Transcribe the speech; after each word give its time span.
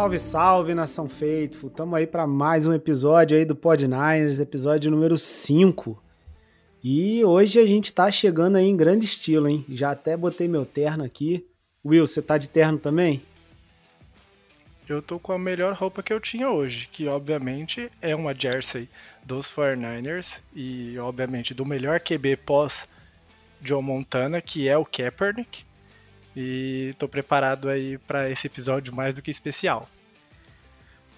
Salve, 0.00 0.18
salve, 0.18 0.74
nação 0.74 1.06
Faithful. 1.06 1.68
Tamo 1.68 1.94
aí 1.94 2.06
para 2.06 2.26
mais 2.26 2.66
um 2.66 2.72
episódio 2.72 3.36
aí 3.36 3.44
do 3.44 3.54
Pod 3.54 3.86
Niners, 3.86 4.40
episódio 4.40 4.90
número 4.90 5.18
5. 5.18 6.02
E 6.82 7.22
hoje 7.22 7.60
a 7.60 7.66
gente 7.66 7.92
tá 7.92 8.10
chegando 8.10 8.56
aí 8.56 8.64
em 8.64 8.74
grande 8.74 9.04
estilo, 9.04 9.46
hein? 9.46 9.62
Já 9.68 9.90
até 9.90 10.16
botei 10.16 10.48
meu 10.48 10.64
terno 10.64 11.04
aqui. 11.04 11.46
Will, 11.84 12.06
você 12.06 12.22
tá 12.22 12.38
de 12.38 12.48
terno 12.48 12.78
também? 12.78 13.20
Eu 14.88 15.02
tô 15.02 15.18
com 15.18 15.34
a 15.34 15.38
melhor 15.38 15.74
roupa 15.74 16.02
que 16.02 16.14
eu 16.14 16.18
tinha 16.18 16.48
hoje, 16.48 16.88
que 16.90 17.06
obviamente 17.06 17.92
é 18.00 18.16
uma 18.16 18.34
jersey 18.34 18.88
dos 19.22 19.48
49ers 19.48 20.38
e 20.56 20.98
obviamente 20.98 21.52
do 21.52 21.66
melhor 21.66 22.00
QB 22.00 22.38
pós 22.38 22.88
Joe 23.60 23.82
Montana, 23.82 24.40
que 24.40 24.66
é 24.66 24.78
o 24.78 24.84
Kaepernick. 24.86 25.62
E 26.36 26.94
tô 26.98 27.08
preparado 27.08 27.68
aí 27.68 27.98
para 27.98 28.30
esse 28.30 28.46
episódio 28.46 28.94
mais 28.94 29.14
do 29.14 29.22
que 29.22 29.30
especial. 29.30 29.88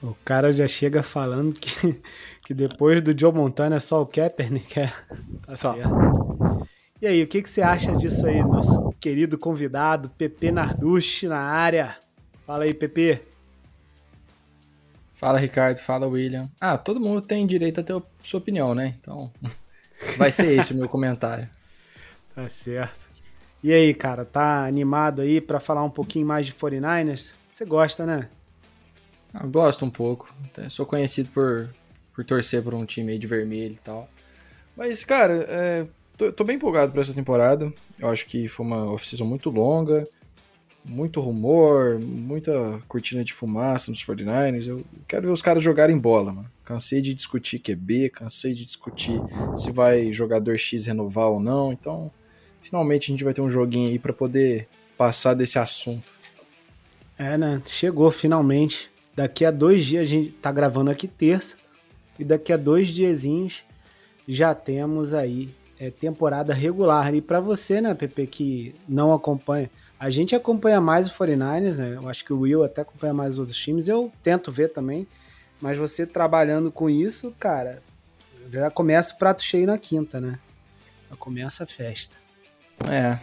O 0.02 0.16
cara 0.24 0.52
já 0.52 0.66
chega 0.66 1.02
falando 1.02 1.52
que, 1.52 2.00
que 2.44 2.52
depois 2.52 3.00
do 3.00 3.18
Joe 3.18 3.32
Montana 3.32 3.76
é 3.76 3.78
só 3.78 4.02
o 4.02 4.06
Kaepernick, 4.06 4.80
é. 4.80 4.92
Tá 5.46 5.54
só. 5.54 5.74
certo. 5.74 6.68
E 7.00 7.06
aí, 7.06 7.22
o 7.22 7.26
que, 7.26 7.42
que 7.42 7.48
você 7.48 7.60
acha 7.60 7.96
disso 7.96 8.24
aí, 8.26 8.40
nosso 8.42 8.92
querido 9.00 9.36
convidado, 9.36 10.08
Pepe 10.10 10.52
Narducci, 10.52 11.26
na 11.26 11.40
área? 11.40 11.96
Fala 12.46 12.64
aí, 12.64 12.72
Pepe. 12.72 13.20
Fala, 15.12 15.38
Ricardo. 15.38 15.78
Fala, 15.78 16.06
William. 16.06 16.48
Ah, 16.60 16.78
todo 16.78 17.00
mundo 17.00 17.20
tem 17.20 17.44
direito 17.44 17.80
a 17.80 17.82
ter 17.82 18.00
sua 18.22 18.38
opinião, 18.38 18.72
né? 18.72 18.94
Então, 19.00 19.32
vai 20.16 20.30
ser 20.30 20.56
esse 20.56 20.72
o 20.72 20.76
meu 20.76 20.88
comentário. 20.88 21.48
Tá 22.34 22.48
certo. 22.48 23.11
E 23.62 23.72
aí, 23.72 23.94
cara, 23.94 24.24
tá 24.24 24.66
animado 24.66 25.22
aí 25.22 25.40
para 25.40 25.60
falar 25.60 25.84
um 25.84 25.90
pouquinho 25.90 26.26
mais 26.26 26.46
de 26.46 26.52
49ers? 26.52 27.32
Você 27.52 27.64
gosta, 27.64 28.04
né? 28.04 28.28
Ah, 29.32 29.46
gosto 29.46 29.84
um 29.84 29.90
pouco. 29.90 30.34
Sou 30.68 30.84
conhecido 30.84 31.30
por, 31.30 31.72
por 32.12 32.24
torcer 32.24 32.60
por 32.60 32.74
um 32.74 32.84
time 32.84 33.16
de 33.16 33.26
vermelho 33.26 33.74
e 33.74 33.78
tal. 33.78 34.08
Mas, 34.76 35.04
cara, 35.04 35.46
é, 35.48 35.86
tô, 36.18 36.32
tô, 36.32 36.42
bem 36.42 36.56
empolgado 36.56 36.90
para 36.90 37.02
essa 37.02 37.14
temporada. 37.14 37.72
Eu 38.00 38.08
acho 38.08 38.26
que 38.26 38.48
foi 38.48 38.66
uma 38.66 38.84
off-season 38.92 39.24
muito 39.24 39.48
longa, 39.48 40.08
muito 40.84 41.20
rumor, 41.20 42.00
muita 42.00 42.80
cortina 42.88 43.22
de 43.22 43.32
fumaça 43.32 43.92
nos 43.92 44.04
49ers. 44.04 44.66
Eu 44.66 44.84
quero 45.06 45.28
ver 45.28 45.32
os 45.32 45.42
caras 45.42 45.62
jogarem 45.62 45.96
bola, 45.96 46.32
mano. 46.32 46.50
Cansei 46.64 47.00
de 47.00 47.14
discutir 47.14 47.60
QB, 47.60 48.10
cansei 48.10 48.54
de 48.54 48.64
discutir 48.64 49.20
se 49.56 49.70
vai 49.70 50.12
jogador 50.12 50.58
X 50.58 50.86
renovar 50.86 51.28
ou 51.28 51.38
não. 51.38 51.72
Então, 51.72 52.10
finalmente 52.62 53.10
a 53.10 53.12
gente 53.12 53.24
vai 53.24 53.34
ter 53.34 53.42
um 53.42 53.50
joguinho 53.50 53.90
aí 53.90 53.98
para 53.98 54.12
poder 54.12 54.68
passar 54.96 55.34
desse 55.34 55.58
assunto. 55.58 56.12
É, 57.18 57.36
né? 57.36 57.62
Chegou 57.66 58.10
finalmente. 58.10 58.90
Daqui 59.14 59.44
a 59.44 59.50
dois 59.50 59.84
dias 59.84 60.02
a 60.02 60.06
gente 60.06 60.30
tá 60.32 60.50
gravando 60.50 60.90
aqui 60.90 61.06
terça. 61.06 61.56
E 62.18 62.24
daqui 62.24 62.52
a 62.52 62.56
dois 62.56 62.88
diazinhos 62.88 63.62
já 64.26 64.54
temos 64.54 65.12
aí 65.12 65.50
é, 65.78 65.90
temporada 65.90 66.54
regular. 66.54 67.14
E 67.14 67.20
para 67.20 67.40
você, 67.40 67.80
né, 67.80 67.94
Pepe, 67.94 68.26
que 68.26 68.74
não 68.88 69.12
acompanha, 69.12 69.70
a 69.98 70.10
gente 70.10 70.34
acompanha 70.34 70.80
mais 70.80 71.08
o 71.08 71.10
49ers, 71.12 71.74
né? 71.74 71.94
Eu 71.96 72.08
acho 72.08 72.24
que 72.24 72.32
o 72.32 72.40
Will 72.40 72.64
até 72.64 72.82
acompanha 72.82 73.12
mais 73.12 73.34
os 73.34 73.38
outros 73.40 73.56
times. 73.56 73.88
Eu 73.88 74.12
tento 74.22 74.50
ver 74.50 74.68
também. 74.68 75.06
Mas 75.60 75.78
você 75.78 76.04
trabalhando 76.04 76.72
com 76.72 76.90
isso, 76.90 77.32
cara, 77.38 77.82
já 78.50 78.70
começa 78.70 79.14
o 79.14 79.18
prato 79.18 79.42
cheio 79.42 79.66
na 79.66 79.78
quinta, 79.78 80.20
né? 80.20 80.38
Já 81.08 81.16
começa 81.16 81.64
a 81.64 81.66
festa. 81.66 82.21
É. 82.88 83.18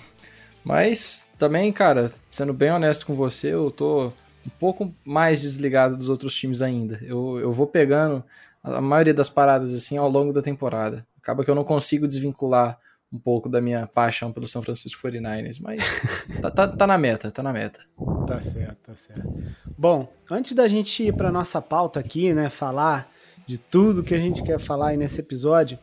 Mas 0.64 1.28
também, 1.38 1.72
cara, 1.72 2.12
sendo 2.30 2.54
bem 2.54 2.72
honesto 2.72 3.06
com 3.06 3.16
você, 3.16 3.54
eu 3.54 3.72
tô 3.72 4.08
um 4.46 4.50
pouco 4.60 4.94
mais 5.06 5.42
desligado 5.42 5.96
dos 5.96 6.10
outros 6.10 6.36
times 6.36 6.62
ainda. 6.62 7.00
Eu, 7.02 7.40
eu 7.40 7.52
vou 7.52 7.68
pegando 7.68 8.24
a 8.64 8.82
maioria 8.82 9.14
das 9.14 9.30
paradas 9.30 9.74
assim 9.74 9.98
ao 9.98 10.10
longo 10.10 10.34
da 10.34 10.42
temporada. 10.42 11.06
Acaba 11.18 11.44
que 11.44 11.52
eu 11.52 11.56
não 11.56 11.64
consigo 11.64 12.08
desvincular 12.08 12.80
um 13.12 13.18
pouco 13.18 13.50
da 13.50 13.60
minha 13.60 13.88
paixão 13.88 14.32
pelo 14.32 14.46
São 14.46 14.62
Francisco 14.62 15.02
49ers, 15.08 15.60
mas 15.60 15.84
tá, 16.42 16.52
tá, 16.52 16.68
tá, 16.68 16.88
na 16.88 16.98
meta, 16.98 17.32
tá 17.32 17.42
na 17.42 17.52
meta. 17.52 17.82
Tá 18.28 18.40
certo, 18.40 18.78
tá 18.86 18.96
certo. 18.96 19.28
Bom, 19.78 20.12
antes 20.30 20.54
da 20.54 20.68
gente 20.68 21.04
ir 21.04 21.14
para 21.16 21.32
nossa 21.32 21.62
pauta 21.62 22.00
aqui, 22.00 22.34
né, 22.34 22.50
falar 22.50 23.12
de 23.48 23.58
tudo 23.58 24.04
que 24.04 24.14
a 24.14 24.20
gente 24.20 24.44
quer 24.44 24.60
falar 24.60 24.90
aí 24.90 24.98
nesse 24.98 25.22
episódio, 25.22 25.80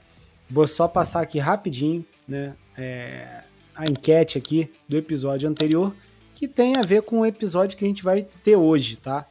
vou 0.48 0.66
só 0.68 0.86
passar 0.86 1.20
aqui 1.20 1.40
rapidinho, 1.40 2.04
né, 2.28 2.54
é, 2.78 3.42
a 3.76 3.84
enquete 3.84 4.38
aqui 4.38 4.70
do 4.88 4.96
episódio 4.96 5.48
anterior, 5.48 5.94
que 6.34 6.48
tem 6.48 6.76
a 6.76 6.82
ver 6.82 7.02
com 7.02 7.20
o 7.20 7.26
episódio 7.26 7.76
que 7.76 7.84
a 7.84 7.88
gente 7.88 8.02
vai 8.02 8.26
ter 8.42 8.56
hoje, 8.56 8.96
tá? 8.96 9.26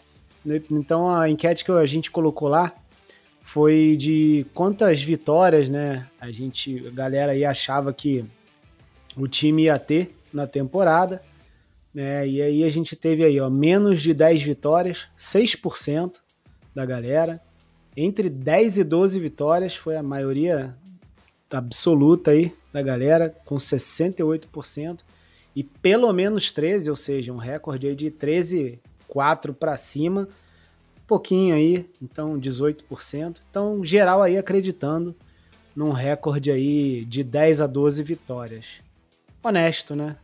Então 0.71 1.09
a 1.09 1.27
enquete 1.29 1.65
que 1.65 1.71
a 1.71 1.85
gente 1.85 2.11
colocou 2.11 2.47
lá 2.47 2.73
foi 3.41 3.95
de 3.97 4.45
quantas 4.53 5.01
vitórias, 5.01 5.67
né? 5.67 6.07
A 6.19 6.31
gente, 6.31 6.87
a 6.87 6.91
galera 6.91 7.31
aí 7.31 7.43
achava 7.43 7.91
que 7.91 8.23
o 9.17 9.27
time 9.27 9.63
ia 9.63 9.79
ter 9.79 10.15
na 10.31 10.45
temporada, 10.45 11.21
né? 11.93 12.27
E 12.27 12.41
aí 12.41 12.63
a 12.63 12.69
gente 12.69 12.95
teve 12.95 13.23
aí, 13.23 13.39
ó, 13.39 13.49
menos 13.49 14.01
de 14.01 14.13
10 14.13 14.43
vitórias, 14.43 15.07
6% 15.17 16.19
da 16.73 16.85
galera. 16.85 17.41
Entre 17.95 18.29
10 18.29 18.79
e 18.79 18.83
12 18.83 19.19
vitórias 19.19 19.75
foi 19.75 19.95
a 19.95 20.03
maioria 20.03 20.75
absoluta 21.49 22.31
aí 22.31 22.51
da 22.75 22.81
galera, 22.81 23.33
com 23.45 23.55
68%, 23.55 24.99
e 25.55 25.63
pelo 25.63 26.11
menos 26.11 26.51
13, 26.51 26.89
ou 26.89 26.95
seja, 26.95 27.31
um 27.31 27.37
recorde 27.37 27.87
aí 27.87 27.95
de 27.95 28.11
13, 28.11 28.81
4 29.07 29.53
para 29.53 29.77
cima, 29.77 30.27
pouquinho 31.07 31.55
aí, 31.55 31.89
então 32.01 32.37
18%. 32.37 33.37
Então, 33.49 33.81
geral 33.85 34.21
aí 34.21 34.37
acreditando 34.37 35.15
num 35.73 35.93
recorde 35.93 36.51
aí 36.51 37.05
de 37.05 37.23
10 37.23 37.61
a 37.61 37.67
12 37.67 38.03
vitórias. 38.03 38.81
Honesto, 39.41 39.95
né? 39.95 40.17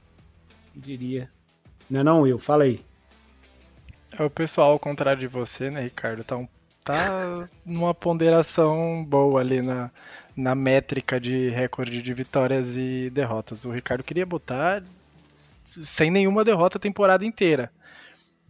Diria. 0.76 1.30
Não 1.90 2.02
é 2.02 2.04
não, 2.04 2.22
Will? 2.22 2.38
Fala 2.38 2.66
aí. 2.66 2.82
É 4.12 4.22
o 4.24 4.30
pessoal, 4.30 4.74
ao 4.74 4.80
contrário 4.80 5.22
de 5.22 5.28
você, 5.28 5.70
né, 5.70 5.84
Ricardo, 5.84 6.22
tá, 6.26 6.36
um, 6.36 6.48
tá 6.84 7.48
numa 7.66 7.94
ponderação 7.94 9.06
boa 9.06 9.40
ali 9.40 9.62
na, 9.62 9.90
na 10.36 10.56
métrica 10.56 11.20
de 11.20 11.50
recorde 11.50 12.02
de 12.02 12.14
vitórias 12.14 12.76
e 12.78 13.10
derrotas. 13.10 13.66
O 13.66 13.72
Ricardo 13.72 14.04
queria 14.04 14.26
botar 14.26 14.84
sem 15.64 16.10
nenhuma 16.10 16.44
derrota 16.44 16.78
a 16.78 16.82
temporada 16.82 17.26
inteira. 17.26 17.72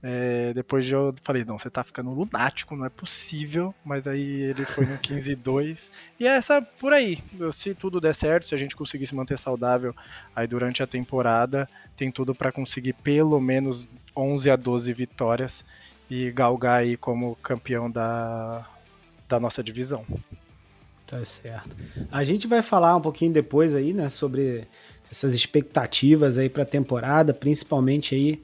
É, 0.04 0.52
depois 0.54 0.90
eu 0.90 1.14
falei, 1.22 1.46
não, 1.46 1.60
você 1.60 1.70
tá 1.70 1.84
ficando 1.84 2.10
lunático, 2.10 2.76
não 2.76 2.86
é 2.86 2.90
possível. 2.90 3.74
Mas 3.86 4.08
aí 4.08 4.42
ele 4.42 4.66
foi 4.66 4.86
no 4.86 4.98
15 4.98 5.32
e 5.32 5.36
2. 5.36 5.92
E 6.20 6.28
é 6.28 6.32
essa 6.32 6.62
por 6.62 6.94
aí. 6.94 7.20
Se 7.54 7.74
tudo 7.76 8.02
der 8.02 8.16
certo, 8.16 8.48
se 8.48 8.56
a 8.56 8.58
gente 8.58 8.76
conseguir 8.76 9.06
se 9.06 9.16
manter 9.16 9.38
saudável 9.38 9.96
aí 10.36 10.48
durante 10.48 10.82
a 10.82 10.88
temporada, 10.88 11.68
tem 11.96 12.12
tudo 12.12 12.34
para 12.34 12.52
conseguir 12.52 12.94
pelo 12.94 13.40
menos 13.40 13.88
11 14.16 14.50
a 14.50 14.56
12 14.56 14.92
vitórias 14.94 15.64
e 16.10 16.32
galgar 16.32 16.82
aí 16.82 16.98
como 16.98 17.36
campeão 17.38 17.90
da, 17.90 18.68
da 19.30 19.40
nossa 19.40 19.64
divisão. 19.64 20.06
Tá 21.12 21.26
certo. 21.26 21.76
A 22.10 22.24
gente 22.24 22.48
vai 22.48 22.62
falar 22.62 22.96
um 22.96 23.02
pouquinho 23.02 23.34
depois 23.34 23.76
aí, 23.76 23.92
né, 23.92 24.08
sobre 24.08 24.66
essas 25.12 25.36
expectativas 25.36 26.38
aí 26.38 26.50
para 26.50 26.64
a 26.64 26.66
temporada, 26.66 27.34
principalmente 27.34 28.16
aí 28.16 28.42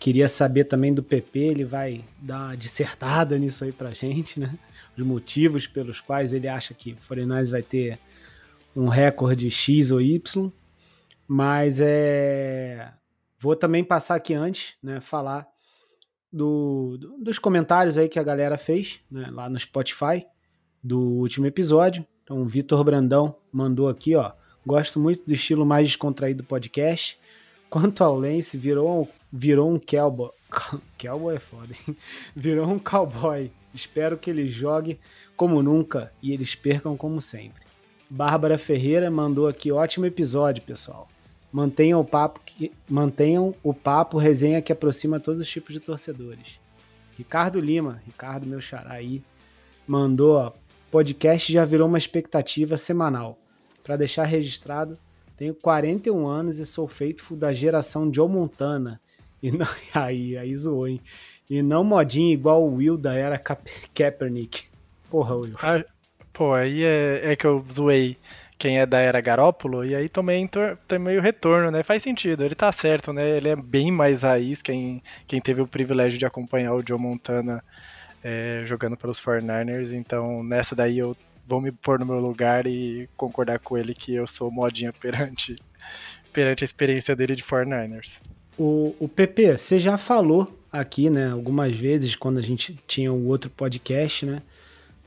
queria 0.00 0.28
saber 0.28 0.64
também 0.64 0.92
do 0.92 1.04
PP, 1.04 1.38
ele 1.38 1.64
vai 1.64 2.04
dar 2.20 2.46
uma 2.46 2.56
dissertada 2.56 3.38
nisso 3.38 3.62
aí 3.62 3.70
pra 3.70 3.94
gente, 3.94 4.40
né? 4.40 4.52
Os 4.98 5.06
motivos 5.06 5.68
pelos 5.68 6.00
quais 6.00 6.32
ele 6.32 6.48
acha 6.48 6.74
que 6.74 6.94
o 6.94 6.96
Foreigners 6.96 7.48
vai 7.48 7.62
ter 7.62 7.96
um 8.74 8.88
recorde 8.88 9.48
X 9.48 9.92
ou 9.92 10.02
Y. 10.02 10.50
Mas 11.28 11.80
é 11.80 12.92
vou 13.38 13.54
também 13.54 13.84
passar 13.84 14.16
aqui 14.16 14.34
antes, 14.34 14.74
né, 14.82 15.00
falar 15.00 15.46
do, 16.32 16.98
do, 16.98 17.18
dos 17.18 17.38
comentários 17.38 17.96
aí 17.96 18.08
que 18.08 18.18
a 18.18 18.22
galera 18.24 18.58
fez, 18.58 18.98
né, 19.08 19.28
lá 19.30 19.48
no 19.48 19.58
Spotify 19.58 20.26
do 20.84 21.00
último 21.00 21.46
episódio. 21.46 22.06
Então, 22.22 22.42
o 22.42 22.44
Vitor 22.44 22.84
Brandão 22.84 23.34
mandou 23.50 23.88
aqui, 23.88 24.14
ó. 24.14 24.32
Gosto 24.66 25.00
muito 25.00 25.24
do 25.26 25.32
estilo 25.32 25.64
mais 25.64 25.88
descontraído 25.88 26.42
do 26.42 26.46
podcast. 26.46 27.18
Quanto 27.70 28.04
ao 28.04 28.18
Lance, 28.18 28.58
virou, 28.58 29.08
virou 29.32 29.72
um 29.72 29.78
cowboy. 29.78 30.30
cowboy 31.00 31.36
é 31.36 31.40
foda, 31.40 31.68
hein? 31.72 31.96
Virou 32.36 32.68
um 32.68 32.78
cowboy. 32.78 33.50
Espero 33.74 34.16
que 34.16 34.30
ele 34.30 34.48
jogue 34.48 35.00
como 35.36 35.62
nunca 35.62 36.12
e 36.22 36.32
eles 36.32 36.54
percam 36.54 36.96
como 36.96 37.20
sempre. 37.20 37.64
Bárbara 38.08 38.56
Ferreira 38.56 39.10
mandou 39.10 39.48
aqui 39.48 39.72
ótimo 39.72 40.06
episódio, 40.06 40.62
pessoal. 40.62 41.08
Mantenham 41.50 42.00
o 42.00 42.04
papo 42.04 42.40
que 42.44 42.72
mantenham 42.88 43.54
o 43.62 43.74
papo 43.74 44.18
resenha 44.18 44.62
que 44.62 44.72
aproxima 44.72 45.18
todos 45.18 45.40
os 45.40 45.48
tipos 45.48 45.72
de 45.72 45.80
torcedores. 45.80 46.60
Ricardo 47.16 47.60
Lima, 47.60 48.02
Ricardo 48.06 48.46
meu 48.46 48.60
xará 48.60 48.92
aí, 48.92 49.22
mandou, 49.86 50.36
ó, 50.36 50.52
podcast 50.94 51.52
já 51.52 51.64
virou 51.64 51.88
uma 51.88 51.98
expectativa 51.98 52.76
semanal. 52.76 53.36
Para 53.82 53.96
deixar 53.96 54.22
registrado, 54.22 54.96
tenho 55.36 55.52
41 55.52 56.24
anos 56.24 56.60
e 56.60 56.64
sou 56.64 56.86
feito 56.86 57.34
da 57.34 57.52
geração 57.52 58.14
Joe 58.14 58.28
Montana. 58.28 59.00
E 59.42 59.50
não, 59.50 59.66
aí, 59.92 60.38
aí 60.38 60.56
zoou, 60.56 60.86
hein? 60.86 61.00
E 61.50 61.62
não 61.62 61.82
modinha 61.82 62.32
igual 62.32 62.62
o 62.62 62.76
Will 62.76 62.96
da 62.96 63.12
era 63.12 63.36
Kaepernick. 63.92 64.66
Porra, 65.10 65.34
Will. 65.34 65.56
Ah, 65.60 65.84
pô, 66.32 66.54
aí 66.54 66.84
é, 66.84 67.32
é 67.32 67.34
que 67.34 67.44
eu 67.44 67.64
zoei 67.72 68.16
quem 68.56 68.78
é 68.78 68.86
da 68.86 69.00
era 69.00 69.20
Garópolo, 69.20 69.84
e 69.84 69.96
aí 69.96 70.08
também 70.08 70.48
tem 70.86 70.98
meio 71.00 71.20
retorno, 71.20 71.72
né? 71.72 71.82
Faz 71.82 72.04
sentido, 72.04 72.44
ele 72.44 72.54
tá 72.54 72.70
certo, 72.70 73.12
né? 73.12 73.36
Ele 73.36 73.48
é 73.48 73.56
bem 73.56 73.90
mais 73.90 74.22
raiz, 74.22 74.62
quem, 74.62 75.02
quem 75.26 75.40
teve 75.40 75.60
o 75.60 75.66
privilégio 75.66 76.20
de 76.20 76.24
acompanhar 76.24 76.72
o 76.72 76.84
Joe 76.86 77.00
Montana 77.00 77.64
é, 78.24 78.62
jogando 78.64 78.96
pelos 78.96 79.20
49ers, 79.20 79.92
então 79.92 80.42
nessa 80.42 80.74
daí 80.74 80.98
eu 80.98 81.14
vou 81.46 81.60
me 81.60 81.70
pôr 81.70 81.98
no 81.98 82.06
meu 82.06 82.18
lugar 82.18 82.66
e 82.66 83.06
concordar 83.18 83.58
com 83.58 83.76
ele 83.76 83.94
que 83.94 84.14
eu 84.14 84.26
sou 84.26 84.50
modinha 84.50 84.94
perante, 84.94 85.54
perante 86.32 86.64
a 86.64 86.66
experiência 86.66 87.14
dele 87.14 87.36
de 87.36 87.44
49ers. 87.44 88.18
O, 88.56 88.96
o 88.98 89.06
PP, 89.06 89.58
você 89.58 89.78
já 89.78 89.98
falou 89.98 90.58
aqui, 90.72 91.10
né, 91.10 91.30
algumas 91.30 91.76
vezes, 91.76 92.16
quando 92.16 92.38
a 92.38 92.42
gente 92.42 92.78
tinha 92.86 93.12
o 93.12 93.28
outro 93.28 93.50
podcast, 93.50 94.24
né? 94.24 94.42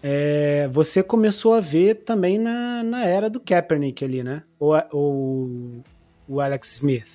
É, 0.03 0.67
você 0.67 1.01
começou 1.01 1.55
a 1.55 1.59
ver 1.59 1.95
também 1.95 2.37
na, 2.37 2.83
na 2.83 3.03
era 3.03 3.31
do 3.31 3.39
Kaepernick 3.39 4.05
ali, 4.05 4.23
né? 4.23 4.43
Ou, 4.59 4.75
ou 4.91 5.83
o 6.27 6.39
Alex 6.39 6.73
Smith? 6.73 7.07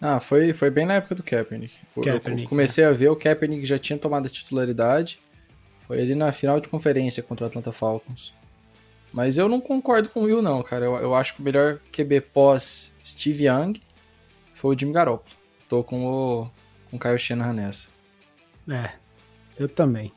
Ah, 0.00 0.20
foi, 0.20 0.52
foi 0.52 0.70
bem 0.70 0.86
na 0.86 0.94
época 0.94 1.14
do 1.14 1.22
Kaepernick. 1.22 1.74
Kaepernick 2.02 2.44
eu 2.44 2.48
comecei 2.48 2.84
é. 2.84 2.86
a 2.86 2.92
ver, 2.92 3.08
o 3.08 3.16
Kaepernick 3.16 3.66
já 3.66 3.78
tinha 3.78 3.98
tomado 3.98 4.26
a 4.26 4.28
titularidade. 4.28 5.18
Foi 5.86 6.00
ali 6.00 6.14
na 6.14 6.30
final 6.32 6.60
de 6.60 6.68
conferência 6.68 7.22
contra 7.22 7.46
o 7.46 7.48
Atlanta 7.48 7.72
Falcons. 7.72 8.32
Mas 9.12 9.38
eu 9.38 9.48
não 9.48 9.60
concordo 9.60 10.08
com 10.08 10.20
o 10.20 10.24
Will, 10.24 10.42
não, 10.42 10.62
cara. 10.62 10.84
Eu, 10.84 10.96
eu 10.96 11.14
acho 11.14 11.34
que 11.34 11.40
o 11.40 11.42
melhor 11.42 11.80
QB 11.90 12.20
pós 12.20 12.94
Steve 13.02 13.46
Young 13.46 13.80
foi 14.52 14.74
o 14.74 14.78
Jimmy 14.78 14.92
Garoppolo. 14.92 15.36
Tô 15.68 15.82
com 15.82 16.06
o, 16.06 16.50
com 16.90 16.96
o 16.96 17.00
Kyle 17.00 17.18
Shanahan 17.18 17.54
nessa. 17.54 17.88
É, 18.68 18.90
eu 19.58 19.68
também. 19.68 20.12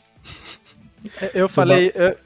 Eu 1.34 1.50
falei. 1.50 1.92
Eu, 1.96 2.18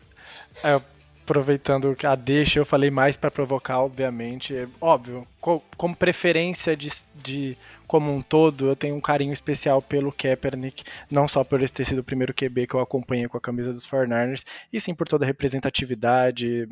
é, 0.64 0.82
aproveitando 1.26 1.98
a 2.04 2.16
deixa, 2.16 2.60
eu 2.60 2.66
falei 2.66 2.92
mais 2.92 3.16
para 3.16 3.32
provocar, 3.32 3.80
obviamente. 3.80 4.56
É, 4.56 4.68
óbvio, 4.80 5.28
co, 5.42 5.62
como 5.76 5.96
preferência 5.96 6.78
de, 6.78 6.92
de 7.16 7.58
como 7.88 8.14
um 8.14 8.22
todo, 8.22 8.68
eu 8.68 8.76
tenho 8.76 8.96
um 8.96 9.02
carinho 9.02 9.34
especial 9.34 9.82
pelo 9.82 10.12
Kaepernick, 10.12 10.84
não 11.10 11.28
só 11.28 11.44
por 11.44 11.60
ele 11.60 11.68
ter 11.68 11.86
sido 11.86 12.00
o 12.00 12.04
primeiro 12.04 12.34
QB 12.34 12.68
que 12.68 12.76
eu 12.76 12.80
acompanhei 12.80 13.28
com 13.28 13.38
a 13.38 13.42
camisa 13.42 13.74
dos 13.74 13.88
49ers, 13.88 14.44
e 14.72 14.80
sim 14.80 14.94
por 14.94 15.08
toda 15.08 15.26
a 15.26 15.28
representatividade, 15.28 16.68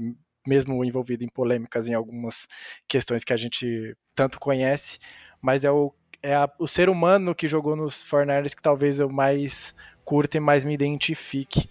mesmo 0.45 0.85
envolvido 0.85 1.23
em 1.23 1.29
polêmicas 1.29 1.87
em 1.87 1.93
algumas 1.93 2.47
questões 2.87 3.23
que 3.23 3.33
a 3.33 3.37
gente 3.37 3.97
tanto 4.13 4.39
conhece, 4.39 4.99
mas 5.41 5.63
é 5.63 5.71
o, 5.71 5.91
é 6.21 6.35
a, 6.35 6.49
o 6.59 6.67
ser 6.67 6.89
humano 6.89 7.33
que 7.33 7.47
jogou 7.47 7.75
nos 7.75 8.05
49ers 8.05 8.55
que 8.55 8.61
talvez 8.61 8.99
eu 8.99 9.09
mais 9.09 9.73
curta 10.05 10.37
e 10.37 10.39
mais 10.39 10.63
me 10.63 10.73
identifique. 10.73 11.67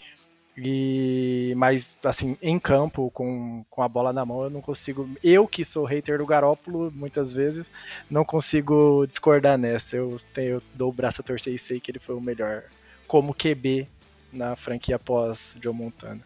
E 0.64 1.52
mas 1.56 1.96
assim, 2.04 2.36
em 2.40 2.56
campo, 2.56 3.10
com, 3.10 3.64
com 3.68 3.82
a 3.82 3.88
bola 3.88 4.12
na 4.12 4.24
mão, 4.24 4.44
eu 4.44 4.50
não 4.50 4.60
consigo. 4.60 5.10
Eu 5.22 5.48
que 5.48 5.64
sou 5.64 5.84
hater 5.84 6.18
do 6.18 6.26
Garópolo, 6.26 6.92
muitas 6.94 7.32
vezes, 7.32 7.68
não 8.08 8.24
consigo 8.24 9.04
discordar 9.08 9.58
nessa. 9.58 9.96
Eu, 9.96 10.16
tenho, 10.32 10.50
eu 10.50 10.62
dou 10.72 10.90
o 10.90 10.92
braço 10.92 11.20
a 11.20 11.24
torcer 11.24 11.52
e 11.52 11.58
sei 11.58 11.80
que 11.80 11.90
ele 11.90 11.98
foi 11.98 12.14
o 12.14 12.20
melhor 12.20 12.62
como 13.08 13.34
QB 13.34 13.88
na 14.32 14.54
franquia 14.54 15.00
pós 15.00 15.56
Joe 15.60 15.74
Montana. 15.74 16.20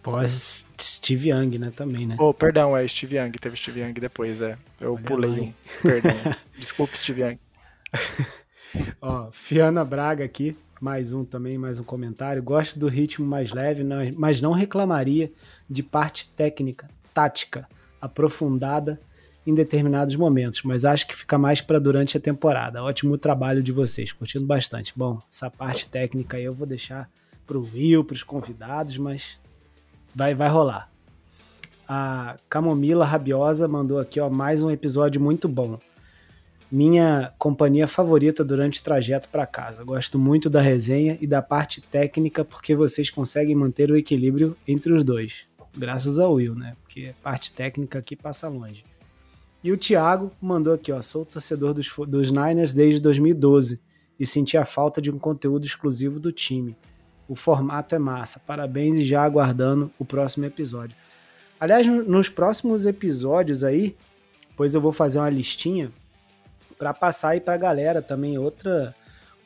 Pós 0.00 0.70
Steve 0.80 1.30
Young, 1.30 1.58
né? 1.58 1.72
Também, 1.74 2.06
né? 2.06 2.16
Oh, 2.16 2.32
perdão, 2.32 2.76
é 2.76 2.86
Steve 2.86 3.16
Young, 3.16 3.32
teve 3.32 3.56
Steve 3.56 3.80
Young 3.80 3.94
depois, 3.94 4.40
é. 4.40 4.56
Eu 4.80 4.94
Olha 4.94 5.02
pulei. 5.02 5.54
Perdão. 5.82 6.12
Desculpe, 6.56 6.96
Steve 6.96 7.22
Young. 7.22 7.38
Ó, 9.02 9.32
Fiana 9.32 9.84
Braga 9.84 10.24
aqui 10.24 10.56
mais 10.80 11.12
um 11.12 11.24
também, 11.24 11.58
mais 11.58 11.78
um 11.78 11.84
comentário. 11.84 12.42
Gosto 12.42 12.78
do 12.78 12.88
ritmo 12.88 13.26
mais 13.26 13.50
leve, 13.52 13.84
mas 14.16 14.40
não 14.40 14.52
reclamaria 14.52 15.32
de 15.68 15.82
parte 15.82 16.28
técnica, 16.36 16.88
tática, 17.12 17.68
aprofundada 18.00 19.00
em 19.46 19.54
determinados 19.54 20.14
momentos, 20.14 20.62
mas 20.62 20.84
acho 20.84 21.06
que 21.06 21.16
fica 21.16 21.38
mais 21.38 21.60
para 21.60 21.78
durante 21.78 22.16
a 22.16 22.20
temporada. 22.20 22.82
Ótimo 22.82 23.16
trabalho 23.16 23.62
de 23.62 23.72
vocês, 23.72 24.12
curtindo 24.12 24.44
bastante. 24.44 24.92
Bom, 24.94 25.18
essa 25.32 25.50
parte 25.50 25.88
técnica 25.88 26.36
aí 26.36 26.44
eu 26.44 26.52
vou 26.52 26.66
deixar 26.66 27.10
pro 27.46 27.62
Will, 27.62 28.04
pros 28.04 28.22
convidados, 28.22 28.98
mas 28.98 29.38
vai 30.14 30.34
vai 30.34 30.48
rolar. 30.48 30.90
A 31.88 32.36
Camomila 32.50 33.06
Rabiosa 33.06 33.66
mandou 33.66 33.98
aqui, 33.98 34.20
ó, 34.20 34.28
mais 34.28 34.62
um 34.62 34.70
episódio 34.70 35.18
muito 35.18 35.48
bom 35.48 35.78
minha 36.70 37.32
companhia 37.38 37.86
favorita 37.86 38.44
durante 38.44 38.80
o 38.80 38.84
trajeto 38.84 39.28
para 39.28 39.46
casa. 39.46 39.82
Gosto 39.82 40.18
muito 40.18 40.50
da 40.50 40.60
resenha 40.60 41.16
e 41.20 41.26
da 41.26 41.40
parte 41.40 41.80
técnica 41.80 42.44
porque 42.44 42.74
vocês 42.74 43.08
conseguem 43.08 43.54
manter 43.54 43.90
o 43.90 43.96
equilíbrio 43.96 44.56
entre 44.66 44.92
os 44.92 45.04
dois. 45.04 45.46
Graças 45.76 46.18
ao 46.18 46.34
Will, 46.34 46.54
né? 46.54 46.74
Porque 46.82 47.14
parte 47.22 47.52
técnica 47.52 47.98
aqui 47.98 48.14
passa 48.14 48.48
longe. 48.48 48.84
E 49.62 49.72
o 49.72 49.76
Thiago 49.76 50.30
mandou 50.40 50.74
aqui, 50.74 50.92
ó, 50.92 51.00
sou 51.02 51.24
torcedor 51.24 51.74
dos, 51.74 51.90
dos 52.06 52.30
Niners 52.30 52.74
desde 52.74 53.00
2012 53.00 53.80
e 54.18 54.26
senti 54.26 54.56
a 54.56 54.64
falta 54.64 55.00
de 55.00 55.10
um 55.10 55.18
conteúdo 55.18 55.64
exclusivo 55.66 56.20
do 56.20 56.32
time. 56.32 56.76
O 57.26 57.34
formato 57.34 57.94
é 57.94 57.98
massa. 57.98 58.40
Parabéns 58.40 58.98
e 58.98 59.04
já 59.04 59.22
aguardando 59.22 59.90
o 59.98 60.04
próximo 60.04 60.44
episódio. 60.44 60.96
Aliás, 61.58 61.86
nos 61.86 62.28
próximos 62.28 62.86
episódios 62.86 63.64
aí, 63.64 63.96
pois 64.56 64.74
eu 64.74 64.80
vou 64.80 64.92
fazer 64.92 65.18
uma 65.18 65.30
listinha 65.30 65.90
para 66.78 66.94
passar 66.94 67.30
aí 67.30 67.40
para 67.40 67.54
a 67.54 67.58
galera 67.58 68.00
também 68.00 68.38
outra 68.38 68.94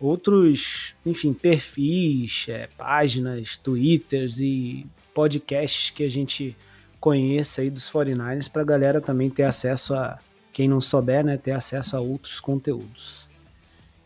outros, 0.01 0.95
enfim, 1.07 1.33
perfis, 1.33 2.47
é, 2.49 2.69
páginas, 2.77 3.57
twitters 3.57 4.41
e 4.41 4.85
podcasts 5.15 5.91
que 5.91 6.03
a 6.03 6.11
gente 6.11 6.57
conheça 6.99 7.63
aí 7.63 7.71
dos 7.71 7.91
49ers 7.91 8.51
para 8.51 8.63
a 8.63 8.65
galera 8.65 9.01
também 9.01 9.31
ter 9.31 9.45
acesso 9.45 9.95
a, 9.95 10.19
quem 10.53 10.69
não 10.69 10.81
souber, 10.81 11.25
né, 11.25 11.37
ter 11.37 11.53
acesso 11.53 11.97
a 11.97 12.01
outros 12.01 12.41
conteúdos. 12.41 13.29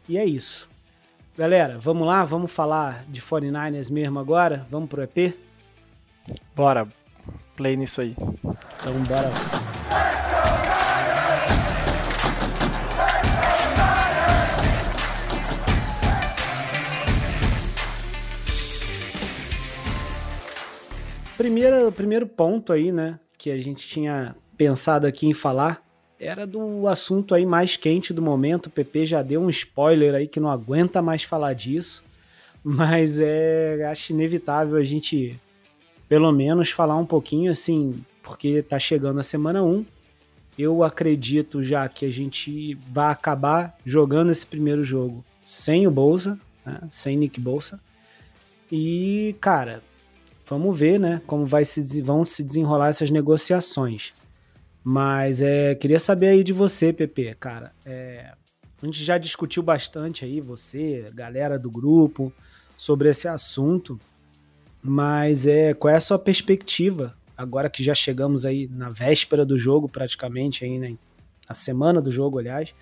E 0.09 0.19
é 0.19 0.25
isso. 0.25 0.69
Galera, 1.37 1.79
vamos 1.79 2.07
lá, 2.07 2.25
vamos 2.25 2.53
falar 2.53 3.05
de 3.09 3.21
49ers 3.21 3.91
mesmo 3.91 4.19
agora? 4.19 4.67
Vamos 4.71 4.89
pro 4.89 5.03
EP? 5.03 5.35
Bora, 6.55 6.87
play 7.57 7.77
nisso 7.77 8.01
aí. 8.01 8.15
Então 8.81 8.95
bora. 9.05 9.31
Primeiro, 21.37 21.93
primeiro 21.93 22.27
ponto 22.27 22.73
aí, 22.73 22.91
né, 22.91 23.19
que 23.37 23.51
a 23.51 23.59
gente 23.59 23.87
tinha 23.87 24.35
pensado 24.57 25.07
aqui 25.07 25.27
em 25.27 25.35
falar 25.35 25.85
era 26.19 26.47
do 26.47 26.89
assunto 26.89 27.35
aí 27.35 27.45
mais 27.45 27.77
quente 27.77 28.13
do 28.13 28.23
momento. 28.23 28.67
O 28.67 28.71
PP 28.71 29.07
já 29.07 29.23
deu 29.23 29.43
um 29.43 29.51
spoiler 29.51 30.15
aí 30.15 30.27
que 30.27 30.41
não 30.41 30.51
aguenta 30.51 31.03
mais 31.03 31.23
falar 31.23 31.53
disso, 31.53 32.03
mas 32.65 33.19
é 33.21 33.87
acho 33.91 34.13
inevitável 34.13 34.79
a 34.79 34.85
gente 34.85 35.39
pelo 36.09 36.33
menos 36.33 36.71
falar 36.71 36.97
um 36.97 37.05
pouquinho 37.05 37.51
assim, 37.51 37.97
porque 38.23 38.63
tá 38.63 38.79
chegando 38.79 39.21
a 39.21 39.25
semana 39.25 39.63
1. 39.63 39.85
Eu 40.59 40.83
acredito 40.83 41.63
já 41.63 41.87
que 41.87 42.07
a 42.07 42.11
gente 42.11 42.75
vai 42.91 43.13
acabar 43.13 43.77
jogando 43.85 44.31
esse 44.31 44.47
primeiro 44.47 44.85
jogo 44.85 45.23
sem 45.45 45.87
o 45.87 45.91
Bolsa, 45.91 46.39
né, 46.65 46.81
sem 46.91 47.17
Nick 47.17 47.39
Bolsa. 47.39 47.79
E, 48.73 49.37
cara, 49.39 49.83
vamos 50.47 50.79
ver, 50.79 50.99
né, 50.99 51.21
como 51.27 51.45
vai 51.45 51.65
se, 51.65 52.01
vão 52.03 52.25
se 52.25 52.43
desenrolar 52.43 52.89
essas 52.89 53.11
negociações. 53.11 54.13
Mas 54.83 55.43
é, 55.43 55.75
queria 55.75 55.99
saber 55.99 56.29
aí 56.29 56.45
de 56.45 56.53
você, 56.53 56.93
Pepe, 56.93 57.35
cara. 57.35 57.73
É, 57.85 58.33
a 58.81 58.87
gente 58.87 59.03
já 59.05 59.19
discutiu 59.19 59.63
bastante 59.63 60.25
aí, 60.25 60.41
você, 60.41 61.11
galera 61.13 61.59
do 61.59 61.71
grupo, 61.71 62.33
sobre 62.77 63.09
esse 63.09 63.27
assunto. 63.27 63.99
Mas 64.81 65.47
é, 65.47 65.75
qual 65.75 65.93
é 65.93 65.97
a 65.97 66.01
sua 66.01 66.19
perspectiva 66.19 67.17
agora 67.37 67.69
que 67.69 67.83
já 67.83 67.95
chegamos 67.95 68.47
aí 68.47 68.69
na 68.69 68.89
véspera 68.89 69.45
do 69.45 69.59
jogo, 69.59 69.89
praticamente 69.89 70.65
aí, 70.65 70.79
né? 70.79 70.97
A 71.49 71.55
semana 71.55 72.01
do 72.01 72.11
jogo, 72.11 72.39
aliás. 72.39 72.73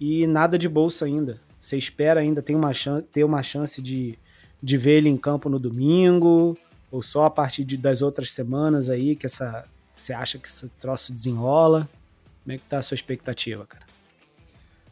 E 0.00 0.26
nada 0.26 0.58
de 0.58 0.68
bolsa 0.68 1.04
ainda. 1.04 1.40
Você 1.60 1.76
espera 1.76 2.20
ainda 2.20 2.40
tem 2.40 2.54
uma 2.54 2.70
ter 3.10 3.24
uma 3.24 3.42
chance 3.42 3.82
de, 3.82 4.16
de 4.62 4.76
ver 4.76 4.98
ele 4.98 5.08
em 5.08 5.16
campo 5.16 5.48
no 5.48 5.58
domingo? 5.58 6.56
Ou 6.96 7.02
só 7.02 7.24
a 7.24 7.30
partir 7.30 7.62
de, 7.62 7.76
das 7.76 8.00
outras 8.00 8.30
semanas 8.32 8.88
aí 8.88 9.14
que 9.14 9.26
essa 9.26 9.66
você 9.94 10.14
acha 10.14 10.38
que 10.38 10.48
esse 10.48 10.66
troço 10.80 11.12
desenrola? 11.12 11.88
Como 12.42 12.54
é 12.54 12.58
que 12.58 12.64
tá 12.64 12.78
a 12.78 12.82
sua 12.82 12.94
expectativa, 12.94 13.66
cara? 13.66 13.84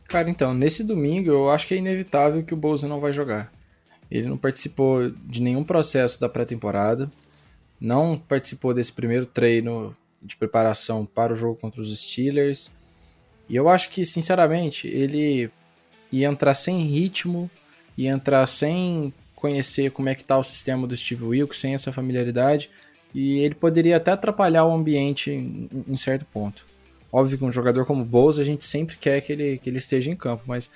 Cara, 0.07 0.29
então, 0.29 0.53
nesse 0.53 0.85
domingo 0.85 1.31
eu 1.31 1.51
acho 1.51 1.67
que 1.67 1.73
é 1.73 1.79
inevitável 1.79 2.43
que 2.43 2.53
o 2.53 2.57
Bolsa 2.59 2.87
não 2.87 3.01
vai 3.01 3.11
jogar. 3.11 3.51
Ele 4.11 4.29
não 4.29 4.37
participou 4.37 5.11
de 5.11 5.41
nenhum 5.41 5.65
processo 5.65 6.21
da 6.21 6.29
pré-temporada, 6.29 7.11
não 7.81 8.19
participou 8.19 8.75
desse 8.75 8.93
primeiro 8.93 9.25
treino 9.25 9.97
de 10.23 10.37
preparação 10.37 11.07
para 11.07 11.33
o 11.33 11.37
jogo 11.37 11.57
contra 11.57 11.81
os 11.81 11.99
Steelers. 11.99 12.71
E 13.49 13.57
eu 13.57 13.67
acho 13.67 13.89
que, 13.89 14.05
sinceramente, 14.05 14.87
ele 14.89 15.51
e 16.13 16.23
entrar 16.23 16.53
sem 16.53 16.83
ritmo, 16.83 17.51
e 17.97 18.07
entrar 18.07 18.47
sem 18.47 19.13
conhecer 19.45 19.91
como 19.91 20.09
é 20.09 20.15
que 20.15 20.25
tá 20.25 20.39
o 20.39 20.43
sistema 20.43 20.87
do 20.87 20.97
Steve 20.97 21.23
Wilkes, 21.23 21.61
sem 21.61 21.75
essa 21.75 21.93
familiaridade, 21.93 22.71
e 23.15 23.41
ele 23.41 23.55
poderia 23.55 23.99
até 23.99 24.13
atrapalhar 24.13 24.65
o 24.65 24.73
ambiente 24.73 25.31
em, 25.31 25.69
em 25.87 25.97
certo 25.97 26.25
ponto. 26.25 26.65
Óbvio 27.13 27.37
que 27.37 27.45
um 27.45 27.53
jogador 27.53 27.85
como 27.85 28.01
o 28.01 28.07
Bowles, 28.07 28.39
a 28.39 28.43
gente 28.43 28.65
sempre 28.65 28.97
quer 28.97 29.21
que 29.21 29.31
ele, 29.35 29.59
que 29.59 29.69
ele 29.69 29.77
esteja 29.77 30.11
em 30.11 30.17
campo, 30.17 30.45
mas 30.47 30.71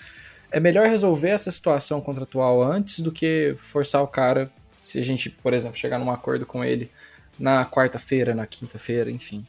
é 0.52 0.60
melhor 0.60 0.86
resolver 0.86 1.30
essa 1.30 1.50
situação 1.50 1.98
contratual 2.02 2.62
antes 2.62 3.00
do 3.00 3.10
que 3.10 3.56
forçar 3.58 4.02
o 4.02 4.06
cara, 4.06 4.50
se 4.82 4.98
a 4.98 5.02
gente, 5.02 5.30
por 5.30 5.54
exemplo, 5.54 5.78
chegar 5.78 5.98
num 5.98 6.10
acordo 6.10 6.44
com 6.44 6.62
ele 6.62 6.90
na 7.38 7.64
quarta-feira, 7.64 8.34
na 8.34 8.46
quinta-feira, 8.46 9.10
enfim. 9.10 9.46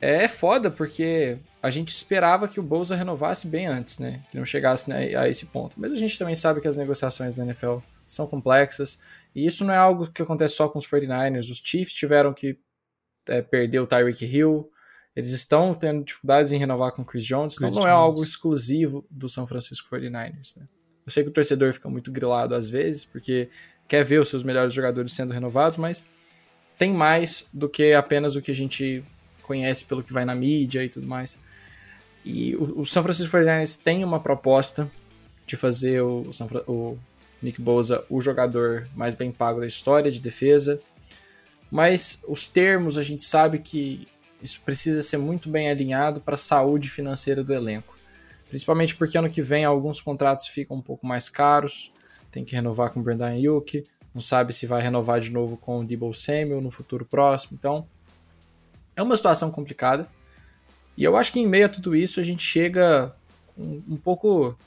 É 0.00 0.28
foda 0.28 0.70
porque 0.70 1.36
a 1.62 1.68
gente 1.68 1.88
esperava 1.88 2.48
que 2.48 2.58
o 2.58 2.62
Bolsa 2.62 2.96
renovasse 2.96 3.46
bem 3.46 3.66
antes, 3.66 3.98
né? 3.98 4.20
Que 4.30 4.38
não 4.38 4.46
chegasse 4.46 4.88
né, 4.88 5.14
a 5.14 5.28
esse 5.28 5.46
ponto. 5.46 5.74
Mas 5.76 5.92
a 5.92 5.96
gente 5.96 6.18
também 6.18 6.34
sabe 6.34 6.60
que 6.62 6.68
as 6.68 6.76
negociações 6.76 7.34
da 7.34 7.44
NFL 7.44 7.78
são 8.08 8.26
complexas. 8.26 9.00
E 9.34 9.46
isso 9.46 9.64
não 9.64 9.72
é 9.72 9.76
algo 9.76 10.10
que 10.10 10.22
acontece 10.22 10.54
só 10.54 10.68
com 10.68 10.78
os 10.78 10.86
49ers. 10.86 11.50
Os 11.50 11.60
Chiefs 11.62 11.92
tiveram 11.92 12.32
que 12.32 12.58
é, 13.28 13.42
perder 13.42 13.80
o 13.80 13.86
Tyreek 13.86 14.24
Hill. 14.24 14.68
Eles 15.14 15.32
estão 15.32 15.74
tendo 15.74 16.04
dificuldades 16.04 16.50
em 16.52 16.58
renovar 16.58 16.92
com 16.92 17.02
o 17.02 17.04
Chris 17.04 17.24
Jones. 17.24 17.56
Então 17.56 17.68
Chris 17.68 17.76
não 17.76 17.86
é 17.86 17.92
Jones. 17.92 18.02
algo 18.02 18.24
exclusivo 18.24 19.06
do 19.10 19.28
São 19.28 19.46
Francisco 19.46 19.88
49ers. 19.94 20.56
Né? 20.56 20.66
Eu 21.04 21.12
sei 21.12 21.22
que 21.22 21.28
o 21.28 21.32
torcedor 21.32 21.72
fica 21.72 21.88
muito 21.88 22.10
grilado 22.10 22.54
às 22.54 22.68
vezes, 22.68 23.04
porque 23.04 23.48
quer 23.86 24.04
ver 24.04 24.20
os 24.20 24.28
seus 24.28 24.42
melhores 24.42 24.72
jogadores 24.72 25.12
sendo 25.12 25.32
renovados, 25.32 25.76
mas 25.76 26.06
tem 26.76 26.92
mais 26.92 27.48
do 27.52 27.68
que 27.68 27.92
apenas 27.92 28.36
o 28.36 28.42
que 28.42 28.50
a 28.50 28.54
gente 28.54 29.02
conhece 29.42 29.84
pelo 29.84 30.02
que 30.02 30.12
vai 30.12 30.24
na 30.24 30.34
mídia 30.34 30.84
e 30.84 30.88
tudo 30.88 31.06
mais. 31.06 31.40
E 32.24 32.54
o, 32.56 32.80
o 32.80 32.86
São 32.86 33.02
Francisco 33.02 33.36
49ers 33.36 33.82
tem 33.82 34.04
uma 34.04 34.20
proposta 34.20 34.90
de 35.46 35.56
fazer 35.56 36.02
o, 36.02 36.30
o, 36.66 36.72
o 36.72 36.98
Nick 37.42 37.60
Bosa 37.60 38.04
o 38.08 38.20
jogador 38.20 38.88
mais 38.94 39.14
bem 39.14 39.30
pago 39.30 39.60
da 39.60 39.66
história 39.66 40.10
de 40.10 40.20
defesa. 40.20 40.80
Mas 41.70 42.24
os 42.26 42.48
termos 42.48 42.96
a 42.96 43.02
gente 43.02 43.22
sabe 43.22 43.58
que 43.58 44.08
isso 44.42 44.60
precisa 44.64 45.02
ser 45.02 45.18
muito 45.18 45.48
bem 45.48 45.68
alinhado 45.70 46.20
para 46.20 46.34
a 46.34 46.38
saúde 46.38 46.88
financeira 46.88 47.42
do 47.42 47.52
elenco. 47.52 47.96
Principalmente 48.48 48.96
porque 48.96 49.18
ano 49.18 49.28
que 49.28 49.42
vem 49.42 49.64
alguns 49.64 50.00
contratos 50.00 50.46
ficam 50.46 50.76
um 50.76 50.82
pouco 50.82 51.06
mais 51.06 51.28
caros. 51.28 51.92
Tem 52.30 52.44
que 52.44 52.54
renovar 52.54 52.90
com 52.90 53.00
o 53.00 53.02
Brendan 53.02 53.34
Yuki. 53.34 53.84
Não 54.14 54.20
sabe 54.20 54.52
se 54.52 54.66
vai 54.66 54.80
renovar 54.80 55.20
de 55.20 55.30
novo 55.30 55.56
com 55.56 55.80
o 55.80 55.84
Debo 55.84 56.12
Samuel 56.14 56.60
no 56.60 56.70
futuro 56.70 57.04
próximo. 57.04 57.56
Então, 57.58 57.86
é 58.96 59.02
uma 59.02 59.16
situação 59.16 59.50
complicada. 59.50 60.08
E 60.96 61.04
eu 61.04 61.16
acho 61.16 61.32
que 61.32 61.38
em 61.38 61.46
meio 61.46 61.66
a 61.66 61.68
tudo 61.68 61.94
isso 61.94 62.18
a 62.18 62.22
gente 62.22 62.42
chega 62.42 63.14
com 63.54 63.82
um 63.86 63.96
pouco 63.96 64.58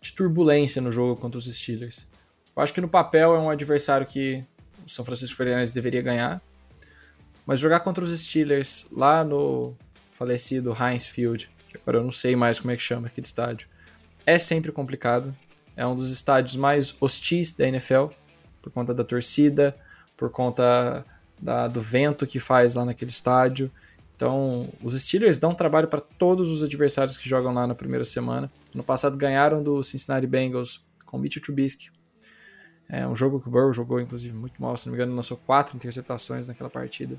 de 0.00 0.12
turbulência 0.12 0.80
no 0.80 0.92
jogo 0.92 1.20
contra 1.20 1.38
os 1.38 1.46
Steelers. 1.46 2.06
Eu 2.60 2.64
acho 2.64 2.74
que 2.74 2.80
no 2.82 2.90
papel 2.90 3.34
é 3.34 3.38
um 3.38 3.48
adversário 3.48 4.06
que 4.06 4.44
o 4.86 4.90
São 4.90 5.02
Francisco 5.02 5.34
49 5.34 5.72
deveria 5.72 6.02
ganhar. 6.02 6.42
Mas 7.46 7.58
jogar 7.58 7.80
contra 7.80 8.04
os 8.04 8.10
Steelers 8.20 8.84
lá 8.92 9.24
no 9.24 9.74
falecido 10.12 10.76
Heinz 10.78 11.06
Field, 11.06 11.50
que 11.70 11.78
agora 11.78 11.96
eu 11.96 12.04
não 12.04 12.10
sei 12.10 12.36
mais 12.36 12.60
como 12.60 12.70
é 12.70 12.76
que 12.76 12.82
chama 12.82 13.06
aquele 13.06 13.26
estádio, 13.26 13.66
é 14.26 14.36
sempre 14.36 14.70
complicado. 14.70 15.34
É 15.74 15.86
um 15.86 15.94
dos 15.94 16.10
estádios 16.10 16.54
mais 16.54 16.94
hostis 17.00 17.50
da 17.54 17.66
NFL, 17.66 18.08
por 18.60 18.70
conta 18.70 18.92
da 18.92 19.04
torcida, 19.04 19.74
por 20.14 20.28
conta 20.28 21.02
da, 21.40 21.66
do 21.66 21.80
vento 21.80 22.26
que 22.26 22.38
faz 22.38 22.74
lá 22.74 22.84
naquele 22.84 23.10
estádio. 23.10 23.70
Então, 24.14 24.68
os 24.82 24.92
Steelers 24.92 25.38
dão 25.38 25.54
trabalho 25.54 25.88
para 25.88 26.02
todos 26.02 26.50
os 26.50 26.62
adversários 26.62 27.16
que 27.16 27.26
jogam 27.26 27.54
lá 27.54 27.66
na 27.66 27.74
primeira 27.74 28.04
semana. 28.04 28.52
No 28.74 28.84
passado 28.84 29.16
ganharam 29.16 29.62
do 29.62 29.82
Cincinnati 29.82 30.26
Bengals 30.26 30.84
com 31.06 31.16
Mitchell 31.16 31.42
Trubisky. 31.42 31.88
É 32.90 33.06
um 33.06 33.14
jogo 33.14 33.40
que 33.40 33.48
o 33.48 33.50
Burrow 33.50 33.72
jogou, 33.72 34.00
inclusive, 34.00 34.34
muito 34.34 34.60
mal. 34.60 34.76
Se 34.76 34.86
não 34.86 34.92
me 34.92 34.96
engano, 34.96 35.14
lançou 35.14 35.36
quatro 35.36 35.76
interceptações 35.76 36.48
naquela 36.48 36.68
partida. 36.68 37.16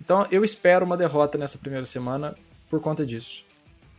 Então, 0.00 0.26
eu 0.30 0.42
espero 0.42 0.86
uma 0.86 0.96
derrota 0.96 1.36
nessa 1.36 1.58
primeira 1.58 1.84
semana 1.84 2.34
por 2.68 2.80
conta 2.80 3.04
disso. 3.04 3.44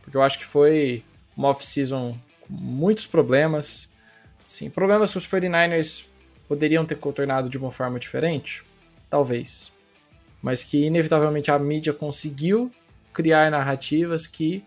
Porque 0.02 0.16
eu 0.16 0.22
acho 0.22 0.38
que 0.38 0.44
foi 0.44 1.04
uma 1.36 1.48
off-season 1.48 2.18
com 2.40 2.52
muitos 2.52 3.06
problemas. 3.06 3.92
Sim, 4.44 4.68
problemas 4.68 5.12
que 5.12 5.18
os 5.18 5.28
49ers 5.28 6.04
poderiam 6.48 6.84
ter 6.84 6.98
contornado 6.98 7.48
de 7.48 7.56
uma 7.56 7.70
forma 7.70 8.00
diferente? 8.00 8.64
Talvez 9.08 9.72
mas 10.42 10.64
que 10.64 10.84
inevitavelmente 10.84 11.50
a 11.50 11.58
mídia 11.58 11.92
conseguiu 11.92 12.70
criar 13.12 13.50
narrativas 13.50 14.26
que 14.26 14.64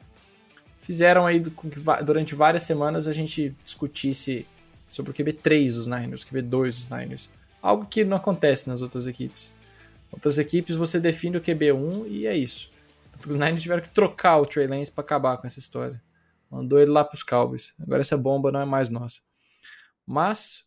fizeram 0.77 1.25
aí 1.25 1.43
com 1.49 1.69
que 1.69 1.79
durante 2.03 2.33
várias 2.33 2.63
semanas 2.63 3.07
a 3.07 3.13
gente 3.13 3.53
discutisse 3.63 4.47
sobre 4.87 5.11
o 5.11 5.13
QB3 5.13 5.73
dos 5.73 5.87
Niners, 5.87 6.21
o 6.21 6.27
QB2 6.27 6.65
dos 6.65 6.89
Niners. 6.89 7.29
Algo 7.61 7.85
que 7.85 8.03
não 8.03 8.17
acontece 8.17 8.67
nas 8.67 8.81
outras 8.81 9.07
equipes. 9.07 9.53
Outras 10.11 10.37
equipes 10.37 10.75
você 10.75 10.99
define 10.99 11.37
o 11.37 11.41
QB1 11.41 12.07
e 12.07 12.27
é 12.27 12.35
isso. 12.35 12.71
Tanto 13.11 13.29
os 13.29 13.35
Niners 13.35 13.61
tiveram 13.61 13.81
que 13.81 13.89
trocar 13.89 14.37
o 14.37 14.45
Trey 14.45 14.67
Lance 14.67 14.91
para 14.91 15.03
acabar 15.03 15.37
com 15.37 15.47
essa 15.47 15.59
história. 15.59 16.01
Mandou 16.49 16.79
ele 16.79 16.91
lá 16.91 17.03
para 17.03 17.15
os 17.15 17.23
Cowboys. 17.23 17.73
Agora 17.79 18.01
essa 18.01 18.17
bomba 18.17 18.51
não 18.51 18.61
é 18.61 18.65
mais 18.65 18.89
nossa. 18.89 19.21
Mas 20.05 20.63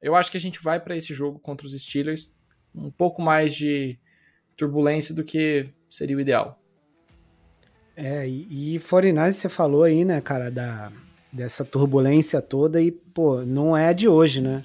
eu 0.00 0.14
acho 0.14 0.30
que 0.30 0.36
a 0.36 0.40
gente 0.40 0.62
vai 0.62 0.80
para 0.80 0.96
esse 0.96 1.12
jogo 1.12 1.38
contra 1.38 1.66
os 1.66 1.80
Steelers 1.80 2.34
um 2.74 2.90
pouco 2.90 3.20
mais 3.20 3.54
de 3.54 3.98
turbulência 4.56 5.14
do 5.14 5.24
que 5.24 5.68
seria 5.90 6.16
o 6.16 6.20
ideal. 6.20 6.60
É, 7.96 8.28
e, 8.28 8.76
e 8.76 8.80
49 8.80 9.32
você 9.32 9.48
falou 9.48 9.82
aí, 9.82 10.04
né, 10.04 10.20
cara, 10.20 10.50
da, 10.50 10.92
dessa 11.32 11.64
turbulência 11.64 12.40
toda 12.40 12.80
e, 12.80 12.90
pô, 12.90 13.42
não 13.42 13.76
é 13.76 13.92
de 13.92 14.08
hoje, 14.08 14.40
né? 14.40 14.64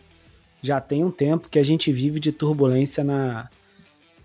Já 0.61 0.79
tem 0.79 1.03
um 1.03 1.11
tempo 1.11 1.49
que 1.49 1.59
a 1.59 1.63
gente 1.63 1.91
vive 1.91 2.19
de 2.19 2.31
turbulência 2.31 3.03
na, 3.03 3.49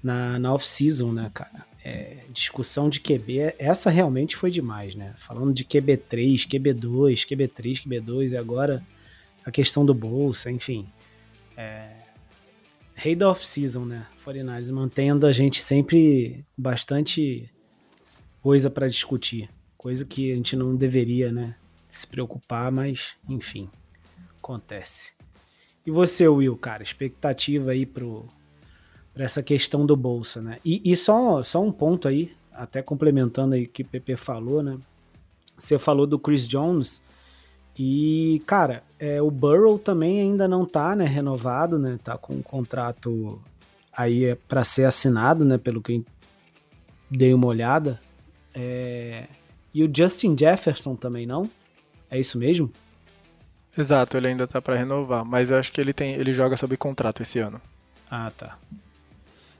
na, 0.02 0.38
na 0.38 0.54
off-season, 0.54 1.12
né, 1.12 1.30
cara? 1.34 1.66
É, 1.84 2.18
discussão 2.32 2.88
de 2.88 3.00
QB, 3.00 3.54
essa 3.58 3.90
realmente 3.90 4.36
foi 4.36 4.50
demais, 4.50 4.94
né? 4.94 5.14
Falando 5.16 5.52
de 5.52 5.64
QB3, 5.64 6.46
QB2, 6.46 7.26
QB3, 7.26 7.82
QB2 7.82 8.32
e 8.32 8.36
agora 8.36 8.84
a 9.44 9.50
questão 9.50 9.84
do 9.84 9.94
bolsa, 9.94 10.50
enfim. 10.50 10.86
É, 11.56 11.90
rei 12.94 13.16
da 13.16 13.30
off-season, 13.30 13.84
né? 13.84 14.06
49 14.22 14.72
mantendo 14.72 15.26
a 15.26 15.32
gente 15.32 15.62
sempre 15.62 16.44
bastante 16.56 17.50
coisa 18.42 18.68
para 18.68 18.88
discutir. 18.88 19.48
Coisa 19.76 20.04
que 20.04 20.32
a 20.32 20.36
gente 20.36 20.54
não 20.54 20.76
deveria, 20.76 21.32
né? 21.32 21.54
Se 21.88 22.06
preocupar, 22.06 22.70
mas 22.70 23.16
enfim, 23.28 23.68
acontece. 24.38 25.12
E 25.86 25.90
você, 25.90 26.28
Will, 26.28 26.56
cara, 26.56 26.82
expectativa 26.82 27.70
aí 27.70 27.86
pro, 27.86 28.26
pra 29.14 29.24
essa 29.24 29.42
questão 29.42 29.86
do 29.86 29.96
Bolsa, 29.96 30.42
né? 30.42 30.58
E, 30.64 30.82
e 30.84 30.94
só, 30.94 31.42
só 31.42 31.62
um 31.62 31.72
ponto 31.72 32.06
aí, 32.06 32.32
até 32.52 32.82
complementando 32.82 33.54
aí 33.54 33.66
que 33.66 33.82
o 33.82 33.86
PP 33.86 34.16
falou, 34.16 34.62
né? 34.62 34.78
Você 35.58 35.78
falou 35.78 36.06
do 36.06 36.18
Chris 36.18 36.46
Jones. 36.46 37.00
E, 37.76 38.42
cara, 38.46 38.82
é, 38.98 39.22
o 39.22 39.30
Burrow 39.30 39.78
também 39.78 40.20
ainda 40.20 40.46
não 40.46 40.66
tá, 40.66 40.94
né, 40.94 41.04
renovado, 41.04 41.78
né? 41.78 41.98
Tá 42.02 42.18
com 42.18 42.34
um 42.34 42.42
contrato 42.42 43.40
aí 43.98 44.26
é 44.26 44.36
para 44.36 44.62
ser 44.62 44.84
assinado, 44.84 45.44
né, 45.44 45.58
pelo 45.58 45.82
que 45.82 46.04
dei 47.10 47.34
uma 47.34 47.48
olhada. 47.48 48.00
É... 48.54 49.26
E 49.74 49.82
o 49.82 49.90
Justin 49.94 50.36
Jefferson 50.38 50.94
também 50.94 51.26
não? 51.26 51.50
É 52.10 52.18
isso 52.18 52.38
mesmo? 52.38 52.72
Exato, 53.76 54.16
ele 54.16 54.28
ainda 54.28 54.46
tá 54.46 54.60
para 54.60 54.76
renovar, 54.76 55.24
mas 55.24 55.50
eu 55.50 55.56
acho 55.56 55.70
que 55.70 55.80
ele 55.80 55.92
tem, 55.92 56.14
ele 56.14 56.34
joga 56.34 56.56
sob 56.56 56.76
contrato 56.76 57.22
esse 57.22 57.38
ano. 57.38 57.60
Ah, 58.10 58.32
tá. 58.36 58.58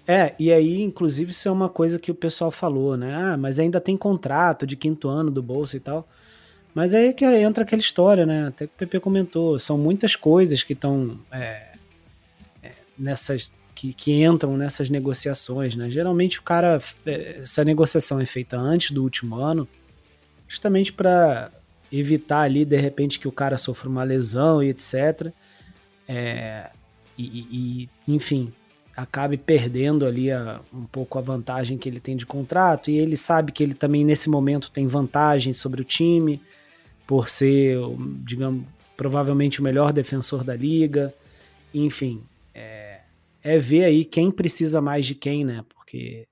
É, 0.07 0.35
e 0.39 0.51
aí, 0.51 0.81
inclusive, 0.81 1.33
isso 1.33 1.47
é 1.47 1.53
uma 1.53 1.69
coisa 1.69 1.99
que 1.99 2.11
o 2.11 2.15
pessoal 2.15 2.51
falou, 2.51 2.97
né? 2.97 3.15
Ah, 3.15 3.37
mas 3.37 3.59
ainda 3.59 3.79
tem 3.79 3.97
contrato 3.97 4.67
de 4.67 4.75
quinto 4.75 5.07
ano 5.09 5.31
do 5.31 5.43
bolso 5.43 5.77
e 5.77 5.81
tal. 5.81 6.09
Mas 6.75 6.95
aí 6.95 7.13
que 7.13 7.25
entra 7.25 7.63
aquela 7.63 7.81
história, 7.81 8.25
né? 8.25 8.49
Até 8.49 8.67
que 8.67 8.73
o 8.73 8.77
PP 8.77 9.01
comentou. 9.01 9.59
São 9.59 9.77
muitas 9.77 10.17
coisas 10.17 10.63
que 10.63 10.73
estão 10.73 11.19
é, 11.31 11.73
é, 12.63 12.73
nessas. 12.99 13.53
Que, 13.75 13.93
que, 13.93 14.25
entram 14.25 14.57
nessas 14.57 14.89
negociações, 14.89 15.75
né? 15.75 15.91
Geralmente 15.91 16.39
o 16.39 16.43
cara. 16.43 16.81
É, 17.05 17.41
essa 17.43 17.63
negociação 17.63 18.19
é 18.19 18.27
feita 18.27 18.57
antes 18.57 18.93
do 18.93 19.03
último 19.03 19.37
ano, 19.37 19.69
justamente 20.49 20.93
para 20.93 21.51
evitar 21.93 22.43
ali, 22.43 22.65
de 22.65 22.77
repente, 22.77 23.19
que 23.19 23.29
o 23.29 23.33
cara 23.33 23.57
sofra 23.57 23.89
uma 23.89 24.03
lesão 24.03 24.63
e 24.63 24.69
etc. 24.69 25.33
É, 26.07 26.71
e, 27.17 27.25
e, 27.51 27.89
enfim, 28.07 28.53
acabe 28.97 29.37
perdendo 29.37 30.07
ali 30.07 30.31
a, 30.31 30.61
um 30.73 30.85
pouco 30.85 31.19
a 31.19 31.23
vantagem 31.23 31.79
que 31.79 31.89
ele 31.89 32.01
tem 32.01 32.17
de 32.17 32.27
contrato. 32.27 32.91
E 32.91 32.97
ele 32.97 33.17
sabe 33.17 33.53
que 33.53 33.63
ele 33.63 33.75
também, 33.75 34.05
nesse 34.05 34.29
momento, 34.29 34.71
tem 34.71 34.87
vantagem 34.87 35.53
sobre 35.53 35.83
o 35.83 35.85
time 35.85 36.41
por 37.07 37.29
ser, 37.29 37.79
digamos, 38.25 38.65
provavelmente 38.97 39.61
o 39.61 39.63
melhor 39.63 39.93
defensor 39.93 40.45
da 40.45 40.55
liga. 40.55 41.15
Enfim, 41.73 42.23
é, 42.55 43.01
é 43.43 43.59
ver 43.59 43.85
aí 43.85 44.05
quem 44.05 44.31
precisa 44.31 44.81
mais 44.81 45.07
de 45.07 45.15
quem, 45.15 45.45
né? 45.45 45.65
Porque 45.69 46.27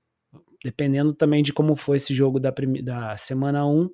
dependendo 0.63 1.13
também 1.13 1.41
de 1.41 1.53
como 1.53 1.75
foi 1.75 1.97
esse 1.97 2.13
jogo 2.13 2.39
da, 2.39 2.53
da 2.83 3.15
semana 3.15 3.65
1, 3.65 3.89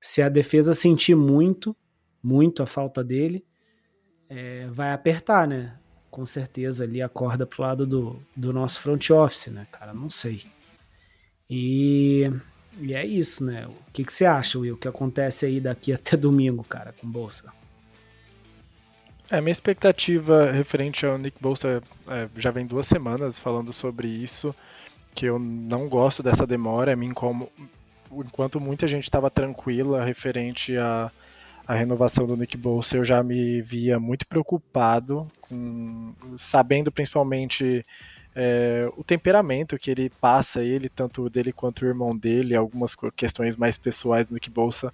se 0.00 0.22
a 0.22 0.28
defesa 0.28 0.74
sentir 0.74 1.14
muito, 1.14 1.76
muito 2.22 2.62
a 2.62 2.66
falta 2.66 3.02
dele, 3.02 3.44
é, 4.28 4.66
vai 4.70 4.92
apertar, 4.92 5.46
né? 5.46 5.76
Com 6.10 6.24
certeza 6.24 6.84
ali 6.84 7.02
a 7.02 7.08
corda 7.08 7.46
pro 7.46 7.62
lado 7.62 7.86
do, 7.86 8.22
do 8.36 8.52
nosso 8.52 8.80
front 8.80 9.10
office, 9.10 9.48
né, 9.48 9.66
cara? 9.70 9.92
Não 9.92 10.10
sei. 10.10 10.46
E, 11.50 12.30
e 12.80 12.94
é 12.94 13.04
isso, 13.04 13.44
né? 13.44 13.66
O 13.66 13.92
que, 13.92 14.04
que 14.04 14.12
você 14.12 14.24
acha, 14.24 14.58
Will? 14.58 14.74
O 14.74 14.78
que 14.78 14.88
acontece 14.88 15.46
aí 15.46 15.60
daqui 15.60 15.92
até 15.94 16.16
domingo, 16.16 16.64
cara, 16.64 16.92
com 16.92 17.08
Bolsa? 17.08 17.52
É, 19.30 19.40
minha 19.42 19.52
expectativa 19.52 20.50
referente 20.50 21.04
ao 21.04 21.18
Nick 21.18 21.36
Bolsa 21.40 21.82
é, 22.06 22.28
já 22.36 22.50
vem 22.50 22.66
duas 22.66 22.86
semanas 22.86 23.38
falando 23.38 23.74
sobre 23.74 24.08
isso, 24.08 24.54
que 25.14 25.26
eu 25.26 25.38
não 25.38 25.86
gosto 25.86 26.22
dessa 26.22 26.46
demora, 26.46 26.96
me 26.96 27.12
como 27.12 27.50
enquanto 28.12 28.60
muita 28.60 28.86
gente 28.86 29.04
estava 29.04 29.30
tranquila 29.30 30.04
referente 30.04 30.76
à, 30.76 31.10
à 31.66 31.74
renovação 31.74 32.26
do 32.26 32.36
Nick 32.36 32.56
Bolsa, 32.56 32.96
eu 32.96 33.04
já 33.04 33.22
me 33.22 33.60
via 33.62 33.98
muito 33.98 34.26
preocupado, 34.26 35.26
com, 35.40 36.12
sabendo 36.36 36.90
principalmente 36.90 37.84
é, 38.34 38.88
o 38.96 39.04
temperamento 39.04 39.78
que 39.78 39.90
ele 39.90 40.10
passa, 40.20 40.62
ele, 40.62 40.88
tanto 40.88 41.28
dele 41.28 41.52
quanto 41.52 41.82
o 41.82 41.86
irmão 41.86 42.16
dele, 42.16 42.54
algumas 42.54 42.94
questões 43.16 43.56
mais 43.56 43.76
pessoais 43.76 44.26
do 44.26 44.34
Nick 44.34 44.48
Bolsa, 44.48 44.92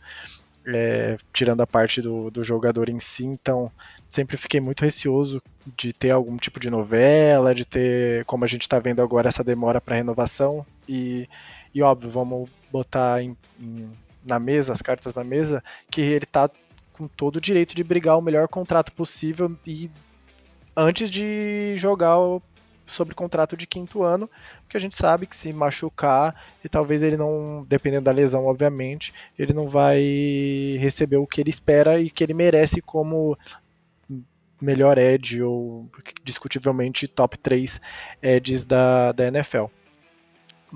é, 0.66 1.18
tirando 1.32 1.60
a 1.60 1.66
parte 1.66 2.00
do, 2.00 2.30
do 2.30 2.42
jogador 2.42 2.88
em 2.88 2.98
si, 2.98 3.26
então 3.26 3.70
sempre 4.08 4.36
fiquei 4.36 4.60
muito 4.60 4.82
receoso 4.82 5.42
de 5.76 5.92
ter 5.92 6.10
algum 6.10 6.36
tipo 6.36 6.58
de 6.58 6.70
novela, 6.70 7.54
de 7.54 7.64
ter, 7.64 8.24
como 8.24 8.44
a 8.44 8.48
gente 8.48 8.62
está 8.62 8.78
vendo 8.78 9.02
agora, 9.02 9.28
essa 9.28 9.44
demora 9.44 9.80
para 9.80 9.96
renovação. 9.96 10.64
E, 10.88 11.28
e 11.74 11.82
óbvio, 11.82 12.10
vamos 12.10 12.48
botar 12.70 13.22
em, 13.22 13.36
em, 13.60 13.90
na 14.24 14.38
mesa, 14.38 14.72
as 14.72 14.80
cartas 14.80 15.14
na 15.14 15.24
mesa, 15.24 15.62
que 15.90 16.00
ele 16.00 16.24
está 16.24 16.48
com 16.92 17.08
todo 17.08 17.36
o 17.36 17.40
direito 17.40 17.74
de 17.74 17.82
brigar 17.82 18.16
o 18.16 18.22
melhor 18.22 18.46
contrato 18.48 18.92
possível 18.92 19.56
e 19.66 19.90
antes 20.76 21.10
de 21.10 21.74
jogar 21.76 22.18
o 22.18 22.40
sobre 22.86 23.14
contrato 23.14 23.56
de 23.56 23.66
quinto 23.66 24.02
ano, 24.02 24.28
porque 24.62 24.76
a 24.76 24.80
gente 24.80 24.94
sabe 24.94 25.26
que 25.26 25.34
se 25.34 25.52
machucar 25.52 26.34
e 26.62 26.68
talvez 26.68 27.02
ele 27.02 27.16
não, 27.16 27.64
dependendo 27.68 28.04
da 28.04 28.12
lesão, 28.12 28.44
obviamente, 28.46 29.12
ele 29.38 29.52
não 29.52 29.68
vai 29.68 30.76
receber 30.78 31.16
o 31.16 31.26
que 31.26 31.40
ele 31.40 31.50
espera 31.50 31.98
e 31.98 32.10
que 32.10 32.22
ele 32.22 32.34
merece 32.34 32.82
como 32.82 33.38
melhor 34.60 34.98
edge 34.98 35.42
ou 35.42 35.88
discutivelmente 36.22 37.08
top 37.08 37.38
3 37.38 37.80
edges 38.22 38.66
da, 38.66 39.12
da 39.12 39.26
NFL. 39.28 39.64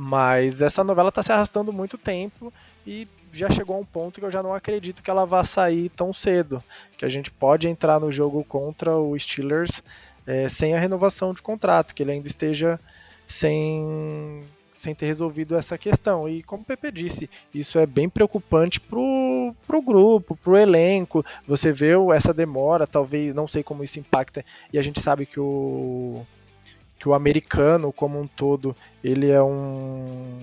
Mas 0.01 0.63
essa 0.63 0.85
novela 0.85 1.09
está 1.09 1.25
se 1.25 1.33
arrastando 1.33 1.73
muito 1.73 1.99
tempo 1.99 2.53
e 2.87 3.09
já 3.33 3.51
chegou 3.51 3.75
a 3.75 3.81
um 3.81 3.85
ponto 3.85 4.21
que 4.21 4.25
eu 4.25 4.31
já 4.31 4.41
não 4.41 4.55
acredito 4.55 5.03
que 5.03 5.11
ela 5.11 5.27
vá 5.27 5.43
sair 5.43 5.89
tão 5.89 6.15
cedo. 6.15 6.63
Que 6.97 7.05
a 7.05 7.09
gente 7.09 7.33
pode 7.33 7.67
entrar 7.67 7.99
no 7.99 8.13
jogo 8.13 8.45
contra 8.45 8.97
o 8.97 9.19
Steelers 9.19 9.83
é, 10.25 10.49
sem 10.49 10.73
a 10.73 10.79
renovação 10.79 11.35
de 11.35 11.43
contrato, 11.43 11.93
que 11.97 12.05
ele 12.05 12.13
ainda 12.13 12.29
esteja 12.29 12.79
sem, 13.27 14.45
sem 14.73 14.95
ter 14.95 15.07
resolvido 15.07 15.57
essa 15.57 15.77
questão. 15.77 16.29
E 16.29 16.45
como 16.45 16.63
o 16.63 16.65
Pepe 16.65 16.93
disse, 16.93 17.29
isso 17.53 17.77
é 17.77 17.85
bem 17.85 18.09
preocupante 18.09 18.79
pro, 18.79 19.53
pro 19.67 19.83
grupo, 19.83 20.37
pro 20.37 20.57
elenco. 20.57 21.27
Você 21.45 21.73
vê 21.73 21.95
essa 22.15 22.33
demora, 22.33 22.87
talvez, 22.87 23.35
não 23.35 23.49
sei 23.49 23.65
como 23.65 23.83
isso 23.83 23.99
impacta, 23.99 24.45
e 24.73 24.79
a 24.79 24.83
gente 24.83 25.01
sabe 25.01 25.27
que 25.27 25.41
o 25.41 26.25
que 26.99 27.09
o 27.09 27.15
americano 27.15 27.93
como 27.93 28.21
um 28.21 28.27
todo, 28.27 28.75
ele 29.03 29.31
é 29.31 29.43
um, 29.43 30.39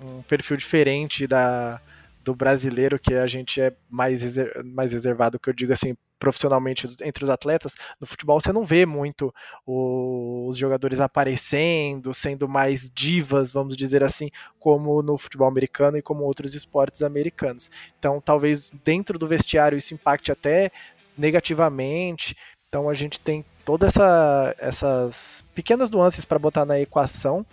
um 0.00 0.22
perfil 0.22 0.56
diferente 0.56 1.26
da, 1.26 1.80
do 2.24 2.34
brasileiro, 2.34 2.98
que 2.98 3.14
a 3.14 3.26
gente 3.26 3.60
é 3.60 3.72
mais, 3.88 4.22
mais 4.64 4.92
reservado, 4.92 5.38
que 5.38 5.50
eu 5.50 5.54
digo 5.54 5.72
assim, 5.72 5.94
profissionalmente 6.18 6.88
entre 7.02 7.24
os 7.24 7.30
atletas, 7.30 7.74
no 8.00 8.06
futebol 8.06 8.40
você 8.40 8.52
não 8.52 8.64
vê 8.64 8.84
muito 8.84 9.32
os 9.66 10.56
jogadores 10.56 11.00
aparecendo, 11.00 12.12
sendo 12.12 12.48
mais 12.48 12.90
divas, 12.90 13.52
vamos 13.52 13.76
dizer 13.76 14.02
assim, 14.02 14.30
como 14.58 15.00
no 15.02 15.16
futebol 15.16 15.46
americano 15.48 15.96
e 15.96 16.02
como 16.02 16.24
outros 16.24 16.54
esportes 16.54 17.02
americanos. 17.02 17.70
Então, 17.98 18.20
talvez 18.20 18.70
dentro 18.84 19.18
do 19.18 19.28
vestiário 19.28 19.78
isso 19.78 19.94
impacte 19.94 20.32
até 20.32 20.72
negativamente. 21.16 22.36
Então, 22.70 22.90
a 22.90 22.92
gente 22.92 23.18
tem 23.18 23.42
todas 23.64 23.96
essa, 23.96 24.54
essas 24.58 25.42
pequenas 25.54 25.90
nuances 25.90 26.26
para 26.26 26.38
botar 26.38 26.66
na 26.66 26.78
equação 26.78 27.44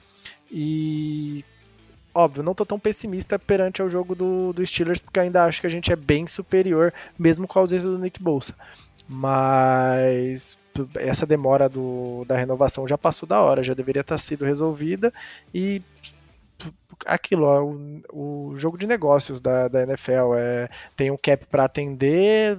e 0.52 1.46
óbvio, 2.14 2.44
não 2.44 2.54
tô 2.54 2.66
tão 2.66 2.78
pessimista 2.78 3.40
perante 3.40 3.82
ao 3.82 3.90
jogo 3.90 4.14
do, 4.14 4.52
do 4.52 4.66
Steelers, 4.66 5.00
porque 5.00 5.22
ainda 5.22 5.46
acho 5.46 5.62
que 5.62 5.68
a 5.68 5.70
gente 5.70 5.90
é 5.90 5.96
bem 5.96 6.28
superior, 6.28 6.94
mesmo 7.18 7.48
com 7.48 7.58
a 7.58 7.62
ausência 7.62 7.90
do 7.90 7.98
Nick 7.98 8.22
Bolsa. 8.22 8.54
Mas 9.08 10.58
essa 10.96 11.26
demora 11.26 11.70
do, 11.70 12.26
da 12.26 12.36
renovação 12.36 12.86
já 12.86 12.98
passou 12.98 13.26
da 13.26 13.40
hora, 13.40 13.64
já 13.64 13.74
deveria 13.74 14.02
estar 14.02 14.18
sido 14.18 14.44
resolvida 14.44 15.14
e 15.54 15.82
aquilo, 17.06 17.46
ó, 17.46 17.64
o, 17.64 18.52
o, 18.52 18.58
jogo 18.58 18.78
de 18.78 18.88
negócios 18.88 19.42
da, 19.42 19.68
da 19.68 19.84
NFL 19.84 20.36
é 20.38 20.70
tem 20.96 21.12
um 21.12 21.18
cap 21.18 21.46
para 21.46 21.66
atender, 21.66 22.58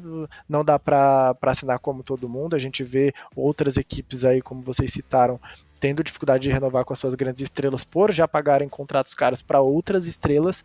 não 0.48 0.64
dá 0.64 0.78
para 0.78 1.36
assinar 1.42 1.78
como 1.78 2.02
todo 2.02 2.28
mundo. 2.28 2.56
A 2.56 2.58
gente 2.58 2.82
vê 2.84 3.12
outras 3.34 3.76
equipes 3.76 4.24
aí, 4.24 4.42
como 4.42 4.60
vocês 4.62 4.92
citaram, 4.92 5.40
tendo 5.80 6.02
dificuldade 6.02 6.44
de 6.44 6.50
renovar 6.50 6.84
com 6.84 6.92
as 6.92 6.98
suas 6.98 7.14
grandes 7.14 7.42
estrelas 7.42 7.84
por 7.84 8.12
já 8.12 8.26
pagarem 8.26 8.68
contratos 8.68 9.14
caros 9.14 9.42
para 9.42 9.60
outras 9.60 10.06
estrelas. 10.06 10.64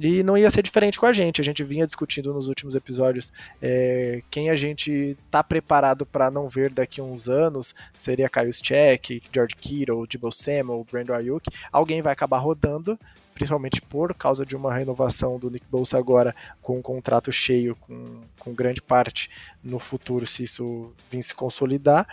E 0.00 0.22
não 0.22 0.38
ia 0.38 0.48
ser 0.48 0.62
diferente 0.62 0.98
com 0.98 1.06
a 1.06 1.12
gente. 1.12 1.40
A 1.40 1.44
gente 1.44 1.64
vinha 1.64 1.84
discutindo 1.84 2.32
nos 2.32 2.46
últimos 2.46 2.76
episódios 2.76 3.32
é, 3.60 4.22
quem 4.30 4.48
a 4.48 4.54
gente 4.54 5.16
tá 5.28 5.42
preparado 5.42 6.06
para 6.06 6.30
não 6.30 6.48
ver 6.48 6.70
daqui 6.70 7.00
a 7.00 7.04
uns 7.04 7.28
anos. 7.28 7.74
Seria 7.94 8.28
Kyle 8.28 8.52
Check, 8.52 9.20
George 9.32 9.56
Kittle, 9.56 10.06
Debo 10.06 10.30
Samuel, 10.30 10.86
Brandon 10.90 11.14
Ayuk. 11.14 11.50
Alguém 11.72 12.00
vai 12.00 12.12
acabar 12.12 12.38
rodando, 12.38 12.96
principalmente 13.34 13.82
por 13.82 14.14
causa 14.14 14.46
de 14.46 14.54
uma 14.54 14.72
renovação 14.72 15.36
do 15.36 15.50
Nick 15.50 15.66
Bolsa 15.68 15.98
agora 15.98 16.32
com 16.62 16.78
um 16.78 16.82
contrato 16.82 17.32
cheio, 17.32 17.74
com, 17.74 18.20
com 18.38 18.54
grande 18.54 18.80
parte 18.80 19.28
no 19.64 19.80
futuro, 19.80 20.28
se 20.28 20.44
isso 20.44 20.92
vir 21.10 21.24
se 21.24 21.34
consolidar 21.34 22.06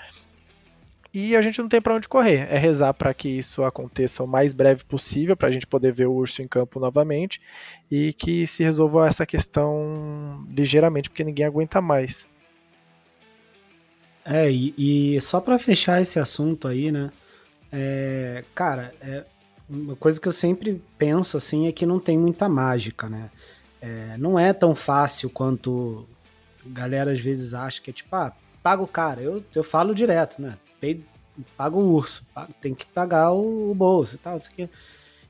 e 1.17 1.33
a 1.33 1.41
gente 1.41 1.61
não 1.61 1.69
tem 1.69 1.79
para 1.79 1.95
onde 1.95 2.09
correr. 2.09 2.45
É 2.51 2.57
rezar 2.57 2.93
para 2.93 3.13
que 3.13 3.29
isso 3.29 3.63
aconteça 3.63 4.21
o 4.21 4.27
mais 4.27 4.51
breve 4.51 4.83
possível, 4.83 5.37
para 5.37 5.47
a 5.47 5.51
gente 5.51 5.65
poder 5.65 5.93
ver 5.93 6.07
o 6.07 6.11
urso 6.11 6.41
em 6.41 6.47
campo 6.47 6.77
novamente 6.77 7.41
e 7.89 8.11
que 8.11 8.45
se 8.45 8.61
resolva 8.61 9.07
essa 9.07 9.25
questão 9.25 10.45
ligeiramente, 10.49 11.09
porque 11.09 11.23
ninguém 11.23 11.45
aguenta 11.45 11.79
mais. 11.79 12.27
É, 14.25 14.51
e, 14.51 14.73
e 14.77 15.21
só 15.21 15.39
para 15.39 15.57
fechar 15.57 16.01
esse 16.01 16.19
assunto 16.19 16.67
aí, 16.67 16.91
né? 16.91 17.09
É, 17.71 18.43
cara, 18.53 18.93
é, 18.99 19.23
uma 19.69 19.95
coisa 19.95 20.19
que 20.19 20.27
eu 20.27 20.33
sempre 20.33 20.81
penso 20.97 21.37
assim 21.37 21.65
é 21.65 21.71
que 21.71 21.85
não 21.85 21.97
tem 21.97 22.17
muita 22.17 22.49
mágica, 22.49 23.07
né? 23.07 23.29
É, 23.81 24.17
não 24.17 24.37
é 24.37 24.51
tão 24.51 24.75
fácil 24.75 25.29
quanto 25.29 26.05
galera 26.65 27.13
às 27.13 27.21
vezes 27.21 27.53
acha 27.53 27.79
que 27.81 27.91
é 27.91 27.93
tipo, 27.93 28.13
ah, 28.13 28.33
paga 28.61 28.83
o 28.83 28.87
cara. 28.87 29.21
Eu, 29.21 29.41
eu 29.55 29.63
falo 29.63 29.95
direto, 29.95 30.41
né? 30.41 30.57
Pay, 30.85 31.01
paga 31.57 31.75
o 31.75 31.93
urso, 31.93 32.23
tem 32.61 32.73
que 32.73 32.85
pagar 32.85 33.31
o, 33.31 33.71
o 33.71 33.75
bolso 33.75 34.15
e 34.15 34.17
tal, 34.17 34.37
isso 34.37 34.49
aqui. 34.51 34.69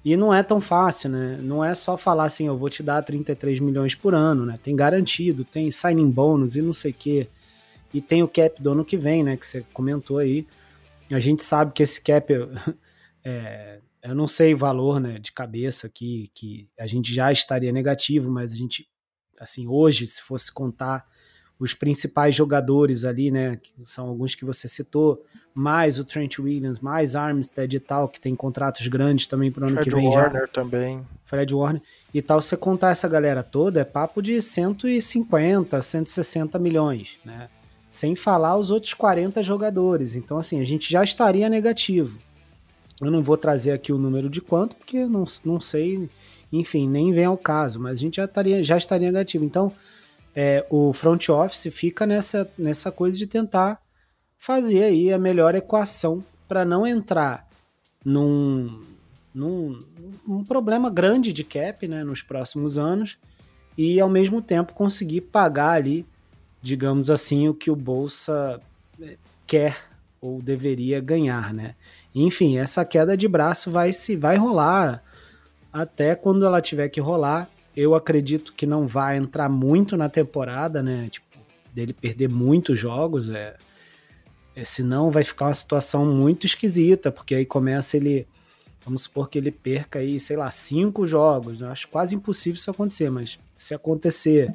E 0.04 0.16
não 0.16 0.32
é 0.32 0.44
tão 0.44 0.62
fácil, 0.62 1.10
né? 1.10 1.40
Não 1.42 1.64
é 1.64 1.74
só 1.74 1.98
falar 1.98 2.26
assim, 2.26 2.46
eu 2.46 2.58
vou 2.58 2.70
te 2.70 2.84
dar 2.84 3.02
33 3.02 3.60
milhões 3.60 3.96
por 3.96 4.14
ano, 4.14 4.46
né? 4.46 4.60
Tem 4.62 4.76
garantido, 4.76 5.44
tem 5.44 5.72
signing 5.72 6.12
bônus 6.12 6.56
e 6.56 6.62
não 6.62 6.74
sei 6.74 6.92
o 6.92 6.94
quê. 6.94 7.28
E 7.92 8.00
tem 8.02 8.22
o 8.22 8.28
cap 8.28 8.62
do 8.62 8.72
ano 8.72 8.86
que 8.86 8.98
vem, 8.98 9.24
né? 9.24 9.36
Que 9.36 9.48
você 9.48 9.66
comentou 9.74 10.20
aí. 10.20 10.46
A 11.12 11.20
gente 11.20 11.42
sabe 11.42 11.74
que 11.74 11.82
esse 11.82 12.00
cap, 12.04 12.32
é, 13.26 13.80
eu 14.04 14.14
não 14.14 14.28
sei 14.28 14.54
o 14.54 14.58
valor, 14.58 15.00
né? 15.00 15.18
De 15.18 15.32
cabeça 15.32 15.88
aqui, 15.88 16.30
que 16.36 16.68
a 16.78 16.86
gente 16.86 17.12
já 17.12 17.32
estaria 17.32 17.72
negativo, 17.72 18.30
mas 18.30 18.54
a 18.54 18.56
gente, 18.56 18.88
assim, 19.40 19.68
hoje, 19.68 20.06
se 20.06 20.22
fosse 20.22 20.52
contar 20.52 21.04
os 21.60 21.74
principais 21.74 22.36
jogadores 22.36 23.06
ali, 23.06 23.32
né? 23.32 23.58
Que 23.62 23.72
são 23.86 24.08
alguns 24.08 24.36
que 24.36 24.46
você 24.46 24.68
citou, 24.68 25.24
mais 25.54 25.98
o 26.00 26.04
Trent 26.04 26.38
Williams, 26.38 26.80
mais 26.80 27.16
Armstead 27.16 27.76
e 27.76 27.80
tal, 27.80 28.10
que 28.10 28.20
tem 28.20 28.36
contratos 28.36 28.88
grandes 28.88 29.26
também 29.26 29.52
pro 29.52 29.66
ano 29.66 29.76
Fred 29.76 29.90
que 29.90 29.96
vem 29.96 30.08
Warner 30.08 30.42
já. 30.42 30.48
também. 30.48 31.02
Fred 31.26 31.54
Warner 31.54 31.82
e 32.14 32.22
tal. 32.22 32.42
Se 32.42 32.50
você 32.50 32.58
contar 32.58 32.92
essa 32.92 33.08
galera 33.08 33.42
toda, 33.42 33.80
é 33.80 33.86
papo 33.86 34.22
de 34.22 34.42
150, 34.42 35.82
160 35.82 36.60
milhões, 36.60 37.18
né? 37.24 37.48
Sem 37.90 38.16
falar 38.16 38.58
os 38.58 38.70
outros 38.70 38.94
40 38.94 39.42
jogadores. 39.42 40.18
Então, 40.18 40.38
assim, 40.38 40.60
a 40.60 40.66
gente 40.66 40.92
já 40.92 41.02
estaria 41.02 41.48
negativo. 41.48 42.20
Eu 43.02 43.10
não 43.10 43.24
vou 43.24 43.38
trazer 43.38 43.72
aqui 43.72 43.94
o 43.94 43.98
número 43.98 44.30
de 44.30 44.42
quanto, 44.42 44.76
porque 44.76 45.06
não, 45.06 45.24
não 45.44 45.62
sei, 45.62 46.10
enfim, 46.52 46.88
nem 46.88 47.14
vem 47.14 47.26
ao 47.26 47.38
caso, 47.38 47.80
mas 47.80 47.94
a 47.94 47.96
gente 47.96 48.18
já 48.18 48.26
estaria, 48.26 48.64
já 48.64 48.78
estaria 48.78 49.08
negativo. 49.08 49.46
Então, 49.46 49.72
é, 50.36 50.66
o 50.70 50.92
front 50.94 51.30
office 51.30 51.74
fica 51.74 52.06
nessa, 52.06 52.50
nessa 52.58 52.92
coisa 52.92 53.18
de 53.18 53.26
tentar 53.26 53.82
fazer 54.38 54.84
aí 54.84 55.14
a 55.14 55.18
melhor 55.18 55.56
equação 55.56 56.24
para 56.48 56.66
não 56.66 56.86
entrar 56.86 57.48
num, 58.04 58.82
num, 59.34 60.44
problema 60.48 60.90
grande 60.90 61.34
de 61.34 61.44
cap 61.44 61.88
né, 61.88 62.04
nos 62.04 62.22
próximos 62.22 62.78
anos 62.78 63.18
e 63.78 64.00
ao 64.00 64.10
mesmo 64.10 64.42
tempo 64.42 64.74
conseguir 64.74 65.22
pagar 65.22 65.72
ali 65.72 66.06
digamos 66.66 67.12
assim, 67.12 67.48
o 67.48 67.54
que 67.54 67.70
o 67.70 67.76
Bolsa 67.76 68.60
é, 69.00 69.18
quer 69.46 69.78
ou 70.20 70.42
deveria 70.42 71.00
ganhar, 71.00 71.54
né? 71.54 71.76
Enfim, 72.14 72.58
essa 72.58 72.84
queda 72.84 73.16
de 73.16 73.28
braço 73.28 73.70
vai 73.70 73.94
se 73.94 74.16
vai 74.16 74.36
rolar 74.36 75.04
até 75.72 76.16
quando 76.16 76.44
ela 76.44 76.60
tiver 76.60 76.90
que 76.90 77.00
rolar. 77.00 77.48
Eu 77.76 77.96
acredito 77.96 78.54
que 78.54 78.66
não 78.66 78.88
vai 78.88 79.18
entrar 79.18 79.50
muito 79.50 79.98
na 79.98 80.10
temporada, 80.10 80.82
né? 80.82 81.10
Tipo, 81.10 81.26
dele 81.74 81.94
perder 81.94 82.30
muitos 82.30 82.80
jogos, 82.80 83.30
é, 83.30 83.58
é 84.56 84.64
senão 84.64 85.12
vai 85.12 85.24
ficar 85.24 85.48
uma 85.48 85.54
situação 85.54 86.06
muito 86.06 86.46
esquisita, 86.46 87.12
porque 87.12 87.36
aí 87.36 87.46
começa 87.46 87.98
ele 87.98 88.26
Vamos 88.86 89.02
supor 89.02 89.28
que 89.30 89.40
ele 89.40 89.50
perca 89.50 89.98
aí, 89.98 90.20
sei 90.20 90.38
lá, 90.38 90.52
cinco 90.52 91.08
jogos. 91.08 91.64
Acho 91.64 91.88
quase 91.88 92.14
impossível 92.14 92.60
isso 92.60 92.70
acontecer, 92.70 93.10
mas 93.10 93.40
se 93.58 93.74
acontecer, 93.74 94.54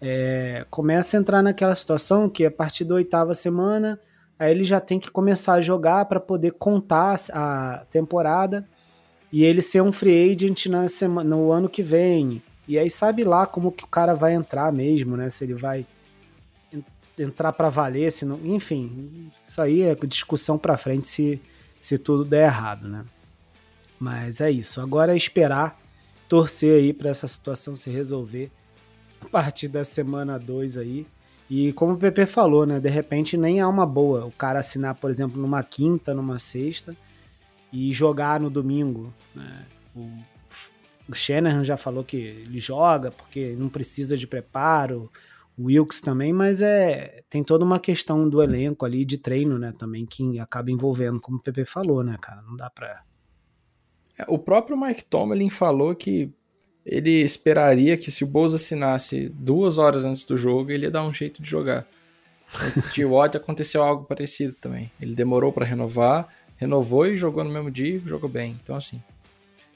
é, 0.00 0.64
começa 0.70 1.16
a 1.16 1.20
entrar 1.20 1.42
naquela 1.42 1.74
situação 1.74 2.28
que 2.28 2.46
a 2.46 2.50
partir 2.52 2.84
da 2.84 2.94
oitava 2.94 3.34
semana, 3.34 3.98
aí 4.38 4.52
ele 4.52 4.62
já 4.62 4.80
tem 4.80 5.00
que 5.00 5.10
começar 5.10 5.54
a 5.54 5.60
jogar 5.60 6.04
para 6.04 6.20
poder 6.20 6.52
contar 6.52 7.18
a 7.32 7.84
temporada 7.90 8.64
e 9.32 9.44
ele 9.44 9.60
ser 9.60 9.82
um 9.82 9.92
free 9.92 10.32
agent 10.32 10.66
na 10.66 10.88
semana, 10.88 11.36
no 11.36 11.52
ano 11.52 11.68
que 11.68 11.82
vem. 11.82 12.42
E 12.66 12.78
aí 12.78 12.88
sabe 12.88 13.24
lá 13.24 13.46
como 13.46 13.72
que 13.72 13.84
o 13.84 13.88
cara 13.88 14.14
vai 14.14 14.34
entrar 14.34 14.72
mesmo, 14.72 15.16
né? 15.16 15.30
Se 15.30 15.44
ele 15.44 15.54
vai 15.54 15.86
entrar 17.18 17.52
para 17.52 17.68
valer, 17.68 18.12
se 18.12 18.24
não, 18.24 18.38
enfim, 18.44 19.30
isso 19.46 19.60
aí 19.60 19.82
é 19.82 19.94
discussão 19.94 20.56
para 20.56 20.76
frente 20.76 21.08
se, 21.08 21.40
se 21.80 21.98
tudo 21.98 22.24
der 22.24 22.46
errado, 22.46 22.86
né? 22.88 23.04
Mas 23.98 24.40
é 24.40 24.50
isso. 24.50 24.80
Agora 24.80 25.12
é 25.12 25.16
esperar, 25.16 25.78
torcer 26.28 26.76
aí 26.76 26.92
para 26.92 27.10
essa 27.10 27.26
situação 27.26 27.74
se 27.74 27.90
resolver 27.90 28.50
a 29.20 29.28
partir 29.28 29.68
da 29.68 29.84
semana 29.84 30.38
2 30.38 30.78
aí. 30.78 31.06
E 31.50 31.72
como 31.72 31.94
o 31.94 31.98
PP 31.98 32.26
falou, 32.26 32.64
né? 32.64 32.78
De 32.78 32.88
repente 32.88 33.36
nem 33.36 33.58
é 33.58 33.66
uma 33.66 33.86
boa 33.86 34.26
o 34.26 34.30
cara 34.30 34.60
assinar, 34.60 34.94
por 34.94 35.10
exemplo, 35.10 35.40
numa 35.40 35.62
quinta, 35.62 36.14
numa 36.14 36.38
sexta 36.38 36.94
e 37.72 37.92
jogar 37.92 38.40
no 38.40 38.50
domingo. 38.50 39.12
Né? 39.34 39.64
O, 39.94 40.08
o 41.08 41.14
Shanahan 41.14 41.64
já 41.64 41.76
falou 41.76 42.04
que 42.04 42.16
ele 42.16 42.58
joga 42.58 43.10
porque 43.10 43.54
não 43.58 43.68
precisa 43.68 44.16
de 44.16 44.26
preparo. 44.26 45.10
O 45.56 45.64
Wilkes 45.64 46.00
também, 46.00 46.32
mas 46.32 46.62
é 46.62 47.22
tem 47.28 47.42
toda 47.42 47.64
uma 47.64 47.80
questão 47.80 48.28
do 48.28 48.42
elenco 48.42 48.86
ali 48.86 49.04
de 49.04 49.18
treino, 49.18 49.58
né? 49.58 49.72
Também 49.76 50.06
que 50.06 50.38
acaba 50.38 50.70
envolvendo, 50.70 51.20
como 51.20 51.38
o 51.38 51.42
PP 51.42 51.64
falou, 51.64 52.04
né, 52.04 52.16
cara? 52.20 52.42
Não 52.42 52.56
dá 52.56 52.70
pra 52.70 53.02
é, 54.18 54.24
o 54.26 54.38
próprio 54.38 54.76
Mike 54.76 55.04
Tomlin 55.04 55.48
falou 55.48 55.94
que 55.94 56.30
ele 56.84 57.22
esperaria 57.22 57.96
que 57.96 58.10
se 58.10 58.24
o 58.24 58.26
Bulls 58.26 58.52
assinasse 58.52 59.28
duas 59.28 59.78
horas 59.78 60.04
antes 60.04 60.24
do 60.24 60.36
jogo, 60.36 60.70
ele 60.70 60.86
ia 60.86 60.90
dar 60.90 61.04
um 61.04 61.14
jeito 61.14 61.40
de 61.40 61.48
jogar. 61.48 61.86
Antes 62.60 62.92
de 62.92 63.04
Watt 63.06 63.36
aconteceu 63.36 63.82
algo 63.82 64.04
parecido 64.04 64.54
também. 64.54 64.90
Ele 65.00 65.14
demorou 65.14 65.52
para 65.52 65.66
renovar, 65.66 66.28
renovou 66.58 67.06
e 67.06 67.16
jogou 67.16 67.42
no 67.42 67.50
mesmo 67.50 67.70
dia 67.70 68.00
jogou 68.04 68.28
bem. 68.28 68.58
Então, 68.62 68.76
assim, 68.76 69.02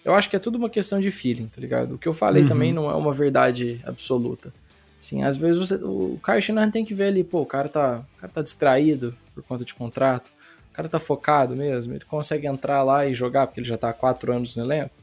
eu 0.05 0.15
acho 0.15 0.29
que 0.29 0.37
é 0.37 0.39
tudo 0.39 0.59
uma 0.59 0.69
questão 0.69 1.01
de 1.01 1.11
feeling, 1.11 1.47
tá 1.47 1.61
ligado? 1.61 1.95
O 1.95 1.99
que 1.99 2.07
eu 2.07 2.15
falei 2.15 2.43
uhum. 2.43 2.49
também 2.49 2.73
não 2.73 2.91
é 2.91 2.95
uma 2.95 3.13
verdade 3.13 3.81
absoluta. 3.85 4.53
Assim, 5.01 5.23
às 5.23 5.37
vezes 5.37 5.59
você, 5.59 5.75
o 5.77 6.21
Kyle 6.23 6.43
Shanahan 6.43 6.71
tem 6.71 6.85
que 6.85 6.95
ver 6.95 7.07
ali, 7.07 7.25
pô, 7.25 7.41
o 7.41 7.47
cara 7.47 7.69
tá, 7.69 8.05
o 8.17 8.21
cara 8.21 8.33
tá 8.33 8.43
distraído 8.43 9.17
por 9.35 9.43
conta 9.43 9.65
de 9.65 9.75
contrato 9.75 10.31
o 10.73 10.75
cara 10.75 10.89
tá 10.89 10.99
focado 10.99 11.55
mesmo, 11.55 11.93
ele 11.93 12.05
consegue 12.07 12.47
entrar 12.47 12.83
lá 12.83 13.07
e 13.07 13.13
jogar, 13.13 13.47
porque 13.47 13.61
ele 13.61 13.69
já 13.69 13.77
tá 13.77 13.91
há 13.91 13.93
quatro 13.93 14.33
anos 14.33 14.57
no 14.57 14.65
elenco. 14.65 14.95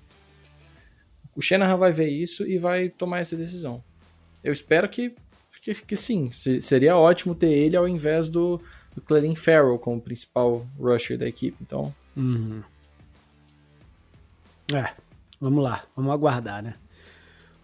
O 1.35 1.41
Shanahan 1.41 1.77
vai 1.77 1.93
ver 1.93 2.09
isso 2.09 2.45
e 2.45 2.57
vai 2.57 2.89
tomar 2.89 3.19
essa 3.19 3.35
decisão. 3.35 3.83
Eu 4.43 4.51
espero 4.51 4.89
que, 4.89 5.13
que, 5.61 5.75
que 5.75 5.95
sim, 5.95 6.31
seria 6.31 6.97
ótimo 6.97 7.35
ter 7.35 7.51
ele 7.51 7.77
ao 7.77 7.87
invés 7.87 8.29
do, 8.29 8.59
do 8.99 9.01
Clelin 9.01 9.35
Farrell 9.35 9.79
como 9.79 10.01
principal 10.01 10.65
rusher 10.77 11.17
da 11.17 11.27
equipe, 11.27 11.57
então... 11.61 11.93
Uhum. 12.15 12.61
É, 14.73 14.93
vamos 15.39 15.63
lá, 15.63 15.83
vamos 15.95 16.11
aguardar, 16.11 16.61
né? 16.61 16.75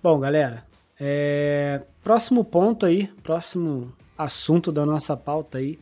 Bom, 0.01 0.17
galera, 0.19 0.65
é... 0.99 1.81
próximo 2.01 2.43
ponto 2.43 2.85
aí, 2.85 3.07
próximo 3.21 3.93
assunto 4.17 4.71
da 4.71 4.85
nossa 4.85 5.15
pauta 5.17 5.57
aí, 5.57 5.77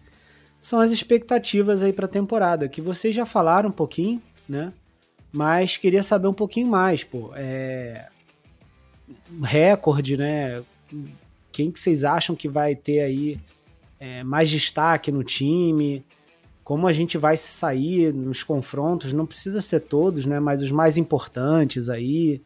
são 0.59 0.79
as 0.79 0.91
expectativas 0.91 1.83
aí 1.83 1.93
para 1.93 2.05
a 2.05 2.09
temporada, 2.09 2.67
que 2.67 2.81
vocês 2.81 3.15
já 3.15 3.25
falaram 3.25 3.69
um 3.69 3.73
pouquinho, 3.73 4.21
né? 4.49 4.73
Mas 5.31 5.77
queria 5.77 6.03
saber 6.03 6.27
um 6.27 6.33
pouquinho 6.33 6.67
mais, 6.67 7.03
pô. 7.03 7.31
É... 7.35 8.07
Recorde, 9.41 10.15
né? 10.15 10.63
Quem 11.51 11.71
que 11.71 11.79
vocês 11.79 12.03
acham 12.03 12.35
que 12.35 12.47
vai 12.47 12.75
ter 12.75 13.01
aí 13.01 13.39
é, 14.03 14.21
mais 14.21 14.49
destaque 14.49 15.13
no 15.13 15.23
time? 15.23 16.05
Como 16.61 16.87
a 16.87 16.91
gente 16.91 17.17
vai 17.17 17.37
se 17.37 17.47
sair 17.47 18.13
nos 18.13 18.43
confrontos? 18.43 19.13
Não 19.13 19.25
precisa 19.25 19.61
ser 19.61 19.79
todos, 19.79 20.25
né? 20.25 20.41
Mas 20.41 20.61
os 20.61 20.71
mais 20.71 20.97
importantes 20.97 21.87
aí. 21.87 22.41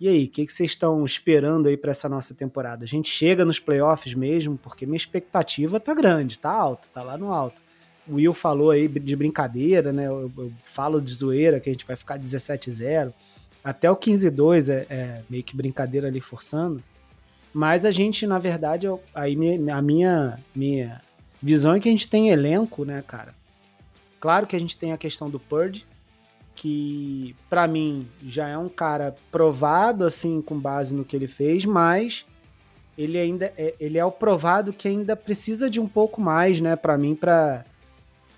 E 0.00 0.08
aí, 0.08 0.24
o 0.24 0.28
que, 0.28 0.46
que 0.46 0.52
vocês 0.52 0.72
estão 0.72 1.04
esperando 1.04 1.68
aí 1.68 1.76
para 1.76 1.92
essa 1.92 2.08
nossa 2.08 2.34
temporada? 2.34 2.84
A 2.84 2.88
gente 2.88 3.08
chega 3.08 3.44
nos 3.44 3.60
playoffs 3.60 4.14
mesmo, 4.14 4.58
porque 4.58 4.84
minha 4.84 4.96
expectativa 4.96 5.78
tá 5.78 5.94
grande, 5.94 6.40
tá 6.40 6.50
alto, 6.50 6.88
tá 6.88 7.04
lá 7.04 7.16
no 7.16 7.32
alto. 7.32 7.62
O 8.08 8.14
Will 8.14 8.34
falou 8.34 8.70
aí 8.70 8.88
de 8.88 9.14
brincadeira, 9.14 9.92
né? 9.92 10.08
Eu, 10.08 10.32
eu 10.36 10.52
falo 10.64 11.00
de 11.00 11.14
zoeira 11.14 11.60
que 11.60 11.68
a 11.68 11.72
gente 11.72 11.86
vai 11.86 11.94
ficar 11.94 12.18
17-0. 12.18 13.12
Até 13.62 13.88
o 13.88 13.96
15-2 13.96 14.68
é, 14.68 14.86
é, 14.90 15.22
meio 15.30 15.44
que 15.44 15.56
brincadeira 15.56 16.08
ali 16.08 16.20
forçando. 16.20 16.82
Mas 17.52 17.84
a 17.84 17.90
gente, 17.90 18.26
na 18.26 18.38
verdade, 18.38 18.86
eu, 18.86 19.02
aí 19.14 19.34
a 19.72 19.82
minha, 19.82 20.38
minha 20.54 21.00
visão 21.42 21.74
é 21.74 21.80
que 21.80 21.88
a 21.88 21.92
gente 21.92 22.08
tem 22.08 22.30
elenco, 22.30 22.84
né, 22.84 23.02
cara? 23.06 23.34
Claro 24.20 24.46
que 24.46 24.54
a 24.54 24.60
gente 24.60 24.76
tem 24.76 24.92
a 24.92 24.98
questão 24.98 25.30
do 25.30 25.40
Purge, 25.40 25.84
que 26.54 27.34
para 27.48 27.66
mim 27.66 28.06
já 28.22 28.48
é 28.48 28.58
um 28.58 28.68
cara 28.68 29.16
provado 29.30 30.04
assim 30.04 30.42
com 30.42 30.58
base 30.58 30.94
no 30.94 31.04
que 31.04 31.16
ele 31.16 31.26
fez, 31.26 31.64
mas 31.64 32.26
ele 32.98 33.18
ainda 33.18 33.46
é, 33.56 33.74
ele 33.80 33.96
é 33.96 34.04
o 34.04 34.12
provado 34.12 34.72
que 34.72 34.86
ainda 34.86 35.16
precisa 35.16 35.70
de 35.70 35.80
um 35.80 35.88
pouco 35.88 36.20
mais, 36.20 36.60
né, 36.60 36.76
para 36.76 36.98
mim 36.98 37.14
para 37.14 37.64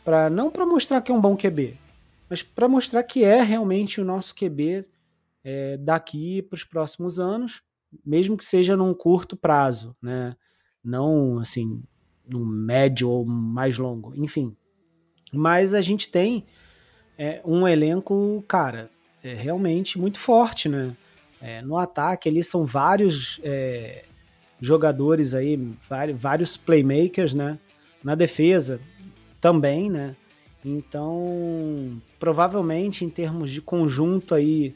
para 0.04 0.30
não 0.30 0.50
para 0.50 0.64
mostrar 0.64 1.00
que 1.00 1.10
é 1.10 1.14
um 1.14 1.20
bom 1.20 1.36
QB, 1.36 1.76
mas 2.30 2.42
para 2.42 2.68
mostrar 2.68 3.02
que 3.02 3.24
é 3.24 3.42
realmente 3.42 4.00
o 4.00 4.04
nosso 4.04 4.34
QB 4.36 4.84
é, 5.44 5.76
daqui 5.78 6.42
para 6.42 6.54
os 6.54 6.64
próximos 6.64 7.18
anos, 7.18 7.60
mesmo 8.04 8.36
que 8.36 8.44
seja 8.44 8.76
num 8.76 8.94
curto 8.94 9.36
prazo, 9.36 9.96
né? 10.00 10.36
Não 10.84 11.38
assim, 11.38 11.82
num 12.26 12.44
médio 12.44 13.08
ou 13.08 13.24
mais 13.24 13.78
longo, 13.78 14.14
enfim. 14.16 14.56
Mas 15.32 15.74
a 15.74 15.80
gente 15.80 16.10
tem 16.10 16.44
é 17.18 17.40
um 17.44 17.68
elenco, 17.68 18.44
cara, 18.48 18.90
é 19.22 19.34
realmente 19.34 19.98
muito 19.98 20.18
forte, 20.18 20.68
né? 20.68 20.96
É, 21.40 21.60
no 21.62 21.76
ataque 21.76 22.28
ali 22.28 22.42
são 22.42 22.64
vários 22.64 23.40
é, 23.42 24.04
jogadores 24.60 25.34
aí, 25.34 25.56
vários 26.14 26.56
playmakers, 26.56 27.34
né? 27.34 27.58
Na 28.02 28.14
defesa 28.14 28.80
também, 29.40 29.90
né? 29.90 30.16
Então, 30.64 32.00
provavelmente 32.18 33.04
em 33.04 33.10
termos 33.10 33.50
de 33.50 33.60
conjunto 33.60 34.34
aí, 34.34 34.74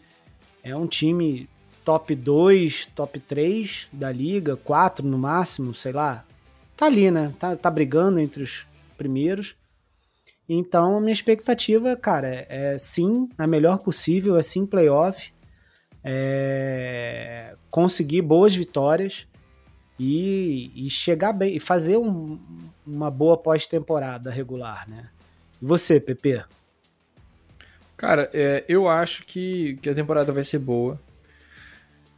é 0.63 0.75
um 0.77 0.87
time 0.87 1.49
top 1.87 2.17
2, 2.17 2.87
top 2.87 3.21
3 3.21 3.87
da 3.93 4.11
liga, 4.11 4.57
4 4.57 5.07
no 5.07 5.17
máximo, 5.17 5.73
sei 5.73 5.93
lá. 5.93 6.25
Tá 6.77 6.87
ali, 6.87 7.13
né? 7.13 7.33
Tá, 7.39 7.55
tá 7.55 7.71
brigando 7.71 8.19
entre 8.19 8.43
os 8.43 8.67
primeiros. 8.99 9.55
Então, 10.49 11.01
minha 11.01 11.13
expectativa, 11.13 11.95
cara, 11.95 12.29
é, 12.29 12.47
é 12.75 12.79
sim 12.79 13.29
a 13.39 13.47
melhor 13.47 13.79
possível, 13.79 14.37
é 14.37 14.43
sim 14.43 14.67
playoff, 14.67 15.33
é 16.03 17.55
conseguir 17.71 18.23
boas 18.23 18.55
vitórias 18.55 19.25
e, 19.99 20.73
e 20.75 20.91
chegar 20.91 21.33
bem, 21.33 21.55
e 21.55 21.61
fazer 21.61 21.99
um, 21.99 22.37
uma 22.85 23.13
boa 23.13 23.37
pós-temporada 23.37 24.29
regular, 24.29 24.89
né? 24.89 25.09
E 25.63 25.65
você, 25.65 26.01
Pepe? 26.01 26.43
Cara, 27.97 28.29
é, 28.35 28.65
eu 28.69 28.89
acho 28.89 29.25
que, 29.25 29.79
que 29.81 29.89
a 29.89 29.95
temporada 29.95 30.33
vai 30.33 30.43
ser 30.43 30.59
boa. 30.59 31.01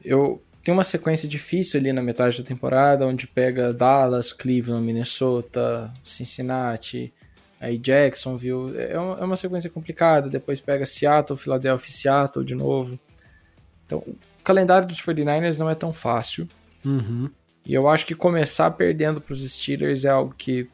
Eu 0.04 0.42
tenho 0.62 0.76
uma 0.76 0.84
sequência 0.84 1.28
difícil 1.28 1.80
ali 1.80 1.92
na 1.92 2.02
metade 2.02 2.38
da 2.38 2.44
temporada, 2.44 3.06
onde 3.06 3.26
pega 3.26 3.72
Dallas, 3.72 4.32
Cleveland, 4.32 4.84
Minnesota, 4.84 5.92
Cincinnati, 6.04 7.12
aí 7.60 7.78
Jacksonville, 7.78 8.76
é 8.76 8.98
uma, 8.98 9.18
é 9.18 9.24
uma 9.24 9.36
sequência 9.36 9.70
complicada, 9.70 10.28
depois 10.28 10.60
pega 10.60 10.86
Seattle, 10.86 11.38
Philadelphia 11.38 11.90
Seattle 11.90 12.44
de 12.44 12.54
novo. 12.54 12.98
Então, 13.86 13.98
o 13.98 14.16
calendário 14.44 14.86
dos 14.86 15.00
49ers 15.00 15.58
não 15.58 15.70
é 15.70 15.74
tão 15.74 15.92
fácil. 15.92 16.48
Uhum. 16.84 17.30
E 17.64 17.74
eu 17.74 17.88
acho 17.88 18.06
que 18.06 18.14
começar 18.14 18.70
perdendo 18.70 19.20
para 19.20 19.32
os 19.32 19.46
Steelers 19.50 20.04
é 20.04 20.10
algo 20.10 20.34
que 20.36 20.68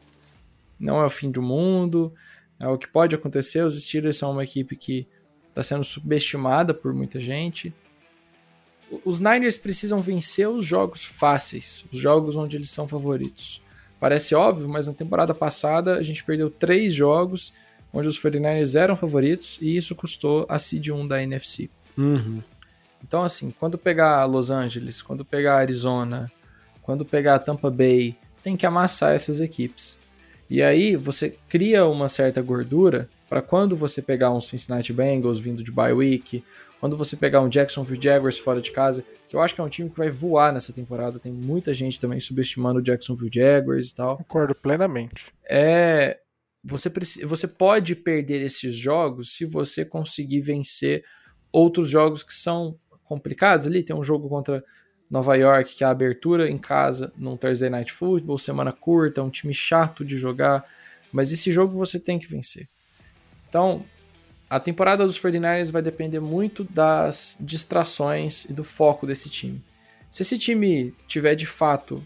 não 0.79 1.01
é 1.01 1.05
o 1.05 1.09
fim 1.09 1.31
do 1.31 1.41
mundo, 1.41 2.13
é 2.59 2.67
o 2.67 2.77
que 2.77 2.87
pode 2.87 3.15
acontecer. 3.15 3.65
Os 3.65 3.81
Steelers 3.81 4.17
são 4.17 4.31
uma 4.31 4.43
equipe 4.43 4.75
que 4.75 5.07
está 5.49 5.63
sendo 5.63 5.83
subestimada 5.83 6.73
por 6.73 6.93
muita 6.93 7.19
gente. 7.19 7.73
Os 9.03 9.19
Niners 9.19 9.57
precisam 9.57 10.01
vencer 10.01 10.47
os 10.47 10.65
jogos 10.65 11.03
fáceis, 11.03 11.85
os 11.91 11.99
jogos 11.99 12.35
onde 12.35 12.57
eles 12.57 12.69
são 12.69 12.87
favoritos. 12.87 13.61
Parece 13.99 14.35
óbvio, 14.35 14.67
mas 14.67 14.87
na 14.87 14.93
temporada 14.93 15.33
passada 15.33 15.95
a 15.95 16.03
gente 16.03 16.23
perdeu 16.23 16.49
três 16.49 16.93
jogos 16.93 17.53
onde 17.91 18.07
os 18.07 18.19
49ers 18.21 18.79
eram 18.79 18.95
favoritos 18.95 19.57
e 19.61 19.75
isso 19.75 19.95
custou 19.95 20.45
a 20.49 20.59
seed 20.59 20.89
1 20.89 21.07
da 21.07 21.23
NFC. 21.23 21.69
Uhum. 21.97 22.41
Então, 23.03 23.23
assim, 23.23 23.53
quando 23.57 23.77
pegar 23.77 24.25
Los 24.25 24.51
Angeles, 24.51 25.01
quando 25.01 25.23
pegar 25.23 25.57
Arizona, 25.57 26.31
quando 26.81 27.05
pegar 27.05 27.39
Tampa 27.39 27.69
Bay, 27.69 28.15
tem 28.43 28.57
que 28.57 28.65
amassar 28.65 29.13
essas 29.13 29.39
equipes. 29.39 29.99
E 30.49 30.61
aí 30.61 30.95
você 30.95 31.35
cria 31.49 31.85
uma 31.85 32.09
certa 32.09 32.41
gordura 32.41 33.09
para 33.35 33.41
quando 33.41 33.75
você 33.75 34.01
pegar 34.01 34.31
um 34.31 34.39
Cincinnati 34.39 34.93
Bengals 34.93 35.37
vindo 35.37 35.61
de 35.61 35.69
bye 35.69 35.91
week, 35.91 36.41
quando 36.79 36.95
você 36.95 37.17
pegar 37.17 37.41
um 37.41 37.49
Jacksonville 37.49 38.01
Jaguars 38.01 38.39
fora 38.39 38.61
de 38.61 38.71
casa, 38.71 39.03
que 39.27 39.35
eu 39.35 39.41
acho 39.41 39.53
que 39.53 39.59
é 39.59 39.63
um 39.65 39.67
time 39.67 39.89
que 39.89 39.97
vai 39.97 40.09
voar 40.09 40.53
nessa 40.53 40.71
temporada, 40.71 41.19
tem 41.19 41.33
muita 41.33 41.73
gente 41.73 41.99
também 41.99 42.17
subestimando 42.21 42.79
o 42.79 42.81
Jacksonville 42.81 43.29
Jaguars 43.29 43.89
e 43.89 43.95
tal. 43.95 44.15
Concordo 44.19 44.55
plenamente. 44.55 45.33
É, 45.49 46.17
você, 46.63 46.89
você 47.25 47.45
pode 47.45 47.93
perder 47.93 48.41
esses 48.41 48.73
jogos 48.73 49.35
se 49.35 49.43
você 49.43 49.83
conseguir 49.83 50.39
vencer 50.39 51.03
outros 51.51 51.89
jogos 51.89 52.23
que 52.23 52.33
são 52.33 52.79
complicados 53.03 53.67
ali. 53.67 53.83
Tem 53.83 53.93
um 53.93 54.01
jogo 54.01 54.29
contra 54.29 54.63
Nova 55.11 55.35
York, 55.35 55.75
que 55.75 55.83
é 55.83 55.87
a 55.87 55.89
abertura 55.89 56.49
em 56.49 56.57
casa 56.57 57.11
num 57.17 57.35
Thursday 57.35 57.69
Night 57.69 57.91
Football, 57.91 58.37
semana 58.37 58.71
curta, 58.71 59.21
um 59.21 59.29
time 59.29 59.53
chato 59.53 60.05
de 60.05 60.17
jogar, 60.17 60.63
mas 61.11 61.33
esse 61.33 61.51
jogo 61.51 61.75
você 61.75 61.99
tem 61.99 62.17
que 62.17 62.27
vencer. 62.27 62.69
Então, 63.55 63.85
a 64.49 64.59
temporada 64.59 65.07
dos 65.07 65.17
49ers 65.17 65.71
vai 65.71 65.81
depender 65.81 66.19
muito 66.19 66.65
das 66.65 67.37
distrações 67.39 68.43
e 68.43 68.51
do 68.51 68.65
foco 68.65 69.07
desse 69.07 69.29
time. 69.29 69.63
Se 70.09 70.23
esse 70.23 70.37
time 70.37 70.93
tiver 71.07 71.35
de 71.35 71.45
fato 71.45 72.05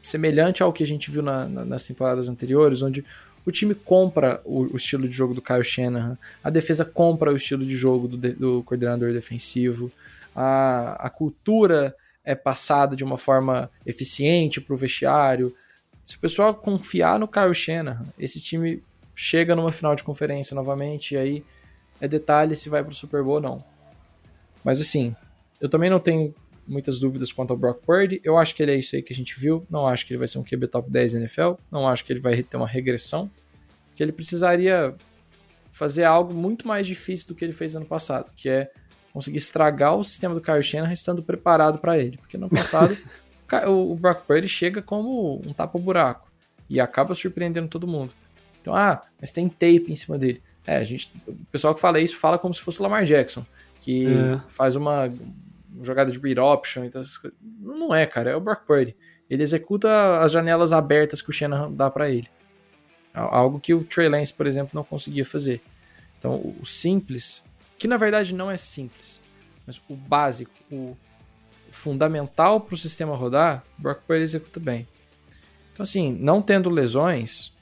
semelhante 0.00 0.62
ao 0.62 0.72
que 0.72 0.82
a 0.82 0.86
gente 0.86 1.10
viu 1.10 1.22
na, 1.22 1.46
na, 1.46 1.62
nas 1.62 1.86
temporadas 1.86 2.30
anteriores, 2.30 2.80
onde 2.80 3.04
o 3.44 3.52
time 3.52 3.74
compra 3.74 4.40
o, 4.46 4.62
o, 4.72 4.76
estilo 4.78 5.06
de 5.06 5.14
jogo 5.14 5.34
do 5.34 5.42
Kyle 5.42 5.62
Shanahan, 5.62 6.16
a 6.42 6.48
defesa 6.48 6.86
compra 6.86 7.30
o 7.30 7.36
estilo 7.36 7.62
de 7.62 7.76
jogo 7.76 8.08
do, 8.08 8.16
do 8.16 8.62
coordenador 8.62 9.12
defensivo, 9.12 9.92
a, 10.34 11.06
a 11.06 11.10
cultura 11.10 11.94
é 12.24 12.34
passada 12.34 12.96
de 12.96 13.04
uma 13.04 13.18
forma 13.18 13.70
eficiente 13.84 14.58
para 14.58 14.72
o 14.72 14.78
vestiário. 14.78 15.54
Se 16.02 16.16
o 16.16 16.18
pessoal 16.18 16.54
confiar 16.54 17.18
no 17.18 17.28
Kyle 17.28 17.54
Shanahan, 17.54 18.06
esse 18.18 18.40
time 18.40 18.82
chega 19.16 19.56
numa 19.56 19.72
final 19.72 19.96
de 19.96 20.04
conferência 20.04 20.54
novamente, 20.54 21.14
e 21.14 21.16
aí 21.16 21.44
é 22.00 22.06
detalhe 22.06 22.54
se 22.54 22.68
vai 22.68 22.84
para 22.84 22.92
o 22.92 22.94
Super 22.94 23.24
Bowl 23.24 23.36
ou 23.36 23.40
não. 23.40 23.64
Mas 24.62 24.80
assim, 24.80 25.16
eu 25.60 25.68
também 25.68 25.88
não 25.88 25.98
tenho 25.98 26.34
muitas 26.66 26.98
dúvidas 26.98 27.32
quanto 27.32 27.52
ao 27.52 27.56
Brock 27.56 27.80
Purdy. 27.84 28.20
Eu 28.22 28.36
acho 28.36 28.54
que 28.54 28.62
ele 28.62 28.72
é 28.72 28.76
isso 28.76 28.94
aí 28.94 29.02
que 29.02 29.12
a 29.12 29.16
gente 29.16 29.38
viu. 29.38 29.66
Não 29.70 29.86
acho 29.86 30.04
que 30.06 30.12
ele 30.12 30.18
vai 30.18 30.28
ser 30.28 30.38
um 30.38 30.44
QB 30.44 30.66
top 30.68 30.90
10 30.90 31.12
da 31.14 31.18
NFL. 31.20 31.52
Não 31.70 31.88
acho 31.88 32.04
que 32.04 32.12
ele 32.12 32.20
vai 32.20 32.42
ter 32.42 32.56
uma 32.56 32.66
regressão. 32.66 33.30
Que 33.94 34.02
ele 34.02 34.12
precisaria 34.12 34.94
fazer 35.72 36.04
algo 36.04 36.34
muito 36.34 36.66
mais 36.66 36.86
difícil 36.86 37.28
do 37.28 37.34
que 37.34 37.44
ele 37.44 37.52
fez 37.52 37.76
ano 37.76 37.86
passado, 37.86 38.32
que 38.34 38.48
é 38.48 38.70
conseguir 39.12 39.38
estragar 39.38 39.96
o 39.96 40.04
sistema 40.04 40.34
do 40.34 40.40
Kyle 40.40 40.62
Shanahan 40.62 40.92
estando 40.92 41.22
preparado 41.22 41.78
para 41.78 41.98
ele. 41.98 42.18
Porque 42.18 42.36
no 42.36 42.50
passado 42.50 42.96
o 43.66 43.94
Brock 43.94 44.26
Purdy 44.26 44.48
chega 44.48 44.82
como 44.82 45.40
um 45.46 45.52
tapa-buraco 45.52 46.30
e 46.68 46.80
acaba 46.80 47.14
surpreendendo 47.14 47.68
todo 47.68 47.86
mundo. 47.86 48.12
Então, 48.66 48.74
ah, 48.74 49.00
mas 49.20 49.30
tem 49.30 49.48
tape 49.48 49.86
em 49.88 49.94
cima 49.94 50.18
dele. 50.18 50.42
É, 50.66 50.78
a 50.78 50.84
gente, 50.84 51.12
o 51.28 51.34
pessoal 51.52 51.72
que 51.72 51.80
fala 51.80 52.00
isso 52.00 52.16
fala 52.16 52.36
como 52.36 52.52
se 52.52 52.60
fosse 52.60 52.80
o 52.80 52.82
Lamar 52.82 53.04
Jackson, 53.04 53.46
que 53.80 54.06
é. 54.08 54.40
faz 54.48 54.74
uma 54.74 55.08
jogada 55.80 56.10
de 56.10 56.18
read 56.18 56.40
option. 56.40 56.84
Então, 56.84 57.00
não 57.60 57.94
é, 57.94 58.04
cara, 58.06 58.30
é 58.30 58.34
o 58.34 58.40
Brock 58.40 58.66
Purdy. 58.66 58.96
Ele 59.30 59.40
executa 59.40 60.18
as 60.18 60.32
janelas 60.32 60.72
abertas 60.72 61.22
que 61.22 61.30
o 61.30 61.32
Shannon 61.32 61.72
dá 61.72 61.88
para 61.88 62.10
ele. 62.10 62.28
Algo 63.14 63.60
que 63.60 63.72
o 63.72 63.84
Trey 63.84 64.08
Lance, 64.08 64.34
por 64.34 64.48
exemplo, 64.48 64.72
não 64.74 64.82
conseguia 64.82 65.24
fazer. 65.24 65.62
Então, 66.18 66.34
o 66.60 66.66
simples, 66.66 67.44
que 67.78 67.86
na 67.86 67.96
verdade 67.96 68.34
não 68.34 68.50
é 68.50 68.56
simples, 68.56 69.20
mas 69.64 69.80
o 69.88 69.94
básico, 69.94 70.50
o 70.72 70.96
fundamental 71.70 72.60
para 72.60 72.74
o 72.74 72.78
sistema 72.78 73.14
rodar, 73.14 73.62
o 73.78 73.82
Brock 73.82 74.00
Purdy 74.02 74.24
executa 74.24 74.58
bem. 74.58 74.88
Então, 75.72 75.84
assim, 75.84 76.12
não 76.20 76.42
tendo 76.42 76.68
lesões, 76.68 77.55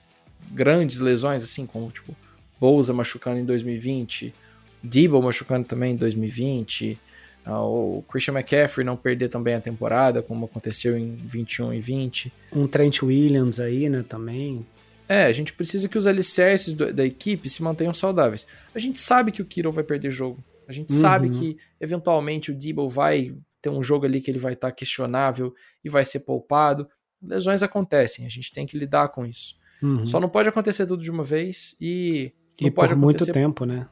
grandes 0.50 0.98
lesões, 0.98 1.42
assim, 1.42 1.66
como 1.66 1.90
tipo 1.90 2.14
Bouza 2.60 2.92
machucando 2.92 3.40
em 3.40 3.44
2020, 3.44 4.34
Debo 4.82 5.20
machucando 5.20 5.66
também 5.66 5.92
em 5.92 5.96
2020, 5.96 6.98
ah, 7.44 7.62
o 7.62 8.02
Christian 8.08 8.34
McCaffrey 8.34 8.84
não 8.84 8.96
perder 8.96 9.28
também 9.28 9.54
a 9.54 9.60
temporada, 9.60 10.22
como 10.22 10.46
aconteceu 10.46 10.96
em 10.96 11.16
21 11.16 11.74
e 11.74 11.80
20. 11.80 12.32
Um 12.52 12.66
Trent 12.66 13.02
Williams 13.02 13.60
aí, 13.60 13.88
né, 13.88 14.04
também. 14.06 14.66
É, 15.06 15.24
a 15.24 15.32
gente 15.32 15.52
precisa 15.52 15.88
que 15.88 15.98
os 15.98 16.06
alicerces 16.06 16.74
do, 16.74 16.92
da 16.92 17.04
equipe 17.04 17.48
se 17.50 17.62
mantenham 17.62 17.92
saudáveis. 17.92 18.46
A 18.74 18.78
gente 18.78 18.98
sabe 18.98 19.30
que 19.30 19.42
o 19.42 19.44
Kiro 19.44 19.70
vai 19.70 19.84
perder 19.84 20.10
jogo. 20.10 20.42
A 20.66 20.72
gente 20.72 20.94
uhum. 20.94 21.00
sabe 21.00 21.28
que, 21.28 21.58
eventualmente, 21.78 22.50
o 22.50 22.54
Debo 22.54 22.88
vai 22.88 23.34
ter 23.60 23.68
um 23.68 23.82
jogo 23.82 24.06
ali 24.06 24.22
que 24.22 24.30
ele 24.30 24.38
vai 24.38 24.54
estar 24.54 24.68
tá 24.68 24.74
questionável 24.74 25.54
e 25.84 25.90
vai 25.90 26.04
ser 26.04 26.20
poupado. 26.20 26.88
Lesões 27.22 27.62
acontecem, 27.62 28.24
a 28.24 28.30
gente 28.30 28.52
tem 28.52 28.66
que 28.66 28.78
lidar 28.78 29.08
com 29.08 29.26
isso. 29.26 29.56
Uhum. 29.86 30.06
Só 30.06 30.18
não 30.18 30.28
pode 30.28 30.48
acontecer 30.48 30.86
tudo 30.86 31.02
de 31.02 31.10
uma 31.10 31.22
vez 31.22 31.76
e. 31.80 32.32
e 32.60 32.70
por 32.70 32.96
muito 32.96 33.26
tempo, 33.26 33.64
né? 33.64 33.86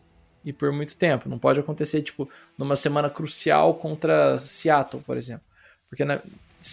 e 0.44 0.52
por 0.52 0.72
muito 0.72 0.96
tempo. 0.96 1.28
Não 1.28 1.38
pode 1.38 1.61
acontecer, 1.61 2.02
tipo, 2.02 2.28
numa 2.59 2.76
semana 2.76 3.09
crucial 3.09 3.74
contra 3.74 4.37
Seattle, 4.38 5.02
por 5.02 5.16
exemplo. 5.16 5.44
Porque, 5.88 6.05
na, 6.05 6.20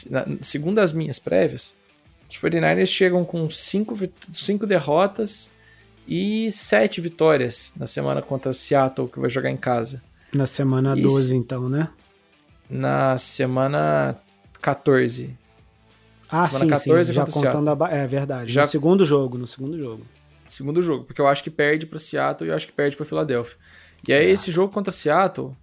na, 0.09 0.25
segundo 0.41 0.79
as 0.79 0.91
minhas 0.91 1.19
prévias, 1.19 1.75
os 2.29 2.37
49ers 2.37 2.87
chegam 2.87 3.23
com 3.25 3.49
cinco, 3.49 3.95
cinco 4.33 4.65
derrotas 4.65 5.51
e 6.07 6.51
sete 6.51 7.01
vitórias 7.01 7.73
na 7.77 7.85
semana 7.85 8.21
contra 8.21 8.53
Seattle, 8.53 9.07
que 9.07 9.19
vai 9.19 9.29
jogar 9.29 9.49
em 9.49 9.57
casa. 9.57 10.01
Na 10.33 10.45
semana 10.45 10.97
e 10.97 11.01
12, 11.01 11.35
então, 11.35 11.67
né? 11.69 11.89
Na 12.69 13.17
semana 13.17 14.15
14. 14.61 15.37
Ah, 16.29 16.47
semana 16.49 16.65
sim, 16.65 16.69
14 16.69 17.07
sim. 17.07 17.13
Já 17.13 17.25
contando 17.25 17.83
a... 17.83 17.89
É 17.89 18.07
verdade. 18.07 18.51
Já... 18.51 18.61
No 18.61 18.67
segundo 18.67 19.05
jogo, 19.05 19.37
no 19.37 19.47
segundo 19.47 19.77
jogo. 19.77 20.05
Segundo 20.47 20.81
jogo, 20.81 21.03
porque 21.03 21.21
eu 21.21 21.27
acho 21.27 21.43
que 21.43 21.49
perde 21.49 21.85
para 21.85 21.99
Seattle 21.99 22.47
e 22.47 22.51
eu 22.51 22.55
acho 22.55 22.67
que 22.67 22.73
perde 22.73 22.95
para 22.95 23.05
Philadelphia. 23.05 23.57
E 24.07 24.13
aí 24.13 24.29
esse 24.29 24.49
jogo 24.49 24.73
contra 24.73 24.91
Seattle, 24.91 25.55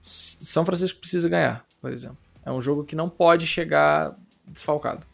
São 0.00 0.64
Francisco 0.64 1.00
precisa 1.00 1.28
ganhar, 1.28 1.64
por 1.80 1.92
exemplo. 1.92 2.18
É 2.44 2.50
um 2.50 2.60
jogo 2.60 2.84
que 2.84 2.94
não 2.94 3.08
pode 3.08 3.46
chegar 3.46 4.16
desfalcado. 4.46 5.06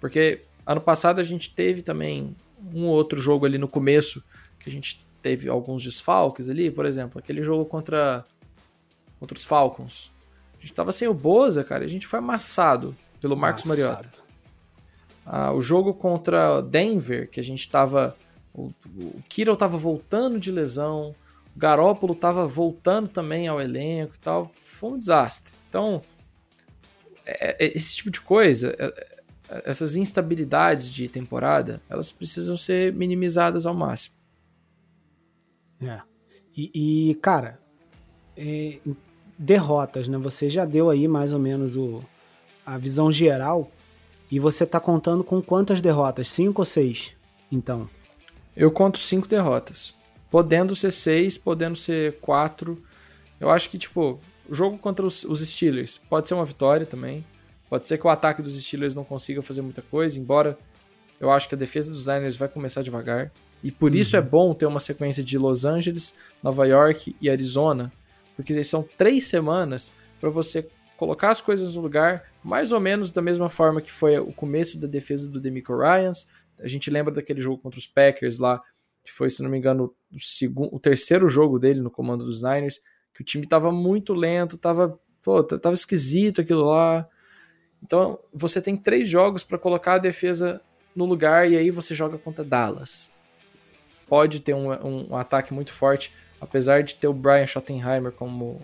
Porque 0.00 0.42
ano 0.66 0.80
passado 0.80 1.20
a 1.20 1.24
gente 1.24 1.52
teve 1.54 1.82
também 1.82 2.36
um 2.74 2.86
outro 2.86 3.20
jogo 3.20 3.46
ali 3.46 3.58
no 3.58 3.68
começo 3.68 4.22
que 4.58 4.68
a 4.68 4.72
gente 4.72 5.06
teve 5.22 5.48
alguns 5.48 5.82
desfalques 5.82 6.48
ali, 6.48 6.70
por 6.70 6.86
exemplo, 6.86 7.18
aquele 7.18 7.42
jogo 7.42 7.64
contra 7.64 8.24
contra 9.18 9.36
os 9.36 9.44
Falcons. 9.44 10.12
A 10.56 10.60
gente 10.60 10.72
tava 10.72 10.92
sem 10.92 11.08
o 11.08 11.14
Boza, 11.14 11.64
cara, 11.64 11.84
a 11.84 11.88
gente 11.88 12.06
foi 12.06 12.20
amassado 12.20 12.96
pelo 13.20 13.36
Marcos 13.36 13.64
Mariota. 13.64 14.08
Ah, 15.24 15.52
o 15.52 15.60
jogo 15.60 15.92
contra 15.92 16.60
Denver, 16.62 17.28
que 17.30 17.38
a 17.38 17.44
gente 17.44 17.68
tava 17.70 18.16
o, 18.58 18.70
o 18.96 19.22
Kiro 19.28 19.52
estava 19.52 19.78
voltando 19.78 20.38
de 20.38 20.50
lesão, 20.50 21.14
o 21.54 21.58
Garópolo 21.58 22.12
estava 22.12 22.46
voltando 22.46 23.08
também 23.08 23.46
ao 23.46 23.60
elenco 23.60 24.14
e 24.16 24.18
tal. 24.18 24.50
Foi 24.52 24.92
um 24.92 24.98
desastre. 24.98 25.52
Então, 25.68 26.02
é, 27.24 27.64
é, 27.64 27.76
esse 27.76 27.96
tipo 27.96 28.10
de 28.10 28.20
coisa, 28.20 28.74
é, 28.78 28.86
é, 29.48 29.62
essas 29.64 29.96
instabilidades 29.96 30.90
de 30.90 31.08
temporada, 31.08 31.80
elas 31.88 32.10
precisam 32.10 32.56
ser 32.56 32.92
minimizadas 32.92 33.66
ao 33.66 33.74
máximo. 33.74 34.16
É. 35.80 36.00
E, 36.56 37.10
e 37.10 37.14
cara, 37.16 37.60
é, 38.36 38.78
derrotas, 39.38 40.08
né? 40.08 40.18
Você 40.18 40.50
já 40.50 40.64
deu 40.64 40.90
aí 40.90 41.06
mais 41.06 41.32
ou 41.32 41.38
menos 41.38 41.76
o, 41.76 42.02
a 42.74 42.76
visão 42.76 43.10
geral. 43.10 43.70
E 44.30 44.38
você 44.38 44.66
tá 44.66 44.78
contando 44.78 45.24
com 45.24 45.40
quantas 45.40 45.80
derrotas? 45.80 46.28
Cinco 46.28 46.60
ou 46.60 46.66
seis? 46.66 47.12
Então. 47.50 47.88
Eu 48.54 48.70
conto 48.70 48.98
cinco 48.98 49.26
derrotas. 49.26 49.94
Podendo 50.30 50.76
ser 50.76 50.90
seis, 50.90 51.38
podendo 51.38 51.76
ser 51.76 52.18
quatro. 52.20 52.82
Eu 53.40 53.48
acho 53.48 53.70
que, 53.70 53.78
tipo, 53.78 54.20
o 54.46 54.54
jogo 54.54 54.76
contra 54.76 55.06
os, 55.06 55.24
os 55.24 55.40
Steelers 55.40 55.96
pode 55.96 56.28
ser 56.28 56.34
uma 56.34 56.44
vitória 56.44 56.84
também. 56.84 57.24
Pode 57.70 57.86
ser 57.86 57.96
que 57.96 58.06
o 58.06 58.10
ataque 58.10 58.42
dos 58.42 58.62
Steelers 58.62 58.94
não 58.94 59.04
consiga 59.04 59.40
fazer 59.40 59.62
muita 59.62 59.80
coisa, 59.80 60.18
embora 60.18 60.58
eu 61.20 61.30
acho 61.30 61.48
que 61.48 61.54
a 61.54 61.58
defesa 61.58 61.92
dos 61.92 62.06
Niners 62.06 62.36
vai 62.36 62.48
começar 62.48 62.82
devagar. 62.82 63.30
E 63.62 63.70
por 63.70 63.90
uhum. 63.90 63.96
isso 63.96 64.16
é 64.16 64.20
bom 64.20 64.54
ter 64.54 64.66
uma 64.66 64.80
sequência 64.80 65.24
de 65.24 65.36
Los 65.38 65.64
Angeles, 65.64 66.14
Nova 66.42 66.66
York 66.66 67.16
e 67.20 67.28
Arizona, 67.28 67.92
porque 68.36 68.62
são 68.62 68.86
três 68.96 69.26
semanas 69.26 69.92
para 70.20 70.30
você 70.30 70.68
colocar 70.96 71.30
as 71.30 71.40
coisas 71.40 71.74
no 71.74 71.80
lugar, 71.80 72.27
mais 72.42 72.72
ou 72.72 72.80
menos 72.80 73.10
da 73.10 73.20
mesma 73.20 73.48
forma 73.48 73.80
que 73.80 73.92
foi 73.92 74.18
o 74.18 74.32
começo 74.32 74.78
da 74.78 74.88
defesa 74.88 75.28
do 75.28 75.40
Demico 75.40 75.76
Ryans, 75.76 76.26
a 76.60 76.68
gente 76.68 76.90
lembra 76.90 77.12
daquele 77.12 77.40
jogo 77.40 77.62
contra 77.62 77.78
os 77.78 77.86
Packers 77.86 78.38
lá, 78.38 78.60
que 79.04 79.12
foi, 79.12 79.30
se 79.30 79.42
não 79.42 79.50
me 79.50 79.58
engano, 79.58 79.94
o, 80.12 80.20
segundo, 80.20 80.74
o 80.74 80.78
terceiro 80.80 81.28
jogo 81.28 81.58
dele 81.58 81.80
no 81.80 81.90
comando 81.90 82.24
dos 82.24 82.42
Niners, 82.42 82.80
que 83.14 83.22
o 83.22 83.24
time 83.24 83.46
tava 83.46 83.72
muito 83.72 84.12
lento, 84.12 84.58
tava, 84.58 84.98
pô, 85.22 85.42
tava 85.42 85.74
esquisito 85.74 86.40
aquilo 86.40 86.64
lá. 86.64 87.08
Então 87.82 88.18
você 88.32 88.60
tem 88.60 88.76
três 88.76 89.08
jogos 89.08 89.42
para 89.42 89.58
colocar 89.58 89.94
a 89.94 89.98
defesa 89.98 90.60
no 90.94 91.04
lugar 91.04 91.50
e 91.50 91.56
aí 91.56 91.70
você 91.70 91.94
joga 91.94 92.18
contra 92.18 92.44
Dallas. 92.44 93.10
Pode 94.06 94.40
ter 94.40 94.54
um, 94.54 94.72
um, 94.72 95.12
um 95.12 95.16
ataque 95.16 95.52
muito 95.52 95.72
forte, 95.72 96.12
apesar 96.40 96.82
de 96.82 96.94
ter 96.94 97.08
o 97.08 97.12
Brian 97.12 97.46
Schottenheimer 97.46 98.12
como 98.12 98.60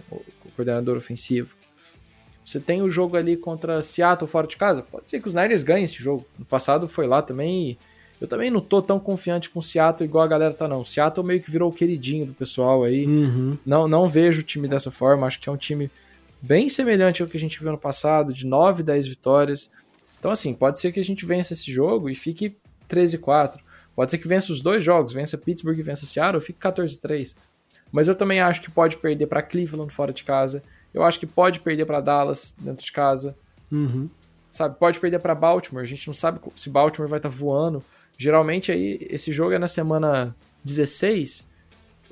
coordenador 0.57 0.97
ofensivo. 0.97 1.55
Você 2.45 2.61
tem 2.61 2.83
o 2.83 2.91
jogo 2.91 3.17
ali 3.17 3.37
contra 3.37 3.81
Seattle 3.81 4.31
fora 4.31 4.47
de 4.47 4.57
casa. 4.57 4.83
Pode 4.83 5.09
ser 5.09 5.21
que 5.21 5.29
os 5.29 5.35
Niners 5.35 5.63
ganhem 5.63 5.85
esse 5.85 5.97
jogo. 5.97 6.27
No 6.39 6.45
passado 6.45 6.87
foi 6.87 7.07
lá 7.07 7.23
também 7.23 7.71
e 7.71 7.79
eu 8.21 8.29
também 8.29 8.51
não 8.51 8.61
tô 8.61 8.83
tão 8.83 9.01
confiante 9.01 9.51
com 9.51 9.59
o 9.59 9.63
Seattle 9.63 10.09
igual 10.09 10.25
a 10.25 10.29
galera 10.29 10.55
tá, 10.55 10.69
não. 10.69 10.85
Seattle 10.85 11.27
meio 11.27 11.41
que 11.41 11.51
virou 11.51 11.71
o 11.71 11.75
queridinho 11.75 12.27
do 12.27 12.35
pessoal 12.35 12.85
aí. 12.85 13.07
Uhum. 13.07 13.57
Não, 13.65 13.89
não 13.89 14.07
vejo 14.07 14.41
o 14.41 14.45
time 14.45 14.69
dessa 14.69 14.91
forma. 14.91 15.27
Acho 15.27 15.41
que 15.41 15.49
é 15.49 15.53
um 15.53 15.57
time 15.57 15.91
bem 16.41 16.69
semelhante 16.69 17.23
ao 17.23 17.29
que 17.29 17.37
a 17.37 17.41
gente 17.41 17.59
viu 17.61 17.73
no 17.73 17.79
passado, 17.79 18.33
de 18.33 18.47
9, 18.47 18.83
10 18.83 19.09
vitórias. 19.09 19.73
Então, 20.19 20.31
assim, 20.31 20.53
pode 20.55 20.79
ser 20.79 20.93
que 20.93 21.01
a 21.01 21.05
gente 21.05 21.25
vença 21.25 21.55
esse 21.55 21.73
jogo 21.73 22.11
e 22.11 22.15
fique 22.15 22.57
13 22.89 23.19
4. 23.19 23.63
Pode 23.97 24.11
ser 24.11 24.19
que 24.19 24.29
vença 24.29 24.53
os 24.53 24.61
dois 24.61 24.83
jogos, 24.83 25.13
vença 25.13 25.39
Pittsburgh 25.39 25.79
e 25.79 25.83
vença 25.83 26.05
Seattle, 26.05 26.43
fique 26.43 26.59
14 26.59 27.01
3. 27.01 27.37
Mas 27.93 28.09
eu 28.09 28.15
também 28.15 28.41
acho 28.41 28.61
que 28.61 28.71
pode 28.71 28.97
perder 28.97 29.27
para 29.27 29.43
Cleveland 29.43 29.93
fora 29.93 30.13
de 30.13 30.25
casa. 30.25 30.63
Eu 30.95 31.03
acho 31.03 31.19
que 31.19 31.27
pode 31.27 31.59
perder 31.61 31.85
para 31.85 32.01
Dallas 32.01 32.55
dentro 32.59 32.87
de 32.87 32.93
casa. 32.93 33.37
Uhum. 33.71 34.09
Sabe, 34.49 34.79
pode 34.79 35.01
perder 35.01 35.19
para 35.19 35.35
Baltimore. 35.35 35.83
A 35.83 35.87
gente 35.87 36.07
não 36.07 36.15
sabe 36.15 36.39
se 36.55 36.71
Baltimore 36.71 37.11
vai 37.11 37.19
estar 37.19 37.29
tá 37.29 37.35
voando. 37.35 37.85
Geralmente 38.17 38.71
aí 38.71 38.99
esse 39.11 39.33
jogo 39.33 39.53
é 39.53 39.59
na 39.59 39.67
semana 39.67 40.35
16. 40.63 41.47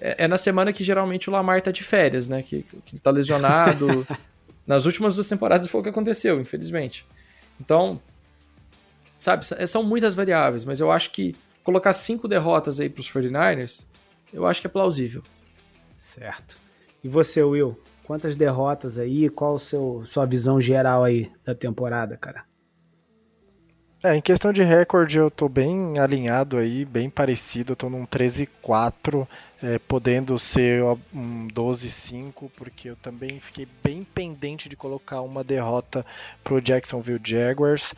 É, 0.00 0.24
é 0.24 0.28
na 0.28 0.36
semana 0.36 0.72
que 0.72 0.82
geralmente 0.82 1.30
o 1.30 1.32
Lamar 1.32 1.62
tá 1.62 1.70
de 1.70 1.84
férias, 1.84 2.26
né? 2.26 2.42
Que, 2.42 2.64
que 2.84 3.00
tá 3.00 3.12
lesionado. 3.12 4.04
Nas 4.66 4.84
últimas 4.84 5.14
duas 5.14 5.28
temporadas 5.28 5.68
foi 5.68 5.80
o 5.80 5.84
que 5.84 5.90
aconteceu, 5.90 6.40
infelizmente. 6.40 7.06
Então, 7.60 8.00
sabe, 9.18 9.44
são 9.66 9.82
muitas 9.82 10.14
variáveis, 10.14 10.64
mas 10.64 10.80
eu 10.80 10.90
acho 10.90 11.10
que 11.10 11.36
colocar 11.62 11.92
cinco 11.92 12.28
derrotas 12.28 12.80
aí 12.80 12.88
pros 12.88 13.10
49ers, 13.10 13.84
eu 14.32 14.46
acho 14.46 14.60
que 14.60 14.66
é 14.66 14.70
plausível. 14.70 15.22
Certo. 15.96 16.56
E 17.02 17.08
você, 17.08 17.42
Will? 17.42 17.78
Quantas 18.04 18.34
derrotas 18.36 18.98
aí? 18.98 19.28
Qual 19.28 19.56
a 19.56 19.58
sua 19.58 20.26
visão 20.26 20.60
geral 20.60 21.04
aí 21.04 21.30
da 21.44 21.54
temporada, 21.54 22.16
cara? 22.16 22.44
É, 24.04 24.16
em 24.16 24.20
questão 24.20 24.52
de 24.52 24.64
recorde 24.64 25.16
eu 25.16 25.30
tô 25.30 25.48
bem 25.48 25.96
alinhado 26.00 26.58
aí, 26.58 26.84
bem 26.84 27.08
parecido, 27.08 27.70
eu 27.70 27.76
tô 27.76 27.88
num 27.88 28.04
13-4, 28.04 29.28
é, 29.62 29.78
podendo 29.78 30.36
ser 30.40 30.82
um 31.14 31.46
12-5, 31.46 32.50
porque 32.56 32.90
eu 32.90 32.96
também 32.96 33.38
fiquei 33.38 33.64
bem 33.80 34.02
pendente 34.02 34.68
de 34.68 34.74
colocar 34.74 35.20
uma 35.20 35.44
derrota 35.44 36.04
pro 36.42 36.60
Jacksonville 36.60 37.20
Jaguars. 37.22 37.94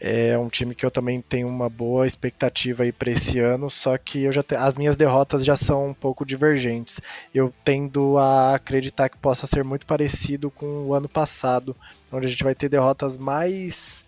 É 0.00 0.36
um 0.36 0.48
time 0.48 0.74
que 0.74 0.84
eu 0.84 0.90
também 0.90 1.22
tenho 1.22 1.46
uma 1.46 1.70
boa 1.70 2.08
expectativa 2.08 2.82
aí 2.82 2.90
para 2.90 3.12
esse 3.12 3.38
ano, 3.38 3.70
só 3.70 3.96
que 3.96 4.24
eu 4.24 4.32
já 4.32 4.42
te... 4.42 4.56
as 4.56 4.74
minhas 4.74 4.96
derrotas 4.96 5.44
já 5.44 5.56
são 5.56 5.90
um 5.90 5.94
pouco 5.94 6.26
divergentes. 6.26 7.00
Eu 7.32 7.54
tendo 7.64 8.18
a 8.18 8.56
acreditar 8.56 9.08
que 9.08 9.16
possa 9.16 9.46
ser 9.46 9.62
muito 9.62 9.86
parecido 9.86 10.50
com 10.50 10.66
o 10.86 10.92
ano 10.92 11.08
passado, 11.08 11.76
onde 12.10 12.26
a 12.26 12.28
gente 12.28 12.42
vai 12.42 12.54
ter 12.54 12.68
derrotas 12.68 13.16
mais 13.16 14.04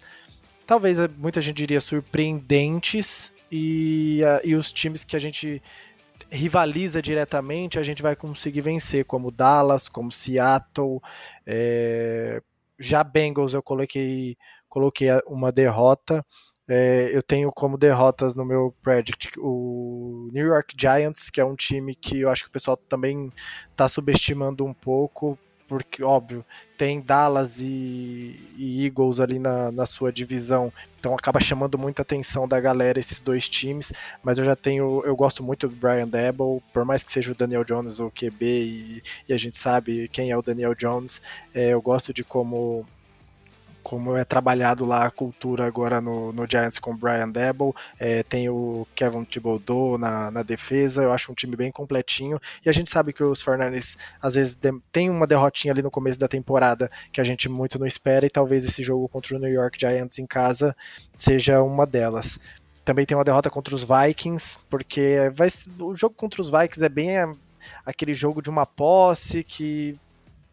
talvez 0.68 0.98
muita 1.16 1.40
gente 1.40 1.56
diria 1.56 1.80
surpreendentes 1.80 3.32
e, 3.50 4.20
e 4.44 4.54
os 4.54 4.70
times 4.70 5.02
que 5.02 5.16
a 5.16 5.18
gente 5.18 5.62
rivaliza 6.30 7.00
diretamente 7.00 7.78
a 7.78 7.82
gente 7.82 8.02
vai 8.02 8.14
conseguir 8.14 8.60
vencer, 8.60 9.06
como 9.06 9.30
Dallas, 9.30 9.88
como 9.88 10.12
Seattle, 10.12 11.00
é... 11.46 12.42
já 12.78 13.02
Bengals 13.02 13.54
eu 13.54 13.62
coloquei 13.62 14.36
coloquei 14.68 15.08
uma 15.26 15.50
derrota. 15.50 16.24
É, 16.70 17.08
eu 17.14 17.22
tenho 17.22 17.50
como 17.50 17.78
derrotas 17.78 18.34
no 18.34 18.44
meu 18.44 18.76
Predict 18.82 19.32
o 19.38 20.28
New 20.34 20.46
York 20.46 20.76
Giants, 20.78 21.30
que 21.30 21.40
é 21.40 21.44
um 21.44 21.56
time 21.56 21.94
que 21.94 22.20
eu 22.20 22.30
acho 22.30 22.42
que 22.42 22.50
o 22.50 22.52
pessoal 22.52 22.76
também 22.76 23.32
está 23.70 23.88
subestimando 23.88 24.66
um 24.66 24.74
pouco, 24.74 25.38
porque, 25.68 26.02
óbvio, 26.02 26.44
tem 26.78 27.00
Dallas 27.00 27.60
e, 27.60 28.40
e 28.56 28.86
Eagles 28.86 29.20
ali 29.20 29.38
na, 29.38 29.70
na, 29.70 29.84
sua 29.84 30.10
divisão, 30.10 30.72
então 30.98 31.14
acaba 31.14 31.38
chamando 31.38 31.76
muita 31.76 32.00
atenção 32.00 32.48
da 32.48 32.58
galera 32.58 32.98
esses 32.98 33.20
dois 33.20 33.48
times, 33.48 33.92
mas 34.22 34.38
eu 34.38 34.44
já 34.44 34.56
tenho, 34.56 35.02
eu 35.04 35.14
gosto 35.14 35.44
muito 35.44 35.68
do 35.68 35.76
Brian 35.76 36.08
Debo, 36.08 36.62
por 36.72 36.84
mais 36.86 37.02
que 37.02 37.12
seja 37.12 37.32
o 37.32 37.34
Daniel 37.34 37.64
Jones 37.64 38.00
ou 38.00 38.08
o 38.08 38.10
QB, 38.10 38.44
e, 38.44 39.02
e, 39.28 39.32
a 39.34 39.36
gente 39.36 39.58
sabe 39.58 40.08
quem 40.08 40.30
é 40.30 40.36
o 40.36 40.42
Daniel 40.42 40.74
Jones, 40.74 41.20
é, 41.54 41.70
eu 41.74 41.82
gosto 41.82 42.14
de 42.14 42.24
como 42.24 42.86
como 43.82 44.16
é 44.16 44.24
trabalhado 44.24 44.84
lá 44.84 45.06
a 45.06 45.10
cultura 45.10 45.66
agora 45.66 46.00
no, 46.00 46.32
no 46.32 46.46
Giants 46.48 46.78
com 46.78 46.92
o 46.92 46.96
Brian 46.96 47.28
Debo, 47.28 47.74
é, 47.98 48.22
tem 48.22 48.48
o 48.48 48.86
Kevin 48.94 49.24
Thibodeau 49.24 49.96
na, 49.98 50.30
na 50.30 50.42
defesa, 50.42 51.02
eu 51.02 51.12
acho 51.12 51.32
um 51.32 51.34
time 51.34 51.56
bem 51.56 51.70
completinho, 51.70 52.40
e 52.64 52.68
a 52.68 52.72
gente 52.72 52.90
sabe 52.90 53.12
que 53.12 53.22
os 53.22 53.42
Fernandes 53.42 53.96
às 54.20 54.34
vezes 54.34 54.58
tem 54.92 55.10
uma 55.10 55.26
derrotinha 55.26 55.72
ali 55.72 55.82
no 55.82 55.90
começo 55.90 56.18
da 56.18 56.28
temporada 56.28 56.90
que 57.12 57.20
a 57.20 57.24
gente 57.24 57.48
muito 57.48 57.78
não 57.78 57.86
espera, 57.86 58.26
e 58.26 58.30
talvez 58.30 58.64
esse 58.64 58.82
jogo 58.82 59.08
contra 59.08 59.36
o 59.36 59.38
New 59.38 59.52
York 59.52 59.78
Giants 59.78 60.18
em 60.18 60.26
casa 60.26 60.76
seja 61.16 61.62
uma 61.62 61.86
delas. 61.86 62.38
Também 62.84 63.04
tem 63.04 63.16
uma 63.16 63.24
derrota 63.24 63.50
contra 63.50 63.74
os 63.74 63.84
Vikings, 63.84 64.58
porque 64.70 65.30
vai, 65.34 65.48
o 65.80 65.94
jogo 65.94 66.14
contra 66.14 66.40
os 66.40 66.50
Vikings 66.50 66.84
é 66.84 66.88
bem 66.88 67.10
aquele 67.84 68.14
jogo 68.14 68.40
de 68.40 68.48
uma 68.48 68.64
posse 68.64 69.44
que 69.44 69.98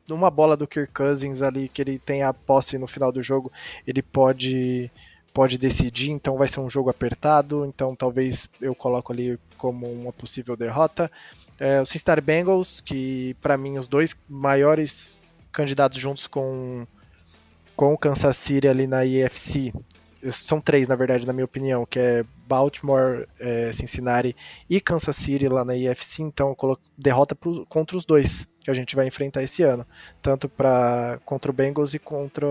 numa 0.08 0.30
bola 0.30 0.56
do 0.56 0.68
Kirk 0.68 0.94
Cousins 0.94 1.42
ali, 1.42 1.70
que 1.70 1.82
ele 1.82 2.00
tem 2.00 2.24
a 2.24 2.34
posse 2.34 2.78
no 2.78 2.88
final 2.88 3.12
do 3.12 3.22
jogo, 3.22 3.52
ele 3.86 4.02
pode 4.02 4.92
pode 5.34 5.58
decidir, 5.58 6.12
então 6.12 6.38
vai 6.38 6.48
ser 6.48 6.62
um 6.62 6.70
jogo 6.70 6.90
apertado, 6.90 7.66
então 7.66 7.94
talvez 7.94 8.48
eu 8.62 8.74
coloco 8.74 9.12
ali 9.12 9.38
como 9.58 9.86
uma 9.92 10.14
possível 10.14 10.56
derrota. 10.56 11.12
É, 11.60 11.82
o 11.82 11.86
Cincinnati 11.86 12.22
Bengals, 12.22 12.80
que 12.80 13.36
para 13.42 13.58
mim 13.58 13.78
os 13.78 13.86
dois 13.86 14.16
maiores 14.30 15.20
candidatos 15.52 16.00
juntos 16.00 16.26
com 16.26 16.88
com 17.76 17.94
o 17.94 17.98
Kansas 17.98 18.38
City 18.38 18.70
ali 18.70 18.88
na 18.88 19.04
IFC, 19.04 19.74
são 20.32 20.62
três 20.62 20.88
na 20.88 20.96
verdade 20.96 21.28
na 21.28 21.34
minha 21.34 21.44
opinião, 21.44 21.86
que 21.86 22.00
é 22.00 22.24
Baltimore, 22.48 23.28
é, 23.38 23.72
Cincinnati 23.74 24.34
e 24.70 24.80
Kansas 24.80 25.18
City 25.18 25.50
lá 25.50 25.66
na 25.66 25.76
IFC, 25.76 26.24
então 26.24 26.50
eu 26.50 26.56
coloco 26.56 26.82
derrota 26.98 27.36
pro, 27.36 27.66
contra 27.66 27.98
os 27.98 28.06
dois 28.06 28.48
que 28.66 28.72
a 28.72 28.74
gente 28.74 28.96
vai 28.96 29.06
enfrentar 29.06 29.44
esse 29.44 29.62
ano, 29.62 29.86
tanto 30.24 30.50
para 30.50 31.20
contra 31.24 31.52
o 31.52 31.54
Bengals 31.54 31.94
e 31.94 32.00
contra 32.00 32.48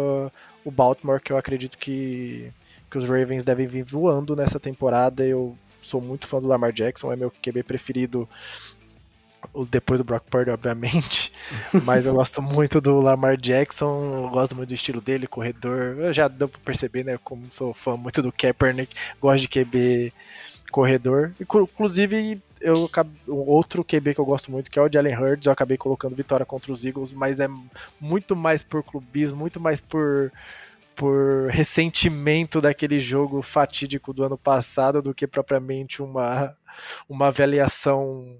o 0.65 0.71
Baltimore, 0.71 1.21
que 1.21 1.33
eu 1.33 1.37
acredito 1.37 1.77
que, 1.77 2.53
que 2.89 2.97
os 2.97 3.09
Ravens 3.09 3.43
devem 3.43 3.67
vir 3.67 3.83
voando 3.83 4.37
nessa 4.37 4.61
temporada. 4.61 5.27
Eu 5.27 5.59
sou 5.83 6.01
muito 6.01 6.29
fã 6.29 6.41
do 6.41 6.47
Lamar 6.47 6.73
Jackson, 6.73 7.13
é 7.13 7.17
meu 7.17 7.33
QB 7.33 7.65
preferido 7.65 8.29
depois 9.69 9.99
do 9.99 10.05
Brock 10.05 10.25
Purdy, 10.31 10.51
obviamente, 10.51 11.33
mas 11.85 12.07
eu 12.07 12.15
gosto 12.15 12.41
muito 12.41 12.81
do 12.81 13.01
Lamar 13.01 13.37
Jackson, 13.37 14.31
gosto 14.33 14.55
muito 14.55 14.69
do 14.69 14.75
estilo 14.75 15.01
dele, 15.01 15.27
corredor, 15.27 15.99
eu 15.99 16.13
já 16.15 16.29
deu 16.29 16.49
pra 16.49 16.61
perceber, 16.65 17.05
né, 17.05 17.19
como 17.23 17.45
sou 17.51 17.75
fã 17.75 17.95
muito 17.95 18.23
do 18.23 18.33
Kaepernick, 18.33 18.95
gosto 19.21 19.43
de 19.43 19.49
QB 19.49 20.13
corredor, 20.71 21.33
inclusive 21.39 22.41
eu 22.65 22.89
outro 23.27 23.85
QB 23.85 24.15
que 24.15 24.21
eu 24.21 24.25
gosto 24.25 24.51
muito, 24.51 24.71
que 24.71 24.79
é 24.79 24.83
o 24.83 24.91
Jalen 24.91 25.17
Hurts, 25.17 25.47
eu 25.47 25.53
acabei 25.53 25.77
colocando 25.77 26.17
vitória 26.17 26.47
contra 26.47 26.73
os 26.73 26.85
Eagles, 26.85 27.13
mas 27.13 27.39
é 27.39 27.47
muito 28.01 28.35
mais 28.35 28.63
por 28.63 28.83
clubismo, 28.83 29.37
muito 29.37 29.61
mais 29.61 29.81
por 29.81 30.33
por 30.97 31.51
ressentimento 31.51 32.61
daquele 32.61 33.01
jogo 33.01 33.43
fatídico 33.43 34.13
do 34.13 34.23
ano 34.25 34.39
passado 34.39 35.03
do 35.03 35.13
que 35.15 35.27
propriamente 35.27 36.01
uma 36.03 36.57
uma 37.09 37.29
avaliação 37.29 38.39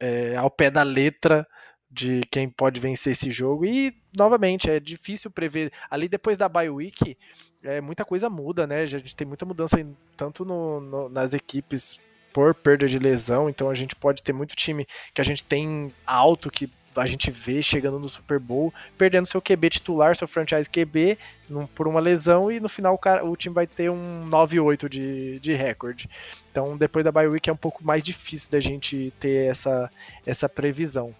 é, 0.00 0.36
ao 0.36 0.50
pé 0.50 0.70
da 0.70 0.82
letra 0.82 1.46
de 1.90 2.22
quem 2.30 2.48
pode 2.48 2.80
vencer 2.80 3.12
esse 3.12 3.30
jogo. 3.30 3.66
E, 3.66 3.94
novamente, 4.16 4.70
é 4.70 4.80
difícil 4.80 5.30
prever. 5.30 5.70
Ali 5.90 6.08
depois 6.08 6.38
da 6.38 6.48
bye 6.48 6.70
week, 6.70 7.16
é, 7.62 7.80
muita 7.80 8.04
coisa 8.04 8.30
muda, 8.30 8.66
né? 8.66 8.80
A 8.80 8.86
gente 8.86 9.14
tem 9.14 9.26
muita 9.26 9.44
mudança 9.44 9.78
em, 9.80 9.96
tanto 10.16 10.44
no, 10.44 10.80
no, 10.80 11.08
nas 11.08 11.34
equipes 11.34 12.00
por 12.32 12.54
perda 12.54 12.88
de 12.88 12.98
lesão, 12.98 13.48
então 13.48 13.68
a 13.68 13.74
gente 13.74 13.94
pode 13.94 14.22
ter 14.22 14.32
muito 14.32 14.56
time 14.56 14.86
que 15.14 15.20
a 15.20 15.24
gente 15.24 15.44
tem 15.44 15.92
alto 16.06 16.50
que 16.50 16.70
a 16.94 17.06
gente 17.06 17.30
vê 17.30 17.62
chegando 17.62 17.98
no 17.98 18.08
Super 18.08 18.38
Bowl, 18.38 18.72
perdendo 18.98 19.26
seu 19.26 19.40
QB 19.40 19.70
titular, 19.70 20.14
seu 20.14 20.28
franchise 20.28 20.68
QB 20.68 21.16
num, 21.48 21.66
por 21.66 21.88
uma 21.88 22.00
lesão 22.00 22.52
e 22.52 22.60
no 22.60 22.68
final 22.68 22.94
o, 22.94 22.98
cara, 22.98 23.24
o 23.24 23.36
time 23.36 23.54
vai 23.54 23.66
ter 23.66 23.90
um 23.90 24.28
9-8 24.28 24.88
de, 24.88 25.38
de 25.40 25.54
recorde. 25.54 26.08
Então 26.50 26.76
depois 26.76 27.04
da 27.04 27.12
bye 27.12 27.26
week 27.26 27.48
é 27.48 27.52
um 27.52 27.56
pouco 27.56 27.84
mais 27.84 28.02
difícil 28.02 28.50
da 28.50 28.60
gente 28.60 29.12
ter 29.18 29.50
essa, 29.50 29.90
essa 30.26 30.48
previsão. 30.48 31.14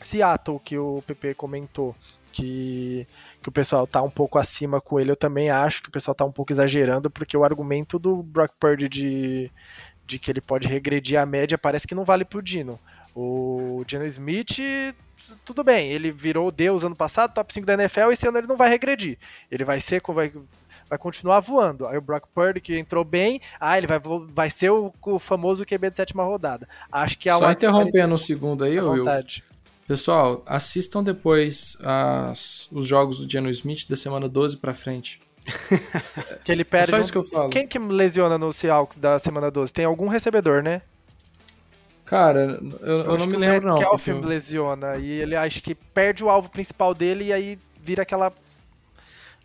Seattle, 0.00 0.60
que 0.60 0.76
o 0.76 1.02
PP 1.06 1.34
comentou, 1.34 1.94
que, 2.32 3.06
que 3.42 3.48
o 3.48 3.52
pessoal 3.52 3.86
tá 3.86 4.02
um 4.02 4.10
pouco 4.10 4.38
acima 4.38 4.80
com 4.80 4.98
ele, 4.98 5.10
eu 5.10 5.16
também 5.16 5.50
acho 5.50 5.82
que 5.82 5.88
o 5.88 5.92
pessoal 5.92 6.14
tá 6.14 6.24
um 6.24 6.32
pouco 6.32 6.52
exagerando, 6.52 7.08
porque 7.08 7.36
o 7.36 7.44
argumento 7.44 7.98
do 7.98 8.22
Brock 8.22 8.52
Purdy 8.58 8.88
de, 8.88 9.50
de 10.06 10.18
que 10.18 10.30
ele 10.30 10.40
pode 10.40 10.68
regredir 10.68 11.18
a 11.18 11.26
média, 11.26 11.58
parece 11.58 11.86
que 11.86 11.94
não 11.94 12.04
vale 12.04 12.24
pro 12.24 12.42
Dino. 12.42 12.78
O 13.14 13.82
Dino 13.86 14.04
Smith 14.06 14.58
tudo 15.44 15.64
bem, 15.64 15.90
ele 15.90 16.10
virou 16.10 16.50
Deus 16.50 16.84
ano 16.84 16.96
passado, 16.96 17.34
top 17.34 17.52
5 17.52 17.66
da 17.66 17.74
NFL, 17.74 18.10
esse 18.12 18.26
ano 18.26 18.38
ele 18.38 18.46
não 18.46 18.56
vai 18.56 18.68
regredir. 18.68 19.18
Ele 19.50 19.64
vai 19.64 19.80
ser, 19.80 20.02
vai, 20.06 20.32
vai 20.88 20.98
continuar 20.98 21.40
voando. 21.40 21.86
Aí 21.86 21.96
o 21.96 22.02
Brock 22.02 22.26
Purdy, 22.34 22.60
que 22.60 22.78
entrou 22.78 23.04
bem, 23.04 23.40
ah, 23.60 23.76
ele 23.76 23.86
vai, 23.86 24.00
vai 24.32 24.50
ser 24.50 24.70
o, 24.70 24.92
o 25.02 25.18
famoso 25.18 25.64
QB 25.64 25.90
de 25.90 25.96
sétima 25.96 26.24
rodada. 26.24 26.68
Acho 26.90 27.18
que 27.18 27.28
a 27.28 27.38
Só 27.38 27.50
interrompendo 27.50 28.14
um 28.14 28.18
segundo 28.18 28.64
aí, 28.64 28.78
Will. 28.80 29.04
Pessoal, 29.86 30.42
assistam 30.46 31.02
depois 31.02 31.76
as, 31.82 32.68
os 32.72 32.86
jogos 32.86 33.18
do 33.18 33.30
Geno 33.30 33.50
Smith 33.50 33.86
da 33.88 33.96
semana 33.96 34.28
12 34.28 34.56
pra 34.56 34.72
frente. 34.72 35.20
Que 36.44 36.50
ele 36.50 36.64
perde. 36.64 36.88
É 36.88 36.90
só 36.90 37.00
isso 37.00 37.12
que 37.12 37.18
eu 37.18 37.24
falo. 37.24 37.50
Quem 37.50 37.66
que 37.66 37.78
lesiona 37.78 38.38
no 38.38 38.52
Seahawks 38.52 38.98
da 38.98 39.18
semana 39.18 39.50
12? 39.50 39.72
Tem 39.72 39.84
algum 39.84 40.08
recebedor, 40.08 40.62
né? 40.62 40.82
Cara, 42.04 42.60
eu, 42.82 43.00
eu 43.00 43.18
não 43.18 43.26
me 43.26 43.36
lembro, 43.36 43.68
não. 43.68 43.78
Kelvin 43.78 44.12
porque... 44.12 44.26
lesiona 44.26 44.96
e 44.96 45.10
ele 45.10 45.34
acha 45.34 45.60
que 45.60 45.74
perde 45.74 46.22
o 46.22 46.28
alvo 46.28 46.50
principal 46.50 46.94
dele 46.94 47.24
e 47.24 47.32
aí 47.32 47.58
vira 47.82 48.02
aquela 48.02 48.32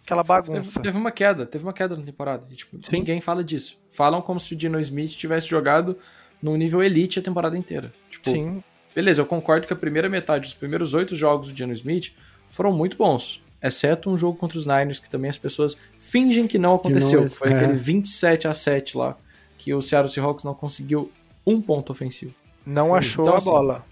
aquela 0.03 0.23
bagunça. 0.23 0.73
Teve, 0.73 0.81
teve 0.81 0.97
uma 0.97 1.11
queda, 1.11 1.45
teve 1.45 1.63
uma 1.63 1.73
queda 1.73 1.95
na 1.95 2.03
temporada. 2.03 2.45
E, 2.49 2.55
tipo, 2.55 2.77
ninguém 2.91 3.21
fala 3.21 3.43
disso. 3.43 3.79
Falam 3.91 4.21
como 4.21 4.39
se 4.39 4.53
o 4.53 4.57
Dino 4.57 4.79
Smith 4.79 5.11
tivesse 5.11 5.47
jogado 5.47 5.97
no 6.41 6.55
nível 6.57 6.81
elite 6.81 7.19
a 7.19 7.21
temporada 7.21 7.57
inteira. 7.57 7.93
Tipo, 8.09 8.31
Sim. 8.31 8.63
Beleza, 8.93 9.21
eu 9.21 9.25
concordo 9.25 9.67
que 9.67 9.73
a 9.73 9.75
primeira 9.75 10.09
metade, 10.09 10.47
os 10.47 10.53
primeiros 10.53 10.93
oito 10.93 11.15
jogos 11.15 11.47
do 11.47 11.53
Dino 11.53 11.71
Smith 11.73 12.13
foram 12.49 12.71
muito 12.71 12.97
bons. 12.97 13.41
Exceto 13.61 14.09
um 14.09 14.15
jogo 14.15 14.37
contra 14.37 14.57
os 14.57 14.65
Niners, 14.65 14.99
que 14.99 15.09
também 15.09 15.29
as 15.29 15.37
pessoas 15.37 15.77
fingem 15.99 16.47
que 16.47 16.57
não 16.57 16.75
aconteceu. 16.75 17.23
Que 17.23 17.29
não, 17.29 17.35
Foi 17.35 17.51
é. 17.51 17.55
aquele 17.55 17.73
27 17.73 18.47
a 18.47 18.53
7 18.53 18.97
lá, 18.97 19.17
que 19.57 19.73
o 19.73 19.81
Seattle 19.81 20.11
Seahawks 20.11 20.43
não 20.43 20.53
conseguiu 20.53 21.11
um 21.45 21.61
ponto 21.61 21.91
ofensivo. 21.91 22.33
Não 22.65 22.87
Sim. 22.87 22.93
achou 22.93 23.25
então, 23.25 23.33
a 23.33 23.37
assim, 23.37 23.49
bola. 23.49 23.85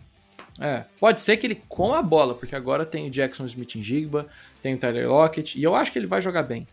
É, 0.59 0.86
pode 0.99 1.22
ser 1.22 1.38
que 1.38 1.45
ele 1.45 1.61
com 1.68 1.93
a 1.93 2.01
bola, 2.01 2.34
porque 2.34 2.55
agora 2.55 2.86
tem 2.86 3.07
o 3.07 3.11
Jackson 3.11 3.45
Smith 3.45 3.76
em 3.76 3.84
Jigba, 3.84 4.26
tem 4.61 4.74
o 4.74 4.78
Tyler 4.78 5.07
Lockett, 5.07 5.59
e 5.59 5.63
eu 5.63 5.76
acho 5.76 5.91
que 5.91 5.99
ele 5.99 6.07
vai 6.07 6.22
jogar 6.22 6.43
bem. 6.43 6.68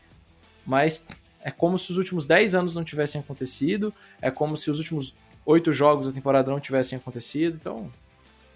Mas 0.67 1.05
é 1.43 1.51
como 1.51 1.79
se 1.79 1.91
os 1.91 1.99
últimos 1.99 2.25
10 2.25 2.55
anos 2.55 2.75
não 2.75 2.85
tivessem 2.85 3.21
acontecido, 3.21 3.93
é 4.23 4.31
como 4.31 4.57
se 4.57 4.71
os 4.71 4.79
últimos 4.79 5.15
8 5.45 5.73
jogos 5.73 6.07
da 6.07 6.13
temporada 6.13 6.51
não 6.51 6.59
tivessem 6.59 6.97
acontecido, 6.97 7.59
então. 7.61 7.91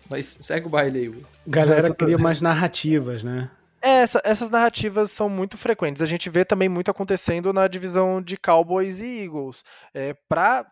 Mas 0.08 0.38
segue 0.40 0.66
o 0.66 0.70
baile 0.70 1.00
aí, 1.00 1.08
Will. 1.08 1.24
Galera 1.46 1.92
cria 1.94 2.16
mais 2.16 2.40
narrativas, 2.40 3.22
né? 3.22 3.50
É, 3.80 4.02
essa, 4.02 4.20
essas 4.24 4.50
narrativas 4.50 5.10
são 5.12 5.28
muito 5.28 5.56
frequentes. 5.56 6.02
A 6.02 6.06
gente 6.06 6.28
vê 6.28 6.44
também 6.44 6.68
muito 6.68 6.90
acontecendo 6.90 7.52
na 7.52 7.68
divisão 7.68 8.20
de 8.20 8.36
Cowboys 8.36 9.00
e 9.00 9.24
Eagles. 9.24 9.64
É, 9.94 10.14
pra 10.28 10.66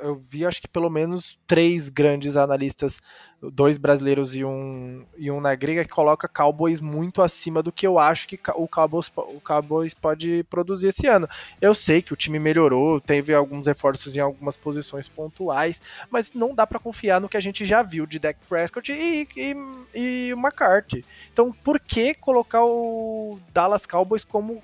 eu, 0.00 0.22
vi 0.28 0.44
acho 0.44 0.60
que 0.60 0.68
pelo 0.68 0.88
menos 0.88 1.38
três 1.46 1.88
grandes 1.88 2.36
analistas, 2.36 3.00
dois 3.40 3.76
brasileiros 3.76 4.34
e 4.34 4.44
um, 4.44 5.04
e 5.16 5.30
um 5.30 5.40
na 5.40 5.54
grega, 5.54 5.84
que 5.84 5.90
coloca 5.90 6.28
Cowboys 6.28 6.80
muito 6.80 7.20
acima 7.22 7.62
do 7.62 7.72
que 7.72 7.86
eu 7.86 7.98
acho 7.98 8.28
que 8.28 8.38
o 8.54 8.68
Cowboys, 8.68 9.10
o 9.16 9.40
Cowboys 9.40 9.94
pode 9.94 10.44
produzir 10.44 10.88
esse 10.88 11.06
ano. 11.06 11.28
Eu 11.60 11.74
sei 11.74 12.00
que 12.00 12.12
o 12.12 12.16
time 12.16 12.38
melhorou, 12.38 13.00
teve 13.00 13.34
alguns 13.34 13.66
reforços 13.66 14.16
em 14.16 14.20
algumas 14.20 14.56
posições 14.56 15.08
pontuais, 15.08 15.80
mas 16.10 16.32
não 16.32 16.54
dá 16.54 16.66
para 16.66 16.78
confiar 16.78 17.20
no 17.20 17.28
que 17.28 17.36
a 17.36 17.40
gente 17.40 17.64
já 17.64 17.82
viu 17.82 18.06
de 18.06 18.18
Dak 18.18 18.38
Prescott 18.48 18.92
e, 18.92 19.28
e, 19.36 19.56
e 19.94 20.30
McCarthy. 20.32 21.04
Então, 21.32 21.52
por 21.52 21.80
que 21.80 22.14
colocar 22.14 22.64
o 22.64 23.38
Dallas 23.52 23.86
Cowboys 23.86 24.24
como 24.24 24.62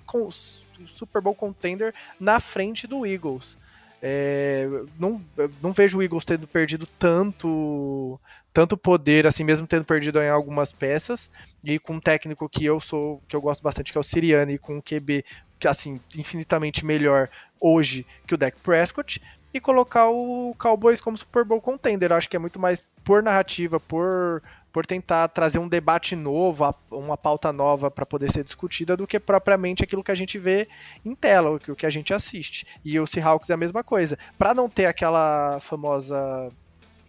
Super 0.87 1.21
Bowl 1.21 1.35
contender 1.35 1.95
na 2.19 2.41
frente 2.41 2.87
do 2.87 3.07
Eagles? 3.07 3.61
É, 4.05 4.67
não, 4.99 5.23
não 5.63 5.73
vejo 5.73 5.99
o 5.99 6.03
Eagles 6.03 6.25
tendo 6.25 6.47
perdido 6.49 6.89
tanto 6.99 8.19
tanto 8.53 8.77
poder, 8.77 9.27
assim 9.27 9.45
mesmo 9.45 9.67
tendo 9.67 9.85
perdido 9.85 10.21
em 10.21 10.29
algumas 10.29 10.73
peças, 10.73 11.31
e 11.65 11.79
com 11.79 11.95
um 11.95 12.01
técnico 12.01 12.49
que 12.49 12.65
eu 12.67 12.79
sou, 12.81 13.23
que 13.27 13.35
eu 13.35 13.41
gosto 13.41 13.63
bastante, 13.63 13.91
que 13.91 13.97
é 13.97 14.01
o 14.01 14.05
Siriani, 14.05 14.55
e 14.55 14.59
com 14.59 14.77
um 14.77 14.83
QB 14.83 15.25
que 15.59 15.69
assim, 15.69 16.01
infinitamente 16.17 16.85
melhor 16.85 17.31
hoje 17.61 18.05
que 18.27 18.35
o 18.35 18.37
Dak 18.37 18.59
Prescott, 18.61 19.23
e 19.55 19.61
colocar 19.61 20.09
o 20.11 20.55
Cowboys 20.59 21.01
como 21.01 21.17
Super 21.17 21.45
Bowl 21.45 21.61
contender. 21.61 22.13
Acho 22.13 22.29
que 22.29 22.37
é 22.37 22.39
muito 22.39 22.59
mais 22.59 22.83
por 23.05 23.23
narrativa, 23.23 23.79
por 23.79 24.43
por 24.73 24.87
tentar 24.87 25.29
trazer 25.29 25.59
um 25.59 25.69
debate 25.69 26.17
novo, 26.17 26.75
uma 26.91 27.17
pauta 27.17 27.53
nova 27.53 27.91
para 27.91 28.07
poder 28.07 28.33
ser 28.33 28.43
discutida, 28.43 28.97
do 28.97 29.07
que 29.07 29.21
propriamente 29.21 29.85
aquilo 29.85 30.03
que 30.03 30.11
a 30.11 30.15
gente 30.15 30.39
vê 30.39 30.67
em 31.05 31.15
tela, 31.15 31.51
o 31.51 31.77
que 31.77 31.87
a 31.87 31.91
gente 31.91 32.15
assiste. 32.15 32.67
E 32.85 32.99
o 32.99 33.07
Seahawks 33.07 33.51
é 33.51 33.55
a 33.55 33.59
mesma 33.59 33.85
coisa. 33.85 34.19
Para 34.39 34.55
não 34.55 34.69
ter 34.69 34.87
aquela 34.87 35.61
famosa 35.61 36.51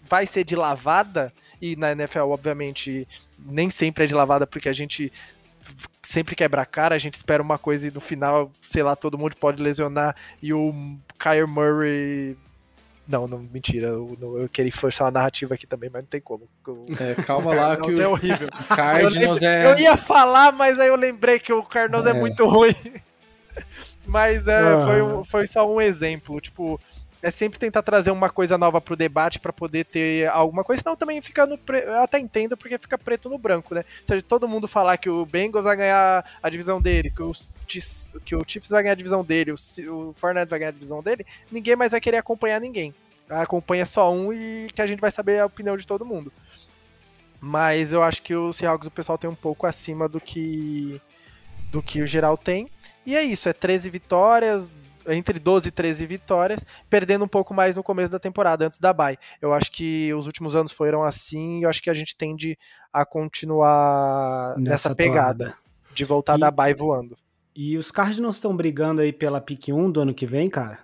vai 0.10 0.26
ser 0.26 0.44
de 0.44 0.56
lavada, 0.56 1.34
e 1.62 1.78
na 1.78 1.94
NFL, 1.94 2.30
obviamente, 2.30 3.08
nem 3.40 3.70
sempre 3.70 4.04
é 4.04 4.08
de 4.08 4.14
lavada, 4.14 4.46
porque 4.46 4.68
a 4.68 4.74
gente 4.74 5.12
sempre 6.04 6.36
quebra 6.36 6.62
a 6.62 6.66
cara, 6.66 6.94
a 6.94 6.98
gente 6.98 7.16
espera 7.16 7.42
uma 7.42 7.58
coisa 7.58 7.88
e 7.88 7.92
no 7.92 8.02
final, 8.02 8.52
sei 8.62 8.84
lá, 8.84 8.96
todo 8.96 9.18
mundo 9.18 9.36
pode 9.38 9.64
lesionar 9.64 10.16
e 10.42 10.54
o 10.54 10.74
Kyler 11.18 11.48
Murray 11.48 12.38
não, 13.08 13.28
não, 13.28 13.40
mentira. 13.40 13.88
Eu, 13.88 14.18
eu 14.40 14.50
queria 14.50 14.72
forçar 14.72 15.06
uma 15.06 15.12
narrativa 15.12 15.54
aqui 15.54 15.68
também, 15.68 15.90
mas 15.92 16.04
não 16.04 16.10
tem 16.10 16.22
como. 16.22 16.48
É, 17.00 17.22
calma 17.24 17.54
lá 17.54 17.76
que 17.76 17.92
o 17.92 18.02
é 18.02 18.08
horrível. 18.08 18.48
Cardinals 18.70 19.42
eu, 19.42 19.50
é. 19.50 19.72
Eu 19.72 19.78
ia 19.78 19.98
falar, 19.98 20.54
mas 20.54 20.80
aí 20.80 20.88
eu 20.88 20.96
lembrei 20.96 21.38
que 21.38 21.52
o 21.52 21.64
Cardinals 21.64 22.06
é, 22.06 22.12
é 22.12 22.14
muito 22.14 22.46
ruim. 22.48 22.76
mas 24.06 24.48
é, 24.48 24.86
foi, 24.86 25.02
um, 25.02 25.24
foi 25.26 25.48
só 25.48 25.70
um 25.70 25.82
exemplo. 25.82 26.40
Tipo, 26.40 26.80
é 27.24 27.32
sempre 27.32 27.58
tentar 27.58 27.82
trazer 27.82 28.12
uma 28.12 28.30
coisa 28.30 28.58
nova 28.58 28.82
pro 28.82 28.98
debate 28.98 29.40
para 29.40 29.54
poder 29.54 29.86
ter 29.86 30.28
alguma 30.28 30.62
coisa, 30.62 30.84
senão 30.84 30.96
também 30.96 31.22
fica 31.22 31.46
no 31.46 31.58
pre... 31.58 31.80
eu 31.80 32.04
até 32.04 32.20
entendo 32.20 32.58
porque 32.58 32.78
fica 32.78 32.98
preto 32.98 33.30
no 33.30 33.38
branco, 33.38 33.74
né? 33.74 33.86
Se 34.06 34.22
todo 34.22 34.48
mundo 34.48 34.68
falar 34.68 34.98
que 34.98 35.10
o 35.10 35.26
Bengals 35.26 35.64
vai 35.64 35.78
ganhar 35.78 36.26
a 36.44 36.50
divisão 36.50 36.82
dele, 36.82 37.10
que 37.10 37.24
o, 37.24 37.32
que 38.26 38.36
o 38.36 38.44
Chiefs 38.46 38.70
vai 38.70 38.84
ganhar 38.84 38.92
a 38.92 38.98
divisão 38.98 39.24
dele, 39.24 39.54
o, 39.54 39.56
o 39.56 40.14
Fortnite 40.18 40.50
vai 40.50 40.60
ganhar 40.60 40.70
a 40.70 40.74
divisão 40.74 41.02
dele, 41.02 41.26
ninguém 41.50 41.78
mais 41.78 41.92
vai 41.92 42.02
querer 42.02 42.18
acompanhar 42.18 42.60
ninguém. 42.60 42.94
Acompanha 43.30 43.86
só 43.86 44.12
um 44.12 44.34
e 44.34 44.68
que 44.76 44.82
a 44.82 44.86
gente 44.86 45.00
vai 45.00 45.10
saber 45.10 45.40
a 45.40 45.46
opinião 45.46 45.78
de 45.78 45.88
todo 45.88 46.06
mundo. 46.06 46.32
Mas 47.40 47.94
eu 47.94 48.04
acho 48.04 48.22
que 48.22 48.36
o 48.36 48.52
Seahawks 48.52 48.88
o 48.88 48.92
pessoal 48.92 49.18
tem 49.18 49.30
um 49.30 49.36
pouco 49.36 49.66
acima 49.66 50.10
do 50.10 50.20
que 50.20 51.02
do 51.72 51.82
que 51.82 52.02
o 52.02 52.08
geral 52.08 52.38
tem. 52.38 52.70
E 53.06 53.16
é 53.16 53.24
isso, 53.24 53.48
é 53.48 53.54
13 53.54 53.90
vitórias, 53.90 54.68
entre 55.08 55.40
12 55.40 55.70
e 55.70 55.72
13 55.72 56.06
vitórias, 56.06 56.64
perdendo 56.90 57.26
um 57.26 57.28
pouco 57.28 57.54
mais 57.54 57.76
no 57.76 57.84
começo 57.84 58.12
da 58.12 58.20
temporada, 58.20 58.68
antes 58.68 58.80
da 58.80 58.94
bye. 58.94 59.18
Eu 59.42 59.54
acho 59.54 59.72
que 59.72 60.14
os 60.14 60.26
últimos 60.26 60.56
anos 60.56 60.72
foram 60.72 61.04
assim 61.04 61.60
e 61.60 61.64
eu 61.64 61.70
acho 61.70 61.82
que 61.82 61.90
a 61.90 61.94
gente 61.94 62.16
tende 62.16 62.58
a 62.92 63.06
continuar 63.06 64.56
nessa, 64.58 64.90
nessa 64.90 64.96
pegada 64.96 65.46
toada. 65.46 65.58
de 65.94 66.06
voltar 66.06 66.38
e, 66.38 66.40
da 66.40 66.52
bye 66.52 66.74
voando. 66.74 67.18
E 67.56 67.78
os 67.78 67.92
Cardinals 67.92 68.36
estão 68.36 68.56
brigando 68.56 69.02
aí 69.02 69.12
pela 69.12 69.40
pick 69.40 69.70
1 69.70 69.92
do 69.92 70.02
ano 70.02 70.14
que 70.14 70.26
vem, 70.26 70.50
cara? 70.50 70.80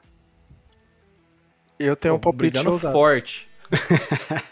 Eu 1.78 1.95
tenho 1.95 2.15
um 2.15 2.20
palpite 2.20 2.61
forte. 2.91 3.49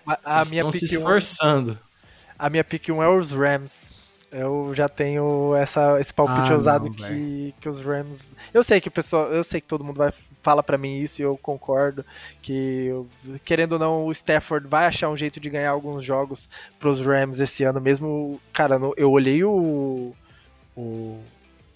a, 0.05 0.41
a 0.41 0.45
minha 0.45 0.61
estão 0.61 0.72
se 0.72 0.86
esforçando. 0.86 1.72
1, 1.72 1.78
a 2.39 2.49
minha 2.49 2.63
pick 2.63 2.89
1 2.89 3.03
é 3.03 3.09
os 3.09 3.32
Rams. 3.32 3.97
Eu 4.32 4.74
já 4.76 4.90
tenho 4.90 5.56
essa, 5.56 6.00
esse 6.00 6.14
palpite 6.14 6.52
ah, 6.52 6.56
ousado 6.56 6.86
não, 6.86 6.94
que, 6.94 7.54
que 7.62 7.70
os 7.70 7.80
Rams. 7.80 8.22
Eu 8.54 8.64
sei 8.64 8.82
que 8.82 8.90
o 8.90 8.92
pessoal, 8.92 9.28
eu 9.28 9.44
sei 9.44 9.62
que 9.62 9.68
todo 9.68 9.84
mundo 9.84 9.98
vai 9.98 10.12
fala 10.42 10.64
para 10.64 10.78
mim 10.78 11.02
isso 11.02 11.22
e 11.22 11.26
eu 11.26 11.38
concordo 11.38 12.06
que 12.42 12.90
querendo 13.44 13.74
ou 13.74 13.80
não 13.80 14.06
o 14.06 14.12
Stafford 14.14 14.66
vai 14.66 14.86
achar 14.86 15.10
um 15.10 15.18
jeito 15.18 15.42
de 15.42 15.50
ganhar 15.50 15.72
alguns 15.72 16.06
jogos 16.06 16.50
pros 16.80 17.02
Rams 17.02 17.42
esse 17.42 17.66
ano 17.66 17.82
mesmo. 17.82 18.40
Cara, 18.54 18.80
eu 18.96 19.12
olhei 19.12 19.44
o, 19.44 20.16
o 20.76 21.22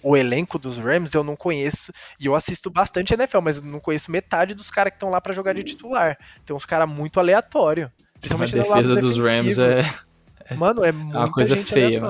o 0.03 0.17
elenco 0.17 0.57
dos 0.57 0.77
Rams 0.77 1.13
eu 1.13 1.23
não 1.23 1.35
conheço, 1.35 1.93
e 2.19 2.25
eu 2.25 2.33
assisto 2.33 2.69
bastante 2.69 3.13
NFL, 3.13 3.39
mas 3.41 3.57
eu 3.57 3.63
não 3.63 3.79
conheço 3.79 4.09
metade 4.09 4.55
dos 4.55 4.71
caras 4.71 4.91
que 4.91 4.95
estão 4.95 5.09
lá 5.09 5.21
para 5.21 5.33
jogar 5.33 5.53
de 5.53 5.63
titular. 5.63 6.17
Tem 6.45 6.55
uns 6.55 6.65
caras 6.65 6.89
muito 6.89 7.19
aleatórios. 7.19 7.89
Principalmente 8.19 8.59
a 8.59 8.63
defesa 8.63 8.95
dos 8.95 9.17
Rams 9.17 9.59
é 9.59 9.83
Mano, 10.55 10.83
é 10.83 10.91
muita 10.91 11.19
uma 11.19 11.31
coisa 11.31 11.55
feia. 11.57 12.01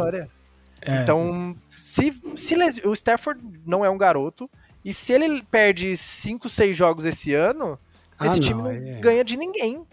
É. 0.81 1.01
Então, 1.01 1.55
se, 1.77 2.13
se 2.35 2.55
o 2.85 2.93
Stafford 2.93 3.41
não 3.65 3.85
é 3.85 3.89
um 3.89 3.97
garoto, 3.97 4.49
e 4.83 4.93
se 4.93 5.13
ele 5.13 5.43
perde 5.43 5.95
5, 5.95 6.49
6 6.49 6.75
jogos 6.75 7.05
esse 7.05 7.33
ano, 7.33 7.77
ah, 8.17 8.27
esse 8.27 8.35
não, 8.35 8.41
time 8.41 8.61
não 8.61 8.71
é... 8.71 8.99
ganha 8.99 9.23
de 9.23 9.37
ninguém. 9.37 9.85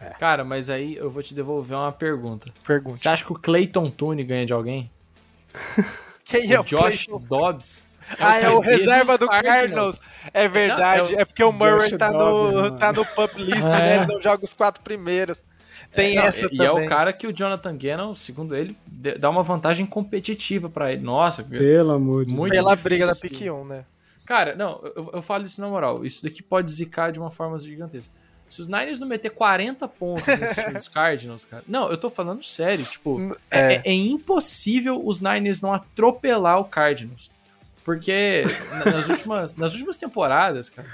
É. 0.00 0.10
Cara, 0.10 0.44
mas 0.44 0.70
aí 0.70 0.96
eu 0.96 1.10
vou 1.10 1.22
te 1.22 1.34
devolver 1.34 1.76
uma 1.76 1.92
pergunta. 1.92 2.50
Pergunta. 2.66 2.96
Você 2.96 3.08
acha 3.08 3.24
que 3.24 3.32
o 3.32 3.38
Clayton 3.38 3.90
Tune 3.90 4.24
ganha 4.24 4.46
de 4.46 4.52
alguém? 4.52 4.90
Quem 6.24 6.52
é 6.52 6.60
o 6.60 6.64
Josh 6.64 7.06
Clayton? 7.06 7.26
Dobbs? 7.26 7.86
É 8.18 8.24
ah, 8.24 8.40
é 8.40 8.50
o 8.50 8.58
reserva 8.58 9.16
do 9.16 9.28
Cardinals. 9.28 10.00
Cardinals. 10.00 10.02
É 10.32 10.48
verdade. 10.48 11.14
é, 11.14 11.20
é, 11.20 11.24
porque 11.24 11.44
o 11.44 11.52
Murray 11.52 11.96
tá, 11.96 12.10
no, 12.10 12.76
tá 12.76 12.92
no 12.92 13.04
pub 13.04 13.30
list, 13.36 13.62
né? 13.62 13.96
Ele 13.96 14.06
não 14.06 14.20
joga 14.20 14.44
os 14.44 14.52
quatro 14.52 14.82
primeiros. 14.82 15.42
Tem 15.94 16.18
é, 16.18 16.26
essa 16.26 16.40
e, 16.40 16.50
também. 16.50 16.60
E 16.60 16.64
é 16.64 16.70
o 16.70 16.86
cara 16.86 17.12
que 17.12 17.26
o 17.26 17.32
Jonathan 17.32 17.76
Gannon, 17.76 18.14
segundo 18.14 18.54
ele, 18.54 18.76
dá 19.18 19.28
uma 19.30 19.42
vantagem 19.42 19.86
competitiva 19.86 20.68
para 20.68 20.92
ele. 20.92 21.02
Nossa, 21.02 21.42
pelo 21.42 21.92
amor 21.92 22.24
de 22.24 22.34
Deus. 22.34 22.50
Pela 22.50 22.76
briga 22.76 23.06
da 23.06 23.14
pick 23.14 23.40
1, 23.42 23.64
né? 23.64 23.84
Cara, 24.24 24.54
não, 24.54 24.80
eu, 24.94 25.10
eu 25.14 25.22
falo 25.22 25.44
isso 25.44 25.60
na 25.60 25.68
moral. 25.68 26.04
Isso 26.04 26.22
daqui 26.22 26.42
pode 26.42 26.70
zicar 26.70 27.10
de 27.10 27.18
uma 27.18 27.30
forma 27.30 27.58
gigantesca. 27.58 28.12
Se 28.50 28.60
os 28.60 28.66
Niners 28.66 28.98
não 28.98 29.06
meter 29.06 29.30
40 29.30 29.86
pontos 29.86 30.26
nesse 30.26 30.60
time 30.60 30.74
dos 30.74 30.86
Cardinals, 30.88 31.44
cara. 31.44 31.62
Não, 31.68 31.88
eu 31.88 31.96
tô 31.96 32.10
falando 32.10 32.42
sério. 32.42 32.84
Tipo, 32.84 33.36
é. 33.50 33.74
É, 33.74 33.82
é, 33.84 33.92
impossível 33.92 35.00
os 35.04 35.20
Niners 35.20 35.60
não 35.60 35.72
atropelar 35.72 36.58
o 36.58 36.64
Cardinals. 36.64 37.30
Porque 37.84 38.44
nas 38.84 39.08
últimas, 39.08 39.54
nas 39.54 39.72
últimas 39.72 39.96
temporadas, 39.96 40.68
cara, 40.68 40.88